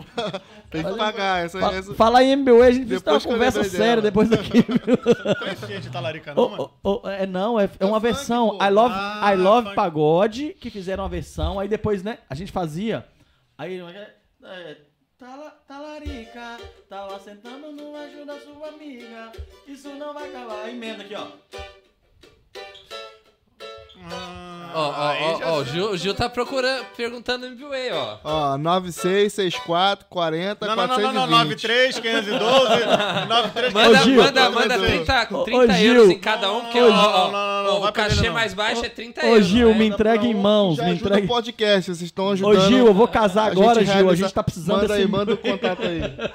[0.71, 1.45] Tem que pagar.
[1.45, 1.93] Essa, Fa essa...
[1.93, 4.01] falar em MBA, a gente precisa ter uma conversa séria dela.
[4.01, 5.35] depois daqui, viu?
[5.37, 6.71] Conhecia de Talarica, não, mano?
[6.83, 8.57] ô, ô, é, não, é, é uma funk, versão.
[8.57, 8.63] pô.
[8.65, 9.75] I Love, Ah, I Love funk.
[9.75, 13.05] Pagode, que fizeram uma versão, aí depois, né, a gente fazia.
[13.57, 13.79] Aí.
[14.43, 14.77] É,
[15.19, 16.57] tala, talarica,
[16.89, 19.31] tava sentando no ajuda sua amiga.
[19.67, 20.63] Isso não vai acabar.
[20.63, 21.27] Aí emenda aqui, ó.
[24.09, 28.17] Ah, Ó, ó, ó, o Gil, o Gil tá procurando, perguntando MBA, ó.
[28.53, 31.63] Ó, 9664 40 Não, não, não, não, não, 420.
[31.67, 32.85] 93, 512,
[33.27, 34.23] 93, Manda, Gil.
[34.23, 36.11] manda, manda 30, Ô, 30 ô, euros Gil.
[36.11, 38.33] em cada um, porque ó, não, não, não, não, ó, vai o cachê não.
[38.33, 39.45] mais baixo é 30 Ô, euros.
[39.45, 39.73] Gil, né?
[39.77, 41.25] me entrega em mãos, Já me ajuda entrega.
[41.25, 42.57] o podcast, vocês estão ajudando.
[42.57, 43.91] Ô, Gil, eu vou casar a agora, Gil.
[43.91, 45.11] A realiza- gente tá precisando Manda aí, desse.
[45.11, 46.01] manda o contato aí.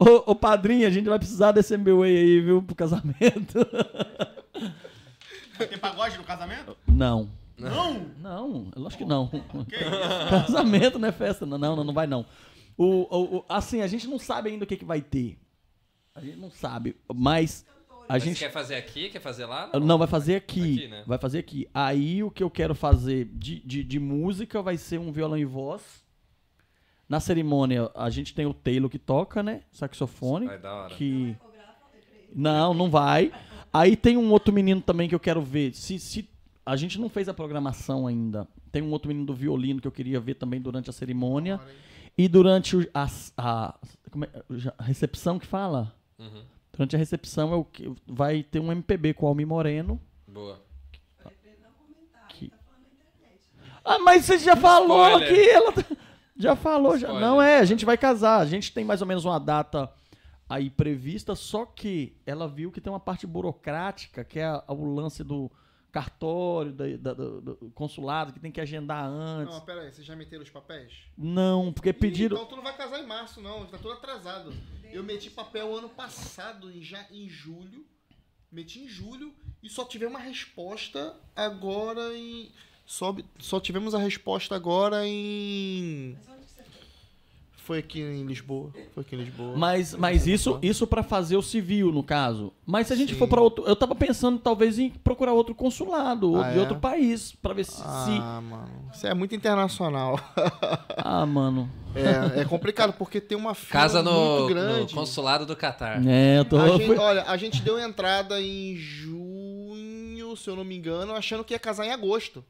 [0.00, 3.58] Ô, ô, padrinho, a gente vai precisar desse MBA aí, viu, pro casamento.
[5.66, 6.76] Tem pagode no casamento?
[6.86, 7.28] Não.
[7.56, 8.00] Não.
[8.20, 9.28] Não, eu acho que não.
[9.32, 10.30] Isso?
[10.46, 12.24] Casamento não é festa, não, não, não vai não.
[12.76, 12.84] O,
[13.16, 15.36] o- o- assim, a gente não sabe ainda o que, que vai ter.
[16.14, 17.66] A gente não sabe, mas
[18.08, 19.70] a Mas gente quer fazer aqui, quer fazer lá?
[19.80, 21.02] não vai fazer aqui, Aqui, né?
[21.06, 21.68] vai fazer aqui.
[21.74, 25.44] Aí o que eu quero fazer de, de, de música vai ser um violão e
[25.44, 25.82] voz.
[27.08, 29.62] Na cerimônia a gente tem o Taylor que toca, né?
[29.72, 30.46] Saxofone.
[30.46, 30.94] Vai da hora.
[30.94, 31.36] que
[32.34, 33.32] não, não vai.
[33.72, 35.74] Aí tem um outro menino também que eu quero ver.
[35.74, 36.28] Se, se
[36.64, 39.92] a gente não fez a programação ainda, tem um outro menino do violino que eu
[39.92, 41.60] queria ver também durante a cerimônia
[42.16, 43.74] e durante o- a, a,
[44.10, 44.28] como é?
[44.78, 45.94] a recepção que fala.
[46.18, 46.42] Uhum.
[46.72, 50.00] Durante a recepção é o que vai ter um MPB com o Almi Moreno.
[50.26, 50.60] Boa.
[52.28, 52.52] Que...
[53.84, 55.28] Ah, mas você já falou Spoiler.
[55.34, 55.84] que ela tá-
[56.36, 57.08] já falou já.
[57.08, 57.20] Spoiler.
[57.28, 58.38] Não é, a gente vai casar.
[58.40, 59.90] A gente tem mais ou menos uma data
[60.48, 64.94] aí prevista, só que ela viu que tem uma parte burocrática, que é a- o
[64.94, 65.50] lance do
[65.90, 69.54] cartório, da- da- do, do consulado, que tem que agendar antes.
[69.54, 70.92] Não, pera aí, vocês já meteram os papéis?
[71.16, 72.36] Não, porque pediram.
[72.36, 73.66] Então tu não vai casar em março, não.
[73.66, 74.52] Tá tudo atrasado.
[74.92, 77.84] Eu meti papel ano passado, em, já, em julho.
[78.50, 82.50] Meti em julho e só tivemos uma resposta agora em.
[82.86, 86.16] Só, só tivemos a resposta agora em.
[87.68, 88.72] Foi aqui em Lisboa.
[88.94, 89.54] Foi aqui em Lisboa.
[89.54, 92.50] Mas, mas isso, isso para fazer o civil, no caso.
[92.64, 93.18] Mas se a gente Sim.
[93.18, 96.60] for para outro, eu tava pensando talvez em procurar outro consulado ou Ah, de é?
[96.60, 98.88] outro país para ver se, se- Ah, mano.
[98.90, 100.18] Isso é muito internacional.
[100.96, 101.70] ah, mano.
[101.94, 104.94] É, é complicado porque tem uma fila Casa no, muito no grande.
[104.94, 106.00] consulado do Catar.
[106.06, 110.64] É, eu tô A gente- olha, a gente deu entrada em junho, se eu não
[110.64, 112.42] me engano, achando que ia casar em agosto.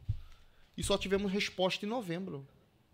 [0.77, 2.47] E só tivemos resposta em novembro.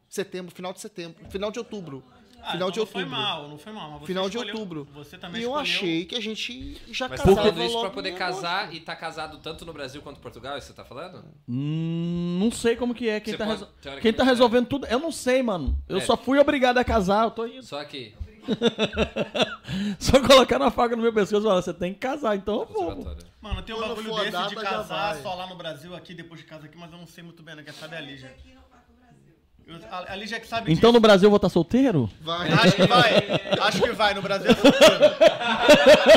[0.09, 1.17] Setembro, final de setembro.
[1.29, 2.05] Final de outubro.
[2.47, 3.23] Ah, final então de não foi outubro.
[3.23, 3.91] mal, não foi mal.
[3.93, 4.89] Mas você Final de escolheu- outubro.
[4.95, 7.81] Você também E eu escolheu- achei que a gente já Mas tá casava falando isso
[7.81, 10.73] pra poder casar e tá casado tanto no Brasil quanto em Portugal, é isso que
[10.75, 11.25] você tá falando?
[11.49, 13.21] Hum, não sei como que é.
[13.21, 14.27] Quem, Você tá, pode- quem tá é.
[14.27, 14.87] resolvendo tudo.
[14.87, 15.77] Eu não sei, mano.
[15.89, 16.01] Eu É.
[16.01, 17.25] só fui obrigado a casar.
[17.25, 17.63] Eu tô indo.
[17.63, 18.15] Só aqui,
[19.99, 22.67] Só colocar uma faca no meu pescoço e falar, você tem que casar, então eu
[22.67, 23.17] vou.
[23.41, 26.47] Mano, tem um Quando bagulho desse de casar só lá no Brasil, aqui, depois de
[26.47, 27.63] casa aqui, mas eu não sei muito bem, né?
[27.63, 28.29] Quer saber a Lígia?
[28.29, 29.33] aqui não vai pro Brasil.
[29.33, 29.54] Eu-
[29.91, 31.03] a, a Lígia que sabe Então no disso.
[31.03, 32.11] Brasil eu vou estar solteiro?
[32.21, 32.51] Vai.
[32.53, 33.41] Acho que vai.
[33.63, 34.15] Acho que vai.
[34.15, 35.05] No Brasil é solteiro.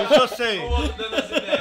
[0.03, 0.59] Isso eu sei.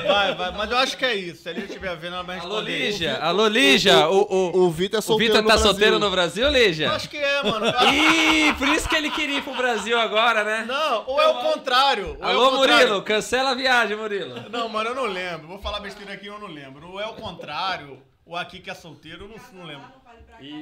[0.06, 0.52] Vai, vai.
[0.52, 1.42] Mas eu acho que é isso.
[1.42, 2.78] Se a Lígia estiver vendo, ela vai Alô, responder.
[2.78, 3.16] Lígia!
[3.18, 4.08] Alô, Lígia!
[4.08, 5.70] O, o, O Vitor é o solteiro Vitor no tá Brasil.
[5.70, 6.86] solteiro no Brasil, Lígia?
[6.86, 7.66] Eu acho que é, mano.
[7.66, 10.64] Eu Ih, por isso que ele queria ir pro Brasil agora, né?
[10.66, 12.16] Não, ou é o contrário.
[12.20, 12.86] ou é o Alô, contrário.
[12.86, 14.44] Murilo, cancela a viagem, Murilo.
[14.50, 15.46] Não, mano, eu não lembro.
[15.48, 16.88] Vou falar besteira aqui, eu não lembro.
[16.90, 19.86] Ou é o contrário, ou aqui que é solteiro, eu não, não lembro.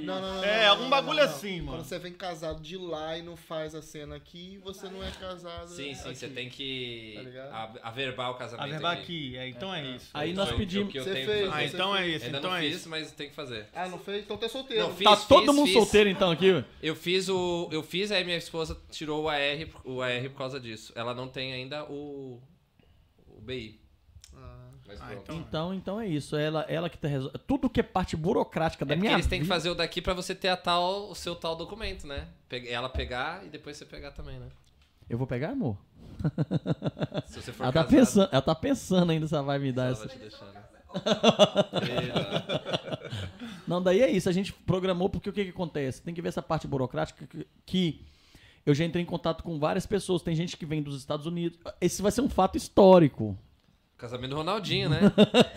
[0.05, 1.35] Não, não, não, É, não, algum não, bagulho não, não.
[1.35, 1.79] assim, mano.
[1.79, 5.11] Quando você vem casado de lá e não faz a cena aqui, você não é
[5.11, 6.15] casado Sim, sim, aqui.
[6.19, 7.19] você tem que
[7.51, 10.11] Tá averbar o casamento A verba aqui, é, então é isso.
[10.15, 12.25] Aí Foi nós o pedimos- o que eu Você tenho fez, Ah, então é isso,
[12.27, 12.89] Ainda então não é fiz, isso.
[12.89, 13.67] mas tem que fazer.
[13.75, 14.23] Ah, não fez?
[14.25, 14.83] Então tá solteiro.
[14.85, 15.75] Não, fiz, tá todo fiz, mundo fiz.
[15.75, 16.53] solteiro então aqui?
[16.53, 16.65] ué?
[16.83, 17.69] Eu fiz o.
[17.73, 19.39] Eu fiz, aí minha esposa tirou o AR,
[19.85, 20.93] o AR por causa disso.
[20.95, 22.41] Ela não tem ainda o.
[23.27, 23.81] o BI.
[25.01, 26.37] Ah, então- Então, então é isso.
[26.37, 27.41] Ela, ela que tá resolvendo.
[27.47, 30.01] Tudo que é parte burocrática da É minha eles têm que vida- fazer o daqui
[30.03, 32.29] pra você ter a tal, o seu tal documento, né?
[32.69, 34.47] Ela pegar e depois você pegar também, né?
[35.09, 35.77] Eu vou pegar, amor?
[37.27, 39.91] Se você for Ela tá, pensando, ela tá pensando ainda se ela vai me dar
[39.93, 40.07] essa.
[40.07, 40.63] vai te deixar, né?
[43.67, 44.29] Não, daí é isso.
[44.29, 46.03] A gente programou porque o que, que acontece?
[46.03, 48.05] Tem que ver essa parte burocrática que, que
[48.65, 50.23] eu já entrei em contato com várias pessoas.
[50.23, 51.59] Tem gente que vem dos Estados Unidos.
[51.81, 53.37] Esse vai ser um fato histórico.
[54.05, 55.01] Casamento do Ronaldinho, né?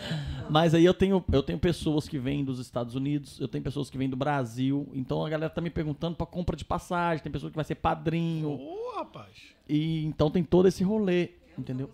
[0.48, 3.90] Mas aí eu tenho, eu tenho pessoas que vêm dos Estados Unidos, eu tenho pessoas
[3.90, 4.88] que vêm do Brasil.
[4.94, 7.22] Então a galera tá me perguntando pra compra de passagem.
[7.22, 8.48] Tem pessoa que vai ser padrinho.
[8.48, 9.36] Ô, rapaz.
[9.68, 11.90] E então tem todo esse rolê, entendeu?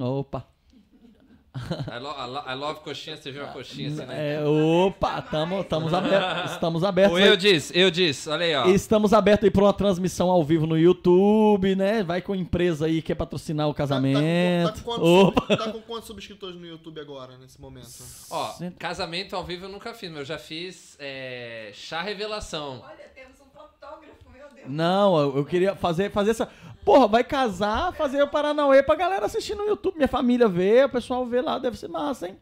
[0.00, 0.48] Opa.
[1.54, 4.36] I, lo- I lo- I love coxinha, você viu uma coxinha assim, né?
[4.36, 6.52] É, opa, tamo, estamos abertos.
[6.52, 7.14] Estamos abertos.
[7.14, 8.66] O eu disse, eu disse, olha aí, ó.
[8.68, 12.02] Estamos abertos aí para uma transmissão ao vivo no YouTube, né?
[12.02, 14.72] Vai com empresa aí que quer patrocinar o Tá- tá com- casamento.
[14.72, 15.56] Tá, com quantos, Opa.
[15.56, 17.86] tá com quantos subscritores no YouTube agora, nesse momento?
[18.30, 22.82] Ó, Cento- casamento ao vivo eu nunca fiz, mas eu já fiz é, chá revelação.
[22.82, 24.68] Olha, temos um fotógrafo, meu Deus.
[24.70, 26.48] Não, eu, eu queria fazer, fazer essa.
[26.84, 29.96] Porra, vai casar, fazer o Paranauê pra galera assistir no YouTube.
[29.96, 32.36] Minha família vê, o pessoal vê lá, deve ser massa, hein?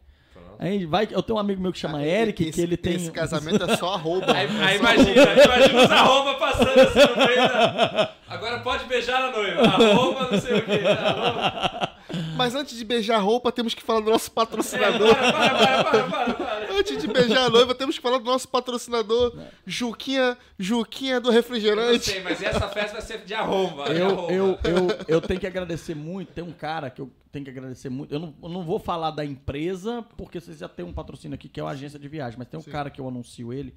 [0.57, 2.93] Aí vai, eu tenho um amigo meu que chama Ah, Eric, esse- que ele tem.
[2.95, 4.31] Esse casamento é só arroba.
[4.31, 5.11] Aí, aí imagina,
[5.45, 8.11] imagina os arroba passando assim no meio da...
[8.29, 9.61] Agora pode beijar a noiva.
[9.63, 10.81] Arroba não sei o quê.
[10.87, 11.90] Arroba...
[12.35, 15.15] Mas antes de beijar a roupa, temos que falar do nosso É, patrocinador.
[15.15, 16.73] para, para, para, para, para, para.
[16.73, 21.31] Antes de beijar a noiva, temos que falar do nosso patrocinador, Juquinha, Juquinha do Eu
[21.31, 22.05] não refrigerante.
[22.05, 23.85] sei, mas essa festa vai ser de arroba.
[23.93, 26.31] de Eu, eu, eu, eu tenho que agradecer muito.
[26.33, 28.13] Tem um cara que eu tenho que agradecer muito.
[28.13, 31.47] Eu não, eu não vou falar da empresa, porque vocês já têm um patrocínio aqui,
[31.47, 32.37] que é uma agência de viagem.
[32.39, 33.73] Mas tem um cara que eu anuncio ele,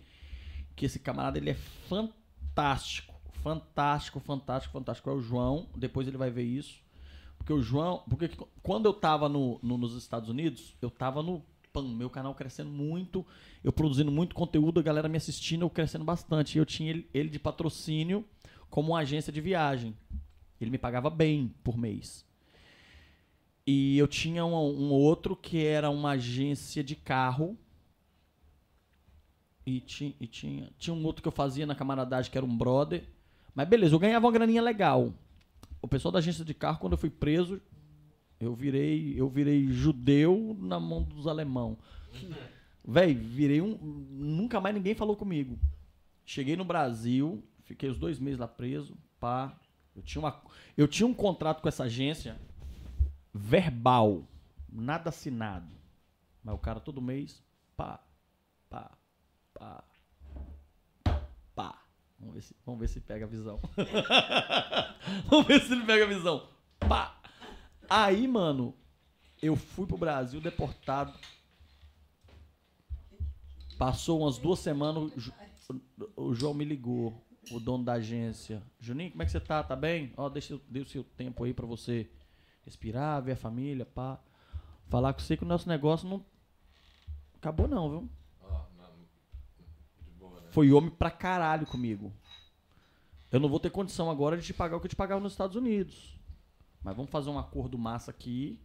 [0.76, 1.56] que esse camarada ele é
[1.88, 3.12] fantástico.
[3.42, 5.10] Fantástico, fantástico, fantástico.
[5.10, 5.68] É o João.
[5.76, 6.82] Depois ele vai ver isso.
[7.44, 8.02] Porque o João.
[8.08, 11.42] Porque que- quando eu tava no, no- nos Estados Unidos, eu tava no.
[11.72, 13.26] Pam, meu canal crescendo muito,
[13.62, 16.56] eu produzindo muito conteúdo, a galera me assistindo, eu crescendo bastante.
[16.56, 18.24] E eu tinha ele, ele de patrocínio
[18.70, 19.94] como uma agência de viagem.
[20.60, 22.24] Ele me pagava bem por mês.
[23.66, 27.58] E eu tinha um, um outro que era uma agência de carro.
[29.66, 32.56] E, ti, e tinha, tinha um outro que eu fazia na camaradagem que era um
[32.56, 33.04] brother.
[33.54, 35.12] Mas beleza, eu ganhava uma graninha legal.
[35.84, 37.60] O pessoal da agência de carro, quando eu fui preso,
[38.40, 41.76] eu virei, eu virei judeu na mão dos alemão.
[42.82, 43.76] Véi, virei um.
[43.76, 45.58] Nunca mais ninguém falou comigo.
[46.24, 49.54] Cheguei no Brasil, fiquei os dois meses lá preso, pá.
[49.94, 50.42] Eu tinha, uma,
[50.74, 52.40] eu tinha um contrato com essa agência
[53.34, 54.26] verbal,
[54.72, 55.70] nada assinado.
[56.42, 57.44] Mas o cara todo mês,
[57.76, 58.02] pá,
[58.70, 58.90] pá,
[59.52, 59.84] pá.
[62.24, 63.60] Vamos ver se, vamos ver se pega a visão.
[65.28, 66.48] vamos ver se ele pega a visão.
[66.80, 67.20] Pá.
[67.88, 68.74] Aí, mano,
[69.42, 71.12] eu fui pro Brasil deportado.
[73.76, 75.12] Passou umas duas semanas,
[76.16, 78.62] o João me ligou, o dono da agência.
[78.80, 79.62] Juninho, como é que você tá?
[79.62, 80.14] Tá bem?
[80.16, 82.08] Ó, deixa, dê o seu tempo aí pra você
[82.62, 84.18] respirar, ver a família, pá.
[84.88, 86.24] Falar com você que o nosso negócio não
[87.34, 88.10] acabou não, viu?
[88.40, 88.96] Ó, não,
[90.02, 90.42] de boa, né?
[90.54, 92.12] Foi homem pra caralho comigo.
[93.32, 95.32] Eu não vou ter condição agora de te pagar o que eu te pagava nos
[95.32, 96.16] Estados Unidos.
[96.80, 98.60] Mas vamos fazer um acordo massa aqui.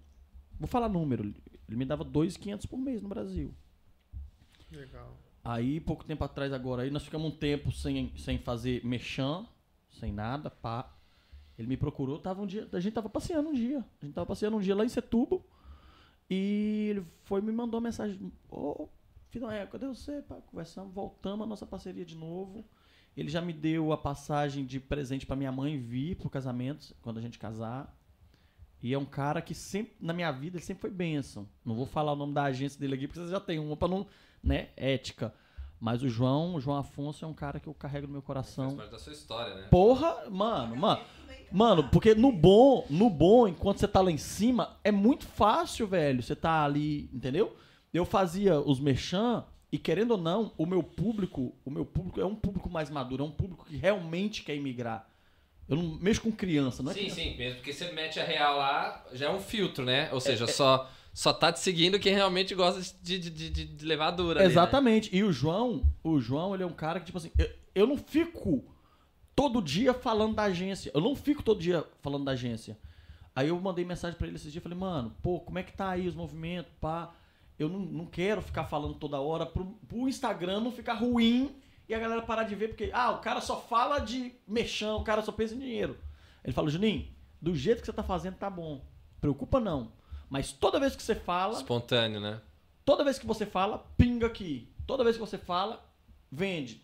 [0.59, 1.33] Vou falar número.
[1.67, 3.51] Ele me dava 2.500 por mês no Brasil.
[4.71, 5.17] Legal.
[5.43, 9.43] Aí, pouco tempo atrás agora, aí nós ficamos um tempo sem, sem fazer mexã,
[9.99, 10.95] sem nada, pá.
[11.57, 13.83] Ele me procurou, tava um dia, a gente tava passeando um dia.
[13.99, 15.43] A gente tava passeando um dia lá em Setúbal.
[16.29, 18.31] E ele foi e me mandou uma mensagem.
[18.47, 18.87] Ô,
[19.29, 20.21] filho, é, cadê você?
[20.21, 22.65] Pá, conversamos, voltamos a nossa parceria de novo.
[23.15, 27.17] Ele já me deu a passagem de presente pra minha mãe vir pro casamento, quando
[27.17, 27.95] a gente casar.
[28.81, 31.47] E é um cara que sempre, na minha vida, ele sempre foi bênção.
[31.65, 33.87] Não vou falar o nome da agência dele aqui, porque vocês já tem uma pra
[33.87, 34.07] não,
[34.41, 35.33] né, ética.
[35.79, 38.27] Mas o João, o João Afonso é um cara que eu carrego no meu Faz
[38.27, 38.75] coração.
[38.77, 39.67] parte da sua história, né?
[39.69, 41.01] Porra, mano, mano.
[41.51, 45.87] Mano, porque no bom, no bom, enquanto você tá lá em cima, é muito fácil,
[45.87, 46.21] velho.
[46.21, 47.55] Você tá ali, entendeu?
[47.93, 52.25] Eu fazia os merchan e querendo ou não, o meu público, o meu público é
[52.25, 55.07] um público mais maduro, é um público que realmente quer imigrar.
[55.67, 57.15] Eu não mexo com criança, não é Sim, criança.
[57.21, 60.09] sim, mesmo porque você mete a real lá, já é um filtro, né?
[60.11, 63.85] Ou É, seja, só, só tá te seguindo quem realmente gosta de, de, de, de
[63.85, 64.39] levar dura.
[64.39, 64.51] ali, né?
[64.51, 65.15] Exatamente.
[65.15, 67.97] E o João, o João, ele é um cara que, tipo assim, eu, eu não
[67.97, 68.63] fico
[69.35, 70.91] todo dia falando da agência.
[70.95, 72.75] Eu não fico todo dia falando da agência.
[73.35, 75.89] Aí eu mandei mensagem pra ele esses dias, falei, mano, pô, como é que tá
[75.91, 77.13] aí os movimentos, pá?
[77.59, 81.55] Eu não, não quero ficar falando toda hora pro, pro Instagram não ficar ruim
[81.87, 85.03] e a galera parar de ver, porque, ah, o cara só fala de mexão, o
[85.03, 85.97] cara só pensa em dinheiro.
[86.43, 87.07] Ele falou, Juninho,
[87.41, 88.85] do jeito que você tá fazendo tá bom.
[89.19, 89.91] Preocupa não.
[90.29, 92.39] Mas toda vez que você fala, Espontâneo, né?
[92.85, 94.71] Toda vez que você fala, pinga aqui.
[94.85, 95.83] Toda vez que você fala,
[96.31, 96.81] vende.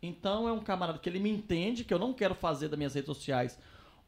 [0.00, 2.94] Então é um camarada que ele me entende que eu não quero fazer das minhas
[2.94, 3.58] redes sociais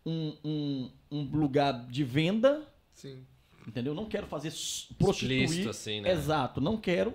[0.04, 3.26] um, um, um lugar de venda, Sim.
[3.66, 3.92] Entendeu?
[3.92, 4.52] Eu não quero fazer
[4.98, 5.42] prostituir.
[5.42, 6.10] Explícito, assim, né?
[6.12, 7.14] Exato, não quero.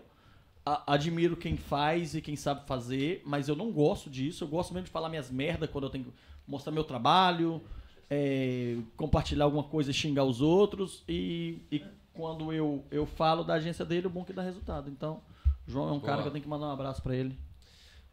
[0.65, 4.43] A- admiro quem faz e quem sabe fazer, mas eu não gosto disso.
[4.43, 6.11] Eu gosto mesmo de falar minhas merdas quando eu tenho que
[6.47, 7.61] mostrar meu trabalho,
[8.09, 11.03] é, compartilhar alguma coisa e xingar os outros.
[11.07, 14.89] E, e quando eu, eu falo da agência dele, o bom é que dá resultado.
[14.89, 15.21] Então,
[15.65, 16.05] João é um Boa.
[16.05, 17.37] cara que eu tenho que mandar um abraço pra ele.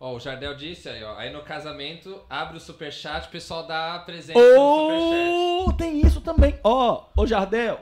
[0.01, 1.17] Ó, o Jardel disse aí, ó.
[1.17, 5.67] Aí no casamento, abre o superchat, o pessoal dá presente no superchat.
[5.67, 6.55] Oh, tem isso também.
[6.63, 7.81] Ó, ô Jardel.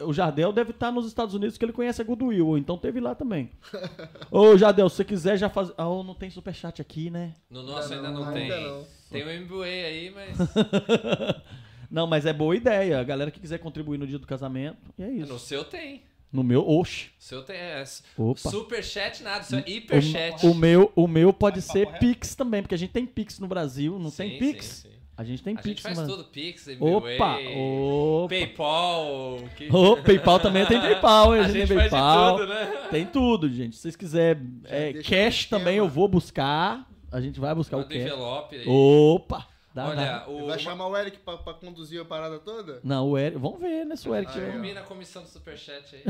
[0.00, 3.14] O Jardel deve estar nos Estados Unidos, que ele conhece a Goodwill, então teve lá
[3.14, 3.50] também.
[4.30, 5.74] Ô, Jardel, se você quiser já fazer.
[5.76, 7.34] Ah, oh, não tem superchat aqui, né?
[7.50, 8.64] No nosso ainda não, não, ainda tem.
[8.64, 8.86] não.
[9.10, 10.36] Tem o MBA aí, mas.
[11.88, 13.00] Não, mas é boa ideia.
[13.00, 15.32] A galera que quiser contribuir no dia do casamento, e é isso.
[15.32, 16.02] no seu tem.
[16.32, 17.10] No meu, oxe.
[17.18, 17.56] O seu tem.
[17.56, 17.84] É,
[18.18, 18.50] Opa.
[18.50, 20.44] superchat nada, o seu é hiperchat.
[20.44, 21.98] O, o meu, o meu pode Papo ser.
[21.98, 24.66] Pix também, porque a gente tem Pix no Brasil, não tem Sim, Pix?
[24.66, 24.95] sim, sim.
[25.18, 26.08] A gente tem A Pix, gente faz mano.
[26.10, 28.28] tudo, Pix, Opa, MBWay, opa.
[28.28, 29.38] PayPal.
[29.56, 29.74] Que...
[29.74, 31.40] Ô, PayPal também tem PayPal, hein?
[31.42, 32.36] a gente tem faz de PayPal.
[32.38, 32.86] tudo, né?
[32.90, 33.76] Tem tudo, gente.
[33.76, 36.86] Se vocês quiserem é, cash também, eu vou buscar.
[37.10, 38.02] A gente vai buscar o Manda cash.
[38.02, 38.64] envelope aí.
[38.68, 39.46] Opa!
[39.74, 40.24] Dá, Olha, dá.
[40.28, 40.46] o...
[40.46, 42.80] Vai chamar o Eric pra, pra conduzir a parada toda?
[42.82, 43.38] Não, o Eric.
[43.38, 43.94] Vamos ver, né?
[43.96, 44.52] Se o Eric Ah, tiver.
[44.52, 46.02] Combina a comissão do Superchat aí.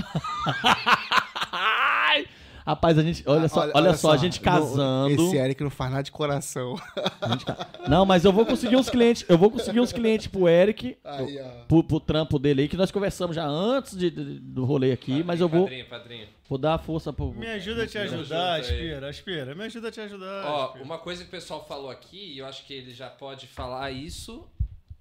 [2.66, 3.22] Rapaz, a gente.
[3.26, 5.10] Olha, Ah, só, olha, só, a gente no- casando.
[5.28, 6.74] Esse Eric não faz nada de coração.
[7.20, 7.44] A gente
[7.88, 9.24] Não, mas eu vou conseguir uns clientes.
[9.28, 10.98] Eu vou conseguir uns clientes pro Eric.
[11.04, 11.64] Aí, ó.
[11.68, 15.22] Pro, pro trampo dele aí, que nós conversamos já antes de- de- do rolê aqui,
[15.22, 16.28] mas eu vou, Padrinho, padrinho.
[16.48, 17.32] vou dar força pro.
[17.32, 18.58] Me ajuda a te ajudar.
[18.60, 19.54] Aspira, Aspira.
[19.54, 20.44] Me ajuda a te ajudar.
[20.46, 20.84] Ó, Aspira.
[20.84, 23.92] uma coisa que o pessoal falou aqui, e eu acho que ele já pode falar
[23.92, 24.44] isso,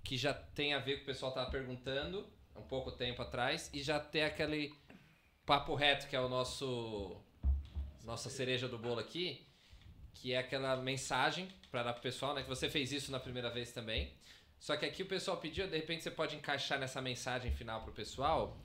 [0.04, 2.24] que já tem a ver com o pessoal tava perguntando
[2.56, 4.72] um pouco tempo atrás, e já tem aquele
[5.48, 7.18] papo reto que é o nosso
[8.06, 9.46] nossa cereja do bolo aqui,
[10.14, 12.44] que é aquela mensagem para dar pessoal, né?
[12.44, 14.14] Que você fez isso na primeira vez também.
[14.60, 17.92] Só que aqui o pessoal pediu, de repente você pode encaixar nessa mensagem final pro
[17.92, 18.58] pessoal,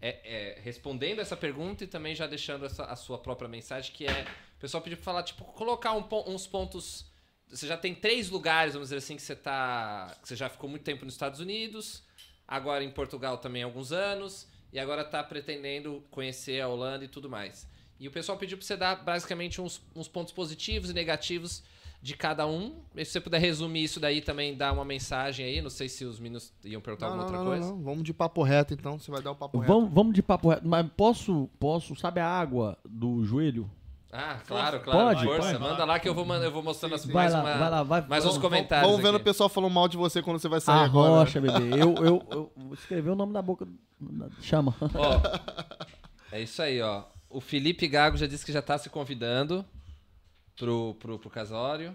[0.00, 4.06] é, é, respondendo essa pergunta e também já deixando essa, a sua própria mensagem, que
[4.06, 4.26] é.
[4.56, 7.06] O pessoal pediu pra falar, tipo, colocar um uns pontos.
[7.48, 10.16] Você já tem três lugares, vamos dizer assim, que você tá.
[10.22, 12.02] Que você já ficou muito tempo nos Estados Unidos,
[12.48, 17.08] agora em Portugal também há alguns anos, e agora tá pretendendo conhecer a Holanda e
[17.08, 17.68] tudo mais.
[17.98, 21.62] E o pessoal pediu pra você dar basicamente uns, uns pontos positivos e negativos
[22.02, 22.74] de cada um.
[22.94, 25.62] E se você puder resumir isso daí também, dar uma mensagem aí.
[25.62, 27.72] Não sei se os meninos iam perguntar Não, alguma não, outra não, coisa.
[27.72, 27.84] não, não.
[27.84, 28.98] Vamos de papo reto, então.
[28.98, 29.72] Você vai dar o papo reto.
[29.72, 30.66] Vamos, vamos de papo reto.
[30.68, 33.70] Mas posso, posso, sabe a água do joelho?
[34.16, 34.98] Ah, claro, claro.
[35.16, 35.58] Pode, força.
[35.58, 35.58] pode.
[35.58, 37.82] Manda lá que eu vou, eu vou mostrando as, Vai mais, lá, uma- vai lá,
[37.82, 38.00] vai.
[38.06, 38.86] mais uns vamos- comentários.
[38.88, 39.24] Vamos vendo o aqui.
[39.24, 41.10] pessoal falando mal de você quando você vai sair A agora.
[41.10, 41.18] né?
[41.18, 41.82] rocha, bebê.
[41.82, 43.66] Eu, eu, eu vou escrever o nome da boca.
[44.40, 44.72] Chama.
[44.94, 45.20] Ó,
[46.30, 47.02] é isso aí, ó.
[47.36, 49.64] O Felipe Gago já disse que já tá se convidando
[50.56, 51.92] pro, pro, pro casório.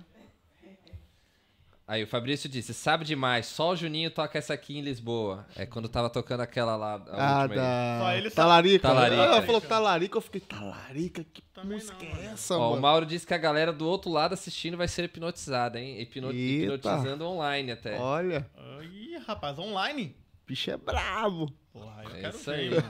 [1.88, 5.48] Aí o Fabrício disse, sabe demais, só o Juninho toca essa aqui em Lisboa.
[5.56, 6.96] É quando tava tocando aquela lá.
[7.08, 8.00] a Ah, última aí.
[8.00, 8.36] Só ele da...
[8.36, 8.88] Talarica.
[8.88, 9.22] Talarica.
[9.22, 11.24] Ah, Ela falou talarica, eu fiquei, talarica?
[11.24, 12.30] Que Também música não, é mano.
[12.34, 12.82] essa, Ó, o mano?
[12.84, 16.00] Mauro disse que a galera do outro lado assistindo vai ser hipnotizada, hein?
[16.00, 16.32] Hipno-.
[16.32, 17.98] Hipnotizando online até.
[17.98, 18.48] Olha,
[18.84, 20.16] Ih, rapaz, online?
[20.46, 21.52] bicho é bravo.
[21.74, 22.70] Porra, eu É quero isso ver, aí.
[22.70, 22.90] mano.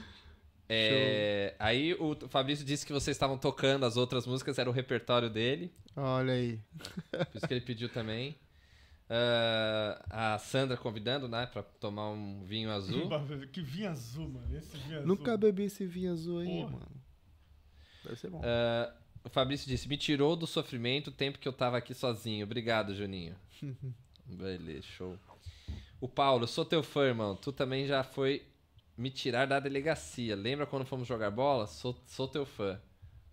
[0.72, 5.28] É, aí o Fabrício disse que vocês estavam tocando as outras músicas, era o repertório
[5.28, 5.72] dele.
[5.96, 6.60] Olha aí.
[7.10, 8.36] Por isso que ele pediu também.
[9.08, 13.08] Ah, a Sandra convidando, né, pra tomar um vinho azul.
[13.50, 14.56] Que vinho azul, mano.
[14.56, 15.08] Esse vinho azul.
[15.08, 16.70] Nunca bebi esse vinho azul aí, Porra.
[16.70, 17.02] mano.
[18.04, 18.40] Deve ser bom.
[18.44, 22.44] Ah, o Fabrício disse: Me tirou do sofrimento o tempo que eu tava aqui sozinho.
[22.44, 23.34] Obrigado, Juninho.
[24.24, 25.18] Beleza, show.
[26.00, 27.34] O Paulo, sou teu fã, irmão.
[27.34, 28.44] Tu também já foi
[29.00, 30.36] me tirar da delegacia.
[30.36, 31.66] Lembra quando fomos jogar bola?
[31.66, 32.78] Sou, sou teu fã.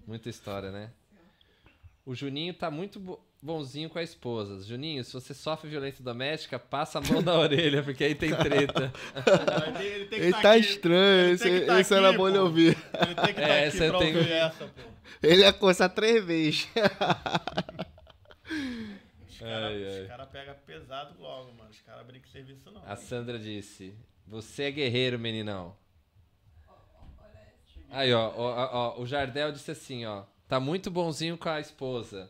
[0.05, 0.91] Muita história, né?
[2.05, 4.63] O Juninho tá muito bo- bonzinho com a esposa.
[4.65, 8.93] Juninho, se você sofre violência doméstica, passa a mão na orelha, porque aí tem treta.
[9.77, 10.59] Ele, ele tem que Ele tá tá aqui.
[10.61, 12.43] estranho, Ele esse, tem que tá esse era aqui, bom de pô.
[12.43, 12.77] ouvir.
[12.93, 14.81] Ele tem que estar É, aqui essa pra eu tenho- ouvir essa, pô.
[15.21, 16.67] Ele ia coçar três vezes.
[19.29, 21.69] Os caras cara pegam pesado logo, mano.
[21.69, 22.81] Os caras brincam serviço, não.
[22.85, 23.93] A Sandra disse:
[24.27, 25.75] Você é guerreiro, meninão.
[27.89, 30.23] Aí, ó, ó, ó, o Jardel disse assim, ó.
[30.47, 32.29] Tá muito bonzinho com a esposa.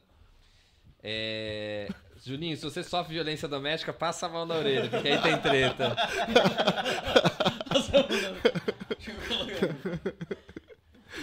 [1.01, 1.87] É.
[2.23, 5.95] Juninho, se você sofre violência doméstica, passa a mão na orelha, porque aí tem treta.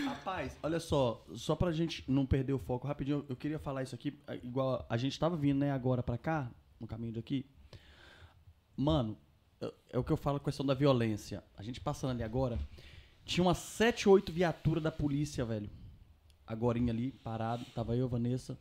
[0.06, 3.94] Rapaz, olha só, só pra gente não perder o foco rapidinho, eu queria falar isso
[3.94, 7.44] aqui, igual a gente tava vindo, né, agora pra cá, no caminho daqui.
[8.76, 9.18] Mano,
[9.92, 11.42] é- o que eu falo, a questão da violência.
[11.56, 12.58] A gente passando ali agora,
[13.24, 15.70] tinha umas 7, 8 viaturas da polícia, velho.
[16.46, 18.58] Agorinha ali, parado, tava eu, Vanessa.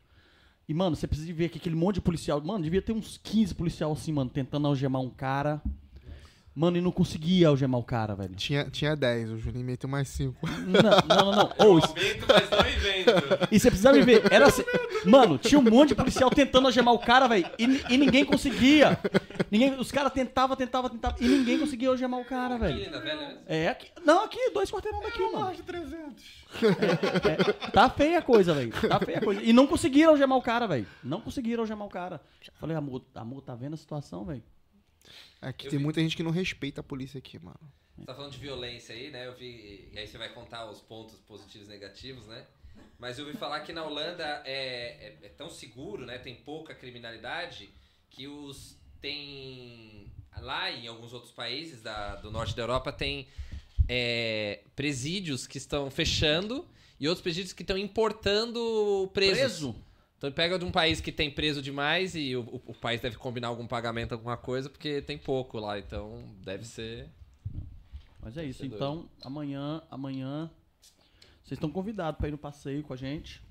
[0.67, 2.41] E, mano, você precisa ver que aquele monte de policial.
[2.41, 5.61] Mano, devia ter uns 15 policial assim, mano, tentando algemar um cara.
[6.55, 8.35] Mano, e não conseguia algemar o cara, velho.
[8.35, 10.39] Tinha, tinha 10, o Juninho meteu mais 5.
[10.47, 11.49] Não, não, não.
[11.57, 11.67] não.
[11.67, 13.11] Ô, isso- Aumento, mas não invento.
[13.51, 14.31] e você precisa me ver.
[14.31, 14.63] Era assim.
[15.03, 17.49] Mano, tinha um monte de policial tentando algemar o cara, velho.
[17.57, 18.99] E, e ninguém conseguia.
[19.49, 21.17] Ninguém, os caras tentavam, tentavam, tentavam.
[21.19, 22.75] E ninguém conseguia algemar o cara, velho.
[23.03, 23.37] Mesmo.
[23.47, 23.87] É aqui.
[24.05, 25.39] Não, aqui, dois quarteirão daqui, mano.
[25.45, 26.43] Mais de 300.
[26.61, 28.71] É, tá feia a coisa, velho.
[28.87, 29.41] Tá feia a coisa.
[29.41, 30.85] E não conseguiram algemar o cara, velho.
[31.03, 32.21] Não conseguiram algemar o cara.
[32.59, 34.43] Falei, amor, amor, tá vendo a situação, velho?
[35.41, 37.59] Aqui Eu tem vi- muita gente que não respeita a polícia aqui, mano.
[37.97, 39.27] Você tá falando de violência aí, né?
[39.27, 39.89] Eu vi.
[39.91, 42.45] E aí você vai contar os pontos positivos e negativos, né?
[42.97, 46.17] Mas eu ouvi falar que na Holanda é, é- é tão seguro, né?
[46.17, 47.69] Tem pouca criminalidade
[48.09, 48.77] que os.
[49.01, 50.11] Tem.
[50.39, 53.27] Lá em alguns outros países da- do norte da Europa tem
[53.87, 56.65] é, presídios que estão fechando
[56.99, 59.37] e outros presídios que estão importando presos.
[59.37, 59.75] Preso?
[60.23, 63.17] Então pega de um país que tem preso demais e o, o- o país deve
[63.17, 67.09] combinar algum pagamento, alguma coisa, porque tem pouco lá, então deve ser.
[68.21, 68.59] Mas é isso.
[68.61, 68.75] Ser doido.
[68.77, 70.49] Então, amanhã, amanhã.
[71.43, 73.43] Vocês estão convidados pra ir no passeio com a gente.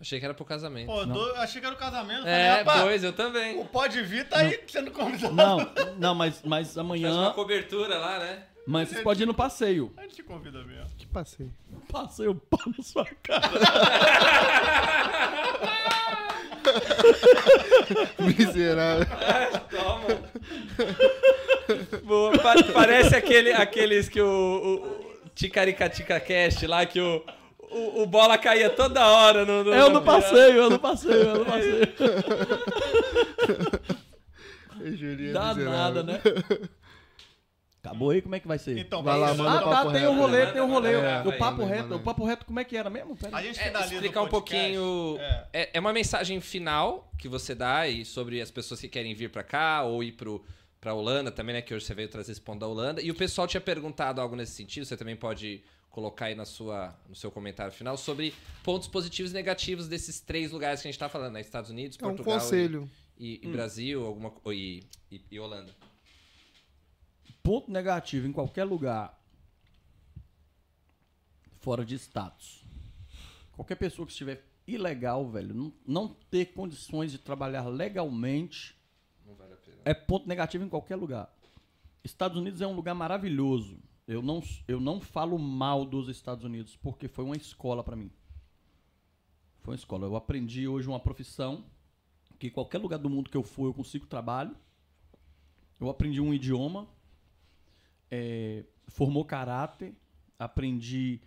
[0.00, 0.86] Achei que era pro casamento.
[0.88, 2.22] Pô, do- achei que era o casamento.
[2.22, 3.60] falei, é, rapaz, pois, eu também.
[3.60, 5.32] o Pode Vir tá aí sendo convidado.
[5.32, 5.58] Não,
[5.98, 7.30] não, mas, mas Faz uma amanhã.
[7.32, 8.46] cobertura lá, né?
[8.66, 9.92] Mas vocês podem ir no passeio.
[9.96, 10.90] A gente te convida mesmo.
[10.98, 11.48] Que passei.
[11.88, 13.52] Passeio pau na sua cara.
[18.18, 19.06] Miserável.
[19.70, 20.06] Toma.
[22.02, 24.26] Boa, pa- parece aquele, aqueles que o,
[25.24, 27.22] o Ticaricatica Cast lá, que o,
[27.58, 29.64] o, o bola caía toda hora no.
[29.64, 31.88] no É o no passeio, é o no passeio, é o no passeio.
[34.96, 35.70] Julinho Dá miserável.
[35.70, 36.20] nada, né?
[37.84, 38.78] Acabou aí, como é que vai ser?
[38.78, 39.38] Então, Vai lá, isso.
[39.42, 40.92] manda ah, o tá, papo tem reto, o rolê, tem o rolê.
[40.92, 43.16] É, o papo reto, manda o papo reto, como é que era mesmo?
[43.16, 45.16] Pera A gente É, explicar um pouquinho.
[45.18, 45.46] É.
[45.52, 49.30] É, é uma mensagem final que você dá e sobre as pessoas que querem vir
[49.30, 50.44] pra cá ou ir pro,
[50.80, 51.60] pra Holanda também, né?
[51.60, 53.02] Que hoje você veio trazer esse ponto da Holanda.
[53.02, 56.94] E o pessoal tinha perguntado algo nesse sentido, você também pode colocar aí na sua,
[57.08, 61.00] no seu comentário final sobre pontos positivos e negativos desses três lugares que a gente
[61.00, 61.40] tá falando, né?
[61.40, 62.90] Estados Unidos, É um Portugal e- conselho.
[63.18, 65.72] e, e Brasil, alguma, e, e, e Holanda.
[67.42, 69.18] Ponto negativo em qualquer lugar
[71.60, 72.64] fora de status.
[73.52, 78.76] Qualquer pessoa que estiver ilegal, velho, não, não ter condições de trabalhar legalmente
[79.26, 79.76] Não vale a pena.
[79.84, 81.32] é ponto negativo em qualquer lugar.
[82.04, 83.78] Estados Unidos é um lugar maravilhoso.
[84.06, 88.10] Eu não, eu não falo mal dos Estados Unidos, porque foi uma escola pra mim.
[89.60, 90.06] Foi uma escola.
[90.06, 91.64] Eu aprendi hoje uma profissão
[92.38, 94.56] que qualquer lugar do mundo que eu for eu consigo trabalho.
[95.78, 96.88] Eu aprendi um idioma,
[98.12, 99.94] é, formou caráter,
[100.38, 101.18] aprendi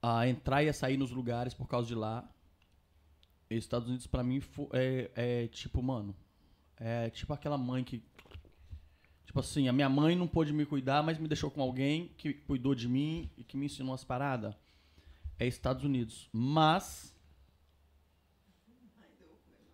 [0.00, 2.26] a entrar e a sair nos lugares por causa de lá.
[3.50, 4.40] Estados Unidos pra mim
[4.72, 6.14] é, é tipo, mano,
[6.76, 8.00] é tipo aquela mãe que.
[9.26, 12.32] Tipo assim, a minha mãe não pôde me cuidar, mas me deixou com alguém que
[12.32, 14.54] cuidou de mim e que me ensinou as paradas.
[15.36, 16.28] É Estados Unidos.
[16.32, 17.12] Mas.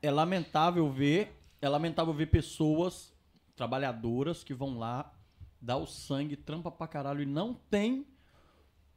[0.01, 1.39] É lamentável ver.
[1.61, 3.15] É lamentável ver pessoas
[3.55, 5.16] trabalhadoras que vão lá,
[5.67, 8.07] dar o sangue, trampa pra caralho e não tem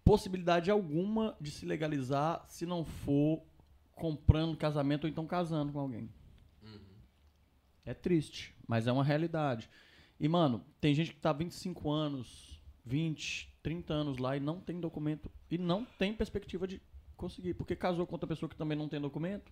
[0.06, 3.42] possibilidade alguma de se legalizar se não for
[3.96, 6.10] comprando casamento ou então casando com alguém.
[7.84, 9.68] É triste, mas é uma realidade.
[10.20, 14.80] E, mano, tem gente que tá 25 anos, 20, 30 anos lá e não tem
[14.80, 16.80] documento e não tem perspectiva de
[17.18, 19.52] conseguir, porque casou com outra pessoa que também não tem documento.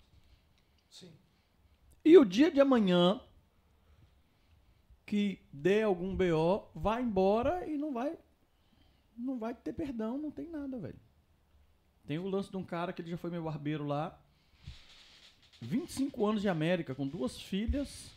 [0.88, 1.10] Sim.
[2.04, 3.20] E o dia de amanhã
[5.08, 8.18] que dê algum BO, vai embora e não vai
[9.16, 11.00] não vai ter perdão, não tem nada, velho.
[12.06, 14.16] Tem o lance de um cara que ele já foi meu barbeiro lá.
[15.62, 18.14] 25 anos de América, com duas filhas,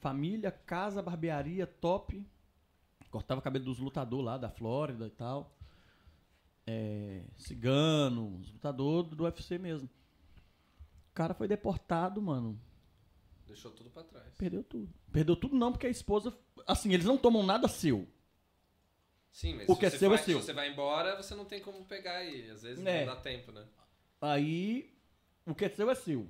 [0.00, 2.26] família, casa, barbearia, top.
[3.10, 5.54] Cortava cabelo dos lutadores lá da Flórida e tal.
[6.66, 9.88] É, cigano, os lutadores do UFC mesmo.
[11.10, 12.58] O cara foi deportado, mano.
[13.54, 14.34] Deixou tudo pra trás.
[14.36, 14.92] Perdeu tudo.
[15.12, 16.36] Perdeu tudo não, porque a esposa.
[16.66, 18.06] Assim, eles não tomam nada seu.
[19.30, 20.40] Sim, mas O se que é você seu é vai, seu.
[20.40, 22.50] Se você vai embora, você não tem como pegar aí.
[22.50, 23.04] Às vezes É.
[23.04, 23.64] não dá tempo, né?
[24.20, 24.92] Aí,
[25.46, 26.26] o que é seu é seu.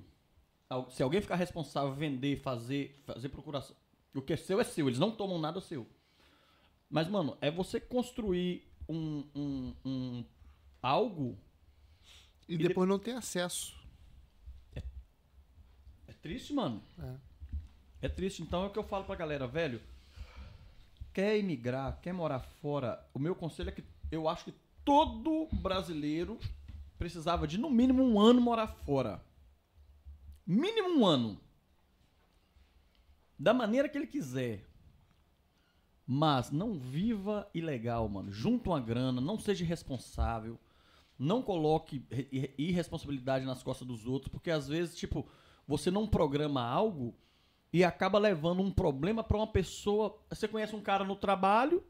[0.91, 3.75] Se alguém ficar responsável, vender, fazer, fazer procuração.
[4.13, 4.87] O que é seu é seu.
[4.87, 5.87] Eles não tomam nada seu.
[6.89, 10.25] Mas, mano, é você construir um, um, um
[10.81, 11.39] algo.
[12.47, 13.75] E, E depois não tem acesso.
[16.25, 16.81] É triste, mano.
[16.97, 17.15] É.
[18.07, 18.41] É triste.
[18.41, 19.79] Então é o que eu falo pra galera, velho.
[21.13, 26.39] Quer emigrar, quer morar fora, o meu conselho é que eu acho que todo brasileiro
[26.97, 29.23] precisava de no mínimo um ano morar fora.
[30.47, 31.39] Mínimo um ano.
[33.37, 34.65] Da maneira que ele quiser.
[36.07, 38.31] Mas não viva ilegal, mano.
[38.31, 40.59] Junta uma grana, não seja irresponsável.
[41.19, 45.27] Não coloque re- ir- irresponsabilidade nas costas dos outros, porque às vezes, tipo,
[45.67, 47.13] você não programa algo
[47.73, 50.17] e acaba levando um problema pra uma pessoa.
[50.29, 51.83] Você conhece um cara no trabalho,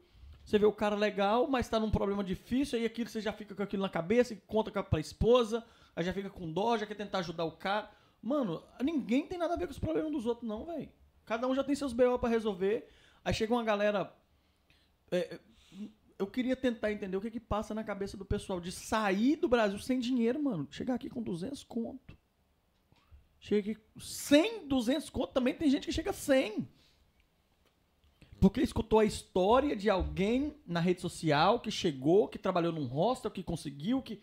[0.44, 3.54] você vê o cara legal, mas tá num problema difícil, aí aquilo você já fica
[3.54, 5.64] com aquilo na cabeça e conta com a- esposa,
[5.94, 7.90] aí já fica com dó, já quer tentar ajudar o cara.
[8.22, 10.88] Mano, ninguém tem nada a ver com os problemas dos outros, não, velho.
[11.24, 12.88] Cada um já tem seus BO pra resolver.
[13.24, 14.12] Aí chega uma galera.
[15.10, 15.38] é,
[16.18, 19.48] eu queria tentar entender o que que passa na cabeça do pessoal de sair do
[19.48, 20.66] Brasil sem dinheiro, mano.
[20.70, 22.16] Chegar aqui com 200 conto.
[23.40, 25.32] Chega aqui 100, 200 conto.
[25.32, 26.68] Também tem gente que chega a 100.
[28.40, 33.30] Porque escutou a história de alguém na rede social que chegou, que trabalhou num hostel,
[33.30, 34.20] que conseguiu, que...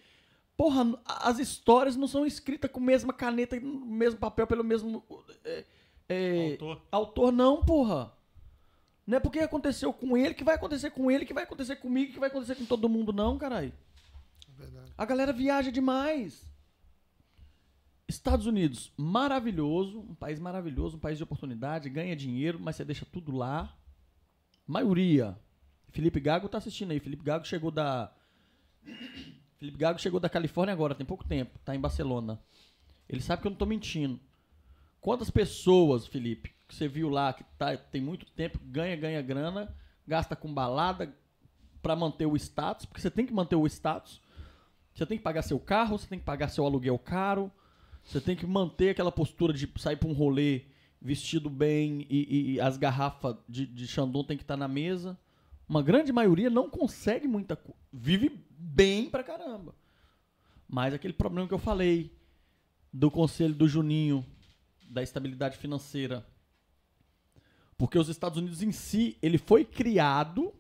[0.56, 5.04] Porra, as histórias não são escritas com a mesma caneta, no mesmo papel, pelo mesmo.
[5.44, 5.66] é,
[6.08, 6.82] é, Autor.
[6.92, 8.14] autor, não, porra.
[9.06, 12.14] Não é porque aconteceu com ele que vai acontecer com ele, que vai acontecer comigo,
[12.14, 13.74] que vai acontecer com todo mundo, não, caralho.
[14.56, 14.94] Verdade.
[14.96, 16.46] A galera viaja demais.
[18.08, 23.06] Estados Unidos, maravilhoso, um país maravilhoso, um país de oportunidade, ganha dinheiro, mas você deixa
[23.06, 23.76] tudo lá.
[24.68, 25.38] Maioria.
[25.90, 27.00] Felipe Gago tá assistindo aí.
[27.00, 28.12] Felipe Gago chegou da
[29.58, 32.40] Felipe Gago chegou da Califórnia agora, tem pouco tempo, tá em Barcelona.
[33.08, 34.20] Ele sabe que eu não tô mentindo.
[35.00, 39.74] Quantas pessoas, Felipe, que você viu lá que tá, tem muito tempo, ganha, ganha grana,
[40.08, 41.16] gasta com balada
[41.82, 44.22] pra manter o status, porque você tem que manter o status.
[44.94, 47.52] Você tem que pagar seu carro, você tem que pagar seu aluguel caro,
[48.04, 50.64] você tem que manter aquela postura de sair pra um rolê
[51.02, 55.18] vestido bem e, e- as garrafas de, de Xandão tem que estar na mesa.
[55.68, 57.80] Uma grande maioria não consegue muita coisa.
[57.92, 59.74] Vive bem pra caramba.
[60.68, 62.16] Mas aquele problema que eu falei
[62.92, 64.26] do conselho do Juninho,
[64.90, 66.26] da estabilidade financeira.
[67.78, 70.54] Porque os Estados Unidos em si, ele foi criado,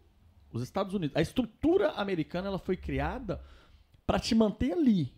[0.52, 3.42] os Estados Unidos, a estrutura americana ela foi criada
[4.06, 5.14] para te manter ali.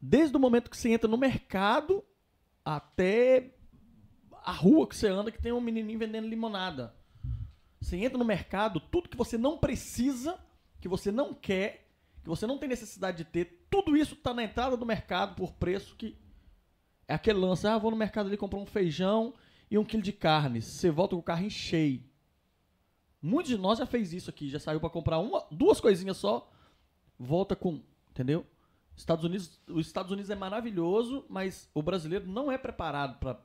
[0.00, 2.04] Desde o momento que você entra no mercado
[2.64, 3.54] até
[4.42, 6.94] a rua que você anda que tem um menininho vendendo limonada.
[7.80, 10.38] Você entra no mercado, tudo que você não precisa,
[10.80, 11.86] que você não quer,
[12.22, 15.52] que você não tem necessidade de ter, tudo isso tá na entrada do mercado por
[15.52, 16.16] preço que
[17.08, 19.34] é aquele lance, ah, vou no mercado ali comprar um feijão
[19.70, 20.62] e um quilo de carne.
[20.62, 22.02] Você volta com o carrinho cheio.
[23.20, 26.50] Muitos de nós já fez isso aqui, já saiu para comprar uma, duas coisinhas só,
[27.18, 28.46] volta com, entendeu?
[29.00, 33.40] Estados Unidos, os Estados Unidos é maravilhoso, mas o brasileiro não é preparado para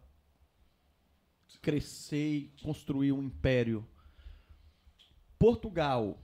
[1.62, 3.88] crescer e construir um império.
[5.40, 6.20] Portugal.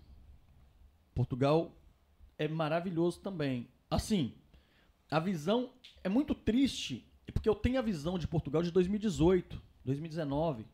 [1.16, 1.76] Portugal
[2.38, 3.68] é maravilhoso também.
[3.90, 4.34] Assim,
[5.10, 10.66] a visão é muito triste, porque eu tenho a visão de Portugal de 2018, 2019.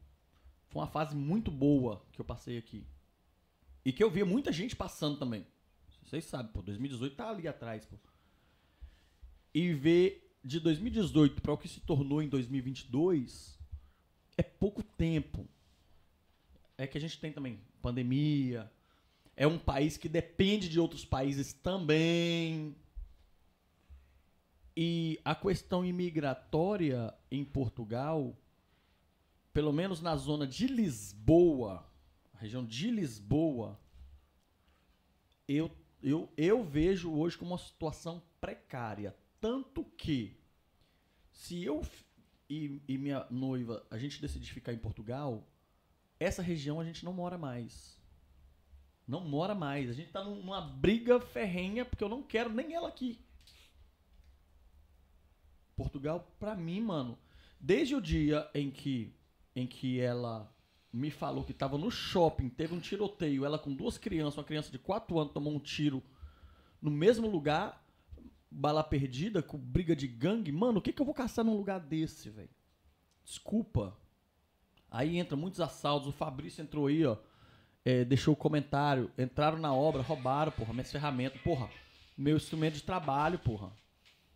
[0.70, 2.86] Foi uma fase muito boa que eu passei aqui.
[3.86, 5.46] E que eu via muita gente passando também.
[6.04, 7.98] Vocês sabem, pô, 2018 tá ali atrás, pô.
[9.54, 13.58] E ver de 2018 para o que se tornou em 2022
[14.38, 15.48] é pouco tempo.
[16.78, 18.72] É que a gente tem também pandemia.
[19.36, 22.76] É um país que depende de outros países também.
[24.76, 28.38] E a questão imigratória em Portugal,
[29.52, 31.84] pelo menos na zona de Lisboa,
[32.36, 33.80] região de Lisboa,
[35.48, 35.72] eu,
[36.04, 39.16] eu, eu vejo hoje como uma situação precária.
[39.40, 40.36] Tanto que,
[41.32, 41.82] se eu
[42.50, 45.48] e, e minha noiva, a gente decidir ficar em Portugal,
[46.20, 47.98] essa região a gente não mora mais.
[49.08, 49.90] Não mora mais.
[49.90, 53.20] A gente tá num- numa briga ferrenha, porque eu não quero nem ela aqui.
[55.76, 57.18] Portugal, pra mim, mano,
[57.60, 59.14] desde o dia em que,
[59.56, 60.52] em que ela
[60.92, 64.72] me falou que tava no shopping, teve um tiroteio, ela com duas crianças, uma criança
[64.72, 66.02] de 4 anos tomou um tiro
[66.82, 67.86] no mesmo lugar,
[68.58, 71.80] bala perdida, com briga de gangue, mano, o que, que eu vou caçar num lugar
[71.80, 72.50] desse, velho?
[73.24, 73.96] Desculpa.
[74.90, 77.18] Aí entra muitos assaltos, o Fabrício entrou aí, ó,
[77.86, 81.70] é, deixou o comentário, entraram na obra, roubaram, porra, minhas ferramentas, porra,
[82.18, 83.72] meu instrumento de trabalho, porra.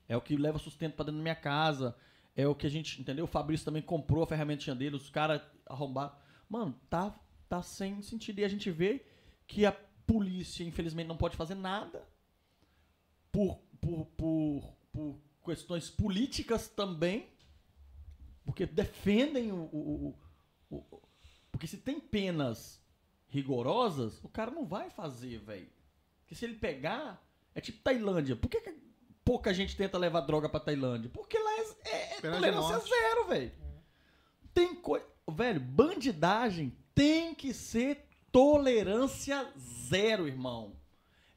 [0.08, 1.96] É o que leva sustento pra dentro da minha casa.
[2.36, 3.26] É o que a gente, entendeu?
[3.26, 6.14] O Fabrício também comprou a ferramentinha dele, os caras arrombaram.
[6.48, 7.18] Mano, tá,
[7.50, 8.40] tá sem sentido.
[8.40, 9.06] E a gente vê
[9.48, 9.72] que a
[10.06, 12.06] polícia, infelizmente, não pode fazer nada
[13.32, 17.28] por, por, por, por questões políticas também,
[18.46, 20.16] porque defendem o, o,
[20.70, 21.02] o- o-
[21.52, 22.80] Porque se tem penas
[23.28, 25.70] rigorosas, o cara não vai fazer, velho.
[26.22, 27.22] Porque se ele pegar,
[27.56, 28.36] é tipo Tailândia.
[28.36, 28.74] Por que, que
[29.26, 31.10] pouca gente tenta levar droga pra Tailândia?
[31.10, 33.52] Porque lá é, é, é tolerância zero, velho.
[34.54, 35.06] Tem coisa.
[35.30, 39.50] Velho, bandidagem tem que ser tolerância
[39.88, 40.76] zero, irmão.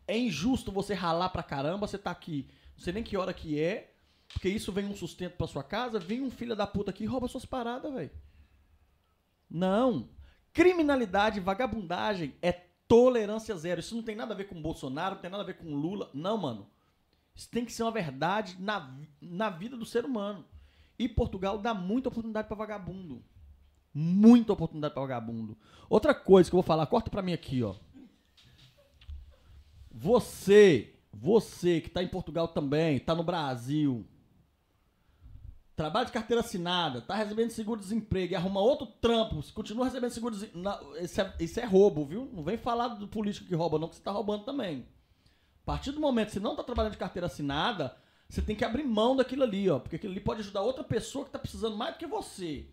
[0.06, 3.58] É injusto você ralar pra caramba, você tá aqui, não sei nem que hora que
[3.58, 3.94] é,
[4.28, 7.06] porque isso vem um sustento pra sua casa, vem um filho da puta aqui e
[7.06, 8.10] rouba suas paradas, velho.
[9.48, 10.08] Não.
[10.52, 12.52] Criminalidade, vagabundagem é
[12.86, 13.80] tolerância zero.
[13.80, 16.10] Isso não tem nada a ver com Bolsonaro, não tem nada a ver com Lula.
[16.12, 16.68] Não, mano.
[17.34, 20.44] Isso tem que ser uma verdade na, na vida do ser humano.
[20.98, 23.22] E Portugal dá muita oportunidade pra vagabundo.
[23.92, 25.56] Muita oportunidade pra vagabundo.
[25.88, 27.74] Outra coisa que eu vou falar, corta pra mim aqui, ó.
[29.96, 34.04] Você, você que tá em Portugal também, tá no Brasil,
[35.76, 40.96] trabalha de carteira assinada, tá recebendo seguro-desemprego e arruma outro trampo, continua recebendo seguro-desemprego.
[41.38, 42.28] Isso é, é roubo, viu?
[42.32, 44.84] Não vem falar do político que rouba, não, que você tá roubando também.
[45.62, 47.96] A partir do momento que você não tá trabalhando de carteira assinada,
[48.28, 49.78] você tem que abrir mão daquilo ali, ó.
[49.78, 52.68] Porque aquilo ali pode ajudar outra pessoa que tá precisando mais do que você.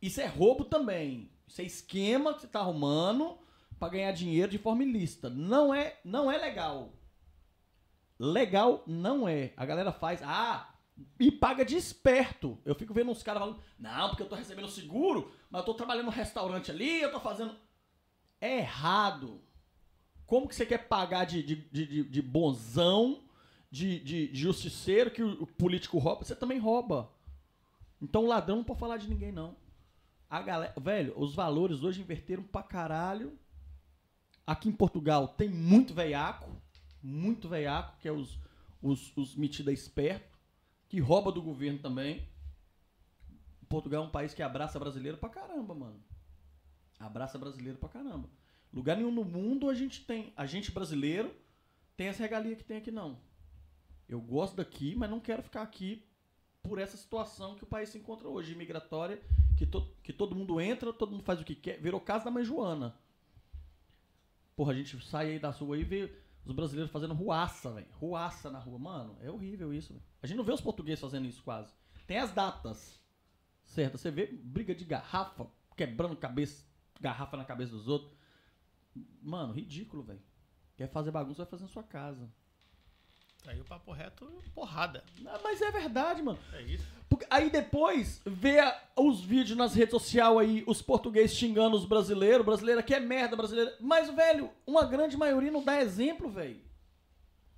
[0.00, 1.30] Isso é roubo também.
[1.46, 3.36] Isso é esquema que você tá arrumando
[3.82, 5.28] pra ganhar dinheiro de forma ilícita.
[5.28, 6.92] Não é, não é legal.
[8.16, 9.52] Legal não é.
[9.56, 10.72] A galera faz, ah,
[11.18, 12.56] e paga de esperto.
[12.64, 15.74] Eu fico vendo uns caras falando, não, porque eu tô recebendo seguro, mas eu tô
[15.74, 17.56] trabalhando no restaurante ali, eu tô fazendo.
[18.40, 19.40] É errado.
[20.26, 23.24] Como que você quer pagar de, de, de, de- bonzão,
[23.68, 26.24] de, de, de justiceiro, que o, político rouba?
[26.24, 27.10] Você também rouba.
[28.00, 29.56] Então ladrão não pode falar de ninguém, não.
[30.30, 30.72] A galera.
[30.80, 33.36] Velho, os valores hoje inverteram pra caralho.
[34.46, 36.50] Aqui em Portugal tem muito veiaco.
[37.02, 38.38] Muito veiaco, que é os,
[38.80, 40.38] os, os metida esperto,
[40.88, 42.28] que rouba do governo também.
[43.68, 46.00] Portugal é um país que abraça brasileiro pra caramba, mano.
[47.00, 48.28] Abraça brasileiro pra caramba.
[48.72, 50.32] Lugar nenhum no mundo a gente tem.
[50.36, 51.34] A gente brasileiro
[51.96, 53.18] tem essa regalia que tem aqui, não.
[54.08, 56.06] Eu gosto daqui, mas não quero ficar aqui
[56.62, 59.20] por essa situação que o país se encontra hoje, imigratória,
[59.56, 61.80] que, to, que todo mundo entra, todo mundo faz o que quer.
[61.80, 62.94] Virou casa da mãe Joana.
[64.54, 66.12] Porra, a gente sai aí da rua e vê
[66.44, 67.86] os brasileiros fazendo ruaça, velho.
[67.92, 68.78] Ruaça na rua.
[68.78, 70.04] Mano, é horrível isso, velho.
[70.22, 71.72] A gente não vê os portugueses fazendo isso quase.
[72.06, 73.00] Tem as datas.
[73.64, 73.96] Certo?
[73.96, 76.64] Você vê briga de garrafa, quebrando cabeça,
[77.00, 78.12] garrafa na cabeça dos outros.
[79.22, 80.22] Mano, ridículo, velho.
[80.76, 82.30] Quer fazer bagunça, vai fazer na sua casa.
[83.46, 85.04] Aí o papo reto, porrada.
[85.26, 86.38] Ah, Mas é verdade, mano.
[86.52, 86.86] É isso.
[87.08, 88.58] Porque aí depois vê
[88.96, 93.36] os vídeos nas redes sociais aí, os portugueses xingando os brasileiros, brasileiro aqui é merda,
[93.36, 93.70] brasileiro.
[93.80, 96.60] Mas, velho, uma grande maioria não dá exemplo, velho.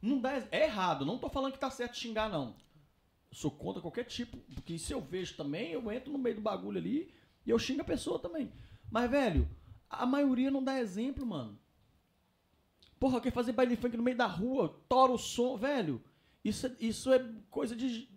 [0.03, 2.57] Não dá É errado, não tô falando que tá certo xingar, não.
[3.31, 6.43] Eu sou contra qualquer tipo, porque se eu vejo também, eu entro no meio do
[6.43, 7.15] bagulho ali
[7.47, 8.53] e eu xingo a pessoa também.
[8.91, 9.49] Mas, velho,
[9.89, 11.59] a maioria não dá exemplo, mano.
[12.99, 16.03] Porra, quer fazer baile funk no meio da rua, tora o som, velho.
[16.45, 18.09] Isso é, isso é coisa de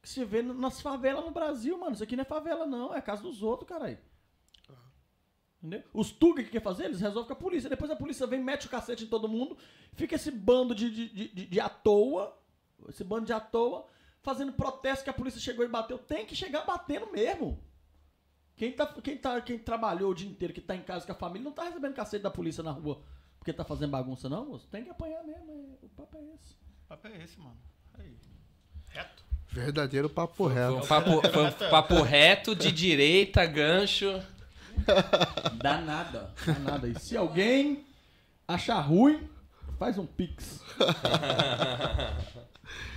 [0.00, 1.92] que se vê nas favelas no Brasil, mano.
[1.92, 2.94] Isso aqui não é favela, não.
[2.94, 3.98] É casa dos outros, caralho.
[5.58, 5.82] Entendeu?
[5.92, 7.68] Os Tuga que quer fazer, eles resolvem com a polícia.
[7.68, 9.56] Depois a polícia vem, mete o cacete em todo mundo.
[9.94, 12.36] Fica esse bando de, de, de, de- à toa.
[12.88, 13.86] Esse bando de à toa.
[14.22, 15.98] Fazendo protesto que a polícia chegou e bateu.
[15.98, 17.62] Tem que chegar batendo mesmo.
[18.56, 21.14] Quem, tá, quem, tá, quem trabalhou o dia inteiro, que tá em casa com a
[21.14, 23.02] família, não tá recebendo cacete da polícia na rua
[23.38, 24.66] porque tá fazendo bagunça, não, moço.
[24.70, 25.78] Tem que apanhar mesmo.
[25.82, 26.52] é- O papo é esse.
[26.84, 27.56] O papo é esse, mano.
[27.98, 28.16] Aí.
[28.88, 29.24] Reto.
[29.50, 30.74] Verdadeiro papo Foi reto.
[30.76, 34.22] um papo, foi um papo reto, de direita, gancho.
[35.54, 36.32] Dá nada.
[36.46, 36.86] Dá nada.
[36.88, 37.84] E se alguém
[38.46, 39.28] achar ruim,
[39.78, 40.60] faz um pix.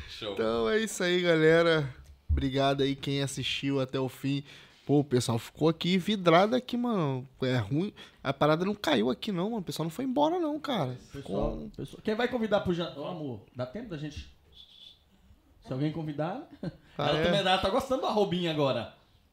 [0.09, 0.33] Show.
[0.33, 1.93] Então é isso aí, galera.
[2.29, 4.43] Obrigado aí quem assistiu até o fim.
[4.85, 7.27] Pô, o pessoal ficou aqui vidrado aqui, mano.
[7.43, 7.93] É ruim.
[8.24, 9.61] A parada não caiu aqui, não, mano.
[9.61, 10.98] O pessoal não foi embora, não, cara.
[11.14, 11.69] Pessoal, Ficou...
[11.77, 12.98] pessoal- Quem vai convidar pro jantar?
[13.00, 14.35] Ô, amor, dá tempo da gente.
[15.66, 16.48] Se alguém convidar.
[16.98, 17.24] Ah, ela é?
[17.24, 18.84] também ela tá gostando do arrobinha agora.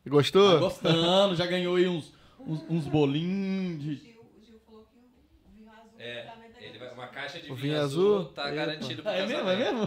[0.05, 0.59] Tá Gostou?
[0.61, 3.95] gostando, já ganhou aí uns, uns, uns bolinhos O de.
[3.97, 7.51] Gil, o Gil falou que o vinho azul É, tá ele vai, uma caixa de
[7.51, 8.33] O vinho, vinho azul, azul?
[8.33, 8.55] tá Eita.
[8.57, 9.81] garantido pro É mesmo, é mesmo?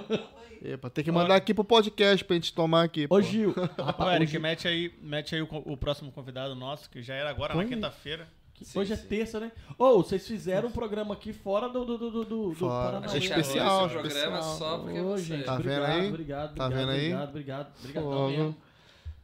[0.64, 3.08] Epa, tem que mandar aqui pro podcast pra gente tomar aqui.
[3.08, 3.16] pô.
[3.16, 3.50] Ô, Gil.
[3.78, 7.16] Ô, Rapaz, Eric, hoje, mete aí, mete aí o, o próximo convidado nosso, que já
[7.16, 8.28] era agora, Põe na quinta-feira.
[8.62, 9.08] Sim, hoje é sim.
[9.08, 9.52] terça, né?
[9.76, 11.84] Ô, vocês fizeram um programa aqui fora do.
[11.84, 12.66] do, do, do, do.
[12.70, 13.20] A Paranauê.
[13.20, 14.44] gente Especial, esse programa especial.
[14.58, 15.24] só porque Ô, você...
[15.24, 16.08] gente, Tá vendo obrigado, aí?
[16.10, 17.06] Obrigado, Tá obrigado, vendo aí?
[17.06, 17.72] Obrigado, obrigado,
[18.06, 18.56] obrigado.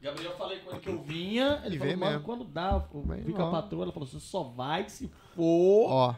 [0.02, 1.62] Gabriel, eu falei com ele que eu vinha.
[1.66, 3.04] Ele E falou, mano, quando dá, com
[3.38, 5.88] a patroa, ela falou, você só vai se for.
[5.92, 6.16] Ó.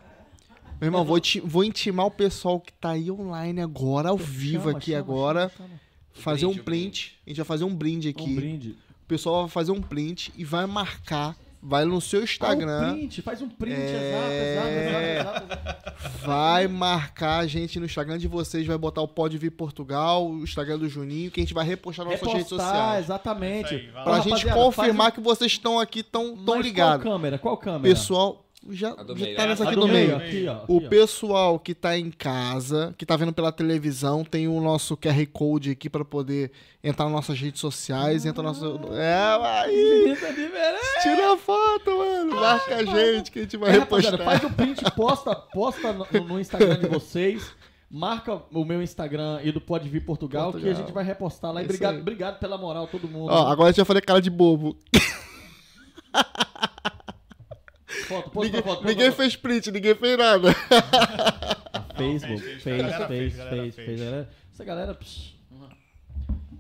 [0.80, 4.66] Meu irmão, vou, ti- vou intimar o pessoal que tá aí online agora, ao vivo
[4.70, 5.80] Chama, aqui chama, agora, chama, chama.
[6.14, 7.20] fazer brinde, um print.
[7.26, 8.24] A gente vai fazer um brinde aqui.
[8.24, 8.70] Um brinde.
[9.04, 11.36] O pessoal vai fazer um print e vai marcar.
[11.62, 12.94] Vai no seu Ah, um Instagram.
[12.94, 14.14] print, faz um print, É.
[14.14, 16.26] exato, exato, exato, exato, exato.
[16.26, 20.42] Vai marcar a gente no Instagram de vocês, vai botar o Pode Vir Portugal, o
[20.44, 23.06] Instagram do Juninho, que a gente vai repostar nas nossas redes Repostar, sociais.
[23.08, 23.76] exatamente.
[23.76, 27.04] Aí, Pra gente confirmar faz que vocês estão aqui tão, um- tão ligados.
[27.04, 27.38] Qual câmera?
[27.38, 27.84] Qual câmera?
[27.94, 29.48] Pessoal, já, A do já meio, tá é.
[29.48, 30.18] nessa aqui do do meio.
[30.18, 30.54] aqui, ó.
[30.68, 30.90] O aqui, ó.
[30.90, 35.72] pessoal que tá em casa, que tá vendo pela televisão, tem o nosso QR Code
[35.72, 36.52] aqui pra poder
[36.84, 38.80] entrar nas nossas redes sociais, entra no nosso.
[38.94, 40.12] É, aí!
[40.12, 40.34] Isso é.
[41.02, 42.36] Tira a foto, mano!
[42.36, 44.18] Marca a gente que a gente vai É, repostar.
[44.24, 47.52] faz o print, posta, posta no, no Instagram de vocês.
[47.92, 50.74] Marca o meu Instagram e do Pode Vir Portugal, Portugal.
[50.76, 51.62] que a gente vai repostar lá.
[51.62, 53.32] E Isso obrigado, obrigado pela moral, todo mundo.
[53.32, 54.78] Ó, agora a gente vai fazer cara de bobo.
[58.08, 59.18] foto, posta Ninguém, foto, posta ninguém foto.
[59.18, 60.50] fez print, ninguém fez nada.
[61.96, 61.98] pô.
[61.98, 62.24] fez,
[62.62, 63.36] fez.
[63.36, 64.02] Fez, fez.
[64.54, 65.36] Essa galera psh,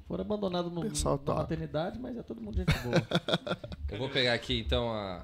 [0.07, 3.07] foram abandonados no, Pessoal na maternidade, mas é todo mundo gente boa.
[3.89, 5.23] Eu vou pegar aqui então a.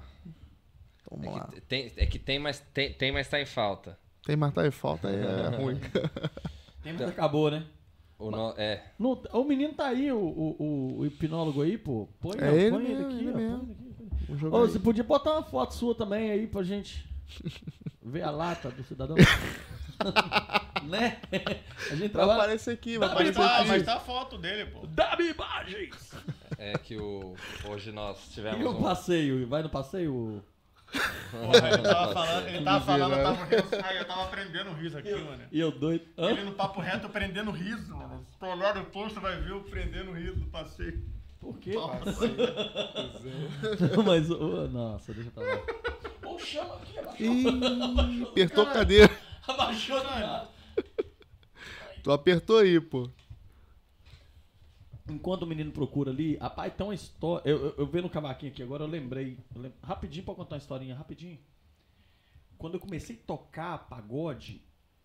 [1.09, 1.49] Vamos lá.
[1.51, 3.97] É que tem, é que tem, mas tem, tem, mas tá em falta.
[4.25, 5.79] Tem mais tá em falta, aí é ruim.
[6.83, 7.65] tempo que acabou, né?
[8.17, 8.83] O no- É.
[8.97, 12.07] Não- o menino tá aí, o, o, o- hipnólogo aí, pô.
[12.21, 13.33] Põe, É ó, ele põe ele mesmo, aqui, ele ó.
[13.33, 13.55] põe mesmo.
[13.63, 14.39] ele aqui, põe ele.
[14.39, 17.05] Jogar Ô, você podia botar uma foto sua também aí pra gente
[18.01, 19.15] ver a lata do cidadão?
[20.83, 21.19] né?
[21.91, 22.39] A gente Vai trabalha.
[22.41, 23.67] aparecer aqui, vai aparecer tá, aqui.
[23.67, 24.85] mas tá a foto dele, pô.
[24.87, 26.11] Dá-me imagens!
[26.57, 27.35] É que o,
[27.69, 28.81] hoje nós E tivemos o um...
[28.81, 29.47] passeio?
[29.47, 30.41] Vai no passeio?
[31.31, 33.67] Porra, ele tava falando, ele tava falando, eu tava rindo.
[33.83, 35.43] Ai, eu tava aprendendo riso aqui, mano.
[35.51, 36.05] E eu doido?
[36.17, 36.29] Hã?
[36.31, 38.25] Ele no papo reto prendendo riso, mano.
[38.31, 41.03] Se tu olhar depois, tu vai ver eu prendendo riso do passeio.
[41.39, 41.73] Por quê?
[41.73, 42.35] Passeio.
[44.05, 45.61] Mas, ô, nossa, deixa pra lá.
[46.25, 47.33] Ô, chama aqui, abaixou.
[47.33, 49.11] Ih, apertou a cadeira.
[49.47, 50.47] Abaixou, cara.
[52.03, 53.09] Tu apertou aí, pô.
[55.07, 57.47] Enquanto o menino procura ali, rapaz, tem uma história.
[57.47, 59.37] Eu, eu, eu vendo o cavaquinho aqui agora, eu lembrei.
[59.55, 61.37] eu lem- Rapidinho pra contar uma historinha, rapidinho.
[62.57, 64.61] Quando eu comecei a tocar pagode,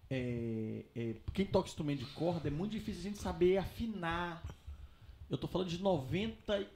[0.09, 4.43] é, é, quem toca instrumento de corda é muito difícil a gente saber afinar.
[5.29, 6.67] Eu tô falando de 90.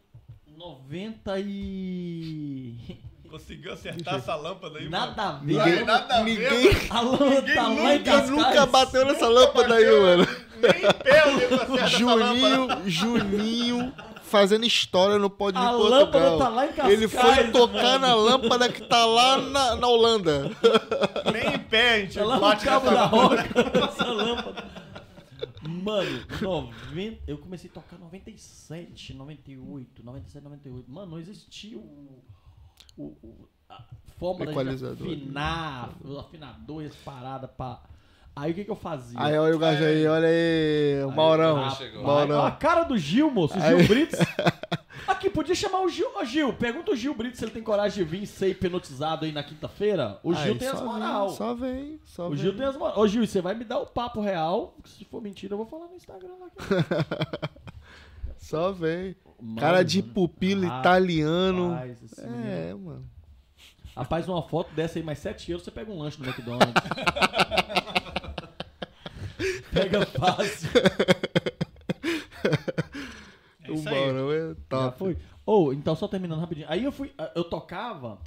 [0.47, 2.97] E- 90 e.
[3.31, 5.47] Conseguiu acertar essa lâmpada aí, Nada a ver.
[5.47, 8.31] Ninguém, Ai, nada a ver, ninguém, A lâmpada tá lá ninguém Cascais.
[8.31, 10.27] nunca bateu nessa lâmpada aí, mano.
[10.63, 11.87] Nem em pé.
[11.89, 15.91] Juninho, Juninho fazendo história no Pode de A Portugal.
[16.01, 16.93] lâmpada tá lá em Cascais.
[16.93, 20.51] Ele foi tocar na lâmpada que tá lá na, na Holanda.
[21.33, 23.45] Nem em pé a gente Tá lá no bate cabo da roca,
[23.91, 24.65] essa lâmpada.
[25.85, 30.91] Mano, 90, eu comecei a tocar 97, 98, 97, 98.
[30.91, 32.23] Mano, não existia o.
[32.97, 33.83] o, o- a
[34.19, 35.07] forma da gente Equalizador.
[35.07, 37.83] afinar, o afinador e as paradas pra.
[38.37, 39.19] Aí o que que eu fazia?
[39.21, 41.69] Aí, olha o gajo aí, olha aí, o Maurão.
[42.03, 42.45] Maurão.
[42.45, 43.87] A cara do Gil, moço, o Gil Aí.
[43.89, 44.19] Brits.
[45.07, 46.09] Aqui, podia chamar o Gil.
[46.17, 49.33] Ô, Gil, pergunta o Gil Brits se ele tem coragem de vir ser hipnotizado aí
[49.33, 50.19] na quinta-feira.
[50.23, 51.29] O Gil Aí, tem as moral.
[51.29, 52.39] Vem, só vem, só O vem.
[52.39, 52.99] Gil tem as moral.
[52.99, 54.77] Ô, Gil, você vai me dar o papo real.
[54.85, 56.49] Se for mentira, eu vou falar no Instagram lá.
[58.39, 59.17] Só vem.
[59.41, 61.71] Mano, Cara de pupilo Ah, italiano.
[61.71, 62.47] Rapaz, esse menino.
[62.47, 63.11] É, mano.
[63.97, 66.75] Rapaz, uma foto dessa aí, mais 7 euros, você pega um lanche no McDonald's.
[69.73, 70.69] pega fácil.
[73.75, 73.95] É o isso aí.
[74.13, 74.99] Maurão é Já top.
[74.99, 75.19] foi.
[75.47, 76.67] Ou, então só terminando rapidinho.
[76.71, 78.21] Aí eu fui, eu tocava,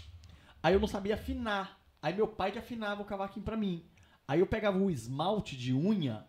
[0.62, 1.80] aí eu não sabia afinar.
[2.02, 3.84] Aí meu pai que afinava o cavaquinho pra mim.
[4.28, 6.26] Aí eu pegava o esmalte de unha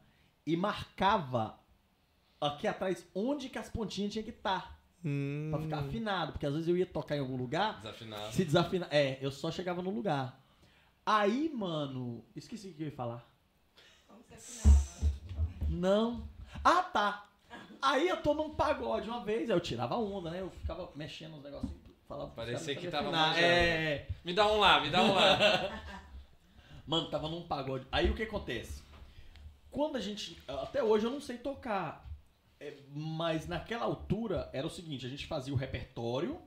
[0.47, 1.59] e marcava
[2.41, 4.79] aqui atrás onde que as pontinhas tinham que estar.
[5.05, 6.33] Hum, Pra ficar afinado.
[6.33, 8.33] Porque às vezes eu ia tocar em algum lugar, Desafinado.
[8.33, 8.89] se desafinar.
[8.91, 10.41] É, eu só chegava no lugar.
[11.05, 13.25] Aí, mano, esqueci o que eu ia falar.
[14.09, 14.79] Afinava?
[15.69, 16.29] Não.
[16.65, 17.28] Ah, tá.
[17.81, 20.41] Aí eu tô num pagode uma vez, aí eu tirava onda, né?
[20.41, 21.75] Eu ficava mexendo nos negocinhos,
[22.07, 23.45] falava Parecia que tava manjando.
[23.45, 24.09] É.
[24.25, 25.85] Me dá um lá, me dá um lá.
[26.87, 27.87] Mano, tava num pagode.
[27.93, 28.83] Aí o que acontece?
[29.71, 30.43] Quando a gente.
[30.49, 32.09] Até hoje eu não sei tocar.
[32.59, 36.41] é, mas naquela altura era o seguinte: a gente fazia o repertório.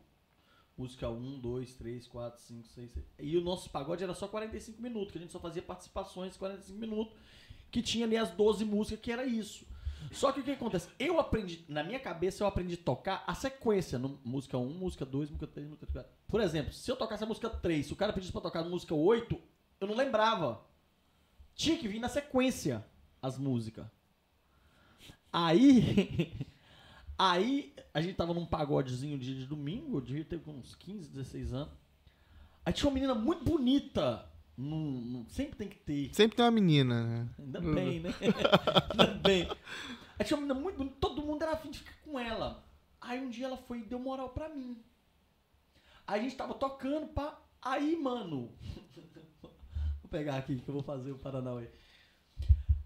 [0.78, 3.08] Música 1, 2, 3, 4, 5, 6, 7.
[3.20, 6.40] E o nosso pagode era só 45 minutos, que a gente só fazia participações de
[6.40, 7.14] 45 minutos,
[7.70, 9.68] que tinha ali as 12 músicas, que era isso.
[10.12, 10.90] Só que o que acontece?
[10.98, 14.00] Eu aprendi, na minha cabeça, eu aprendi a tocar a sequência.
[14.00, 16.12] No, música 1, música 2, música 3, música 4.
[16.28, 18.64] Por exemplo, se eu tocasse a música 3, se o cara pedisse pra tocar a
[18.64, 19.40] música 8,
[19.80, 20.66] eu não lembrava.
[21.54, 22.86] Tinha que vir na sequência
[23.22, 23.86] as músicas.
[25.32, 26.32] Aí.
[27.18, 31.54] Aí a gente tava num pagodezinho dia de domingo, eu devia ter uns 15, 16
[31.54, 31.74] anos.
[32.66, 34.28] Aí tinha uma menina muito bonita.
[34.58, 36.14] Num- sempre tem que ter.
[36.14, 37.30] Sempre tem uma menina, né?
[37.40, 38.10] Ainda bem, né?
[38.92, 39.48] Ainda bem.
[40.20, 42.64] Aí tinha uma menina muito bonita, todo mundo era afim de ficar com ela.
[43.00, 44.78] Aí um dia ela foi e deu moral pra mim.
[46.06, 47.40] Aí a gente tava tocando, pá.
[47.62, 48.52] Aí, mano.
[49.42, 51.68] vou pegar aqui que eu vou fazer o Paranauê.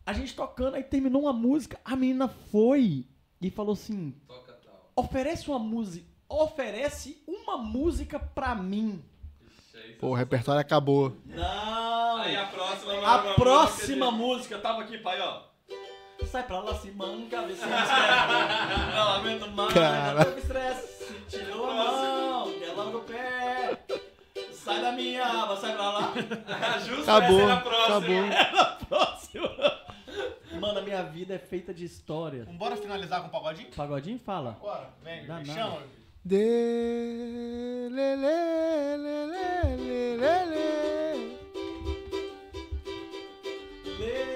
[0.06, 3.08] A gente tocando, aí terminou uma música, a menina foi
[3.42, 4.92] e falou assim: Toca tal.
[4.96, 6.06] oferece uma música.
[6.30, 9.04] Oferece uma música pra mim.
[10.00, 11.16] Pô, o repertório acabou.
[11.26, 12.18] Não!
[12.18, 15.42] Aí a próxima A próxima música tava aqui, pai, ó.
[16.28, 18.96] Sai pra lá, se manca, vê se me escreve.
[18.96, 20.14] Não lamento mais, Cara.
[20.14, 21.16] não teve estresse.
[21.30, 23.78] Tirou a mão, quer logo o pé.
[24.52, 26.14] Sai da minha aba, sai pra lá.
[26.86, 28.28] Justo Acabou, essa era a próxima.
[28.30, 28.88] acabou.
[28.90, 29.50] Próximo.
[30.60, 32.46] Mano, a minha vida é feita de história.
[32.46, 33.70] Vambora finalizar com o pagodinho?
[33.76, 34.52] Pagodinho fala.
[34.60, 35.60] Bora, vem, Dá me nada.
[35.60, 35.84] chama.
[36.28, 39.46] De le le le le
[39.78, 40.36] le le
[44.00, 44.35] le.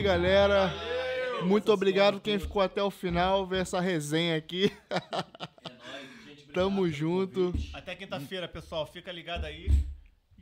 [0.00, 0.68] aí, galera.
[0.68, 4.72] Valeu, Muito obrigado quem ficou até o final, ver essa resenha aqui.
[4.90, 6.42] É nóis, gente.
[6.42, 7.54] Obrigado, Tamo junto.
[7.72, 8.86] Até quinta-feira, pessoal.
[8.86, 9.70] Fica ligado aí.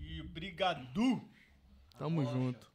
[0.00, 1.22] E brigadu
[1.98, 2.66] Tamo junto.